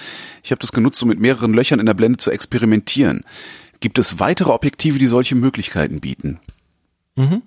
Ich 0.44 0.52
habe 0.52 0.60
das 0.60 0.70
genutzt, 0.70 1.02
um 1.02 1.08
mit 1.08 1.18
mehreren 1.18 1.52
Löchern 1.52 1.80
in 1.80 1.86
der 1.86 1.94
Blende 1.94 2.18
zu 2.18 2.30
experimentieren. 2.30 3.24
Gibt 3.80 3.98
es 3.98 4.20
weitere 4.20 4.52
Objektive, 4.52 5.00
die 5.00 5.08
solche 5.08 5.34
Möglichkeiten 5.34 5.98
bieten? 5.98 6.38
Mhm. 7.16 7.42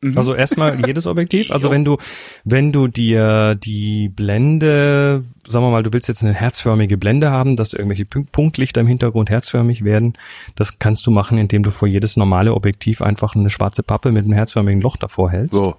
Mhm. 0.00 0.16
Also 0.16 0.34
erstmal 0.34 0.86
jedes 0.86 1.06
Objektiv. 1.06 1.50
Also 1.50 1.70
wenn 1.70 1.84
du, 1.84 1.98
wenn 2.44 2.72
du 2.72 2.88
dir 2.88 3.54
die 3.54 4.08
Blende, 4.08 5.24
sagen 5.46 5.64
wir 5.64 5.70
mal, 5.70 5.82
du 5.82 5.92
willst 5.92 6.08
jetzt 6.08 6.22
eine 6.22 6.32
herzförmige 6.32 6.96
Blende 6.96 7.30
haben, 7.30 7.56
dass 7.56 7.72
irgendwelche 7.72 8.04
Punktlichter 8.04 8.80
im 8.80 8.86
Hintergrund 8.86 9.30
herzförmig 9.30 9.84
werden, 9.84 10.14
das 10.56 10.78
kannst 10.78 11.06
du 11.06 11.10
machen, 11.10 11.38
indem 11.38 11.62
du 11.62 11.70
vor 11.70 11.88
jedes 11.88 12.16
normale 12.16 12.54
Objektiv 12.54 13.02
einfach 13.02 13.34
eine 13.34 13.50
schwarze 13.50 13.82
Pappe 13.82 14.12
mit 14.12 14.24
einem 14.24 14.34
herzförmigen 14.34 14.80
Loch 14.80 14.96
davor 14.96 15.30
hältst. 15.30 15.54
So. 15.54 15.76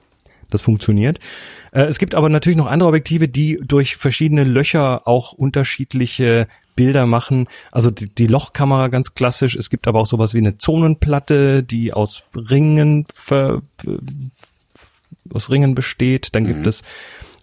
Das 0.49 0.61
funktioniert. 0.61 1.19
Äh, 1.71 1.83
es 1.83 1.97
gibt 1.97 2.13
aber 2.13 2.29
natürlich 2.29 2.57
noch 2.57 2.67
andere 2.67 2.89
Objektive, 2.89 3.27
die 3.27 3.59
durch 3.63 3.95
verschiedene 3.95 4.43
Löcher 4.43 5.07
auch 5.07 5.31
unterschiedliche 5.31 6.47
Bilder 6.75 7.05
machen. 7.05 7.47
Also 7.71 7.91
die, 7.91 8.07
die, 8.07 8.27
Lochkamera 8.27 8.87
ganz 8.87 9.13
klassisch. 9.13 9.55
Es 9.55 9.69
gibt 9.69 9.87
aber 9.87 9.99
auch 9.99 10.05
sowas 10.05 10.33
wie 10.33 10.39
eine 10.39 10.57
Zonenplatte, 10.57 11.63
die 11.63 11.93
aus 11.93 12.23
Ringen 12.35 13.05
ver, 13.13 13.61
aus 15.33 15.49
Ringen 15.49 15.75
besteht. 15.75 16.35
Dann 16.35 16.45
gibt 16.45 16.61
mhm. 16.61 16.67
es 16.67 16.83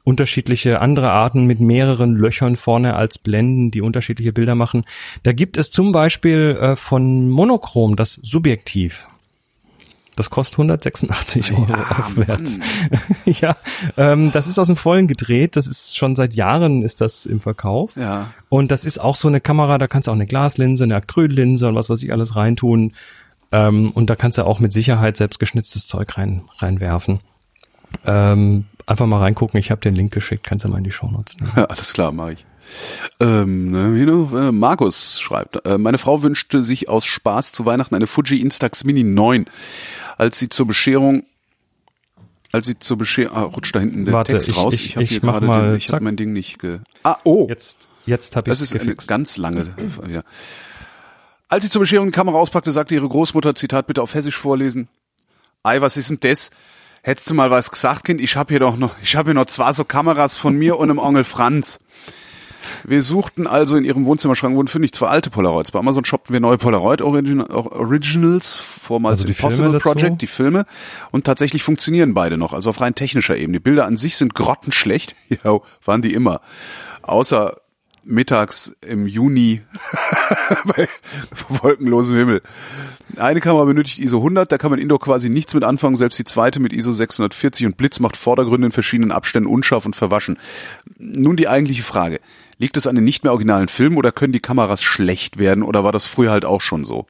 unterschiedliche 0.05 0.80
andere 0.80 1.10
Arten 1.10 1.46
mit 1.46 1.60
mehreren 1.60 2.16
Löchern 2.16 2.56
vorne 2.56 2.94
als 2.94 3.18
Blenden, 3.18 3.70
die 3.70 3.82
unterschiedliche 3.82 4.32
Bilder 4.32 4.55
machen. 4.55 4.84
Da 5.22 5.32
gibt 5.32 5.59
es 5.59 5.70
zum 5.70 5.92
Beispiel 5.92 6.56
äh, 6.60 6.76
von 6.76 7.28
Monochrom 7.28 7.94
das 7.94 8.14
Subjektiv. 8.22 9.06
Das 10.19 10.31
kostet 10.31 10.59
186 10.59 11.53
Euro 11.53 11.66
ja, 11.70 11.90
aufwärts. 11.90 12.59
ja, 13.24 13.57
ähm, 13.97 14.32
das 14.32 14.49
ist 14.49 14.59
aus 14.59 14.66
dem 14.66 14.74
Vollen 14.74 15.07
gedreht. 15.07 15.55
Das 15.55 15.69
ist 15.69 15.97
schon 15.97 16.16
seit 16.16 16.35
Jahren 16.35 16.82
ist 16.82 17.01
das 17.01 17.24
im 17.24 17.39
Verkauf. 17.39 17.95
Ja. 17.95 18.32
Und 18.49 18.73
das 18.73 18.85
ist 18.85 18.99
auch 18.99 19.15
so 19.15 19.28
eine 19.28 19.40
Kamera, 19.40 19.78
da 19.78 19.86
kannst 19.86 20.09
du 20.09 20.11
auch 20.11 20.16
eine 20.16 20.27
Glaslinse, 20.27 20.82
eine 20.82 20.97
Acryllinse 20.97 21.69
und 21.69 21.77
was 21.77 21.89
weiß 21.89 22.03
ich 22.03 22.12
alles 22.12 22.35
reintun. 22.35 22.95
Ähm, 23.53 23.90
und 23.90 24.11
da 24.11 24.16
kannst 24.16 24.39
du 24.39 24.45
auch 24.45 24.59
mit 24.59 24.73
Sicherheit 24.73 25.16
selbst 25.16 25.39
geschnitztes 25.39 25.86
Zeug 25.86 26.19
rein, 26.19 26.43
reinwerfen. 26.59 27.20
Ähm, 28.05 28.65
einfach 28.86 29.07
mal 29.07 29.20
reingucken. 29.20 29.61
Ich 29.61 29.70
habe 29.70 29.81
den 29.81 29.95
Link 29.95 30.12
geschickt. 30.12 30.45
Kannst 30.45 30.65
du 30.65 30.69
mal 30.69 30.78
in 30.78 30.85
die 30.85 30.90
Shownotes 30.90 31.39
nehmen. 31.39 31.53
Ja, 31.55 31.65
alles 31.66 31.93
klar, 31.93 32.11
mache 32.11 32.32
ich. 32.32 32.47
Ähm, 33.20 33.70
ne, 33.70 34.49
äh, 34.49 34.53
Markus 34.53 35.20
schreibt, 35.20 35.65
äh, 35.65 35.78
meine 35.78 35.97
Frau 35.97 36.23
wünschte 36.23 36.62
sich 36.62 36.89
aus 36.89 37.07
Spaß 37.07 37.53
zu 37.53 37.65
Weihnachten 37.65 37.95
eine 37.95 38.07
Fuji 38.07 38.40
Instax 38.40 38.85
Mini 38.85 39.05
9 39.05 39.47
als 40.19 40.39
sie 40.39 40.49
zur 40.49 40.66
Bescherung 40.66 41.24
als 42.51 42.66
sie 42.66 42.78
zur 42.78 42.97
Bescherung, 42.97 43.36
ah, 43.36 43.43
rutscht 43.43 43.74
da 43.74 43.81
hinten 43.81 44.05
der 44.05 44.15
Warte, 44.15 44.32
Text 44.32 44.49
ich, 44.49 44.57
raus. 44.57 44.74
Ich, 44.74 44.86
ich 44.86 44.97
habe 44.97 45.05
hier 45.05 45.20
gerade, 45.20 45.47
den, 45.47 45.77
ich 45.77 45.89
habe 45.93 46.03
mein 46.05 46.16
Ding 46.16 46.32
nicht 46.32 46.59
ge. 46.59 46.81
Ah, 47.03 47.19
oh, 47.24 47.47
jetzt, 47.49 47.89
jetzt 48.07 48.36
habe 48.36 48.49
ich 48.49 48.53
Das 48.53 48.61
ist 48.62 48.73
gefixt. 48.73 49.09
eine 49.09 49.19
ganz 49.19 49.36
lange. 49.36 49.74
Ja. 50.09 50.23
Als 51.49 51.65
sie 51.65 51.70
zur 51.70 51.81
Bescherung 51.81 52.09
die 52.09 52.12
Kamera 52.12 52.39
auspackte, 52.39 52.73
sagte 52.73 52.95
ihre 52.95 53.09
Großmutter, 53.09 53.55
Zitat 53.55 53.86
bitte 53.86 54.03
auf 54.03 54.15
Hessisch 54.15 54.36
vorlesen. 54.36 54.89
Ei, 55.62 55.81
was 55.81 55.97
ist 55.97 56.11
denn 56.11 56.20
das? 56.20 56.51
Hättest 57.03 57.31
du 57.31 57.35
mal 57.35 57.51
was 57.51 57.70
gesagt, 57.70 58.05
Kind? 58.05 58.20
Ich 58.20 58.36
habe 58.36 58.53
hier 58.53 58.61
doch 58.61 58.77
noch, 58.77 58.95
ich 59.03 59.15
habe 59.16 59.28
hier 59.28 59.35
noch 59.35 59.47
zwei 59.47 59.73
so 59.73 59.85
Kameras 59.85 60.36
von 60.36 60.57
mir 60.57 60.78
und 60.78 60.90
einem 60.90 60.99
Onkel 60.99 61.24
Franz. 61.24 61.81
Wir 62.85 63.02
suchten 63.02 63.47
also 63.47 63.76
in 63.76 63.85
ihrem 63.85 64.05
Wohnzimmerschrank, 64.05 64.56
wurden 64.56 64.68
fündig 64.68 64.93
zwei 64.93 65.09
alte 65.09 65.30
Polaroids. 65.30 65.70
Bei 65.70 65.78
Amazon 65.78 66.05
shoppten 66.05 66.32
wir 66.32 66.40
neue 66.40 66.59
Polaroid 66.59 67.02
Original, 67.02 67.51
Originals, 67.51 68.56
vormals 68.56 69.22
also 69.22 69.28
Impossible 69.28 69.78
Project, 69.78 70.22
die 70.22 70.26
Filme. 70.26 70.64
Und 71.10 71.24
tatsächlich 71.24 71.62
funktionieren 71.62 72.14
beide 72.14 72.36
noch, 72.36 72.52
also 72.52 72.70
auf 72.70 72.80
rein 72.80 72.94
technischer 72.94 73.36
Ebene. 73.36 73.59
Die 73.59 73.62
Bilder 73.62 73.86
an 73.86 73.97
sich 73.97 74.16
sind 74.16 74.35
grottenschlecht. 74.35 75.14
Ja, 75.44 75.60
waren 75.85 76.02
die 76.02 76.14
immer. 76.14 76.40
Außer 77.02 77.59
mittags 78.09 78.74
im 78.80 79.06
Juni 79.06 79.60
bei 80.64 80.89
wolkenlosem 81.48 82.16
Himmel. 82.16 82.43
Eine 83.16 83.40
Kamera 83.40 83.64
benötigt 83.64 83.98
ISO 83.98 84.18
100, 84.18 84.51
da 84.51 84.59
kann 84.59 84.70
man 84.70 84.80
indoor 84.80 85.01
quasi 85.01 85.28
nichts 85.28 85.55
mit 85.55 85.64
anfangen, 85.64 85.97
selbst 85.97 86.18
die 86.18 86.24
zweite 86.24 86.60
mit 86.60 86.72
ISO 86.72 86.93
640 86.93 87.66
und 87.66 87.76
Blitz 87.76 88.01
macht 88.01 88.16
Vordergründe 88.16 88.66
in 88.66 88.72
verschiedenen 88.72 89.12
Abständen 89.12 89.48
unscharf 89.48 89.86
und 89.86 89.97
verwaschen. 89.97 90.39
Nun 90.98 91.36
die 91.36 91.48
eigentliche 91.48 91.82
Frage. 91.82 92.20
Liegt 92.59 92.76
es 92.76 92.86
an 92.86 92.97
den 92.97 93.05
nicht 93.05 93.24
mehr 93.24 93.32
originalen 93.32 93.68
Filmen 93.68 93.97
oder 93.97 94.12
können 94.12 94.32
die 94.32 94.40
Kameras 94.40 94.82
schlecht 94.82 95.39
werden 95.39 95.62
oder 95.62 95.85
war 95.85 95.93
das 95.93 96.06
früher 96.06 96.30
halt 96.30 96.44
auch 96.44 96.60
schon 96.60 96.85
so? 96.85 97.06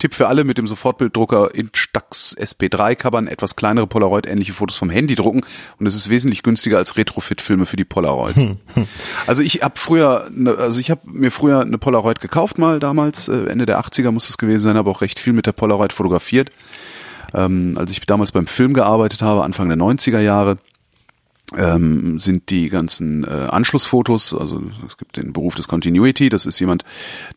Tipp 0.00 0.14
für 0.14 0.28
alle 0.28 0.44
mit 0.44 0.58
dem 0.58 0.66
Sofortbilddrucker 0.66 1.54
Instax 1.54 2.34
SP3 2.36 2.94
kann 2.94 3.12
man 3.12 3.26
etwas 3.26 3.54
kleinere 3.54 3.86
Polaroid-ähnliche 3.86 4.54
Fotos 4.54 4.76
vom 4.76 4.90
Handy 4.90 5.14
drucken 5.14 5.42
und 5.78 5.86
es 5.86 5.94
ist 5.94 6.08
wesentlich 6.08 6.42
günstiger 6.42 6.78
als 6.78 6.96
Retrofit-Filme 6.96 7.66
für 7.66 7.76
die 7.76 7.84
Polaroids. 7.84 8.36
Hm, 8.36 8.56
hm. 8.74 8.86
Also 9.26 9.42
ich 9.42 9.62
habe 9.62 9.74
früher, 9.76 10.28
ne, 10.32 10.54
also 10.56 10.80
ich 10.80 10.90
habe 10.90 11.02
mir 11.04 11.30
früher 11.30 11.60
eine 11.60 11.78
Polaroid 11.78 12.20
gekauft 12.20 12.58
mal 12.58 12.80
damals, 12.80 13.28
äh, 13.28 13.44
Ende 13.44 13.66
der 13.66 13.78
80er 13.78 14.10
muss 14.10 14.28
es 14.28 14.38
gewesen 14.38 14.64
sein, 14.64 14.76
aber 14.76 14.90
auch 14.90 15.02
recht 15.02 15.20
viel 15.20 15.34
mit 15.34 15.46
der 15.46 15.52
Polaroid 15.52 15.92
fotografiert. 15.92 16.50
Ähm, 17.32 17.76
als 17.78 17.92
ich 17.92 18.00
damals 18.00 18.32
beim 18.32 18.46
Film 18.46 18.72
gearbeitet 18.72 19.22
habe, 19.22 19.44
Anfang 19.44 19.68
der 19.68 19.78
90er 19.78 20.18
Jahre, 20.18 20.56
ähm, 21.56 22.18
sind 22.20 22.50
die 22.50 22.68
ganzen 22.68 23.24
äh, 23.24 23.48
Anschlussfotos, 23.50 24.34
also 24.34 24.62
es 24.86 24.96
gibt 24.96 25.16
den 25.16 25.32
Beruf 25.32 25.54
des 25.54 25.68
Continuity, 25.68 26.28
das 26.28 26.46
ist 26.46 26.60
jemand, 26.60 26.84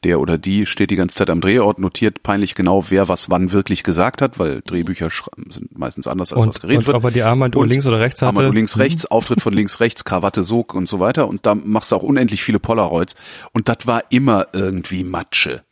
der 0.04 0.20
oder 0.20 0.38
die 0.38 0.66
steht 0.66 0.92
die 0.92 0.96
ganze 0.96 1.18
Zeit 1.18 1.30
am 1.30 1.42
Drehort, 1.42 1.80
notiert 1.80 2.24
peinlich 2.24 2.56
genau, 2.56 2.86
wer 2.90 3.08
was 3.08 3.30
wann 3.30 3.52
wirklich 3.52 3.84
gesagt 3.84 4.22
hat, 4.22 4.40
weil 4.40 4.62
Drehbücher 4.62 5.10
sind 5.50 5.78
meistens 5.78 6.08
anders, 6.08 6.34
als 6.34 6.42
und, 6.42 6.50
was 6.50 6.60
geredet 6.60 6.80
und 6.80 6.88
wird. 6.88 6.96
Aber 6.96 7.12
die 7.12 7.24
Armbanduhr 7.24 7.66
links 7.66 7.86
oder 7.86 8.00
rechts 8.00 8.22
hatte. 8.22 8.28
Armbanduhr 8.28 8.54
links, 8.54 8.78
rechts, 8.78 9.06
Auftritt 9.06 9.42
von 9.42 9.54
links, 9.54 9.80
rechts, 9.80 10.06
Krawatte, 10.06 10.44
Sog 10.44 10.74
und 10.74 10.88
so 10.88 11.00
weiter 11.00 11.28
und 11.28 11.46
da 11.46 11.56
machst 11.56 11.92
du 11.92 11.96
auch 11.96 12.04
unendlich 12.04 12.44
viele 12.44 12.60
Polaroids 12.60 13.16
und 13.52 13.68
das 13.68 13.86
war 13.86 14.04
immer 14.10 14.48
irgendwie 14.54 15.04
Matsche. 15.04 15.64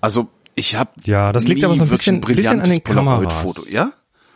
Also 0.00 0.28
ich 0.54 0.76
habe 0.76 0.90
ja, 1.04 1.32
das 1.32 1.48
liegt 1.48 1.64
aber 1.64 1.74
so 1.74 1.82
ein 1.82 1.88
bisschen, 1.88 2.20
bisschen 2.20 2.60
an 2.60 2.68
den 2.68 2.82
Kameras. 2.82 3.68
Ja? 3.70 3.92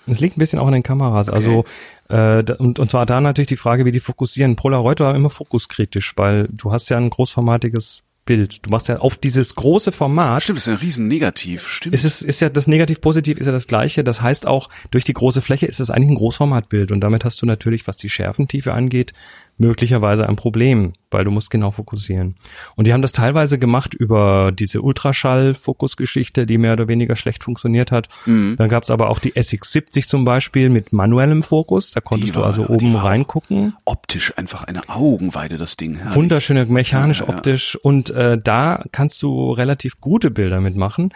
Es 0.07 0.20
liegt 0.20 0.36
ein 0.36 0.40
bisschen 0.40 0.59
auch 0.59 0.66
an 0.66 0.73
den 0.73 0.82
Kameras. 0.82 1.28
Also 1.28 1.65
äh, 2.10 2.44
und, 2.58 2.78
und 2.78 2.90
zwar 2.90 3.06
da 3.06 3.20
natürlich 3.20 3.48
die 3.48 3.56
Frage, 3.56 3.84
wie 3.84 3.92
die 3.92 4.00
fokussieren. 4.00 4.56
Polaroid 4.56 5.00
war 5.00 5.14
immer 5.14 5.30
fokuskritisch, 5.30 6.14
weil 6.16 6.48
du 6.50 6.72
hast 6.72 6.88
ja 6.88 6.96
ein 6.96 7.10
großformatiges 7.10 8.02
Bild. 8.26 8.64
Du 8.66 8.70
machst 8.70 8.88
ja 8.88 8.98
auf 8.98 9.16
dieses 9.16 9.54
große 9.54 9.92
Format. 9.92 10.42
Stimmt, 10.42 10.58
das 10.58 10.66
ist 10.66 10.72
ein 10.72 10.78
riesen 10.78 11.08
Negativ. 11.08 11.66
Stimmt. 11.66 11.94
Ist 11.94 12.04
es 12.04 12.22
ist 12.22 12.40
ja 12.40 12.48
das 12.48 12.66
Negativ-Positiv 12.66 13.38
ist 13.38 13.46
ja 13.46 13.52
das 13.52 13.66
gleiche. 13.66 14.04
Das 14.04 14.22
heißt 14.22 14.46
auch 14.46 14.68
durch 14.90 15.04
die 15.04 15.14
große 15.14 15.40
Fläche 15.40 15.66
ist 15.66 15.80
es 15.80 15.90
eigentlich 15.90 16.10
ein 16.10 16.16
Großformatbild 16.16 16.92
und 16.92 17.00
damit 17.00 17.24
hast 17.24 17.40
du 17.42 17.46
natürlich, 17.46 17.86
was 17.86 17.96
die 17.96 18.08
Schärfentiefe 18.08 18.72
angeht, 18.72 19.12
möglicherweise 19.60 20.26
ein 20.28 20.36
Problem, 20.36 20.94
weil 21.10 21.24
du 21.24 21.30
musst 21.30 21.50
genau 21.50 21.70
fokussieren. 21.70 22.34
Und 22.76 22.86
die 22.86 22.92
haben 22.92 23.02
das 23.02 23.12
teilweise 23.12 23.58
gemacht 23.58 23.94
über 23.94 24.52
diese 24.52 24.80
Ultraschall-Fokusgeschichte, 24.80 26.46
die 26.46 26.56
mehr 26.56 26.72
oder 26.72 26.88
weniger 26.88 27.14
schlecht 27.14 27.44
funktioniert 27.44 27.92
hat. 27.92 28.08
Mhm. 28.24 28.56
Dann 28.56 28.68
gab 28.68 28.84
es 28.84 28.90
aber 28.90 29.10
auch 29.10 29.18
die 29.18 29.32
SX70 29.34 30.06
zum 30.06 30.24
Beispiel 30.24 30.70
mit 30.70 30.92
manuellem 30.92 31.42
Fokus. 31.42 31.90
Da 31.90 32.00
konntest 32.00 32.34
war, 32.34 32.42
du 32.42 32.46
also 32.46 32.66
oben 32.68 32.96
reingucken. 32.96 33.76
Optisch 33.84 34.32
einfach 34.36 34.64
eine 34.64 34.88
Augenweide, 34.88 35.58
das 35.58 35.76
Ding. 35.76 35.96
Herrlich. 35.96 36.16
Wunderschöne, 36.16 36.64
mechanisch, 36.66 37.20
ja, 37.20 37.28
ja, 37.28 37.34
optisch. 37.36 37.76
Und 37.76 38.10
äh, 38.10 38.38
da 38.42 38.82
kannst 38.92 39.20
du 39.22 39.52
relativ 39.52 40.00
gute 40.00 40.30
Bilder 40.30 40.60
mitmachen. 40.60 41.12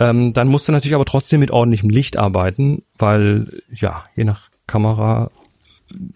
Ähm, 0.00 0.32
dann 0.32 0.48
musst 0.48 0.66
du 0.66 0.72
natürlich 0.72 0.96
aber 0.96 1.04
trotzdem 1.04 1.38
mit 1.38 1.52
ordentlichem 1.52 1.90
Licht 1.90 2.16
arbeiten, 2.16 2.82
weil 2.98 3.62
ja, 3.70 4.04
je 4.16 4.24
nach 4.24 4.48
Kamera 4.66 5.30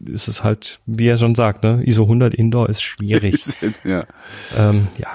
ist 0.04 0.28
es 0.28 0.44
halt, 0.44 0.80
wie 0.86 1.08
er 1.08 1.18
schon 1.18 1.34
sagt, 1.34 1.62
ne, 1.62 1.82
ISO 1.84 2.02
100 2.02 2.34
Indoor 2.34 2.68
ist 2.68 2.82
schwierig. 2.82 3.44
ja. 3.84 4.04
Ähm, 4.56 4.88
ja. 4.98 5.08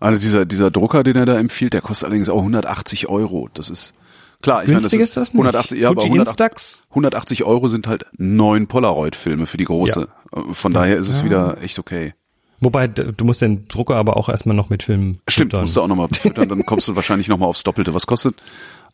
Also 0.00 0.20
dieser, 0.20 0.46
dieser 0.46 0.70
Drucker, 0.70 1.02
den 1.02 1.16
er 1.16 1.26
da 1.26 1.38
empfiehlt, 1.38 1.74
der 1.74 1.82
kostet 1.82 2.06
allerdings 2.06 2.28
auch 2.28 2.38
180 2.38 3.08
Euro. 3.08 3.48
Das 3.52 3.68
ist, 3.68 3.94
klar, 4.40 4.62
ich 4.62 4.70
Günstig 4.70 4.92
meine, 4.92 5.02
das 5.02 5.10
ist, 5.10 5.16
das 5.16 5.34
nicht. 5.34 5.40
180, 5.40 5.78
ja, 5.78 5.88
Fuji 5.88 5.98
aber 5.98 6.04
180, 6.04 6.32
Instax? 6.32 6.82
180 6.90 7.44
Euro 7.44 7.68
sind 7.68 7.86
halt 7.86 8.06
neun 8.16 8.66
Polaroid-Filme 8.66 9.46
für 9.46 9.58
die 9.58 9.64
große. 9.64 10.08
Ja. 10.34 10.42
Von 10.52 10.72
daher 10.72 10.96
ist 10.96 11.08
es 11.08 11.18
ja. 11.18 11.24
wieder 11.24 11.62
echt 11.62 11.78
okay. 11.78 12.14
Wobei, 12.60 12.88
du 12.88 13.24
musst 13.24 13.40
den 13.40 13.68
Drucker 13.68 13.96
aber 13.96 14.16
auch 14.18 14.28
erstmal 14.28 14.54
noch 14.54 14.68
mit 14.68 14.82
Filmen 14.82 15.18
Stimmt, 15.28 15.52
füttern. 15.52 15.62
musst 15.62 15.76
du 15.76 15.82
auch 15.82 15.88
nochmal 15.88 16.08
füttern, 16.12 16.48
dann 16.48 16.64
kommst 16.66 16.88
du 16.88 16.96
wahrscheinlich 16.96 17.28
nochmal 17.28 17.48
aufs 17.48 17.62
Doppelte. 17.62 17.94
Was 17.94 18.06
kostet? 18.06 18.36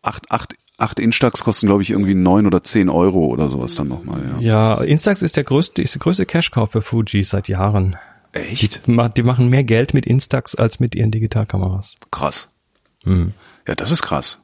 Acht, 0.02 0.30
acht, 0.30 0.54
acht 0.78 1.00
Instax 1.00 1.44
kosten, 1.44 1.66
glaube 1.66 1.82
ich, 1.82 1.90
irgendwie 1.90 2.14
neun 2.14 2.46
oder 2.46 2.62
zehn 2.62 2.88
Euro 2.88 3.26
oder 3.26 3.48
sowas 3.48 3.74
dann 3.74 3.88
nochmal, 3.88 4.22
ja. 4.22 4.74
Ja, 4.76 4.82
Instax 4.82 5.22
ist 5.22 5.36
der 5.36 5.44
größte, 5.44 5.82
ist 5.82 5.94
der 5.94 6.00
größte 6.00 6.26
Cash-Kauf 6.26 6.72
für 6.72 6.82
Fuji 6.82 7.22
seit 7.22 7.48
Jahren. 7.48 7.96
Echt? 8.32 8.86
Die, 8.86 9.10
die, 9.16 9.22
machen 9.22 9.48
mehr 9.48 9.64
Geld 9.64 9.94
mit 9.94 10.06
Instax 10.06 10.54
als 10.54 10.78
mit 10.78 10.94
ihren 10.94 11.10
Digitalkameras. 11.10 11.96
Krass. 12.10 12.48
Hm. 13.04 13.32
Ja, 13.66 13.74
das 13.74 13.90
ist 13.90 14.02
krass. 14.02 14.40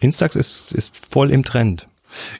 Instax 0.00 0.36
ist, 0.36 0.72
ist 0.72 1.02
voll 1.10 1.30
im 1.30 1.44
Trend. 1.44 1.86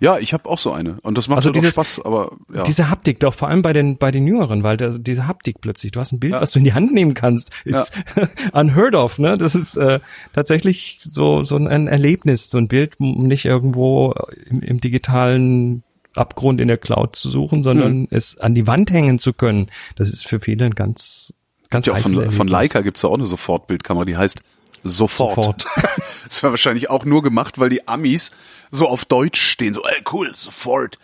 Ja, 0.01 0.19
ich 0.19 0.33
habe 0.33 0.49
auch 0.49 0.59
so 0.59 0.73
eine 0.73 0.99
und 1.03 1.19
das 1.19 1.29
macht 1.29 1.39
also 1.39 1.49
halt 1.49 1.57
dieses, 1.57 1.75
Spaß, 1.75 2.03
aber 2.05 2.33
ja. 2.53 2.63
diese 2.63 2.91
Haptik 2.91 3.21
doch 3.21 3.35
vor 3.35 3.49
allem 3.49 3.63
bei 3.63 3.73
den 3.73 3.97
bei 3.97 4.11
den 4.11 4.27
Jüngeren, 4.27 4.63
weil 4.63 4.77
der, 4.77 4.99
diese 4.99 5.27
Haptik 5.27 5.61
plötzlich, 5.61 5.93
du 5.93 6.01
hast 6.01 6.13
ein 6.13 6.21
Bild, 6.21 6.35
ja. 6.35 6.41
was 6.41 6.51
du 6.51 6.59
in 6.59 6.65
die 6.65 6.73
Hand 6.73 6.93
nehmen 6.93 7.15
kannst, 7.15 7.51
ist 7.65 7.93
ja. 8.17 8.29
unheard 8.53 8.95
of, 8.95 9.19
ne? 9.19 9.37
Das 9.39 9.55
ist 9.55 9.77
äh, 9.77 10.01
tatsächlich 10.33 10.99
so 11.03 11.45
so 11.45 11.57
ein 11.57 11.87
Erlebnis, 11.87 12.51
so 12.51 12.59
ein 12.59 12.69
Bild 12.69 13.01
nicht 13.01 13.45
irgendwo 13.45 14.15
im, 14.47 14.61
im 14.61 14.81
digitalen 14.81 15.83
Abgrund 16.15 16.61
in 16.61 16.69
der 16.69 16.79
Cloud 16.79 17.17
zu 17.17 17.29
suchen, 17.29 17.63
sondern 17.63 17.93
hm. 17.93 18.09
es 18.11 18.39
an 18.39 18.55
die 18.55 18.67
Wand 18.67 18.91
hängen 18.91 19.19
zu 19.19 19.33
können. 19.33 19.69
Das 19.97 20.09
ist 20.09 20.27
für 20.27 20.41
viele 20.41 20.67
ein 20.67 20.75
ganz 20.75 21.35
ganz 21.71 21.87
ja, 21.87 21.97
von, 21.97 22.31
von 22.31 22.49
Leica 22.49 22.83
gibt's 22.83 23.03
ja 23.03 23.09
auch 23.09 23.15
eine 23.15 23.27
Sofortbildkamera, 23.27 24.05
die 24.05 24.17
heißt 24.17 24.41
Sofort. 24.85 25.63
Sofort. 25.63 25.67
das 26.29 26.43
war 26.43 26.51
wahrscheinlich 26.51 26.91
auch 26.91 27.05
nur 27.05 27.23
gemacht, 27.23 27.59
weil 27.59 27.71
die 27.71 27.89
Amis 27.89 28.33
so 28.71 28.89
auf 28.89 29.05
Deutsch 29.05 29.41
stehen, 29.41 29.73
so, 29.73 29.83
ey, 29.85 30.03
cool, 30.13 30.33
sofort. 30.35 30.99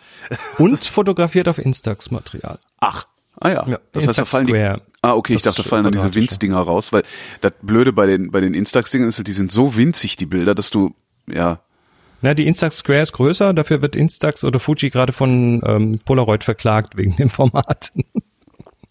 Und 0.57 0.85
fotografiert 0.85 1.47
auf 1.47 1.57
Instax-Material. 1.57 2.59
Ach, 2.79 3.07
ah 3.39 3.49
ja. 3.49 3.65
ja 3.67 3.79
das 3.91 4.07
heißt, 4.07 4.19
da 4.19 4.25
fallen 4.25 4.47
die, 4.47 4.55
ah, 5.01 5.13
okay, 5.13 5.35
ich 5.35 5.41
dachte, 5.41 5.63
da 5.63 5.69
fallen 5.69 5.83
dann 5.83 5.93
diese 5.93 6.13
Winzdinger 6.13 6.59
raus, 6.59 6.93
weil 6.93 7.03
das 7.41 7.53
Blöde 7.61 7.93
bei 7.93 8.05
den, 8.05 8.31
bei 8.31 8.41
den 8.41 8.53
Instax-Dingen 8.53 9.07
ist, 9.07 9.25
die 9.25 9.31
sind 9.31 9.51
so 9.51 9.75
winzig, 9.75 10.17
die 10.17 10.25
Bilder, 10.25 10.53
dass 10.55 10.69
du, 10.69 10.93
ja, 11.27 11.59
na, 12.23 12.35
die 12.35 12.45
Instax 12.45 12.77
Square 12.77 13.01
ist 13.01 13.13
größer, 13.13 13.53
dafür 13.53 13.81
wird 13.81 13.95
Instax 13.95 14.43
oder 14.43 14.59
Fuji 14.59 14.91
gerade 14.91 15.11
von 15.11 15.61
ähm, 15.65 15.99
Polaroid 16.05 16.43
verklagt 16.43 16.95
wegen 16.95 17.15
dem 17.15 17.31
Format. 17.31 17.91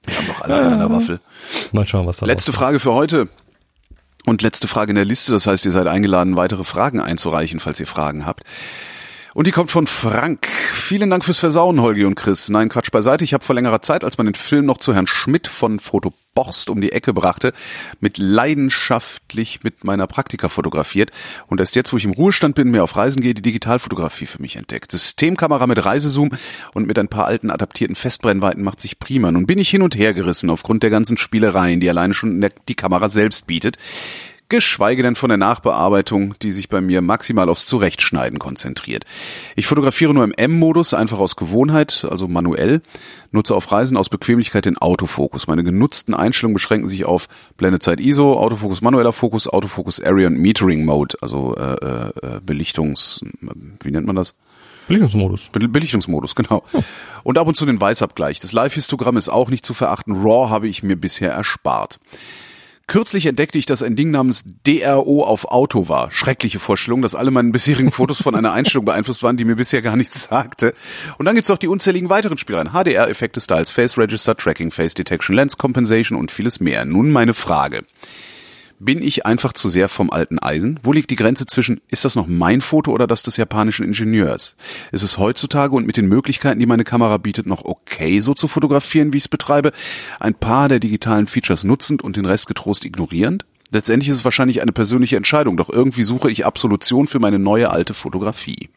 Wir 0.04 0.16
haben 0.16 0.26
doch 0.26 0.40
alle 0.40 0.56
einen 0.56 0.72
an 0.72 0.78
der 0.80 0.90
Waffel. 0.90 1.20
Mal 1.72 1.86
schauen, 1.86 2.06
was 2.06 2.18
da 2.18 2.26
Letzte 2.26 2.52
Frage 2.52 2.80
für 2.80 2.92
heute. 2.92 3.28
Und 4.26 4.42
letzte 4.42 4.68
Frage 4.68 4.90
in 4.90 4.97
der 4.97 5.05
Liste, 5.05 5.32
das 5.32 5.47
heißt, 5.47 5.64
ihr 5.64 5.72
seid 5.72 5.86
eingeladen, 5.86 6.36
weitere 6.36 6.64
Fragen 6.64 7.01
einzureichen, 7.01 7.60
falls 7.60 7.80
ihr 7.80 7.86
Fragen 7.86 8.26
habt. 8.26 8.44
Und 9.32 9.47
die 9.47 9.52
kommt 9.52 9.70
von 9.70 9.86
Frank. 9.86 10.48
Vielen 10.48 11.11
Dank 11.11 11.24
fürs 11.24 11.39
Versauen, 11.39 11.81
Holgi 11.81 12.05
und 12.05 12.16
Chris. 12.16 12.48
Nein, 12.48 12.69
Quatsch 12.69 12.90
beiseite. 12.90 13.23
Ich 13.23 13.32
habe 13.32 13.44
vor 13.44 13.55
längerer 13.55 13.81
Zeit, 13.81 14.02
als 14.02 14.19
man 14.19 14.27
den 14.27 14.35
Film 14.35 14.66
noch 14.66 14.78
zu 14.78 14.93
Herrn 14.93 15.07
Schmidt 15.07 15.47
von 15.47 15.78
Foto 15.78 16.12
Borst 16.35 16.70
um 16.70 16.81
die 16.81 16.93
Ecke 16.93 17.12
brachte, 17.12 17.52
mit 18.01 18.19
leidenschaftlich 18.19 19.62
mit 19.62 19.85
meiner 19.85 20.07
Praktika 20.07 20.48
fotografiert 20.48 21.11
und 21.48 21.61
erst 21.61 21.74
jetzt, 21.74 21.93
wo 21.93 21.97
ich 21.97 22.05
im 22.05 22.12
Ruhestand 22.12 22.55
bin, 22.55 22.70
mehr 22.70 22.85
auf 22.85 22.97
Reisen 22.97 23.20
gehe, 23.20 23.35
die 23.35 23.43
Digitalfotografie 23.43 24.27
für 24.27 24.40
mich 24.40 24.57
entdeckt. 24.57 24.93
Systemkamera 24.93 25.66
mit 25.66 25.85
Reisezoom 25.85 26.31
und 26.73 26.86
mit 26.86 26.98
ein 26.98 27.09
paar 27.09 27.27
alten 27.27 27.51
adaptierten 27.51 27.97
Festbrennweiten 27.97 28.62
macht 28.62 28.81
sich 28.81 28.98
prima. 28.98 29.32
Nun 29.32 29.47
bin 29.47 29.59
ich 29.59 29.70
hin 29.70 29.82
und 29.82 29.97
her 29.97 30.15
gerissen 30.15 30.51
aufgrund 30.51 30.82
der 30.82 30.90
ganzen 30.90 31.16
Spielereien, 31.16 31.81
die 31.81 31.90
alleine 31.90 32.15
schon 32.15 32.48
die 32.69 32.74
Kamera 32.77 33.09
selbst 33.09 33.47
bietet 33.47 33.77
geschweige 34.51 35.02
denn 35.02 35.16
von 35.16 35.31
der 35.31 35.39
Nachbearbeitung, 35.39 36.35
die 36.43 36.51
sich 36.51 36.68
bei 36.68 36.81
mir 36.81 37.01
maximal 37.01 37.48
aufs 37.48 37.66
Zurechtschneiden 37.66 38.39
konzentriert. 38.39 39.05
Ich 39.56 39.66
fotografiere 39.66 40.12
nur 40.12 40.24
im 40.24 40.32
M-Modus, 40.32 40.93
einfach 40.93 41.18
aus 41.18 41.36
Gewohnheit, 41.36 42.06
also 42.09 42.28
manuell, 42.28 42.82
nutze 43.32 43.55
auf 43.55 43.72
Reisen 43.72 43.97
aus 43.97 44.09
Bequemlichkeit 44.09 44.66
den 44.66 44.77
Autofokus. 44.77 45.47
Meine 45.47 45.64
genutzten 45.64 46.12
Einstellungen 46.12 46.55
beschränken 46.55 46.89
sich 46.89 47.06
auf 47.06 47.28
Blendezeit 47.56 48.01
ISO, 48.01 48.39
Autofokus 48.39 48.82
manueller 48.82 49.12
Fokus, 49.12 49.48
Autofokus 49.48 50.02
Area 50.02 50.27
und 50.27 50.39
Metering 50.39 50.85
Mode, 50.85 51.16
also 51.22 51.56
äh, 51.56 52.09
äh, 52.09 52.40
Belichtungs, 52.44 53.24
wie 53.82 53.90
nennt 53.90 54.06
man 54.06 54.16
das? 54.16 54.35
Belichtungsmodus. 54.89 55.51
Belichtungsmodus, 55.52 56.35
genau. 56.35 56.64
Hm. 56.72 56.82
Und 57.22 57.39
ab 57.39 57.47
und 57.47 57.56
zu 57.56 57.64
den 57.64 57.81
Weißabgleich. 57.81 58.40
Das 58.40 58.52
Live-Histogramm 58.52 59.16
ist 59.16 59.28
auch 59.28 59.48
nicht 59.48 59.64
zu 59.64 59.72
verachten. 59.72 60.14
RAW 60.16 60.51
habe 60.51 60.66
ich 60.66 60.82
mir 60.82 60.97
bisher 60.97 61.31
erspart. 61.31 62.01
Kürzlich 62.90 63.26
entdeckte 63.26 63.56
ich, 63.56 63.66
dass 63.66 63.84
ein 63.84 63.94
Ding 63.94 64.10
namens 64.10 64.42
DRO 64.66 65.22
auf 65.22 65.44
Auto 65.44 65.88
war. 65.88 66.10
Schreckliche 66.10 66.58
Vorstellung, 66.58 67.02
dass 67.02 67.14
alle 67.14 67.30
meine 67.30 67.52
bisherigen 67.52 67.92
Fotos 67.92 68.20
von 68.20 68.34
einer 68.34 68.52
Einstellung 68.52 68.84
beeinflusst 68.84 69.22
waren, 69.22 69.36
die 69.36 69.44
mir 69.44 69.54
bisher 69.54 69.80
gar 69.80 69.94
nichts 69.94 70.24
sagte. 70.24 70.74
Und 71.16 71.26
dann 71.26 71.36
gibt's 71.36 71.50
noch 71.50 71.58
die 71.58 71.68
unzähligen 71.68 72.10
weiteren 72.10 72.36
Spielereien. 72.36 72.72
HDR-Effekte, 72.72 73.40
Styles, 73.40 73.70
Face 73.70 73.96
Register, 73.96 74.36
Tracking, 74.36 74.72
Face 74.72 74.94
Detection, 74.94 75.36
Lens 75.36 75.56
Compensation 75.56 76.18
und 76.18 76.32
vieles 76.32 76.58
mehr. 76.58 76.84
Nun 76.84 77.12
meine 77.12 77.32
Frage. 77.32 77.84
Bin 78.82 79.02
ich 79.02 79.27
einfach 79.27 79.52
zu 79.52 79.69
sehr 79.69 79.90
vom 79.90 80.11
alten 80.11 80.39
Eisen? 80.39 80.81
Wo 80.82 80.94
liegt 80.94 81.11
die 81.11 81.16
Grenze 81.16 81.44
zwischen, 81.44 81.82
ist 81.89 82.07
das 82.07 82.16
noch 82.16 82.27
mein 82.27 82.62
Foto 82.62 82.93
oder 82.93 83.07
das 83.07 83.23
des 83.23 83.36
japanischen 83.36 83.85
Ingenieurs? 83.85 84.57
Ist 84.90 85.02
es 85.02 85.19
heutzutage 85.19 85.77
und 85.77 85.86
mit 85.86 85.98
den 85.98 86.09
Möglichkeiten, 86.09 86.59
die 86.59 86.65
meine 86.65 86.85
Kamera 86.85 87.19
bietet, 87.19 87.44
noch 87.44 87.66
okay, 87.66 88.20
so 88.20 88.32
zu 88.32 88.48
fotografieren, 88.48 89.12
wie 89.12 89.19
ich 89.19 89.24
es 89.24 89.28
betreibe? 89.28 89.73
Ein 90.19 90.32
paar 90.32 90.70
der 90.70 90.81
digitalen 90.81 91.27
Features 91.27 91.62
nutzend 91.62 92.01
und 92.01 92.16
den 92.16 92.24
Rest 92.24 92.47
getrost 92.47 92.86
ignorierend? 92.86 93.44
Letztendlich 93.70 94.09
ist 94.09 94.16
es 94.16 94.24
wahrscheinlich 94.24 94.62
eine 94.62 94.73
persönliche 94.73 95.19
Entscheidung, 95.19 95.59
doch 95.59 95.69
irgendwie 95.69 96.02
suche 96.02 96.31
ich 96.31 96.47
Absolution 96.47 97.07
für 97.07 97.19
meine 97.19 97.39
neue 97.39 97.69
alte 97.69 97.93
Fotografie. 97.93 98.70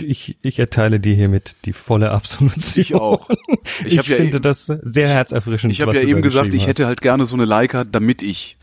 Ich, 0.00 0.38
ich 0.40 0.58
erteile 0.58 0.98
dir 0.98 1.14
hiermit 1.14 1.56
die 1.66 1.74
volle 1.74 2.10
Absolution. 2.10 2.80
Ich 2.80 2.94
auch. 2.94 3.28
Ich, 3.84 3.96
ich 3.96 4.02
finde 4.02 4.34
ja 4.34 4.38
das 4.38 4.66
sehr 4.66 5.08
herzerfrischend. 5.08 5.72
Ich 5.72 5.80
habe 5.80 5.94
ja 5.94 6.02
eben 6.02 6.22
gesagt, 6.22 6.54
ich 6.54 6.66
hätte 6.66 6.86
halt 6.86 7.00
gerne 7.00 7.24
so 7.24 7.36
eine 7.36 7.44
Leica, 7.44 7.84
damit 7.84 8.22
ich 8.22 8.56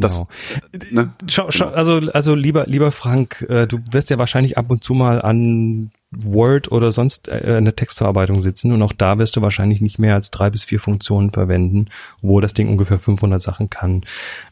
Genau. 0.00 0.28
Das, 0.72 0.90
ne? 0.90 1.12
schau, 1.26 1.50
schau, 1.50 1.68
also, 1.68 2.00
also 2.12 2.34
lieber, 2.34 2.66
lieber 2.66 2.92
Frank, 2.92 3.44
äh, 3.48 3.66
du 3.66 3.78
wirst 3.90 4.10
ja 4.10 4.18
wahrscheinlich 4.18 4.58
ab 4.58 4.70
und 4.70 4.84
zu 4.84 4.94
mal 4.94 5.22
an 5.22 5.90
Word 6.12 6.70
oder 6.70 6.92
sonst 6.92 7.28
äh, 7.28 7.56
eine 7.56 7.74
Textverarbeitung 7.74 8.40
sitzen 8.40 8.72
und 8.72 8.82
auch 8.82 8.92
da 8.92 9.18
wirst 9.18 9.36
du 9.36 9.42
wahrscheinlich 9.42 9.80
nicht 9.80 9.98
mehr 9.98 10.14
als 10.14 10.30
drei 10.30 10.50
bis 10.50 10.64
vier 10.64 10.78
Funktionen 10.78 11.30
verwenden, 11.30 11.86
wo 12.22 12.40
das 12.40 12.54
Ding 12.54 12.68
ungefähr 12.68 12.98
500 12.98 13.42
Sachen 13.42 13.70
kann. 13.70 14.02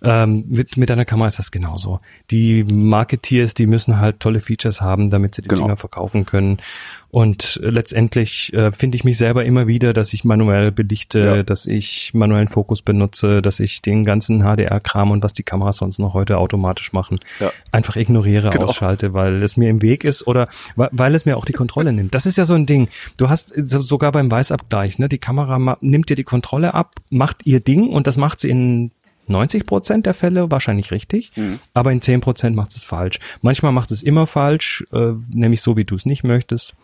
Ähm, 0.02 0.44
mit, 0.48 0.76
mit 0.76 0.90
deiner 0.90 1.04
Kamera 1.04 1.28
ist 1.28 1.38
das 1.38 1.50
genauso. 1.50 2.00
Die 2.30 2.64
Marketeers, 2.64 3.54
die 3.54 3.66
müssen 3.66 3.98
halt 3.98 4.20
tolle 4.20 4.40
Features 4.40 4.80
haben, 4.80 5.10
damit 5.10 5.34
sie 5.34 5.42
die 5.42 5.48
genau. 5.48 5.62
Dinger 5.62 5.76
verkaufen 5.76 6.26
können 6.26 6.58
und 7.14 7.60
letztendlich 7.62 8.52
äh, 8.54 8.72
finde 8.72 8.96
ich 8.96 9.04
mich 9.04 9.18
selber 9.18 9.44
immer 9.44 9.68
wieder, 9.68 9.92
dass 9.92 10.12
ich 10.12 10.24
manuell 10.24 10.72
belichte, 10.72 11.20
ja. 11.20 11.42
dass 11.44 11.64
ich 11.64 12.12
manuellen 12.12 12.48
Fokus 12.48 12.82
benutze, 12.82 13.40
dass 13.40 13.60
ich 13.60 13.82
den 13.82 14.04
ganzen 14.04 14.42
HDR-Kram 14.42 15.12
und 15.12 15.22
was 15.22 15.32
die 15.32 15.44
Kameras 15.44 15.76
sonst 15.76 16.00
noch 16.00 16.12
heute 16.12 16.38
automatisch 16.38 16.92
machen, 16.92 17.20
ja. 17.38 17.52
einfach 17.70 17.94
ignoriere, 17.94 18.50
genau. 18.50 18.66
ausschalte, 18.66 19.14
weil 19.14 19.44
es 19.44 19.56
mir 19.56 19.70
im 19.70 19.80
Weg 19.80 20.02
ist 20.02 20.26
oder 20.26 20.48
weil 20.74 21.14
es 21.14 21.24
mir 21.24 21.36
auch 21.36 21.44
die 21.44 21.52
Kontrolle 21.52 21.92
nimmt. 21.92 22.16
Das 22.16 22.26
ist 22.26 22.36
ja 22.36 22.46
so 22.46 22.54
ein 22.54 22.66
Ding. 22.66 22.88
Du 23.16 23.28
hast 23.28 23.52
sogar 23.54 24.10
beim 24.10 24.28
Weißabgleich, 24.28 24.98
ne, 24.98 25.08
die 25.08 25.18
Kamera 25.18 25.76
nimmt 25.82 26.10
dir 26.10 26.16
die 26.16 26.24
Kontrolle 26.24 26.74
ab, 26.74 26.96
macht 27.10 27.46
ihr 27.46 27.60
Ding 27.60 27.90
und 27.90 28.08
das 28.08 28.16
macht 28.16 28.40
sie 28.40 28.50
in 28.50 28.90
90 29.28 29.66
Prozent 29.66 30.06
der 30.06 30.14
Fälle 30.14 30.50
wahrscheinlich 30.50 30.90
richtig, 30.90 31.30
mhm. 31.36 31.60
aber 31.74 31.92
in 31.92 32.02
10 32.02 32.22
Prozent 32.22 32.56
macht 32.56 32.74
es 32.74 32.82
falsch. 32.82 33.20
Manchmal 33.40 33.70
macht 33.70 33.92
es 33.92 34.02
immer 34.02 34.26
falsch, 34.26 34.84
äh, 34.92 35.12
nämlich 35.32 35.60
so, 35.60 35.76
wie 35.76 35.84
du 35.84 35.94
es 35.94 36.06
nicht 36.06 36.24
möchtest. 36.24 36.74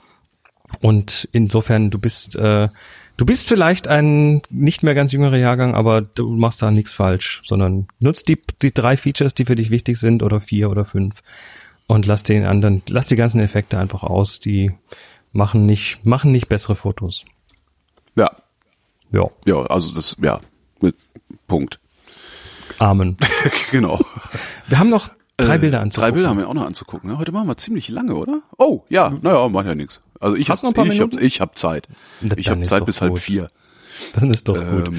Und 0.80 1.28
insofern, 1.32 1.90
du 1.90 1.98
bist, 1.98 2.36
äh, 2.36 2.68
du 3.16 3.26
bist 3.26 3.48
vielleicht 3.48 3.88
ein 3.88 4.42
nicht 4.51 4.82
mehr 4.82 4.94
ganz 4.94 5.12
jüngerer 5.12 5.36
Jahrgang, 5.36 5.74
aber 5.74 6.01
du 6.01 6.30
machst 6.30 6.62
da 6.62 6.70
nichts 6.70 6.92
falsch, 6.92 7.42
sondern 7.44 7.88
nutzt 7.98 8.28
die, 8.28 8.40
die 8.62 8.72
drei 8.72 8.97
Features, 8.97 9.34
die 9.34 9.44
für 9.44 9.56
dich 9.56 9.70
wichtig 9.70 9.98
sind, 9.98 10.22
oder 10.22 10.40
vier 10.40 10.70
oder 10.70 10.84
fünf. 10.84 11.22
Und 11.86 12.06
lass 12.06 12.22
den 12.22 12.44
anderen, 12.44 12.82
lass 12.88 13.09
die 13.09 13.16
ganzen 13.16 13.40
Effekte 13.40 13.78
einfach 13.78 14.05
aus, 14.05 14.38
die 14.38 14.72
machen 15.32 15.66
nicht, 15.66 16.06
machen 16.06 16.32
nicht 16.32 16.48
bessere 16.48 16.76
Fotos. 16.76 17.24
Ja. 18.16 18.30
Ja. 19.12 19.28
Ja, 19.44 19.62
also 19.66 19.92
das, 19.92 20.16
ja, 20.22 20.40
mit 20.80 20.94
Punkt. 21.48 21.80
Amen. 22.78 23.16
genau. 23.70 24.01
Wir 24.68 24.78
haben 24.78 24.88
noch 24.88 25.10
drei 25.36 25.56
äh, 25.56 25.59
Bilder 25.59 25.80
anzugucken. 25.80 26.10
Drei 26.10 26.14
Bilder 26.14 26.28
haben 26.30 26.38
wir 26.38 26.48
auch 26.48 26.55
noch 26.55 26.66
anzugucken. 26.66 27.10
Ne? 27.10 27.18
Heute 27.18 27.32
machen 27.32 27.48
wir 27.48 27.56
ziemlich 27.56 27.88
lange, 27.88 28.14
oder? 28.14 28.42
Oh, 28.56 28.84
ja, 28.88 29.10
naja, 29.20 29.48
macht 29.48 29.66
ja 29.66 29.74
nichts. 29.74 30.01
Also 30.20 30.36
ich 30.36 30.51
habe 30.51 30.88
ich 30.88 31.01
hab, 31.01 31.20
ich 31.20 31.40
hab 31.40 31.59
Zeit. 31.59 31.88
Das 32.20 32.38
ich 32.38 32.48
habe 32.48 32.62
Zeit 32.62 32.86
bis 32.86 33.01
gut. 33.01 33.09
halb 33.09 33.18
vier. 33.18 33.48
Dann 34.14 34.30
ist 34.30 34.47
doch 34.47 34.56
ähm, 34.56 34.84
gut. 34.84 34.94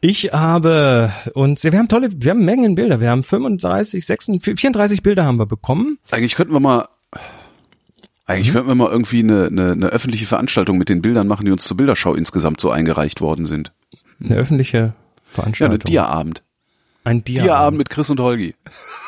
Ich 0.00 0.32
habe 0.32 1.12
und 1.34 1.62
wir 1.62 1.72
haben 1.72 1.88
tolle, 1.88 2.10
wir 2.12 2.30
haben 2.30 2.44
Mengen 2.44 2.74
Bilder. 2.74 3.00
Wir 3.00 3.10
haben 3.10 3.22
35, 3.22 4.04
36, 4.04 4.60
34 4.60 5.02
Bilder 5.02 5.24
haben 5.24 5.38
wir 5.38 5.46
bekommen. 5.46 5.98
Eigentlich 6.10 6.34
könnten 6.34 6.52
wir 6.52 6.60
mal 6.60 6.88
eigentlich 8.26 8.48
mhm. 8.48 8.52
könnten 8.54 8.68
wir 8.68 8.74
mal 8.74 8.90
irgendwie 8.90 9.20
eine, 9.20 9.46
eine, 9.46 9.72
eine 9.72 9.86
öffentliche 9.86 10.26
Veranstaltung 10.26 10.78
mit 10.78 10.88
den 10.88 11.00
Bildern 11.00 11.28
machen, 11.28 11.46
die 11.46 11.52
uns 11.52 11.64
zur 11.64 11.76
Bilderschau 11.76 12.14
insgesamt 12.14 12.60
so 12.60 12.70
eingereicht 12.70 13.20
worden 13.20 13.46
sind. 13.46 13.72
Eine 14.22 14.36
öffentliche 14.36 14.94
Veranstaltung. 15.32 15.72
Ja, 15.72 15.74
eine 15.74 15.84
Dia-Abend. 15.84 16.42
Ein 17.06 17.22
Dia-Abend. 17.22 17.46
Dia-Abend 17.46 17.78
mit 17.78 17.88
Chris 17.88 18.10
und 18.10 18.18
Holgi. 18.18 18.56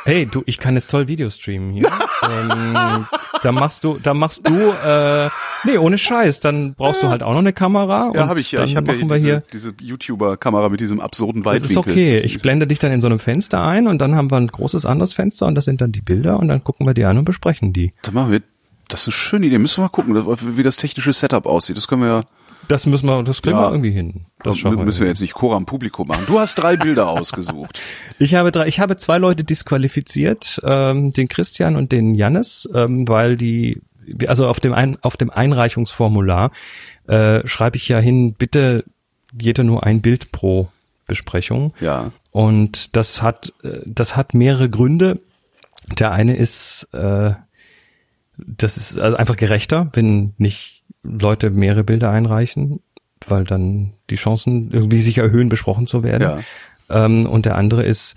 Hey, 0.05 0.25
du, 0.25 0.45
ich 0.47 0.59
kann 0.59 0.77
jetzt 0.77 0.89
toll 0.89 1.09
Video 1.09 1.29
streamen 1.31 1.73
hier. 1.73 1.91
ähm, 2.23 3.07
da 3.43 3.51
machst 3.51 3.83
du, 3.83 3.99
da 4.01 4.15
machst 4.15 4.49
du, 4.49 4.55
äh, 4.55 5.29
nee, 5.65 5.79
ohne 5.79 5.99
Scheiß. 5.99 6.39
Dann 6.39 6.75
brauchst 6.75 7.03
du 7.03 7.09
halt 7.09 7.25
auch 7.25 7.33
noch 7.33 7.41
eine 7.41 7.53
Kamera. 7.53 8.13
Ja, 8.15 8.29
habe 8.29 8.39
ich 8.39 8.53
ja. 8.53 8.63
Ich 8.63 8.77
habe 8.77 8.95
ja 8.95 9.05
diese, 9.05 9.43
diese 9.53 9.75
YouTuber-Kamera 9.81 10.69
mit 10.69 10.79
diesem 10.79 11.01
absurden 11.01 11.45
Weitwinkel. 11.45 11.63
Das 11.63 11.71
ist 11.73 11.77
okay. 11.77 12.19
Ich 12.19 12.41
blende 12.41 12.69
dich 12.69 12.79
dann 12.79 12.93
in 12.93 13.01
so 13.01 13.09
einem 13.09 13.19
Fenster 13.19 13.65
ein 13.65 13.89
und 13.89 13.99
dann 13.99 14.15
haben 14.15 14.31
wir 14.31 14.37
ein 14.37 14.47
großes 14.47 14.87
anderes 14.87 15.13
Fenster 15.13 15.47
und 15.47 15.57
das 15.57 15.65
sind 15.65 15.81
dann 15.81 15.91
die 15.91 16.01
Bilder 16.01 16.39
und 16.39 16.47
dann 16.47 16.63
gucken 16.63 16.87
wir 16.87 16.95
die 16.95 17.05
an 17.05 17.19
und 17.19 17.25
besprechen 17.25 17.73
die. 17.73 17.91
Dann 18.03 18.15
machen 18.15 18.31
wir, 18.31 18.43
das 18.87 19.03
ist 19.03 19.09
eine 19.09 19.13
schöne 19.15 19.47
Idee. 19.47 19.59
Müssen 19.59 19.79
wir 19.79 19.87
mal 19.87 19.89
gucken, 19.89 20.15
wie 20.57 20.63
das 20.63 20.77
technische 20.77 21.13
Setup 21.13 21.47
aussieht. 21.47 21.77
Das 21.77 21.89
können 21.89 22.03
wir 22.03 22.09
ja 22.09 22.25
das 22.67 22.87
müssen 22.87 23.07
wir, 23.07 23.23
das 23.23 23.43
kriegen 23.43 23.57
ja, 23.57 23.63
wir 23.63 23.71
irgendwie 23.71 23.91
hin. 23.91 24.27
Das 24.43 24.59
schaffen 24.59 24.79
wir 24.79 24.85
müssen 24.85 25.01
wir 25.01 25.09
jetzt 25.09 25.21
nicht 25.21 25.35
Chor 25.35 25.57
am 25.57 25.67
Publikum 25.67 26.09
machen. 26.09 26.25
Du 26.27 26.39
hast 26.39 26.57
drei 26.57 26.77
Bilder 26.77 27.09
ausgesucht. 27.09 27.81
Ich 28.19 28.35
habe 28.35 28.53
drei, 28.53 28.67
ich 28.67 28.81
habe 28.81 28.97
zwei 28.97 29.19
Leute 29.19 29.45
disqualifiziert, 29.45 30.61
ähm, 30.65 31.13
den 31.13 31.29
Christian 31.29 31.77
und 31.77 31.93
den 31.93 32.15
Jannis, 32.15 32.69
ähm, 32.75 33.09
weil 33.09 33.37
die, 33.37 33.81
also 34.27 34.47
auf 34.47 34.61
dem 34.61 34.73
ein, 34.73 34.99
auf 35.03 35.17
dem 35.17 35.31
Einreichungsformular 35.31 36.51
äh, 37.07 37.47
schreibe 37.47 37.77
ich 37.77 37.89
ja 37.89 37.99
hin, 37.99 38.35
bitte 38.35 38.85
jeder 39.39 39.65
nur 39.65 39.85
ein 39.85 40.01
Bild 40.01 40.33
pro 40.33 40.69
Besprechung. 41.07 41.73
Ja. 41.81 42.13
Und 42.31 42.97
das 42.97 43.23
hat, 43.23 43.53
äh, 43.63 43.81
das 43.87 44.17
hat 44.17 44.35
mehrere 44.35 44.69
Gründe. 44.69 45.21
Der 45.99 46.13
eine 46.13 46.37
ist, 46.37 46.89
äh, 46.93 47.33
das 48.37 48.77
ist 48.77 48.99
also 48.99 49.17
einfach 49.17 49.37
gerechter, 49.37 49.91
wenn 49.95 50.35
nicht 50.39 50.78
Leute 51.09 51.51
mehrere 51.51 51.85
Bilder 51.85 52.11
einreichen, 52.11 52.81
weil 53.27 53.45
dann 53.45 53.93
die 54.11 54.17
Chancen 54.17 54.71
irgendwie 54.71 55.01
sich 55.01 55.19
erhöhen, 55.19 55.49
besprochen 55.49 55.87
zu 55.87 56.03
werden. 56.03 56.23
Ja. 56.23 56.39
Ähm, 57.05 57.27
und 57.27 57.45
der 57.47 57.57
andere 57.57 57.85
ist, 57.85 58.17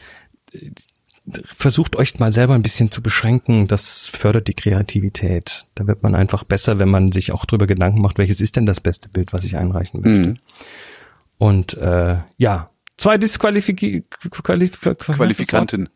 versucht 1.43 1.95
euch 1.95 2.19
mal 2.19 2.31
selber 2.31 2.55
ein 2.55 2.63
bisschen 2.63 2.91
zu 2.91 3.01
beschränken. 3.01 3.67
Das 3.67 4.07
fördert 4.07 4.47
die 4.47 4.53
Kreativität. 4.53 5.65
Da 5.75 5.87
wird 5.87 6.03
man 6.03 6.15
einfach 6.15 6.43
besser, 6.43 6.79
wenn 6.79 6.89
man 6.89 7.11
sich 7.11 7.31
auch 7.31 7.45
drüber 7.45 7.67
Gedanken 7.67 8.01
macht, 8.01 8.17
welches 8.17 8.41
ist 8.41 8.55
denn 8.55 8.65
das 8.65 8.81
beste 8.81 9.09
Bild, 9.09 9.33
was 9.33 9.43
ich 9.43 9.57
einreichen 9.57 10.01
möchte. 10.01 10.29
Mhm. 10.29 10.37
Und 11.37 11.77
äh, 11.77 12.17
ja, 12.37 12.69
zwei 13.01 13.17
Disqualifik 13.17 14.05
Qualif 14.29 14.79
Qualifikanten. 14.79 15.89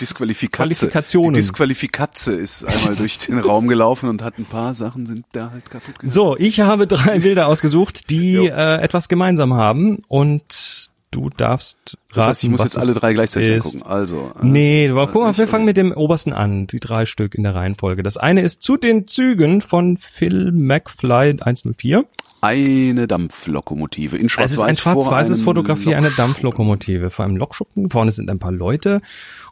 Disqualifikationen. 0.00 1.34
Die 1.34 1.40
Disqualifikatze 1.40 2.32
ist 2.32 2.64
einmal 2.64 2.96
durch 2.98 3.18
den 3.18 3.38
Raum 3.38 3.68
gelaufen 3.68 4.08
und 4.08 4.22
hat 4.22 4.38
ein 4.38 4.46
paar 4.46 4.74
Sachen 4.74 5.06
sind 5.06 5.24
da 5.32 5.50
halt 5.52 5.70
kaputt 5.70 5.94
gegangen. 5.94 6.10
So, 6.10 6.36
ich 6.36 6.60
habe 6.60 6.86
drei 6.86 7.18
Bilder 7.20 7.46
ausgesucht, 7.46 8.10
die 8.10 8.34
äh, 8.34 8.80
etwas 8.80 9.08
gemeinsam 9.08 9.54
haben 9.54 10.02
und 10.08 10.90
du 11.12 11.30
darfst 11.30 11.96
raten, 12.10 12.14
Das 12.14 12.26
heißt, 12.26 12.44
ich 12.44 12.50
muss 12.50 12.64
jetzt 12.64 12.78
alle 12.78 12.94
drei 12.94 13.12
gleichzeitig 13.12 13.50
ist. 13.50 13.66
angucken. 13.66 13.86
Also. 13.90 14.32
Äh, 14.40 14.44
nee, 14.44 14.88
aber 14.88 15.06
guck 15.06 15.22
mal, 15.22 15.36
wir 15.36 15.46
fangen 15.46 15.64
mit 15.64 15.76
dem 15.76 15.92
obersten 15.92 16.32
an, 16.32 16.66
die 16.66 16.80
drei 16.80 17.06
Stück 17.06 17.34
in 17.34 17.44
der 17.44 17.54
Reihenfolge. 17.54 18.02
Das 18.02 18.16
eine 18.16 18.40
ist 18.42 18.62
zu 18.62 18.76
den 18.76 19.06
Zügen 19.06 19.60
von 19.60 19.96
Phil 19.96 20.50
McFly 20.50 21.36
104 21.40 22.04
eine 22.46 23.06
Dampflokomotive 23.06 24.16
in 24.16 24.28
schwarz-weiß. 24.28 24.52
Es 24.52 24.56
ist 24.58 24.62
ein 24.62 24.74
schwarz-weißes 24.76 25.42
Fotografie 25.42 25.94
einer 25.94 26.10
Dampflokomotive 26.10 27.10
vor 27.10 27.24
einem 27.24 27.36
Lokschuppen. 27.36 27.90
Vorne 27.90 28.12
sind 28.12 28.30
ein 28.30 28.38
paar 28.38 28.52
Leute. 28.52 29.00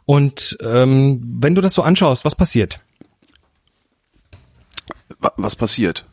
Und 0.05 0.57
ähm, 0.61 1.21
wenn 1.39 1.55
du 1.55 1.61
das 1.61 1.73
so 1.73 1.81
anschaust, 1.81 2.25
was 2.25 2.35
passiert? 2.35 2.79
Was 5.19 5.55
passiert? 5.55 6.05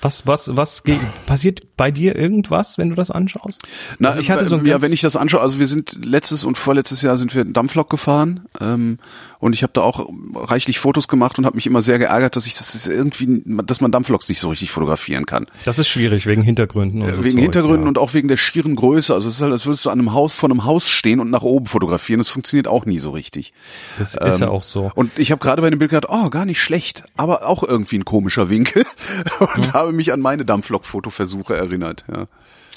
Was, 0.00 0.26
was, 0.26 0.56
was 0.56 0.82
passiert 1.26 1.76
bei 1.76 1.90
dir 1.90 2.16
irgendwas, 2.16 2.78
wenn 2.78 2.90
du 2.90 2.94
das 2.94 3.10
anschaust? 3.10 3.62
Na, 3.98 4.08
also 4.08 4.20
ich 4.20 4.30
hatte 4.30 4.44
so 4.44 4.56
ein 4.56 4.66
ja, 4.66 4.82
wenn 4.82 4.92
ich 4.92 5.00
das 5.00 5.16
anschaue, 5.16 5.40
also 5.40 5.58
wir 5.58 5.66
sind 5.66 6.04
letztes 6.04 6.44
und 6.44 6.58
vorletztes 6.58 7.02
Jahr 7.02 7.16
sind 7.16 7.34
wir 7.34 7.44
Dampflok 7.44 7.90
gefahren 7.90 8.46
ähm, 8.60 8.98
und 9.38 9.54
ich 9.54 9.62
habe 9.62 9.72
da 9.72 9.82
auch 9.82 10.08
reichlich 10.34 10.78
Fotos 10.78 11.08
gemacht 11.08 11.38
und 11.38 11.46
habe 11.46 11.56
mich 11.56 11.66
immer 11.66 11.82
sehr 11.82 11.98
geärgert, 11.98 12.36
dass 12.36 12.46
ich 12.46 12.54
das 12.54 12.74
ist 12.74 12.88
irgendwie, 12.88 13.42
dass 13.44 13.80
man 13.80 13.92
Dampfloks 13.92 14.28
nicht 14.28 14.40
so 14.40 14.50
richtig 14.50 14.70
fotografieren 14.70 15.26
kann. 15.26 15.46
Das 15.64 15.78
ist 15.78 15.88
schwierig 15.88 16.26
wegen 16.26 16.42
Hintergründen. 16.42 17.02
Und 17.02 17.14
so 17.14 17.24
wegen 17.24 17.36
Zeug, 17.36 17.42
Hintergründen 17.42 17.82
ja. 17.82 17.88
und 17.88 17.98
auch 17.98 18.14
wegen 18.14 18.28
der 18.28 18.36
schieren 18.36 18.74
Größe. 18.74 19.14
Also 19.14 19.28
es 19.28 19.36
ist 19.36 19.42
halt, 19.42 19.52
als 19.52 19.66
würdest 19.66 19.84
du 19.86 19.90
an 19.90 19.98
einem 19.98 20.12
Haus 20.12 20.34
vor 20.34 20.50
einem 20.50 20.64
Haus 20.64 20.88
stehen 20.88 21.20
und 21.20 21.30
nach 21.30 21.42
oben 21.42 21.66
fotografieren. 21.66 22.18
Das 22.18 22.28
funktioniert 22.28 22.66
auch 22.66 22.84
nie 22.84 22.98
so 22.98 23.10
richtig. 23.10 23.52
Das 23.98 24.16
ähm, 24.20 24.28
ist 24.28 24.40
ja 24.40 24.48
auch 24.48 24.62
so. 24.62 24.90
Und 24.94 25.16
ich 25.18 25.30
habe 25.30 25.40
gerade 25.40 25.62
bei 25.62 25.70
dem 25.70 25.78
Bild 25.78 25.90
gedacht, 25.90 26.12
oh, 26.12 26.30
gar 26.30 26.44
nicht 26.44 26.60
schlecht, 26.60 27.04
aber 27.16 27.46
auch 27.46 27.62
irgendwie 27.62 27.98
ein 27.98 28.04
komischer 28.04 28.48
Winkel 28.48 28.84
und 29.40 29.68
mhm. 29.68 29.72
habe 29.72 29.87
mich 29.92 30.12
an 30.12 30.20
meine 30.20 30.44
Dampflok-Fotoversuche 30.44 31.56
erinnert. 31.56 32.04
Ja. 32.12 32.26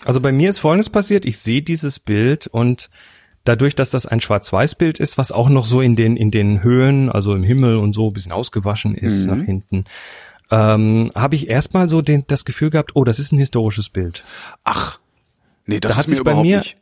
Also 0.06 0.20
bei 0.20 0.32
mir 0.32 0.50
ist 0.50 0.60
Folgendes 0.60 0.90
passiert. 0.90 1.26
Ich 1.26 1.40
sehe 1.40 1.62
dieses 1.62 2.00
Bild 2.00 2.48
und 2.48 2.90
dadurch, 3.44 3.76
dass 3.76 3.92
das 3.92 4.06
ein 4.06 4.22
Schwarz-Weiß-Bild 4.22 5.00
ist, 5.00 5.18
was 5.18 5.32
auch 5.32 5.50
noch 5.50 5.66
so 5.66 5.82
in 5.82 5.96
den, 5.96 6.18
in 6.18 6.32
den 6.32 6.64
Höhen, 6.64 7.10
also 7.10 7.34
im 7.34 7.44
Himmel 7.44 7.78
und 7.78 7.94
so 7.94 8.08
ein 8.08 8.14
bisschen 8.14 8.32
ausgewaschen 8.32 8.96
ist 8.96 9.28
mhm. 9.28 9.38
nach 9.38 9.46
hinten, 9.46 9.86
ähm, 10.50 11.12
habe 11.16 11.36
ich 11.36 11.50
erstmal 11.50 11.88
so 11.88 12.02
den, 12.02 12.26
das 12.28 12.46
Gefühl 12.46 12.70
gehabt, 12.70 12.92
oh, 12.96 13.04
das 13.04 13.20
ist 13.20 13.32
ein 13.32 13.40
historisches 13.40 13.90
Bild. 13.90 14.24
Ach, 14.64 15.00
nee, 15.66 15.80
das 15.80 15.96
da 15.96 16.02
ist 16.02 16.10
mir 16.10 16.20
überhaupt 16.20 16.46
mir 16.46 16.58
nicht. 16.58 16.78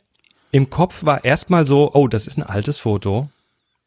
Im 0.52 0.68
Kopf 0.68 1.04
war 1.04 1.24
erstmal 1.24 1.64
so, 1.64 1.92
oh, 1.94 2.08
das 2.08 2.26
ist 2.26 2.36
ein 2.36 2.42
altes 2.42 2.78
Foto 2.78 3.28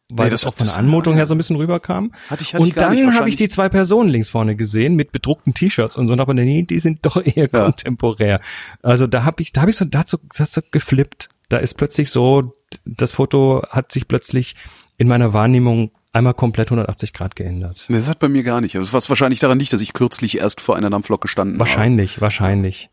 weil 0.10 0.26
nee, 0.26 0.32
das, 0.32 0.42
das 0.42 0.50
auch 0.50 0.56
von 0.56 0.68
der 0.68 0.78
Anmutung 0.78 1.16
her 1.16 1.26
so 1.26 1.34
ein 1.34 1.38
bisschen 1.38 1.56
rüberkam. 1.56 2.12
Hatte 2.30 2.44
ich, 2.44 2.54
hatte 2.54 2.62
und 2.62 2.70
ich 2.70 2.76
dann 2.76 3.16
habe 3.16 3.30
ich 3.30 3.36
die 3.36 3.50
zwei 3.50 3.70
Personen 3.70 4.10
links 4.10 4.30
vorne 4.30 4.56
gesehen 4.56 4.96
mit 4.96 5.12
bedruckten 5.12 5.54
T-Shirts 5.54 5.96
und 5.96 6.08
so, 6.08 6.14
aber 6.14 6.34
nee, 6.34 6.64
die 6.64 6.80
sind 6.80 7.06
doch 7.06 7.18
eher 7.18 7.34
ja. 7.36 7.48
kontemporär. 7.48 8.40
Also 8.82 9.08
da 9.08 9.24
habe 9.24 9.42
ich, 9.42 9.54
da 9.54 9.62
habe 9.62 9.72
ich 9.72 9.78
so 9.78 9.86
dazu, 9.86 10.18
dazu 10.36 10.62
geflippt. 10.72 11.30
Da 11.50 11.58
ist 11.58 11.76
plötzlich 11.76 12.10
so, 12.10 12.54
das 12.86 13.14
Foto 13.14 13.64
hat 13.70 13.92
sich 13.92 14.08
plötzlich 14.08 14.56
in 14.98 15.08
meiner 15.08 15.34
Wahrnehmung 15.34 15.92
einmal 16.14 16.34
komplett 16.34 16.68
180 16.68 17.14
Grad 17.14 17.36
geändert. 17.36 17.86
Das 17.90 18.08
hat 18.08 18.20
bei 18.20 18.30
mir 18.30 18.44
gar 18.44 18.62
nicht. 18.62 18.76
Also 18.76 18.94
was 18.94 19.10
wahrscheinlich 19.10 19.40
daran 19.40 19.60
liegt, 19.60 19.74
dass 19.74 19.82
ich 19.82 19.94
kürzlich 19.94 20.38
erst 20.38 20.62
vor 20.62 20.76
einer 20.76 20.90
Dampflok 20.90 21.22
gestanden 21.22 21.60
Wahrscheinlich, 21.60 22.14
habe. 22.14 22.22
wahrscheinlich. 22.22 22.90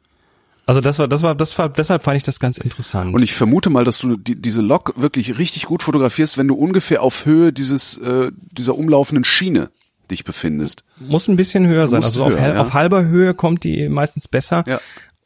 Also 0.70 0.80
das 0.80 1.01
war, 1.01 1.09
das 1.09 1.24
war, 1.24 1.34
das 1.34 1.59
war, 1.59 1.68
deshalb 1.68 2.05
fand 2.05 2.16
ich 2.16 2.22
das 2.22 2.38
ganz 2.38 2.56
interessant. 2.56 3.12
Und 3.12 3.24
ich 3.24 3.34
vermute 3.34 3.70
mal, 3.70 3.84
dass 3.84 3.98
du 3.98 4.16
die, 4.16 4.40
diese 4.40 4.60
Lok 4.60 4.92
wirklich 4.94 5.36
richtig 5.36 5.64
gut 5.64 5.82
fotografierst, 5.82 6.38
wenn 6.38 6.47
du 6.47 6.55
ungefähr 6.55 7.02
auf 7.02 7.26
Höhe 7.26 7.52
dieses, 7.52 7.97
äh, 7.97 8.30
dieser 8.52 8.78
umlaufenden 8.78 9.24
Schiene 9.24 9.70
dich 10.12 10.22
befindest. 10.22 10.84
Muss 11.01 11.26
ein 11.26 11.34
bisschen 11.34 11.66
höher 11.66 11.88
sein. 11.88 12.05
Also 12.05 12.24
höher, 12.24 12.34
auf, 12.34 12.40
ja. 12.40 12.60
auf, 12.60 12.72
halber 12.72 13.05
Höhe 13.05 13.34
kommt 13.34 13.64
die 13.64 13.88
meistens 13.88 14.28
besser. 14.28 14.62
Ja. 14.68 14.78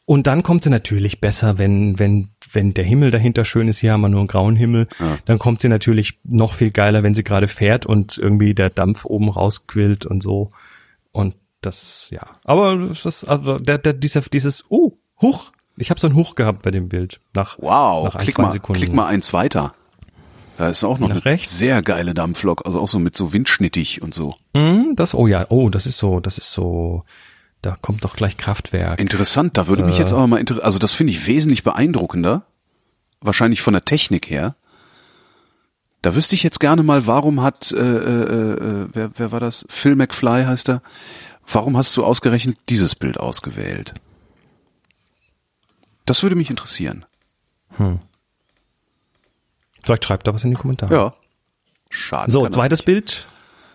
Und 0.07 0.27
dann 0.27 0.43
kommt 0.43 0.65
sie 0.65 0.71
natürlich 0.71 1.21
besser, 1.21 1.59
wenn, 1.59 1.99
wenn, 1.99 2.31
wenn 2.51 2.73
der 2.73 2.85
Himmel 2.87 3.11
dahinter 3.11 3.45
schön 3.45 3.69
ist. 3.69 3.81
Hier 3.81 3.93
haben 3.93 4.01
wir 4.01 4.09
nur 4.09 4.21
einen 4.21 4.29
grauen 4.29 4.57
Himmel. 4.57 4.89
Ja. 4.99 5.19
Dann 5.27 5.39
kommt 5.39 5.61
sie 5.61 5.69
natürlich 5.69 6.21
noch 6.25 6.55
viel 6.55 6.71
geiler, 6.71 7.03
wenn 7.03 7.15
sie 7.15 7.23
gerade 7.23 7.49
fährt 7.49 7.85
und 7.85 8.17
irgendwie 8.17 8.55
der 8.55 8.71
Dampf 8.71 9.05
oben 9.05 9.29
rausquillt 9.29 10.07
und 10.07 10.23
so. 10.23 10.53
Und 11.13 11.37
das, 11.61 12.09
ja. 12.11 12.23
Aber 12.45 12.77
das, 12.77 13.25
also 13.25 13.59
der, 13.59 13.77
der, 13.77 13.93
dieser, 13.93 14.23
dieses, 14.23 14.65
uh, 14.71 14.97
Huch, 15.25 15.53
ich 15.77 15.89
habe 15.91 15.99
so 15.99 16.07
ein 16.07 16.15
Huch 16.15 16.35
gehabt 16.35 16.61
bei 16.63 16.71
dem 16.71 16.91
Bild. 16.91 17.19
Nach, 17.35 17.57
wow, 17.59 18.05
nach 18.05 18.17
ein, 18.17 18.23
klick, 18.23 18.39
mal, 18.39 18.53
Sekunden. 18.53 18.81
klick 18.81 18.93
mal 18.93 19.07
eins 19.07 19.33
weiter. 19.33 19.75
Da 20.59 20.69
ist 20.69 20.85
auch 20.85 20.99
noch 20.99 21.09
nach 21.09 21.17
eine 21.17 21.25
rechts. 21.25 21.59
sehr 21.59 21.83
geile 21.83 22.13
Dampflok, 22.13 22.67
also 22.67 22.79
auch 22.79 22.89
so 22.89 22.99
mit 22.99 23.17
so 23.17 23.33
windschnittig 23.33 24.03
und 24.03 24.15
so. 24.15 24.37
Mm, 24.53 24.95
das, 24.95 25.15
oh 25.15 25.27
ja, 25.27 25.47
oh, 25.49 25.71
das 25.71 25.87
ist 25.87 25.97
so, 25.97 26.21
das 26.21 26.37
ist 26.37 26.53
so, 26.53 27.05
da 27.63 27.77
kommt 27.81 28.05
doch 28.05 28.15
gleich 28.15 28.37
Kraftwerk. 28.37 29.01
Interessant, 29.01 29.57
da 29.57 29.67
würde 29.67 29.83
äh, 29.83 29.87
mich 29.87 29.99
jetzt 29.99 30.13
aber 30.13 30.27
mal 30.27 30.37
interessieren, 30.37 30.67
also 30.67 30.79
das 30.79 30.93
finde 30.93 31.13
ich 31.13 31.27
wesentlich 31.27 31.65
beeindruckender, 31.65 32.45
wahrscheinlich 33.23 33.63
von 33.63 33.73
der 33.73 33.87
Technik 33.87 34.29
her. 34.29 34.55
Da 36.03 36.15
wüsste 36.15 36.35
ich 36.35 36.43
jetzt 36.43 36.61
gerne 36.61 36.83
mal, 36.83 37.07
warum 37.07 37.41
hat, 37.41 37.73
äh, 37.73 37.81
äh, 37.81 38.53
äh, 38.53 38.89
wer, 38.93 39.11
wer 39.17 39.33
war 39.33 39.41
das? 39.41 39.65
Phil 39.71 39.97
McFly 39.97 40.45
heißt 40.45 40.69
er. 40.69 40.83
Warum 41.51 41.79
hast 41.79 41.97
du 41.97 42.05
ausgerechnet 42.05 42.59
dieses 42.69 42.95
Bild 42.95 43.19
ausgewählt? 43.19 43.95
Das 46.07 46.23
würde 46.23 46.37
mich 46.37 46.51
interessieren. 46.51 47.05
Hm. 47.77 47.99
Vielleicht 49.83 50.05
schreibt 50.05 50.27
da 50.27 50.35
was 50.35 50.45
in 50.45 50.51
die 50.51 50.57
Kommentare. 50.57 50.95
Ja. 50.95 51.15
Schade. 51.91 52.31
So, 52.31 52.47
zweites 52.49 52.83
Bild. 52.83 53.27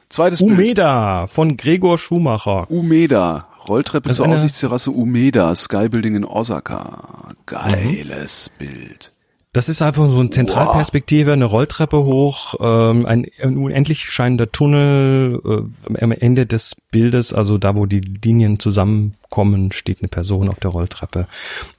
Zweites 0.10 0.42
Umeda 0.42 1.22
Bild. 1.22 1.32
von 1.32 1.58
Gregor 1.58 1.98
Schumacher. 1.98 2.70
Umeda. 2.70 3.48
Rolltreppe 3.68 4.10
zur 4.12 4.28
Aussichtsterrasse 4.28 4.92
Umeda. 4.92 5.56
Skybuilding 5.56 6.16
in 6.16 6.26
Osaka. 6.26 7.36
Geiles 7.46 8.52
mhm. 8.60 8.66
Bild. 8.66 9.12
Das 9.52 9.68
ist 9.68 9.82
einfach 9.82 10.08
so 10.08 10.20
eine 10.20 10.30
Zentralperspektive, 10.30 11.34
eine 11.34 11.46
Rolltreppe 11.46 12.04
hoch, 12.04 12.54
ähm, 12.60 13.08
ein, 13.08 13.26
ein 13.42 13.58
unendlich 13.58 14.06
scheinender 14.12 14.48
Tunnel. 14.48 15.42
Äh, 15.44 16.04
am 16.04 16.12
Ende 16.12 16.46
des 16.46 16.76
Bildes, 16.92 17.34
also 17.34 17.58
da, 17.58 17.76
wo 17.76 17.88
die 17.88 18.00
Linien 18.00 18.60
zusammenkommen, 18.60 19.72
steht 19.72 20.02
eine 20.02 20.08
Person 20.08 20.50
auf 20.50 20.60
der 20.60 20.70
Rolltreppe. 20.70 21.28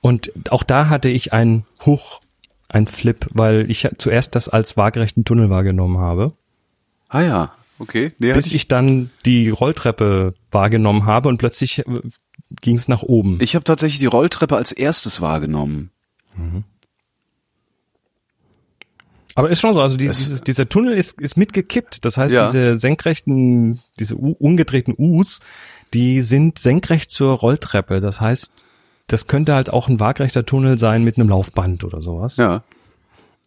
Und 0.01 0.32
auch 0.51 0.64
da 0.64 0.88
hatte 0.88 1.10
ich 1.10 1.32
ein 1.32 1.64
Hoch, 1.86 2.20
ein 2.68 2.88
Flip, 2.88 3.24
weil 3.32 3.70
ich 3.70 3.88
zuerst 3.98 4.34
das 4.34 4.48
als 4.48 4.76
waagerechten 4.76 5.24
Tunnel 5.24 5.48
wahrgenommen 5.48 5.98
habe. 5.98 6.32
Ah 7.09 7.22
ja, 7.22 7.52
okay. 7.78 8.12
Nee, 8.18 8.32
bis 8.32 8.52
ich 8.52 8.66
dann 8.66 9.10
die 9.24 9.48
Rolltreppe 9.48 10.34
wahrgenommen 10.51 11.06
habe 11.06 11.28
und 11.28 11.38
plötzlich 11.38 11.78
äh, 11.78 11.84
ging 12.62 12.76
es 12.76 12.88
nach 12.88 13.05
oben. 13.05 13.38
Ich 13.40 13.55
habe 13.55 13.64
tatsächlich 13.64 14.01
die 14.01 14.06
Rolltreppe 14.06 14.56
als 14.56 14.72
erstes 14.72 15.20
wahrgenommen. 15.20 15.92
Mhm. 16.36 16.64
Aber 19.35 19.51
ist 19.51 19.61
schon 19.61 19.74
so, 19.74 19.81
also 19.81 19.97
dieses, 19.97 20.43
dieser 20.43 20.69
Tunnel 20.69 20.94
ist, 20.94 21.20
ist 21.20 21.36
mitgekippt. 21.36 22.05
Das 22.05 22.16
heißt, 22.16 22.35
ja. 22.35 22.47
diese 22.47 22.78
senkrechten, 22.78 23.81
diese 23.98 24.16
U, 24.16 24.32
umgedrehten 24.39 24.94
U's, 24.98 25.40
die 25.94 26.20
sind 26.20 26.59
senkrecht 26.59 27.11
zur 27.11 27.35
Rolltreppe. 27.36 28.01
Das 28.01 28.20
heißt, 28.20 28.66
das 29.07 29.27
könnte 29.27 29.55
halt 29.55 29.73
auch 29.73 29.89
ein 29.89 30.01
waagrechter 30.01 30.47
Tunnel 30.47 30.78
sein 30.78 31.05
mit 31.05 31.16
einem 31.16 31.28
Laufband 31.28 31.85
oder 31.85 32.01
sowas. 32.01 32.36
Ja. 32.36 32.62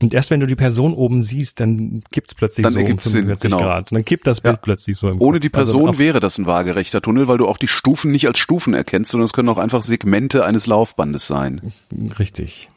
Und 0.02 0.14
erst 0.14 0.32
wenn 0.32 0.42
du 0.42 0.48
die 0.48 0.56
Person 0.56 0.94
oben 0.94 1.22
siehst, 1.22 1.60
dann 1.62 2.04
gibt's 2.12 2.36
plötzlich 2.36 2.64
dann 2.64 2.74
so 2.74 2.80
um 2.80 2.86
45 2.86 3.12
Sinn, 3.12 3.38
genau. 3.40 3.60
Grad. 3.60 3.92
Dann 3.92 4.04
kippt 4.04 4.28
das 4.28 4.42
Bild 4.42 4.56
ja. 4.56 4.62
plötzlich 4.62 4.98
so 4.98 5.08
im 5.08 5.22
Ohne 5.22 5.38
Kopf. 5.38 5.42
die 5.42 5.54
also 5.54 5.72
Person 5.74 5.90
also 5.90 6.00
wäre 6.00 6.20
das 6.20 6.38
ein 6.38 6.46
waagerechter 6.46 7.02
Tunnel, 7.02 7.28
weil 7.28 7.38
du 7.38 7.48
auch 7.48 7.58
die 7.58 7.70
Stufen 7.70 8.12
nicht 8.12 8.28
als 8.28 8.40
Stufen 8.40 8.74
erkennst, 8.74 9.12
sondern 9.12 9.26
es 9.26 9.34
können 9.34 9.48
auch 9.48 9.58
einfach 9.58 9.84
Segmente 9.84 10.44
eines 10.44 10.68
Laufbandes 10.68 11.28
sein. 11.28 11.72
Richtig. 12.20 12.70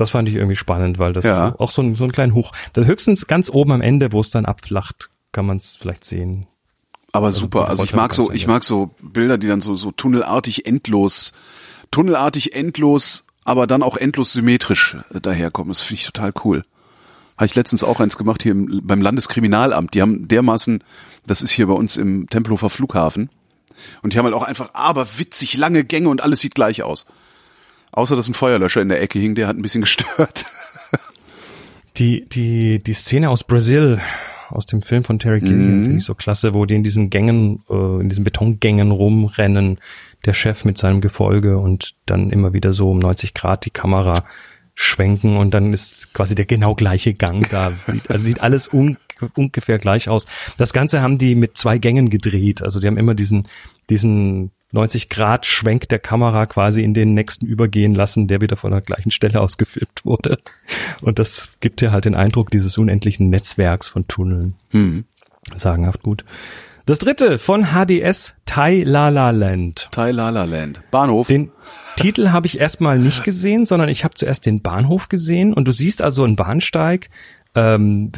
Das 0.00 0.10
fand 0.10 0.28
ich 0.28 0.34
irgendwie 0.34 0.56
spannend, 0.56 0.98
weil 0.98 1.12
das 1.12 1.26
ja. 1.26 1.54
auch 1.58 1.70
so 1.70 1.82
ein, 1.82 1.94
so 1.94 2.04
ein 2.04 2.12
kleinen 2.12 2.32
Hoch. 2.32 2.52
Dann 2.72 2.86
höchstens 2.86 3.26
ganz 3.26 3.50
oben 3.50 3.72
am 3.72 3.82
Ende, 3.82 4.12
wo 4.12 4.20
es 4.20 4.30
dann 4.30 4.46
abflacht, 4.46 5.10
kann 5.30 5.44
man 5.44 5.58
es 5.58 5.76
vielleicht 5.76 6.06
sehen. 6.06 6.46
Aber 7.12 7.26
also 7.26 7.40
super. 7.40 7.68
Also 7.68 7.84
ich 7.84 7.92
mag 7.92 8.14
so, 8.14 8.32
ich 8.32 8.46
mag 8.46 8.64
so 8.64 8.94
Bilder, 9.02 9.36
die 9.36 9.46
dann 9.46 9.60
so, 9.60 9.74
so 9.74 9.90
tunnelartig 9.92 10.64
endlos, 10.64 11.34
tunnelartig 11.90 12.54
endlos, 12.54 13.26
aber 13.44 13.66
dann 13.66 13.82
auch 13.82 13.98
endlos 13.98 14.32
symmetrisch 14.32 14.96
äh, 15.12 15.20
daherkommen. 15.20 15.70
Das 15.70 15.82
finde 15.82 16.00
ich 16.00 16.06
total 16.06 16.32
cool. 16.44 16.64
Habe 17.36 17.46
ich 17.46 17.54
letztens 17.54 17.84
auch 17.84 18.00
eins 18.00 18.16
gemacht 18.16 18.42
hier 18.42 18.52
im, 18.52 18.80
beim 18.82 19.02
Landeskriminalamt. 19.02 19.92
Die 19.92 20.00
haben 20.00 20.28
dermaßen, 20.28 20.82
das 21.26 21.42
ist 21.42 21.50
hier 21.50 21.66
bei 21.66 21.74
uns 21.74 21.98
im 21.98 22.26
Tempelhofer 22.30 22.70
Flughafen. 22.70 23.28
Und 24.02 24.14
die 24.14 24.18
haben 24.18 24.24
halt 24.24 24.34
auch 24.34 24.44
einfach 24.44 24.70
aber 24.72 25.06
witzig 25.18 25.58
lange 25.58 25.84
Gänge 25.84 26.08
und 26.08 26.22
alles 26.22 26.40
sieht 26.40 26.54
gleich 26.54 26.82
aus. 26.82 27.06
Außer 27.92 28.16
dass 28.16 28.28
ein 28.28 28.34
Feuerlöscher 28.34 28.82
in 28.82 28.88
der 28.88 29.02
Ecke 29.02 29.18
hing, 29.18 29.34
der 29.34 29.46
hat 29.46 29.56
ein 29.56 29.62
bisschen 29.62 29.80
gestört. 29.82 30.46
Die, 31.96 32.24
die, 32.28 32.82
die 32.82 32.92
Szene 32.92 33.30
aus 33.30 33.44
Brasil, 33.44 34.00
aus 34.48 34.66
dem 34.66 34.80
Film 34.80 35.04
von 35.04 35.18
Terry 35.18 35.40
Gilliam, 35.40 35.78
mhm. 35.78 35.82
finde 35.82 35.98
ich 35.98 36.04
so 36.04 36.14
klasse, 36.14 36.54
wo 36.54 36.64
die 36.64 36.74
in 36.74 36.82
diesen 36.82 37.10
Gängen, 37.10 37.62
äh, 37.68 38.00
in 38.00 38.08
diesen 38.08 38.24
Betongängen 38.24 38.90
rumrennen, 38.90 39.78
der 40.24 40.32
Chef 40.32 40.64
mit 40.64 40.78
seinem 40.78 41.00
Gefolge 41.00 41.58
und 41.58 41.94
dann 42.06 42.30
immer 42.30 42.52
wieder 42.52 42.72
so 42.72 42.90
um 42.90 42.98
90 42.98 43.34
Grad 43.34 43.64
die 43.64 43.70
Kamera 43.70 44.24
schwenken 44.74 45.36
und 45.36 45.52
dann 45.52 45.72
ist 45.72 46.12
quasi 46.14 46.34
der 46.34 46.46
genau 46.46 46.74
gleiche 46.74 47.14
Gang 47.14 47.48
da. 47.50 47.72
Sieht, 47.86 48.10
also 48.10 48.24
sieht 48.24 48.40
alles 48.40 48.72
un, 48.72 48.98
ungefähr 49.34 49.78
gleich 49.78 50.08
aus. 50.08 50.26
Das 50.56 50.72
Ganze 50.72 51.02
haben 51.02 51.18
die 51.18 51.34
mit 51.34 51.56
zwei 51.56 51.78
Gängen 51.78 52.10
gedreht. 52.10 52.62
Also 52.62 52.80
die 52.80 52.86
haben 52.86 52.96
immer 52.96 53.14
diesen, 53.14 53.48
diesen 53.88 54.50
90 54.72 55.08
Grad 55.08 55.46
Schwenk 55.46 55.88
der 55.88 55.98
Kamera 55.98 56.46
quasi 56.46 56.82
in 56.82 56.94
den 56.94 57.14
nächsten 57.14 57.46
übergehen 57.46 57.94
lassen, 57.94 58.28
der 58.28 58.40
wieder 58.40 58.56
von 58.56 58.70
der 58.70 58.80
gleichen 58.80 59.10
Stelle 59.10 59.40
aus 59.40 59.58
gefilmt 59.58 60.04
wurde. 60.04 60.38
Und 61.00 61.18
das 61.18 61.50
gibt 61.60 61.80
dir 61.80 61.90
halt 61.90 62.04
den 62.04 62.14
Eindruck 62.14 62.50
dieses 62.50 62.78
unendlichen 62.78 63.30
Netzwerks 63.30 63.88
von 63.88 64.06
Tunneln. 64.06 64.54
Mhm. 64.72 65.04
Sagenhaft 65.56 66.02
gut. 66.02 66.24
Das 66.86 66.98
dritte 66.98 67.38
von 67.38 67.66
HDS 67.66 68.34
Thai 68.46 68.82
Lala 68.84 69.30
Land. 69.30 69.88
Thai 69.92 70.12
Lala 70.12 70.44
Land. 70.44 70.80
Bahnhof. 70.90 71.28
Den 71.28 71.52
Titel 71.96 72.30
habe 72.30 72.46
ich 72.46 72.58
erstmal 72.58 72.98
nicht 72.98 73.22
gesehen, 73.22 73.66
sondern 73.66 73.88
ich 73.88 74.02
habe 74.02 74.14
zuerst 74.14 74.46
den 74.46 74.60
Bahnhof 74.60 75.08
gesehen 75.08 75.52
und 75.52 75.68
du 75.68 75.72
siehst 75.72 76.02
also 76.02 76.24
einen 76.24 76.36
Bahnsteig, 76.36 77.08
ähm, 77.54 78.10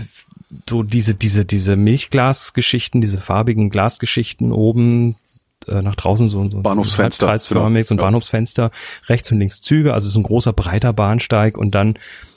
so 0.68 0.82
diese, 0.82 1.14
diese, 1.14 1.44
diese 1.44 1.76
Milchglasgeschichten, 1.76 3.00
diese 3.00 3.20
farbigen 3.20 3.70
Glasgeschichten 3.70 4.52
oben, 4.52 5.16
äh, 5.66 5.82
nach 5.82 5.94
draußen 5.94 6.28
so, 6.28 6.48
so 6.50 6.60
Bahnhofsfenster, 6.60 7.26
kreisförmig, 7.26 7.86
so 7.86 7.94
ein 7.94 7.98
ja. 7.98 8.04
Bahnhofsfenster, 8.04 8.70
rechts 9.08 9.30
und 9.32 9.38
links 9.38 9.62
Züge, 9.62 9.94
also 9.94 10.08
so 10.08 10.20
ein 10.20 10.24
großer 10.24 10.52
breiter 10.52 10.92
Bahnsteig 10.92 11.56
und 11.56 11.74
dann 11.74 11.94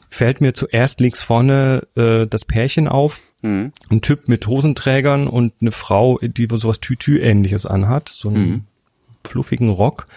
fällt 0.09 0.41
mir 0.41 0.53
zuerst 0.53 0.99
links 1.01 1.21
vorne 1.21 1.87
äh, 1.95 2.25
das 2.27 2.45
Pärchen 2.45 2.87
auf, 2.87 3.21
mhm. 3.41 3.73
ein 3.89 4.01
Typ 4.01 4.27
mit 4.27 4.47
Hosenträgern 4.47 5.27
und 5.27 5.53
eine 5.61 5.71
Frau, 5.71 6.19
die 6.21 6.47
sowas 6.51 6.79
Tütü-ähnliches 6.79 7.65
anhat, 7.65 8.09
so 8.09 8.29
einen 8.29 8.49
mhm. 8.49 8.63
fluffigen 9.25 9.69
Rock. 9.69 10.07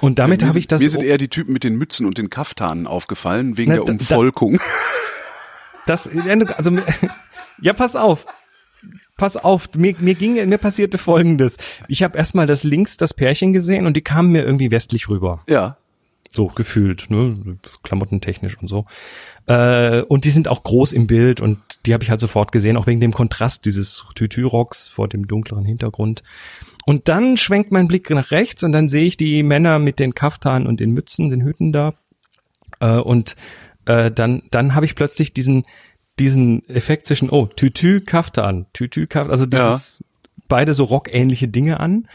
Und 0.00 0.18
damit 0.18 0.42
ja, 0.42 0.48
habe 0.48 0.58
ich 0.58 0.66
das. 0.66 0.82
Mir 0.82 0.90
sind 0.90 1.04
eher 1.04 1.18
die 1.18 1.28
Typen 1.28 1.52
mit 1.52 1.62
den 1.62 1.76
Mützen 1.76 2.06
und 2.06 2.18
den 2.18 2.28
Kaftanen 2.28 2.88
aufgefallen, 2.88 3.56
wegen 3.56 3.70
na, 3.70 3.76
der 3.76 3.88
Umvolkung. 3.88 4.58
Das, 5.86 6.08
also, 6.08 6.70
ja, 7.60 7.72
pass 7.72 7.96
auf 7.96 8.26
pass 9.16 9.36
auf, 9.36 9.74
mir, 9.74 9.94
mir 10.00 10.14
ging, 10.14 10.48
mir 10.48 10.58
passierte 10.58 10.98
folgendes. 10.98 11.56
Ich 11.88 12.02
habe 12.02 12.18
erstmal 12.18 12.46
das 12.46 12.64
links 12.64 12.96
das 12.96 13.14
Pärchen 13.14 13.52
gesehen 13.52 13.86
und 13.86 13.96
die 13.96 14.02
kamen 14.02 14.32
mir 14.32 14.44
irgendwie 14.44 14.70
westlich 14.70 15.08
rüber. 15.08 15.42
Ja. 15.48 15.76
So 16.28 16.46
gefühlt, 16.46 17.10
ne, 17.10 17.58
klamottentechnisch 17.82 18.56
und 18.58 18.66
so. 18.66 18.86
Äh, 19.46 20.02
und 20.02 20.24
die 20.24 20.30
sind 20.30 20.48
auch 20.48 20.62
groß 20.62 20.94
im 20.94 21.06
Bild 21.06 21.40
und 21.40 21.58
die 21.84 21.92
habe 21.92 22.02
ich 22.02 22.10
halt 22.10 22.20
sofort 22.20 22.52
gesehen, 22.52 22.76
auch 22.76 22.86
wegen 22.86 23.00
dem 23.00 23.12
Kontrast 23.12 23.64
dieses 23.66 24.04
Tütü-Rocks 24.14 24.88
vor 24.88 25.08
dem 25.08 25.28
dunkleren 25.28 25.66
Hintergrund. 25.66 26.22
Und 26.84 27.08
dann 27.08 27.36
schwenkt 27.36 27.70
mein 27.70 27.86
Blick 27.86 28.08
nach 28.10 28.30
rechts 28.30 28.62
und 28.62 28.72
dann 28.72 28.88
sehe 28.88 29.04
ich 29.04 29.16
die 29.16 29.42
Männer 29.42 29.78
mit 29.78 30.00
den 30.00 30.14
Kaftan 30.14 30.66
und 30.66 30.80
den 30.80 30.92
Mützen, 30.92 31.30
den 31.30 31.42
Hüten 31.42 31.70
da. 31.70 31.94
Äh, 32.80 32.96
und 32.96 33.36
äh, 33.86 34.10
dann, 34.10 34.42
dann 34.50 34.74
habe 34.74 34.86
ich 34.86 34.94
plötzlich 34.94 35.32
diesen 35.32 35.64
diesen 36.18 36.68
Effekt 36.68 37.06
zwischen, 37.06 37.30
oh, 37.30 37.46
Tütü, 37.46 38.00
Kaftan, 38.00 38.66
Tütü, 38.72 39.06
Kaftan, 39.06 39.30
also 39.30 39.46
dieses, 39.46 40.00
ja. 40.00 40.06
beide 40.48 40.74
so 40.74 40.84
rockähnliche 40.84 41.48
Dinge 41.48 41.80
an. 41.80 42.08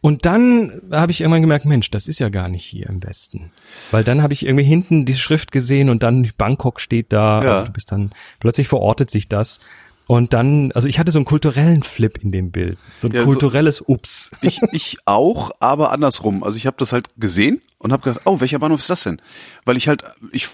Und 0.00 0.26
dann 0.26 0.82
habe 0.90 1.12
ich 1.12 1.22
irgendwann 1.22 1.40
gemerkt, 1.40 1.64
Mensch, 1.64 1.90
das 1.90 2.08
ist 2.08 2.18
ja 2.18 2.28
gar 2.28 2.48
nicht 2.48 2.64
hier 2.64 2.88
im 2.90 3.02
Westen. 3.02 3.52
Weil 3.90 4.04
dann 4.04 4.22
habe 4.22 4.34
ich 4.34 4.44
irgendwie 4.44 4.64
hinten 4.64 5.06
die 5.06 5.14
Schrift 5.14 5.50
gesehen 5.50 5.88
und 5.88 6.02
dann 6.02 6.30
Bangkok 6.36 6.78
steht 6.78 7.12
da. 7.12 7.42
Ja. 7.42 7.52
Also 7.52 7.66
du 7.66 7.72
bist 7.72 7.90
dann, 7.90 8.10
plötzlich 8.38 8.68
verortet 8.68 9.10
sich 9.10 9.28
das. 9.28 9.60
Und 10.06 10.34
dann, 10.34 10.70
also 10.72 10.86
ich 10.86 10.98
hatte 10.98 11.10
so 11.12 11.18
einen 11.18 11.24
kulturellen 11.24 11.82
Flip 11.82 12.18
in 12.22 12.30
dem 12.30 12.50
Bild. 12.50 12.76
So 12.96 13.08
ein 13.08 13.14
Ja, 13.14 13.20
so- 13.22 13.26
kulturelles 13.26 13.80
Ups. 13.86 14.30
Ich, 14.42 14.60
ich 14.72 14.98
auch, 15.06 15.50
aber 15.60 15.92
andersrum. 15.92 16.42
Also 16.42 16.58
ich 16.58 16.66
habe 16.66 16.76
das 16.78 16.92
halt 16.92 17.06
gesehen 17.16 17.62
und 17.78 17.90
habe 17.92 18.02
gedacht, 18.02 18.22
oh, 18.26 18.40
welcher 18.40 18.58
Bahnhof 18.58 18.80
ist 18.80 18.90
das 18.90 19.02
denn? 19.04 19.20
Weil 19.64 19.78
ich 19.78 19.88
halt, 19.88 20.02
ich 20.30 20.48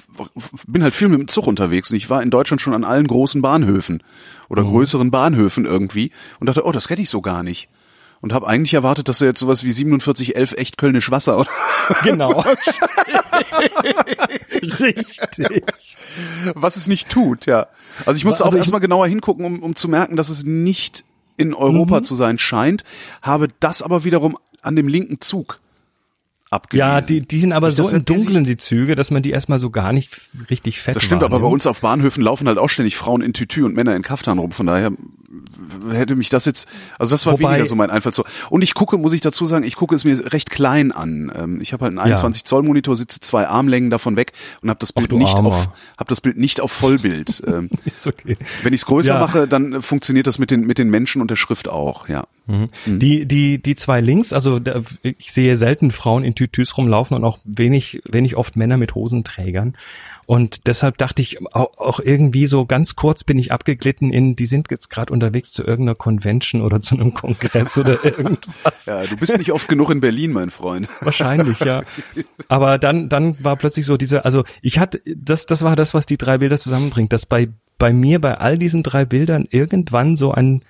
bin 0.69 0.83
halt 0.85 0.95
viel 0.95 1.09
mit 1.09 1.19
dem 1.19 1.27
Zug 1.29 1.49
unterwegs 1.49 1.91
und 1.91 1.97
ich 1.97 2.09
war 2.09 2.23
in 2.23 2.31
Deutschland 2.31 2.61
schon 2.61 2.75
an 2.75 2.85
allen 2.85 3.09
großen 3.09 3.43
Bahnhöfen 3.43 4.03
oder 4.49 4.63
größeren 4.63 5.11
Bahnhöfen 5.11 5.65
irgendwie 5.67 6.13
und 6.39 6.47
dachte, 6.49 6.65
oh, 6.65 6.71
das 6.73 6.87
kenne 6.87 7.03
ich 7.03 7.11
so 7.11 7.21
gar 7.21 7.43
nicht. 7.43 7.69
Und 8.23 8.35
habe 8.35 8.47
eigentlich 8.47 8.75
erwartet, 8.75 9.09
dass 9.09 9.19
da 9.19 9.25
jetzt 9.25 9.41
sowas 9.41 9.65
wie 9.65 9.73
4711 9.73 10.53
echt 10.59 10.77
Kölnisch 10.77 11.11
Wasser 11.11 11.39
oder 11.39 11.49
Genau. 12.03 12.41
Richtig. 14.81 15.65
was 16.55 16.77
es 16.77 16.87
nicht 16.87 17.09
tut, 17.09 17.47
ja. 17.47 17.67
Also 18.05 18.19
ich 18.19 18.25
musste 18.25 18.45
Also 18.45 18.57
auch 18.57 18.59
erstmal 18.59 18.81
genauer 18.81 19.07
hingucken, 19.07 19.45
um, 19.45 19.63
um 19.63 19.77
zu 19.77 19.89
merken, 19.89 20.17
dass 20.17 20.29
es 20.29 20.45
nicht 20.45 21.05
in 21.37 21.55
Europa 21.55 22.03
zu 22.03 22.15
sein 22.15 22.37
scheint, 22.39 22.85
habe 23.23 23.49
das 23.61 23.81
aber 23.83 24.05
wiederum 24.05 24.37
an 24.63 24.77
dem 24.77 24.89
linken 24.89 25.21
Zug 25.21 25.59
abgelesen. 26.51 26.89
Ja, 26.89 27.01
die, 27.01 27.21
die 27.23 27.41
sind 27.41 27.53
aber 27.53 27.71
Ich 27.71 27.77
so 27.77 27.89
im 27.89 28.05
Dunkeln, 28.05 28.45
die 28.45 28.57
Züge, 28.59 28.97
dass 28.97 29.11
man 29.11 29.23
die 29.23 29.31
erstmal 29.31 29.59
so 29.61 29.71
gar 29.71 29.93
nicht 29.93 30.11
richtig 30.51 30.81
fett 30.81 30.97
Das 30.97 31.03
stimmt, 31.05 31.23
aber 31.23 31.31
bei 31.31 31.35
wahrnimmt. 31.37 31.55
uns 31.55 31.67
auf 31.67 31.81
Bahnhöfen 31.81 32.23
laufen 32.23 32.47
halt 32.49 32.59
auch 32.59 32.69
ständig 32.69 32.97
Frauen 32.97 33.23
in 33.23 33.33
Tütü 33.33 33.65
und 33.65 33.75
Männer 33.75 33.97
in 33.97 34.03
Kaftan 34.03 34.39
rum. 34.39 34.53
Von 34.53 34.67
daher 34.67 34.93
hätte 35.93 36.17
mich 36.17 36.29
das 36.29 36.45
jetzt, 36.45 36.69
also 36.99 37.15
das 37.15 37.27
war 37.27 37.35
Wobei- 37.35 37.51
weniger 37.51 37.67
so 37.67 37.75
mein 37.75 37.91
Einfall. 37.91 38.13
Und 38.51 38.63
ich 38.63 38.75
gucke, 38.75 38.99
muss 38.99 39.13
ich 39.13 39.21
dazu 39.21 39.47
sagen, 39.47 39.65
ich 39.65 39.77
gucke 39.77 39.95
es 39.95 40.05
mir 40.05 40.33
recht 40.33 40.50
klein 40.51 40.93
an. 40.93 41.33
Ähm, 41.35 41.61
Ich 41.63 41.73
habe 41.73 41.85
halt 41.85 41.91
einen 41.93 41.99
21 42.01 42.45
Zoll 42.45 42.63
Monitor, 42.63 42.97
sitze 42.97 43.21
zwei 43.21 43.47
Armlängen 43.49 43.89
davon 43.89 44.17
weg 44.17 44.33
und 44.61 44.69
habe 44.69 44.79
das 44.79 44.93
Bild 44.93 45.11
du 45.13 45.17
nicht 45.19 45.35
Armer. 45.37 45.49
auf, 45.49 45.69
habe 45.97 46.09
das 46.09 46.21
Bild 46.21 46.37
nicht 46.37 46.61
auf 46.61 46.73
Vollbild. 46.73 47.43
Ähm, 47.51 47.71
okay. 48.05 48.37
Wenn 48.63 48.73
ich 48.75 48.81
es 48.83 48.87
größer 48.87 49.15
Ja. 49.15 49.21
mache, 49.21 49.49
dann 49.49 49.73
äh, 49.73 49.81
funktioniert 49.83 50.27
das 50.27 50.39
mit 50.39 50.51
den 50.51 50.67
mit 50.67 50.79
den 50.79 50.91
Menschen 50.91 51.23
und 51.23 51.31
der 51.31 51.37
Schrift 51.37 51.69
auch. 51.69 52.09
Ja. 52.09 52.25
Mhm. 52.47 52.69
Die, 52.87 53.25
die, 53.27 53.63
die 53.63 53.77
zwei 53.77 54.01
Links, 54.01 54.33
also 54.33 54.59
da, 54.59 54.83
ich 55.03 55.33
sehe 55.33 55.57
selten 55.57 55.91
Frauen 55.93 56.25
in 56.25 56.35
Tütüs 56.35 56.77
rumlaufen 56.77 57.17
und 57.17 57.25
auch 57.25 57.39
wenig, 57.45 58.03
wenig 58.11 58.37
oft 58.37 58.57
Männer 58.57 58.77
mit 58.77 58.95
Hosenträgern. 58.95 59.75
Und 60.27 60.69
deshalb 60.69 60.97
dachte 60.99 61.23
ich 61.23 61.39
auch, 61.55 61.77
auch 61.79 61.99
irgendwie 61.99 62.47
so 62.47 62.65
ganz 62.65 62.95
kurz 62.95 63.25
bin 63.25 63.37
ich 63.39 63.51
abgeglitten 63.51 64.13
in, 64.13 64.37
die 64.37 64.47
sind 64.47 64.71
jetzt 64.71 64.89
gerade 64.89 65.13
unterwegs 65.13 65.51
zu 65.51 65.65
irgendeiner 65.65 65.97
Convention 65.97 66.63
oder 66.63 66.81
zu 66.81 66.95
einem 66.95 67.15
Kongress 67.15 67.77
oder 67.79 68.05
irgendwas. 68.05 68.87
Ja, 68.87 69.05
du 69.05 69.17
bist 69.17 69.37
nicht 69.37 69.51
oft 69.53 69.67
genug 69.69 69.91
in 69.91 70.01
Berlin, 70.01 70.33
mein 70.41 70.51
Freund. 70.51 70.89
Wahrscheinlich, 71.01 71.61
ja. 71.61 71.83
Aber 72.49 72.79
dann, 72.79 73.09
dann 73.09 73.43
war 73.43 73.57
plötzlich 73.57 73.87
so 73.87 73.97
diese, 73.97 74.25
also 74.25 74.45
ich 74.63 74.79
hatte, 74.79 75.01
das, 75.05 75.47
das 75.47 75.63
war 75.63 75.77
das, 75.77 75.95
was 75.95 76.07
die 76.07 76.17
drei 76.17 76.39
Bilder 76.39 76.59
zusammenbringt, 76.59 77.13
dass 77.13 77.27
bei, 77.27 77.49
bei 77.79 77.93
mir 77.93 78.21
bei 78.21 78.39
all 78.39 78.59
diesen 78.59 78.83
drei 78.83 79.05
Bildern 79.05 79.47
irgendwann 79.51 80.17
so 80.17 80.33
ein 80.33 80.63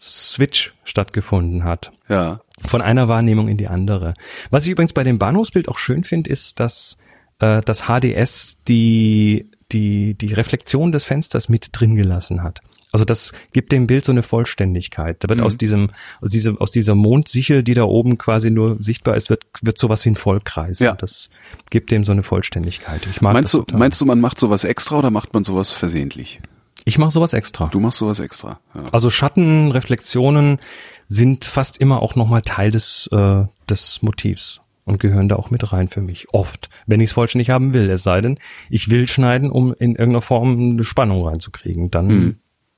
Switch 0.00 0.74
stattgefunden 0.84 1.64
hat. 1.64 1.92
Ja. 2.08 2.40
Von 2.64 2.82
einer 2.82 3.08
Wahrnehmung 3.08 3.48
in 3.48 3.56
die 3.56 3.68
andere. 3.68 4.14
Was 4.50 4.64
ich 4.64 4.70
übrigens 4.70 4.92
bei 4.92 5.04
dem 5.04 5.18
Bahnhofsbild 5.18 5.68
auch 5.68 5.78
schön 5.78 6.04
finde, 6.04 6.30
ist, 6.30 6.58
dass 6.58 6.96
äh, 7.38 7.60
das 7.62 7.84
HDS 7.84 8.62
die, 8.64 9.50
die, 9.70 10.14
die 10.14 10.32
Reflexion 10.32 10.92
des 10.92 11.04
Fensters 11.04 11.48
mit 11.48 11.68
drin 11.72 11.94
gelassen 11.94 12.42
hat. 12.42 12.62
Also 12.92 13.04
das 13.06 13.32
gibt 13.52 13.72
dem 13.72 13.86
Bild 13.86 14.04
so 14.04 14.12
eine 14.12 14.22
Vollständigkeit. 14.22 15.16
Da 15.24 15.28
wird 15.28 15.40
Mhm. 15.40 15.46
aus 15.46 15.56
diesem, 15.56 15.90
aus 16.20 16.28
diesem, 16.30 16.58
aus 16.58 16.70
dieser 16.70 16.94
Mondsichel, 16.94 17.62
die 17.62 17.74
da 17.74 17.84
oben 17.84 18.18
quasi 18.18 18.50
nur 18.50 18.76
sichtbar 18.82 19.16
ist, 19.16 19.30
wird, 19.30 19.44
wird 19.62 19.78
sowas 19.78 20.04
wie 20.04 20.10
ein 20.10 20.16
Vollkreis. 20.16 20.78
Ja. 20.78 20.92
Und 20.92 21.02
das 21.02 21.30
gibt 21.70 21.90
dem 21.90 22.04
so 22.04 22.12
eine 22.12 22.22
Vollständigkeit. 22.22 23.06
Ich 23.10 23.20
mag 23.22 23.32
Meinst 23.32 23.54
das 23.54 23.60
du, 23.60 23.64
total. 23.64 23.78
meinst 23.78 24.00
du, 24.00 24.04
man 24.04 24.20
macht 24.20 24.38
sowas 24.38 24.64
extra 24.64 24.98
oder 24.98 25.10
macht 25.10 25.32
man 25.34 25.42
sowas 25.44 25.72
versehentlich? 25.72 26.40
ich 26.84 26.98
mache 26.98 27.12
sowas 27.12 27.32
extra. 27.32 27.66
Du 27.68 27.78
machst 27.78 27.98
sowas 28.00 28.18
extra. 28.18 28.58
Ja. 28.74 28.84
Also 28.90 29.08
Schatten, 29.08 29.70
Reflexionen 29.70 30.58
sind 31.06 31.44
fast 31.44 31.76
immer 31.78 32.02
auch 32.02 32.16
nochmal 32.16 32.42
Teil 32.42 32.72
des, 32.72 33.08
äh, 33.12 33.44
des 33.70 34.02
Motivs 34.02 34.60
und 34.84 34.98
gehören 34.98 35.28
da 35.28 35.36
auch 35.36 35.50
mit 35.50 35.72
rein 35.72 35.88
für 35.88 36.00
mich. 36.00 36.26
Oft, 36.32 36.70
wenn 36.88 37.00
ich 37.00 37.10
es 37.10 37.12
vollständig 37.14 37.50
haben 37.50 37.72
will. 37.72 37.88
Es 37.88 38.02
sei 38.02 38.20
denn, 38.20 38.36
ich 38.68 38.90
will 38.90 39.06
schneiden, 39.06 39.50
um 39.52 39.72
in 39.74 39.90
irgendeiner 39.92 40.22
Form 40.22 40.72
eine 40.72 40.82
Spannung 40.82 41.24
reinzukriegen. 41.24 41.90
Dann 41.92 42.06
Mhm. 42.08 42.36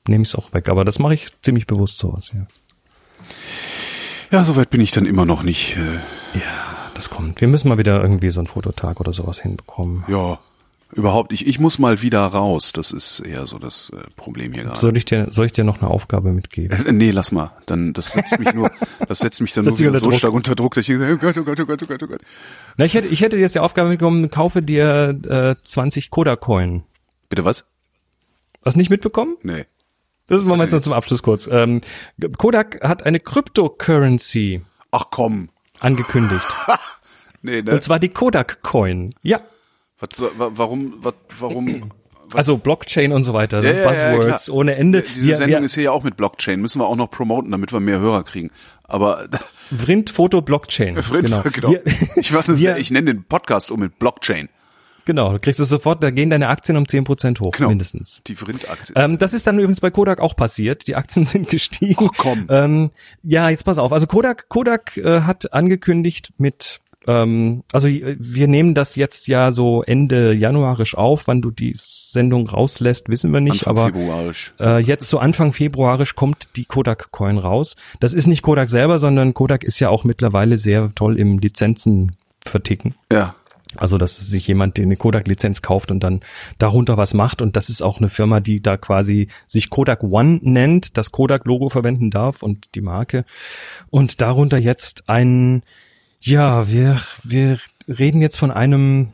Nehme 0.09 0.23
ich 0.23 0.29
es 0.31 0.35
auch 0.35 0.53
weg. 0.53 0.69
Aber 0.69 0.85
das 0.85 0.99
mache 0.99 1.15
ich 1.15 1.27
ziemlich 1.43 1.67
bewusst 1.67 1.99
sowas, 1.99 2.31
ja. 2.35 2.47
Ja, 4.31 4.45
soweit 4.45 4.71
bin 4.71 4.81
ich 4.81 4.91
dann 4.91 5.07
immer 5.07 5.25
noch 5.25 5.43
nicht. 5.43 5.77
Äh, 5.77 5.97
Ja, 6.39 6.91
das 6.95 7.11
kommt. 7.11 7.41
Wir 7.41 7.49
müssen 7.49 7.69
mal 7.69 7.79
wieder 7.79 8.01
irgendwie 8.03 8.31
so 8.31 8.41
einen 8.41 8.47
Fototag 8.49 9.01
oder 9.01 9.13
sowas 9.13 9.41
hinbekommen. 9.41 10.05
ja, 10.09 10.39
überhaupt 10.93 11.31
nicht. 11.33 11.47
Ich 11.47 11.59
muss 11.61 11.79
mal 11.79 12.03
wieder 12.03 12.21
raus. 12.27 12.73
Das 12.73 12.91
ist 12.93 13.21
eher 13.21 13.47
so 13.47 13.59
das 13.59 13.91
äh, 13.91 14.03
Problem 14.17 14.53
hier 14.53 14.65
gerade. 14.65 14.79
Soll 14.79 14.97
ich 14.97 15.05
dir, 15.05 15.29
soll 15.31 15.47
ich 15.47 15.53
dir 15.53 15.65
noch 15.65 15.81
eine 15.81 15.91
Aufgabe 15.91 16.33
mitgeben? 16.33 16.87
Äh, 16.87 16.93
Nee, 16.93 17.11
lass 17.13 17.33
mal. 17.33 17.53
Dann 17.67 17.93
das 17.93 18.13
setzt 18.13 18.39
mich 18.39 18.53
nur, 18.55 18.71
das 19.09 19.19
setzt 19.21 19.41
mich 19.41 19.53
dann 19.53 19.65
Setzt 19.65 19.81
nur 19.81 19.91
wieder 19.91 19.99
so 20.01 20.07
Druck. 20.07 20.19
stark 20.19 20.33
unter 20.33 20.55
Druck, 20.55 20.75
dass 20.75 20.89
ich 20.89 20.99
sage, 20.99 21.15
oh 21.15 21.19
Gott, 21.19 21.37
oh 21.39 21.45
Gott, 21.45 21.61
oh 21.61 21.65
Gott, 21.67 21.83
oh 21.83 21.87
Gott, 21.87 22.03
oh 22.03 22.07
Gott. 22.07 22.21
Na, 22.77 22.85
ich 22.85 22.95
hätte, 22.95 23.09
ich 23.09 23.21
hätte 23.21 23.37
dir 23.37 23.43
jetzt 23.43 23.55
die 23.55 23.61
Aufgabe 23.61 23.89
mitgenommen, 23.89 24.31
kaufe 24.31 24.63
dir 24.63 25.19
äh, 25.29 25.55
20 25.63 26.11
Kodak-Coin. 26.11 26.83
Bitte 27.29 27.45
was? 27.45 27.67
Hast 28.65 28.75
du 28.75 28.79
nicht 28.79 28.91
mitbekommen? 28.91 29.37
Nee. 29.43 29.65
Das 30.27 30.43
machen 30.45 30.59
wir 30.59 30.65
jetzt 30.65 30.73
noch 30.73 30.81
zum 30.81 30.93
Abschluss 30.95 31.23
kurz. 31.23 31.47
Ähm, 31.51 31.81
Kodak 32.39 32.83
hat 32.83 33.05
eine 33.05 33.21
Cryptocurrency 33.21 34.63
Ach 34.91 35.05
komm. 35.11 35.49
angekündigt. 35.81 36.47
Nee, 37.47 37.61
ne? 37.61 37.73
Und 37.73 37.85
zwar 37.85 37.99
die 37.99 38.09
Kodak 38.09 38.63
Coin. 38.63 39.15
Ja. 39.21 39.39
Was, 39.99 40.25
warum, 40.39 40.95
was, 41.03 41.13
warum? 41.39 41.93
Also 42.33 42.57
Blockchain 42.57 43.13
und 43.13 43.23
so 43.25 43.35
weiter. 43.35 43.63
Ja, 43.63 43.71
ja, 43.71 43.81
ja, 43.83 43.89
Buzzwords 44.17 44.45
klar. 44.47 44.57
ohne 44.57 44.77
Ende. 44.77 45.03
Diese 45.03 45.27
Wir- 45.27 45.37
Sendung 45.37 45.59
wir- 45.61 45.65
ist 45.67 45.75
hier 45.75 45.85
ja 45.85 45.91
auch 45.91 46.03
mit 46.05 46.17
Blockchain. 46.17 46.59
Müssen 46.59 46.81
wir 46.81 46.87
auch 46.87 46.97
noch 46.97 47.11
promoten, 47.11 47.51
damit 47.51 47.71
wir 47.75 47.81
mehr 47.81 48.01
Hörer 48.01 48.25
kriegen. 48.25 48.51
Aber 48.85 49.29
Vrind 49.77 50.09
Foto 50.09 50.41
Blockchain. 50.41 50.95
genau. 51.13 51.43
Genau. 51.43 51.69
Wir, 51.71 51.83
Ich, 52.17 52.33
ich 52.79 52.91
nenne 52.91 53.13
den 53.13 53.25
Podcast 53.25 53.71
um 53.71 53.81
mit 53.81 53.99
Blockchain. 53.99 54.49
Genau. 55.05 55.33
Du 55.33 55.39
kriegst 55.39 55.61
es 55.61 55.69
sofort, 55.69 56.03
da 56.03 56.11
gehen 56.11 56.31
deine 56.31 56.49
Aktien 56.49 56.77
um 56.77 56.85
10% 56.85 57.41
hoch, 57.41 57.53
Genau. 57.53 57.69
mindestens. 57.69 58.21
Die 58.27 58.35
Vrindaktie. 58.37 58.95
Ähm, 58.97 59.19
das 59.19 59.33
ist 59.35 59.47
dann 59.47 59.59
übrigens 59.59 59.81
bei 59.81 59.91
Kodak 59.91 60.21
auch 60.21 60.37
passiert. 60.37 60.87
Die 60.87 60.97
Aktien 60.97 61.25
sind 61.27 61.49
gestiegen. 61.49 62.09
Ach, 62.13 62.17
komm. 62.17 62.47
Ähm, 62.49 62.91
ja, 63.23 63.49
jetzt 63.51 63.65
pass 63.65 63.79
auf. 63.79 63.93
Also 63.93 64.07
Kodak, 64.07 64.49
Kodak 64.49 64.97
äh, 64.97 65.21
hat 65.23 65.53
angekündigt 65.53 66.33
mit, 66.39 66.81
ähm, 67.07 67.63
also 67.73 67.87
äh, 67.89 68.17
wir 68.19 68.49
nehmen 68.49 68.75
das 68.75 68.97
jetzt 68.97 69.27
ja 69.29 69.51
so 69.51 69.83
Ende 69.83 70.33
Januarisch 70.33 70.97
auf. 70.97 71.27
Wann 71.27 71.43
du 71.43 71.51
die 71.51 71.73
Sendung 71.77 72.49
rauslässt, 72.49 73.09
wissen 73.09 73.33
wir 73.33 73.41
nicht. 73.41 73.67
Anfang 73.67 73.79
aber 73.79 73.87
Februarisch. 73.99 74.55
äh, 74.61 74.79
jetzt 74.81 75.09
so 75.11 75.19
Anfang 75.19 75.53
Februarisch 75.53 76.15
kommt 76.15 76.49
die 76.57 76.65
Kodak 76.65 77.11
Coin 77.13 77.39
raus. 77.39 77.77
Das 78.01 78.15
ist 78.15 78.27
nicht 78.27 78.43
Kodak 78.43 78.71
selber, 78.71 78.99
sondern 78.99 79.35
Kodak 79.35 79.65
ist 79.65 79.81
ja 79.81 79.89
auch 79.91 80.05
mittlerweile 80.05 80.57
sehr 80.57 80.93
toll 80.95 81.19
im 81.19 81.39
Lizenzen 81.39 82.13
verticken. 82.47 82.95
Ja. 83.13 83.35
Also, 83.77 83.99
dass 83.99 84.17
sich 84.17 84.47
jemand 84.47 84.79
eine 84.79 84.97
Kodak-Lizenz 84.97 85.63
kauft 85.63 85.91
und 85.91 86.01
dann 86.01 86.21
darunter 86.59 86.97
was 86.97 87.15
macht. 87.15 87.43
Und 87.43 87.57
das 87.57 87.69
ist 87.69 87.83
auch 87.83 87.99
eine 87.99 88.09
Firma, 88.09 88.41
die 88.41 88.61
da 88.61 88.77
quasi 88.77 89.29
sich 89.47 89.71
Kodak 89.71 90.03
One 90.03 90.41
nennt, 90.43 90.97
das 90.97 91.13
Kodak-Logo 91.13 91.69
verwenden 91.69 92.11
darf 92.11 92.43
und 92.43 92.75
die 92.75 92.81
Marke. 92.81 93.25
Und 93.91 94.21
darunter 94.21 94.59
jetzt 94.59 95.09
ein, 95.09 95.63
ja, 96.21 96.71
wir, 96.71 97.01
wir 97.23 97.59
reden 97.87 98.23
jetzt 98.23 98.39
von 98.39 98.51
einem, 98.51 99.09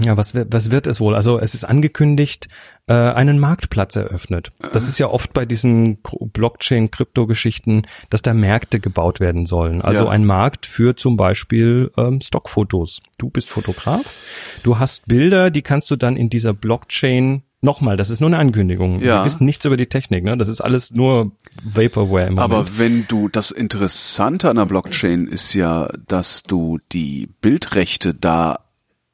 ja, 0.00 0.16
was, 0.16 0.34
was 0.34 0.70
wird 0.70 0.86
es 0.86 1.00
wohl? 1.00 1.14
Also 1.14 1.38
es 1.38 1.54
ist 1.54 1.64
angekündigt, 1.64 2.48
äh, 2.90 3.12
einen 3.12 3.38
Marktplatz 3.38 3.94
eröffnet. 3.94 4.50
Das 4.72 4.88
ist 4.88 4.98
ja 4.98 5.06
oft 5.08 5.32
bei 5.32 5.46
diesen 5.46 5.98
Blockchain-Krypto-Geschichten, 6.02 7.82
dass 8.10 8.22
da 8.22 8.34
Märkte 8.34 8.80
gebaut 8.80 9.20
werden 9.20 9.46
sollen. 9.46 9.80
Also 9.80 10.04
Ja. 10.06 10.10
ein 10.10 10.24
Markt 10.24 10.66
für 10.66 10.96
zum 10.96 11.16
Beispiel 11.16 11.92
ähm, 11.96 12.20
Stockfotos. 12.20 13.00
Du 13.16 13.30
bist 13.30 13.48
Fotograf, 13.48 14.16
du 14.64 14.80
hast 14.80 15.06
Bilder, 15.06 15.52
die 15.52 15.62
kannst 15.62 15.88
du 15.92 15.96
dann 15.96 16.16
in 16.16 16.28
dieser 16.30 16.52
Blockchain 16.52 17.42
Nochmal, 17.62 17.98
das 17.98 18.08
ist 18.08 18.20
nur 18.20 18.28
eine 18.30 18.38
Ankündigung. 18.38 19.00
Ja. 19.02 19.18
Wir 19.20 19.26
wissen 19.26 19.44
nichts 19.44 19.66
über 19.66 19.76
die 19.76 19.84
Technik, 19.84 20.24
ne? 20.24 20.34
Das 20.38 20.48
ist 20.48 20.62
alles 20.62 20.92
nur 20.92 21.32
Vaporware 21.62 22.26
im 22.28 22.36
Moment. 22.36 22.40
Aber 22.40 22.78
wenn 22.78 23.06
du, 23.06 23.28
das 23.28 23.50
Interessante 23.50 24.48
an 24.48 24.56
der 24.56 24.64
Blockchain 24.64 25.26
ist 25.26 25.52
ja, 25.52 25.90
dass 26.08 26.42
du 26.42 26.78
die 26.90 27.28
Bildrechte 27.42 28.14
da 28.14 28.60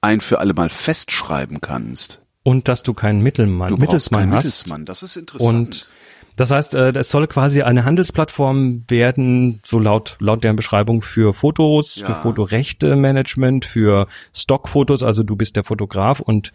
ein 0.00 0.20
für 0.20 0.38
alle 0.38 0.54
Mal 0.54 0.68
festschreiben 0.68 1.60
kannst. 1.60 2.20
Und 2.46 2.68
dass 2.68 2.84
du 2.84 2.94
keinen 2.94 3.22
Mittelmann, 3.22 3.70
Du 3.70 3.76
Mittelsmann 3.76 4.20
keinen 4.20 4.34
hast. 4.34 4.44
Mittelsmann. 4.44 4.84
Das 4.84 5.02
ist 5.02 5.16
interessant. 5.16 5.52
Und 5.58 5.90
das 6.36 6.52
heißt, 6.52 6.74
äh, 6.74 6.92
das 6.92 7.10
soll 7.10 7.26
quasi 7.26 7.62
eine 7.62 7.84
Handelsplattform 7.84 8.84
werden, 8.86 9.58
so 9.64 9.80
laut, 9.80 10.16
laut 10.20 10.44
deren 10.44 10.54
Beschreibung 10.54 11.02
für 11.02 11.34
Fotos, 11.34 11.96
Ja. 11.96 12.06
für 12.06 12.14
Fotorechte-Management, 12.14 13.64
für 13.64 14.06
Stockfotos, 14.32 15.02
also 15.02 15.24
du 15.24 15.34
bist 15.34 15.56
der 15.56 15.64
Fotograf 15.64 16.20
und 16.20 16.52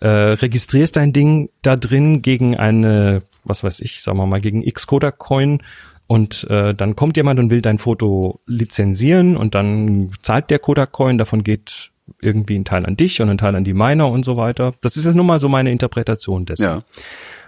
äh, 0.00 0.08
registrierst 0.08 0.96
dein 0.96 1.12
Ding 1.14 1.48
da 1.62 1.76
drin 1.76 2.20
gegen 2.20 2.56
eine, 2.56 3.22
was 3.44 3.64
weiß 3.64 3.80
ich, 3.80 4.02
sagen 4.02 4.18
wir 4.18 4.26
mal, 4.26 4.40
gegen 4.42 4.62
X-Kodak-Coin 4.62 5.62
und 6.06 6.44
äh, 6.50 6.74
dann 6.74 6.96
kommt 6.96 7.16
jemand 7.16 7.40
und 7.40 7.50
will 7.50 7.62
dein 7.62 7.78
Foto 7.78 8.40
lizenzieren 8.46 9.36
und 9.38 9.54
dann 9.54 10.10
zahlt 10.22 10.50
der 10.50 10.58
Kodak-Coin, 10.58 11.16
davon 11.18 11.44
geht 11.44 11.92
irgendwie 12.20 12.58
ein 12.58 12.64
Teil 12.64 12.84
an 12.86 12.96
dich 12.96 13.20
und 13.20 13.28
ein 13.30 13.38
Teil 13.38 13.54
an 13.56 13.64
die 13.64 13.74
Miner 13.74 14.08
und 14.08 14.24
so 14.24 14.36
weiter. 14.36 14.74
Das 14.80 14.96
ist 14.96 15.04
jetzt 15.04 15.14
nur 15.14 15.24
mal 15.24 15.40
so 15.40 15.48
meine 15.48 15.70
Interpretation 15.70 16.46
dessen. 16.46 16.62
ja. 16.64 16.82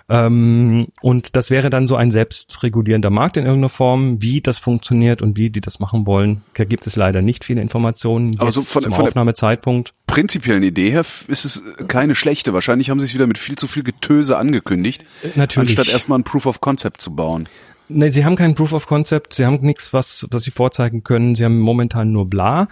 Ähm, 0.09 0.89
und 1.01 1.36
das 1.36 1.48
wäre 1.48 1.70
dann 1.70 1.86
so 1.86 1.94
ein 1.94 2.10
selbstregulierender 2.10 3.09
Markt 3.09 3.36
in 3.36 3.44
irgendeiner 3.47 3.68
Form. 3.68 4.20
Wie 4.20 4.40
das 4.40 4.59
funktioniert 4.59 5.22
und 5.22 5.36
wie 5.39 5.48
die 5.48 5.60
das 5.60 5.78
machen 5.78 6.06
wollen, 6.06 6.43
da 6.55 6.64
gibt 6.64 6.86
es 6.89 6.97
leider 6.97 7.22
nicht 7.22 7.44
viele 7.44 7.62
Informationen 7.62 8.34
Aber 8.40 8.51
so 8.51 8.60
von- 8.62 8.82
zum 8.82 8.90
von 8.93 9.02
der- 9.02 9.09
Aufnahmezeitpunkt. 9.10 9.94
Prinzipiellen 10.09 10.64
Idee 10.64 10.90
her 10.90 11.05
ist 11.28 11.44
es 11.44 11.62
keine 11.89 12.14
schlechte. 12.16 12.52
Wahrscheinlich 12.52 12.90
haben 12.90 12.98
sie 13.01 13.06
es 13.06 13.14
wieder 13.14 13.28
mit 13.28 13.39
viel 13.39 13.55
zu 13.56 13.68
viel 13.68 13.84
Getöse 13.84 14.36
angekündigt, 14.36 15.05
Natürlich. 15.36 15.78
anstatt 15.78 15.94
erstmal 15.94 16.18
ein 16.18 16.24
Proof 16.24 16.47
of 16.47 16.60
Concept 16.60 17.01
zu 17.01 17.14
bauen. 17.14 17.48
Nee, 17.94 18.10
sie 18.10 18.24
haben 18.24 18.36
kein 18.36 18.55
Proof 18.55 18.73
of 18.73 18.86
Concept, 18.86 19.35
sie 19.35 19.44
haben 19.44 19.59
nichts, 19.60 19.93
was, 19.93 20.27
was 20.31 20.44
sie 20.44 20.51
vorzeigen 20.51 21.02
können. 21.05 21.35
Sie 21.35 21.44
haben 21.44 21.59
momentan 21.59 22.12
nur 22.12 22.28
bla. 22.28 22.69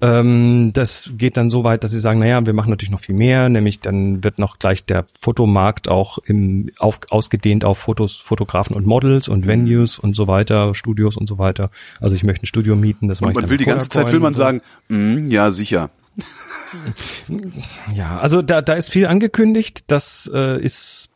Ähm, 0.00 0.72
das 0.74 1.12
geht 1.16 1.36
dann 1.36 1.48
so 1.48 1.62
weit, 1.62 1.84
dass 1.84 1.92
sie 1.92 2.00
sagen, 2.00 2.18
naja, 2.18 2.44
wir 2.44 2.52
machen 2.52 2.70
natürlich 2.70 2.90
noch 2.90 3.00
viel 3.00 3.14
mehr, 3.14 3.48
nämlich 3.48 3.80
dann 3.80 4.24
wird 4.24 4.38
noch 4.38 4.58
gleich 4.58 4.84
der 4.84 5.06
Fotomarkt 5.20 5.88
auch 5.88 6.18
im, 6.18 6.70
auf, 6.78 7.00
ausgedehnt 7.10 7.64
auf 7.64 7.78
Fotos, 7.78 8.16
Fotografen 8.16 8.74
und 8.74 8.84
Models 8.84 9.28
und 9.28 9.46
Venues 9.46 9.98
und 9.98 10.16
so 10.16 10.26
weiter, 10.26 10.74
Studios 10.74 11.16
und 11.16 11.28
so 11.28 11.38
weiter. 11.38 11.70
Also 12.00 12.16
ich 12.16 12.24
möchte 12.24 12.44
ein 12.44 12.46
Studio 12.46 12.74
mieten, 12.74 13.06
das 13.06 13.20
mache 13.20 13.28
Und 13.28 13.36
ich 13.36 13.42
man 13.42 13.50
will 13.50 13.58
die 13.58 13.64
ganze 13.64 13.88
Zeit, 13.90 14.10
will 14.12 14.20
man 14.20 14.34
so. 14.34 14.42
sagen, 14.42 14.60
mm, 14.88 15.30
ja, 15.30 15.50
sicher. 15.50 15.90
Ja, 17.94 18.18
also 18.18 18.40
da, 18.40 18.62
da 18.62 18.72
ist 18.72 18.90
viel 18.90 19.06
angekündigt. 19.06 19.84
Das 19.88 20.30
äh, 20.32 20.58
ist 20.62 21.11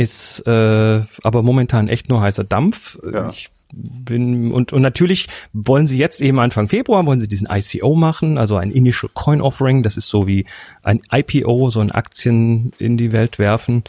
ist 0.00 0.40
äh, 0.46 1.02
aber 1.22 1.42
momentan 1.42 1.88
echt 1.88 2.08
nur 2.08 2.22
heißer 2.22 2.44
Dampf. 2.44 2.98
Ja. 3.12 3.28
Ich 3.28 3.50
bin 3.72 4.50
und 4.50 4.72
und 4.72 4.80
natürlich 4.82 5.28
wollen 5.52 5.86
sie 5.86 5.98
jetzt 5.98 6.22
eben 6.22 6.40
Anfang 6.40 6.68
Februar 6.68 7.04
wollen 7.06 7.20
sie 7.20 7.28
diesen 7.28 7.46
ICO 7.50 7.94
machen, 7.94 8.38
also 8.38 8.56
ein 8.56 8.70
Initial 8.70 9.10
Coin 9.14 9.40
Offering. 9.42 9.82
Das 9.82 9.96
ist 9.98 10.08
so 10.08 10.26
wie 10.26 10.46
ein 10.82 11.02
IPO, 11.12 11.68
so 11.70 11.80
ein 11.80 11.92
Aktien 11.92 12.72
in 12.78 12.96
die 12.96 13.12
Welt 13.12 13.38
werfen. 13.38 13.84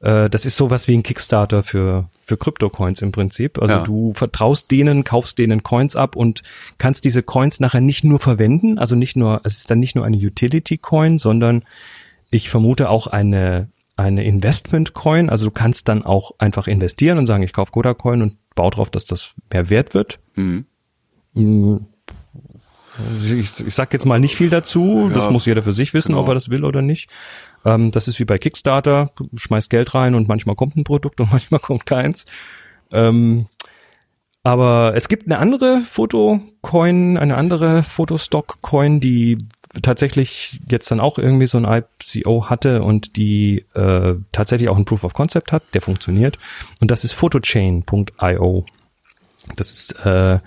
Äh, 0.00 0.30
Das 0.30 0.46
ist 0.46 0.56
sowas 0.56 0.86
wie 0.86 0.96
ein 0.96 1.02
Kickstarter 1.02 1.62
für 1.64 2.08
für 2.24 2.36
Kryptocoins 2.36 3.02
im 3.02 3.10
Prinzip. 3.10 3.60
Also 3.60 3.74
Ja. 3.74 3.80
du 3.84 4.12
vertraust 4.14 4.70
denen, 4.70 5.02
kaufst 5.02 5.38
denen 5.38 5.64
Coins 5.64 5.96
ab 5.96 6.14
und 6.14 6.42
kannst 6.78 7.04
diese 7.04 7.22
Coins 7.24 7.58
nachher 7.58 7.80
nicht 7.80 8.04
nur 8.04 8.20
verwenden, 8.20 8.78
also 8.78 8.94
nicht 8.94 9.16
nur, 9.16 9.40
es 9.44 9.58
ist 9.58 9.70
dann 9.70 9.80
nicht 9.80 9.96
nur 9.96 10.04
eine 10.06 10.16
Utility 10.16 10.78
Coin, 10.78 11.18
sondern 11.18 11.64
ich 12.30 12.48
vermute 12.48 12.88
auch 12.90 13.08
eine 13.08 13.68
eine 13.98 14.24
Investment 14.24 14.94
Coin. 14.94 15.28
Also 15.28 15.44
du 15.46 15.50
kannst 15.50 15.88
dann 15.88 16.04
auch 16.04 16.32
einfach 16.38 16.66
investieren 16.68 17.18
und 17.18 17.26
sagen, 17.26 17.42
ich 17.42 17.52
kaufe 17.52 17.72
Kodak 17.72 17.98
Coin 17.98 18.22
und 18.22 18.36
baue 18.54 18.70
drauf, 18.70 18.90
dass 18.90 19.04
das 19.04 19.32
mehr 19.52 19.68
wert 19.70 19.92
wird. 19.94 20.18
Mhm. 20.36 20.66
Mm, 21.34 21.76
Ich, 23.22 23.60
ich 23.66 23.74
sag 23.74 23.92
jetzt 23.92 24.06
mal 24.06 24.18
nicht 24.18 24.36
viel 24.36 24.50
dazu. 24.50 25.10
Das 25.12 25.24
Ja, 25.24 25.30
muss 25.30 25.46
jeder 25.46 25.62
für 25.62 25.72
sich 25.72 25.94
wissen, 25.94 26.12
genau. 26.12 26.22
ob 26.22 26.28
er 26.28 26.34
das 26.34 26.48
will 26.48 26.64
oder 26.64 26.82
nicht. 26.82 27.10
Ähm, 27.64 27.90
das 27.90 28.08
ist 28.08 28.18
wie 28.18 28.24
bei 28.24 28.38
Kickstarter. 28.38 29.10
Du 29.16 29.28
schmeißt 29.36 29.68
Geld 29.70 29.94
rein 29.94 30.14
und 30.14 30.28
manchmal 30.28 30.56
kommt 30.56 30.76
ein 30.76 30.84
Produkt 30.84 31.20
und 31.20 31.30
manchmal 31.32 31.60
kommt 31.60 31.86
keins. 31.86 32.24
Ähm, 32.90 33.46
aber 34.44 34.92
es 34.96 35.08
gibt 35.08 35.26
eine 35.26 35.38
andere 35.38 35.80
Fotocoin, 35.80 37.18
eine 37.18 37.36
andere 37.36 37.82
Fotostock-Coin, 37.82 39.00
die 39.00 39.38
tatsächlich 39.82 40.60
jetzt 40.68 40.90
dann 40.90 41.00
auch 41.00 41.18
irgendwie 41.18 41.46
so 41.46 41.58
ein 41.58 41.84
ICO 42.02 42.46
hatte 42.46 42.82
und 42.82 43.16
die 43.16 43.64
äh, 43.74 44.14
tatsächlich 44.32 44.68
auch 44.68 44.76
ein 44.76 44.84
Proof 44.84 45.04
of 45.04 45.14
Concept 45.14 45.52
hat, 45.52 45.62
der 45.74 45.82
funktioniert. 45.82 46.38
Und 46.80 46.90
das 46.90 47.04
ist 47.04 47.12
photochain.io. 47.12 48.64
Das 49.56 49.72
ist 49.72 50.04
äh, 50.04 50.38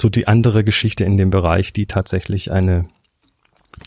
so 0.00 0.08
die 0.08 0.28
andere 0.28 0.64
Geschichte 0.64 1.04
in 1.04 1.16
dem 1.16 1.30
Bereich, 1.30 1.72
die 1.72 1.86
tatsächlich 1.86 2.50
eine, 2.50 2.86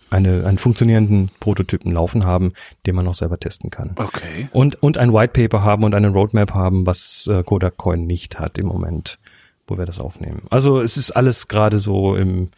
eine 0.09 0.45
einen 0.45 0.57
funktionierenden 0.57 1.31
Prototypen 1.39 1.91
laufen 1.91 2.25
haben, 2.25 2.53
den 2.85 2.95
man 2.95 3.07
auch 3.07 3.15
selber 3.15 3.39
testen 3.39 3.69
kann. 3.69 3.91
Okay. 3.95 4.49
Und, 4.51 4.81
und 4.81 4.97
ein 4.97 5.13
White 5.13 5.34
Paper 5.34 5.63
haben 5.63 5.84
und 5.84 5.93
eine 5.93 6.09
Roadmap 6.09 6.53
haben, 6.53 6.85
was 6.85 7.27
äh, 7.31 7.43
Kodak 7.43 7.77
Coin 7.77 8.05
nicht 8.05 8.39
hat 8.39 8.57
im 8.57 8.67
Moment, 8.67 9.19
wo 9.67 9.77
wir 9.77 9.85
das 9.85 9.99
aufnehmen. 9.99 10.43
Also 10.49 10.81
es 10.81 10.97
ist 10.97 11.11
alles 11.11 11.47
gerade 11.47 11.80
so 11.80 12.15
im, 12.15 12.49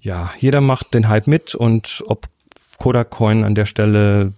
ja, 0.00 0.30
jeder 0.38 0.60
macht 0.60 0.94
den 0.94 1.08
Hype 1.08 1.26
mit 1.26 1.54
und 1.54 2.02
ob 2.06 2.26
Kodak 2.78 3.10
Coin 3.10 3.44
an 3.44 3.54
der 3.54 3.66
Stelle 3.66 4.32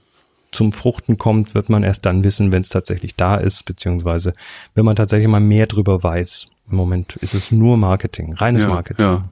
zum 0.53 0.73
Fruchten 0.73 1.17
kommt, 1.19 1.55
wird 1.55 1.69
man 1.69 1.83
erst 1.85 2.05
dann 2.07 2.25
wissen, 2.25 2.51
wenn 2.51 2.63
es 2.63 2.71
tatsächlich 2.71 3.15
da 3.15 3.37
ist, 3.37 3.65
beziehungsweise 3.67 4.33
wenn 4.75 4.85
man 4.85 4.97
tatsächlich 4.97 5.29
mal 5.29 5.39
mehr 5.41 5.67
drüber 5.67 6.03
weiß. 6.03 6.49
Im 6.71 6.77
Moment 6.77 7.17
ist 7.17 7.35
es 7.35 7.51
nur 7.53 7.77
Marketing, 7.77 8.35
reines 8.35 8.63
Ja, 8.65 8.69
Marketing. 8.69 9.05
ja. 9.07 9.29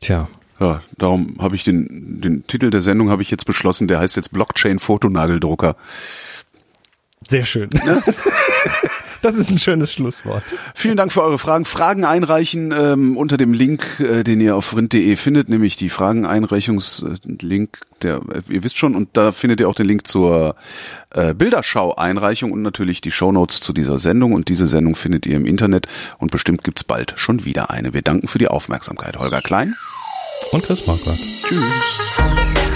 Tja, 0.00 0.28
Ja, 0.60 0.82
darum 0.98 1.36
habe 1.40 1.54
ich 1.56 1.64
den, 1.64 2.20
den 2.20 2.46
Titel 2.46 2.70
der 2.70 2.82
Sendung 2.82 3.10
habe 3.10 3.22
ich 3.22 3.30
jetzt 3.30 3.46
beschlossen, 3.46 3.88
der 3.88 3.98
heißt 4.00 4.16
jetzt 4.16 4.32
Blockchain 4.32 4.78
Fotonageldrucker. 4.78 5.74
sehr 7.26 7.44
schön. 7.44 7.70
das 9.22 9.36
ist 9.36 9.50
ein 9.50 9.58
schönes 9.58 9.92
Schlusswort. 9.92 10.42
Vielen 10.74 10.96
Dank 10.96 11.12
für 11.12 11.22
eure 11.22 11.38
Fragen. 11.38 11.64
Fragen 11.64 12.04
einreichen 12.04 12.74
ähm, 12.76 13.16
unter 13.16 13.36
dem 13.36 13.52
Link, 13.52 14.00
äh, 14.00 14.22
den 14.24 14.40
ihr 14.40 14.56
auf 14.56 14.76
rind.de 14.76 15.16
findet, 15.16 15.48
nämlich 15.48 15.76
die 15.76 15.88
Frageneinreichungslink, 15.88 17.78
der 18.02 18.20
ihr 18.48 18.64
wisst 18.64 18.78
schon, 18.78 18.94
und 18.94 19.10
da 19.14 19.32
findet 19.32 19.60
ihr 19.60 19.68
auch 19.68 19.74
den 19.74 19.86
Link 19.86 20.06
zur 20.06 20.56
äh, 21.10 21.34
Bilderschau-Einreichung 21.34 22.52
und 22.52 22.62
natürlich 22.62 23.00
die 23.00 23.10
Shownotes 23.10 23.60
zu 23.60 23.72
dieser 23.72 23.98
Sendung. 23.98 24.32
Und 24.32 24.48
diese 24.48 24.66
Sendung 24.66 24.94
findet 24.94 25.26
ihr 25.26 25.36
im 25.36 25.46
Internet 25.46 25.86
und 26.18 26.30
bestimmt 26.30 26.64
gibt's 26.64 26.84
bald 26.84 27.14
schon 27.16 27.44
wieder 27.44 27.70
eine. 27.70 27.94
Wir 27.94 28.02
danken 28.02 28.28
für 28.28 28.38
die 28.38 28.48
Aufmerksamkeit. 28.48 29.16
Holger 29.16 29.40
Klein. 29.40 29.74
Und 30.50 30.64
Chris 30.64 30.86
Marquardt. 30.86 31.18
Tschüss. 31.18 32.71